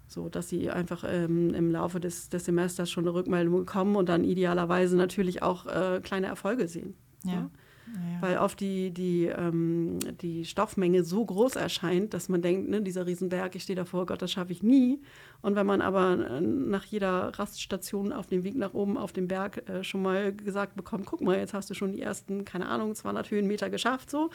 So, 0.08 0.28
dass 0.28 0.48
sie 0.48 0.70
einfach 0.70 1.04
ähm, 1.06 1.52
im 1.52 1.70
Laufe 1.70 1.98
des, 2.00 2.28
des 2.28 2.44
Semesters 2.44 2.90
schon 2.90 3.04
eine 3.04 3.14
Rückmeldung 3.14 3.58
bekommen 3.58 3.96
und 3.96 4.08
dann 4.08 4.24
idealerweise 4.24 4.96
natürlich 4.96 5.42
auch 5.42 5.66
äh, 5.66 6.00
kleine 6.02 6.28
Erfolge 6.28 6.68
sehen. 6.68 6.94
Ja. 7.24 7.32
ja. 7.32 7.50
Ja. 7.86 8.22
Weil 8.22 8.38
oft 8.38 8.58
die, 8.60 8.90
die, 8.90 9.26
ähm, 9.26 9.98
die 10.20 10.44
Stoffmenge 10.44 11.04
so 11.04 11.24
groß 11.24 11.56
erscheint, 11.56 12.14
dass 12.14 12.28
man 12.28 12.42
denkt, 12.42 12.68
ne, 12.68 12.82
dieser 12.82 13.06
Riesenberg, 13.06 13.54
ich 13.54 13.62
stehe 13.62 13.76
davor, 13.76 14.06
Gott, 14.06 14.22
das 14.22 14.32
schaffe 14.32 14.52
ich 14.52 14.62
nie. 14.62 15.00
Und 15.40 15.54
wenn 15.54 15.66
man 15.66 15.80
aber 15.80 16.18
äh, 16.28 16.40
nach 16.40 16.84
jeder 16.84 17.38
Raststation 17.38 18.12
auf 18.12 18.26
dem 18.26 18.42
Weg 18.42 18.56
nach 18.56 18.74
oben 18.74 18.96
auf 18.96 19.12
dem 19.12 19.28
Berg 19.28 19.68
äh, 19.68 19.84
schon 19.84 20.02
mal 20.02 20.34
gesagt 20.34 20.74
bekommt, 20.74 21.06
guck 21.06 21.20
mal, 21.20 21.38
jetzt 21.38 21.54
hast 21.54 21.70
du 21.70 21.74
schon 21.74 21.92
die 21.92 22.02
ersten, 22.02 22.44
keine 22.44 22.68
Ahnung, 22.68 22.94
200 22.94 23.30
Höhenmeter 23.30 23.70
geschafft, 23.70 24.10
so, 24.10 24.30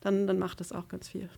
dann, 0.00 0.26
dann 0.26 0.38
macht 0.38 0.60
das 0.60 0.72
auch 0.72 0.88
ganz 0.88 1.08
viel. 1.08 1.28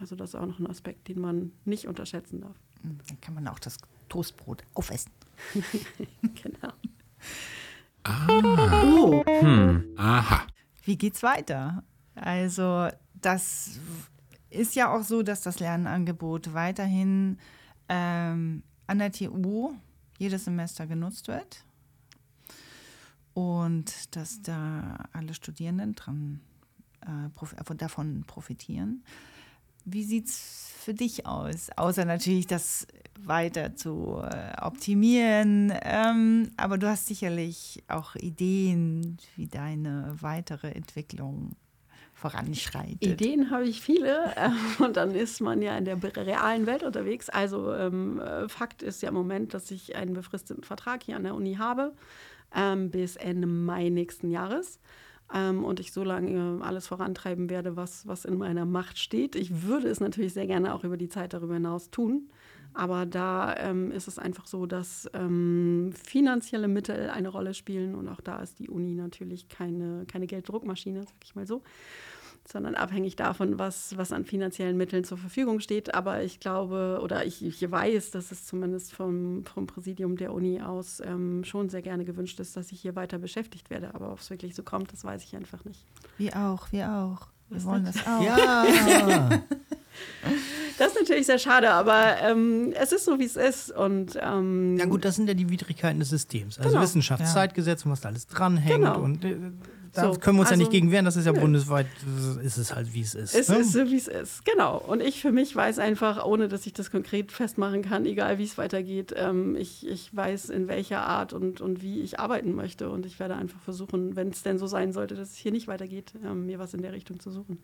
Also 0.00 0.16
das 0.16 0.30
ist 0.30 0.34
auch 0.34 0.46
noch 0.46 0.58
ein 0.58 0.66
Aspekt, 0.66 1.08
den 1.08 1.20
man 1.20 1.52
nicht 1.64 1.86
unterschätzen 1.86 2.40
darf. 2.40 2.56
Hm, 2.82 2.98
dann 3.06 3.20
kann 3.20 3.34
man 3.34 3.46
auch 3.48 3.58
das 3.58 3.76
Toastbrot 4.08 4.62
aufessen. 4.74 5.12
genau. 6.22 6.72
Ah. 8.04 8.26
Oh. 8.28 9.22
Hm. 9.26 9.84
Aha. 9.96 10.46
Wie 10.84 10.96
geht's 10.96 11.22
weiter? 11.22 11.84
Also 12.14 12.88
das 13.20 13.78
ist 14.48 14.74
ja 14.74 14.92
auch 14.92 15.02
so, 15.02 15.22
dass 15.22 15.42
das 15.42 15.60
Lernangebot 15.60 16.54
weiterhin 16.54 17.38
ähm, 17.88 18.62
an 18.86 18.98
der 18.98 19.12
TU 19.12 19.74
jedes 20.18 20.44
Semester 20.44 20.86
genutzt 20.86 21.28
wird 21.28 21.64
und 23.34 24.16
dass 24.16 24.42
da 24.42 25.08
alle 25.12 25.34
Studierenden 25.34 25.94
dran, 25.94 26.40
äh, 27.02 27.74
davon 27.76 28.24
profitieren. 28.26 29.04
Wie 29.84 30.04
sieht 30.04 30.26
es 30.28 30.72
für 30.78 30.94
dich 30.94 31.26
aus? 31.26 31.68
Außer 31.76 32.04
natürlich 32.04 32.46
das 32.46 32.86
weiter 33.18 33.76
zu 33.76 34.22
äh, 34.22 34.60
optimieren. 34.60 35.72
Ähm, 35.82 36.50
aber 36.56 36.78
du 36.78 36.88
hast 36.88 37.06
sicherlich 37.06 37.82
auch 37.88 38.16
Ideen, 38.16 39.18
wie 39.36 39.46
deine 39.46 40.16
weitere 40.20 40.70
Entwicklung 40.70 41.56
voranschreitet. 42.14 43.02
Ideen 43.02 43.50
habe 43.50 43.64
ich 43.64 43.80
viele 43.80 44.34
äh, 44.36 44.82
und 44.82 44.96
dann 44.96 45.14
ist 45.14 45.40
man 45.40 45.62
ja 45.62 45.76
in 45.76 45.84
der 45.84 45.98
realen 46.02 46.66
Welt 46.66 46.82
unterwegs. 46.82 47.28
Also 47.28 47.74
ähm, 47.74 48.20
äh, 48.20 48.48
Fakt 48.48 48.82
ist 48.82 49.02
ja 49.02 49.08
im 49.08 49.14
Moment, 49.14 49.54
dass 49.54 49.70
ich 49.70 49.96
einen 49.96 50.12
befristeten 50.12 50.64
Vertrag 50.64 51.02
hier 51.02 51.16
an 51.16 51.24
der 51.24 51.34
Uni 51.34 51.54
habe 51.54 51.92
ähm, 52.54 52.90
bis 52.90 53.16
Ende 53.16 53.46
Mai 53.46 53.88
nächsten 53.88 54.30
Jahres 54.30 54.80
ähm, 55.34 55.64
und 55.64 55.80
ich 55.80 55.92
so 55.92 56.04
lange 56.04 56.62
alles 56.62 56.86
vorantreiben 56.86 57.50
werde, 57.50 57.76
was, 57.76 58.06
was 58.06 58.24
in 58.24 58.38
meiner 58.38 58.64
Macht 58.64 58.98
steht. 58.98 59.36
Ich 59.36 59.62
würde 59.62 59.88
es 59.88 60.00
natürlich 60.00 60.32
sehr 60.32 60.46
gerne 60.46 60.74
auch 60.74 60.84
über 60.84 60.96
die 60.96 61.08
Zeit 61.08 61.32
darüber 61.32 61.54
hinaus 61.54 61.90
tun. 61.90 62.28
Aber 62.72 63.04
da 63.04 63.56
ähm, 63.56 63.90
ist 63.90 64.06
es 64.06 64.18
einfach 64.18 64.46
so, 64.46 64.64
dass 64.64 65.10
ähm, 65.12 65.92
finanzielle 65.92 66.68
Mittel 66.68 67.10
eine 67.10 67.28
Rolle 67.28 67.52
spielen 67.52 67.96
und 67.96 68.08
auch 68.08 68.20
da 68.20 68.40
ist 68.40 68.60
die 68.60 68.70
Uni 68.70 68.94
natürlich 68.94 69.48
keine, 69.48 70.04
keine 70.06 70.28
Gelddruckmaschine, 70.28 71.02
sag 71.02 71.16
ich 71.24 71.34
mal 71.34 71.46
so 71.46 71.62
sondern 72.46 72.74
abhängig 72.74 73.16
davon, 73.16 73.58
was, 73.58 73.96
was 73.96 74.12
an 74.12 74.24
finanziellen 74.24 74.76
Mitteln 74.76 75.04
zur 75.04 75.18
Verfügung 75.18 75.60
steht. 75.60 75.94
Aber 75.94 76.22
ich 76.22 76.40
glaube 76.40 77.00
oder 77.02 77.24
ich, 77.24 77.44
ich 77.44 77.70
weiß, 77.70 78.10
dass 78.10 78.32
es 78.32 78.46
zumindest 78.46 78.92
vom, 78.92 79.44
vom 79.44 79.66
Präsidium 79.66 80.16
der 80.16 80.32
Uni 80.32 80.60
aus 80.60 81.00
ähm, 81.04 81.44
schon 81.44 81.68
sehr 81.68 81.82
gerne 81.82 82.04
gewünscht 82.04 82.40
ist, 82.40 82.56
dass 82.56 82.72
ich 82.72 82.80
hier 82.80 82.96
weiter 82.96 83.18
beschäftigt 83.18 83.70
werde. 83.70 83.94
Aber 83.94 84.12
ob 84.12 84.18
es 84.18 84.30
wirklich 84.30 84.54
so 84.54 84.62
kommt, 84.62 84.92
das 84.92 85.04
weiß 85.04 85.24
ich 85.24 85.36
einfach 85.36 85.64
nicht. 85.64 85.84
Wir 86.18 86.36
auch, 86.36 86.70
wir 86.72 86.90
auch. 86.90 87.28
Wir 87.48 87.56
was 87.56 87.64
wollen 87.64 87.84
das, 87.84 87.96
das 87.96 88.06
auch. 88.06 88.22
Ja! 88.22 89.42
Das 90.78 90.88
ist 90.88 90.98
natürlich 90.98 91.26
sehr 91.26 91.38
schade, 91.38 91.70
aber 91.70 92.16
ähm, 92.22 92.72
es 92.72 92.92
ist 92.92 93.04
so, 93.04 93.18
wie 93.18 93.24
es 93.24 93.36
ist. 93.36 93.70
Und, 93.70 94.18
ähm, 94.20 94.76
ja 94.78 94.86
gut, 94.86 95.04
das 95.04 95.16
sind 95.16 95.28
ja 95.28 95.34
die 95.34 95.48
Widrigkeiten 95.50 96.00
des 96.00 96.10
Systems. 96.10 96.58
Also 96.58 96.70
genau. 96.70 96.82
Wissenschaftszeitgesetz 96.82 97.84
und 97.84 97.92
was 97.92 98.00
da 98.00 98.08
alles 98.08 98.26
dranhängt. 98.26 98.76
Genau. 98.76 99.00
Und 99.00 99.24
äh, 99.24 99.36
da 99.92 100.12
so, 100.12 100.20
können 100.20 100.36
wir 100.36 100.42
uns 100.42 100.50
also, 100.50 100.52
ja 100.52 100.56
nicht 100.58 100.66
also, 100.68 100.70
gegen 100.70 100.92
wehren, 100.92 101.04
das 101.04 101.16
ist 101.16 101.26
ja 101.26 101.32
nö. 101.32 101.40
bundesweit, 101.40 101.86
ist 102.42 102.58
es 102.58 102.74
halt, 102.74 102.94
wie 102.94 103.00
es 103.00 103.14
ist. 103.14 103.34
Es 103.34 103.48
ne? 103.48 103.58
ist 103.58 103.72
so, 103.72 103.84
wie 103.90 103.96
es 103.96 104.06
ist, 104.06 104.44
genau. 104.44 104.78
Und 104.78 105.02
ich 105.02 105.20
für 105.20 105.32
mich 105.32 105.54
weiß 105.54 105.78
einfach, 105.80 106.24
ohne 106.24 106.48
dass 106.48 106.64
ich 106.66 106.72
das 106.72 106.90
konkret 106.90 107.32
festmachen 107.32 107.82
kann, 107.82 108.06
egal 108.06 108.38
wie 108.38 108.44
es 108.44 108.56
weitergeht, 108.56 109.12
ähm, 109.16 109.56
ich, 109.56 109.86
ich 109.86 110.14
weiß, 110.14 110.50
in 110.50 110.68
welcher 110.68 111.02
Art 111.02 111.32
und, 111.32 111.60
und 111.60 111.82
wie 111.82 112.00
ich 112.00 112.20
arbeiten 112.20 112.54
möchte. 112.54 112.88
Und 112.88 113.04
ich 113.04 113.18
werde 113.18 113.34
einfach 113.34 113.60
versuchen, 113.60 114.14
wenn 114.14 114.28
es 114.28 114.42
denn 114.42 114.58
so 114.58 114.66
sein 114.66 114.92
sollte, 114.92 115.16
dass 115.16 115.30
es 115.30 115.36
hier 115.36 115.52
nicht 115.52 115.66
weitergeht, 115.66 116.12
ähm, 116.24 116.46
mir 116.46 116.58
was 116.58 116.72
in 116.72 116.82
der 116.82 116.92
Richtung 116.92 117.18
zu 117.18 117.30
suchen. 117.30 117.58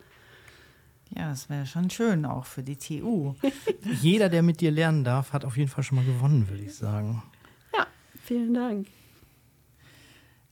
Ja, 1.14 1.28
das 1.30 1.48
wäre 1.48 1.66
schon 1.66 1.88
schön, 1.90 2.24
auch 2.26 2.44
für 2.44 2.62
die 2.62 2.76
TU. 2.76 3.34
Jeder, 4.02 4.28
der 4.28 4.42
mit 4.42 4.60
dir 4.60 4.70
lernen 4.70 5.04
darf, 5.04 5.32
hat 5.32 5.44
auf 5.44 5.56
jeden 5.56 5.70
Fall 5.70 5.84
schon 5.84 5.96
mal 5.96 6.04
gewonnen, 6.04 6.48
würde 6.48 6.64
ich 6.64 6.74
sagen. 6.74 7.22
Ja, 7.74 7.86
vielen 8.22 8.52
Dank. 8.54 8.88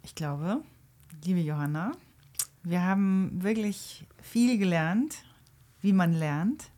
Ich 0.02 0.14
glaube, 0.14 0.62
liebe 1.24 1.40
Johanna, 1.40 1.92
Wir 2.62 2.82
haben 2.82 3.42
wirklich 3.42 4.04
viel 4.22 4.56
gelernt, 4.58 5.16
wie 5.82 5.92
man 5.92 6.14
lernt. 6.14 6.70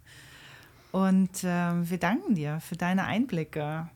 Und 0.90 1.44
äh, 1.44 1.88
wir 1.90 1.98
danken 1.98 2.34
dir 2.34 2.58
für 2.60 2.76
deine 2.76 3.04
Einblicke 3.04 3.88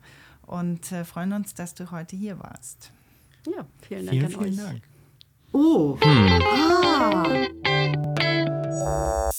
und 0.47 0.93
äh, 0.93 1.05
freuen 1.05 1.33
uns, 1.33 1.55
dass 1.55 1.75
du 1.75 1.91
heute 1.91 2.15
hier 2.15 2.39
warst. 2.39 2.93
Ja, 3.47 3.65
vielen 3.81 4.07
Dank 4.07 4.19
Vielen, 4.19 4.25
an 4.27 4.31
vielen 4.31 4.53
euch. 4.53 4.57
Dank. 4.57 4.83
Oh. 5.53 5.99
Ah. 8.85 9.30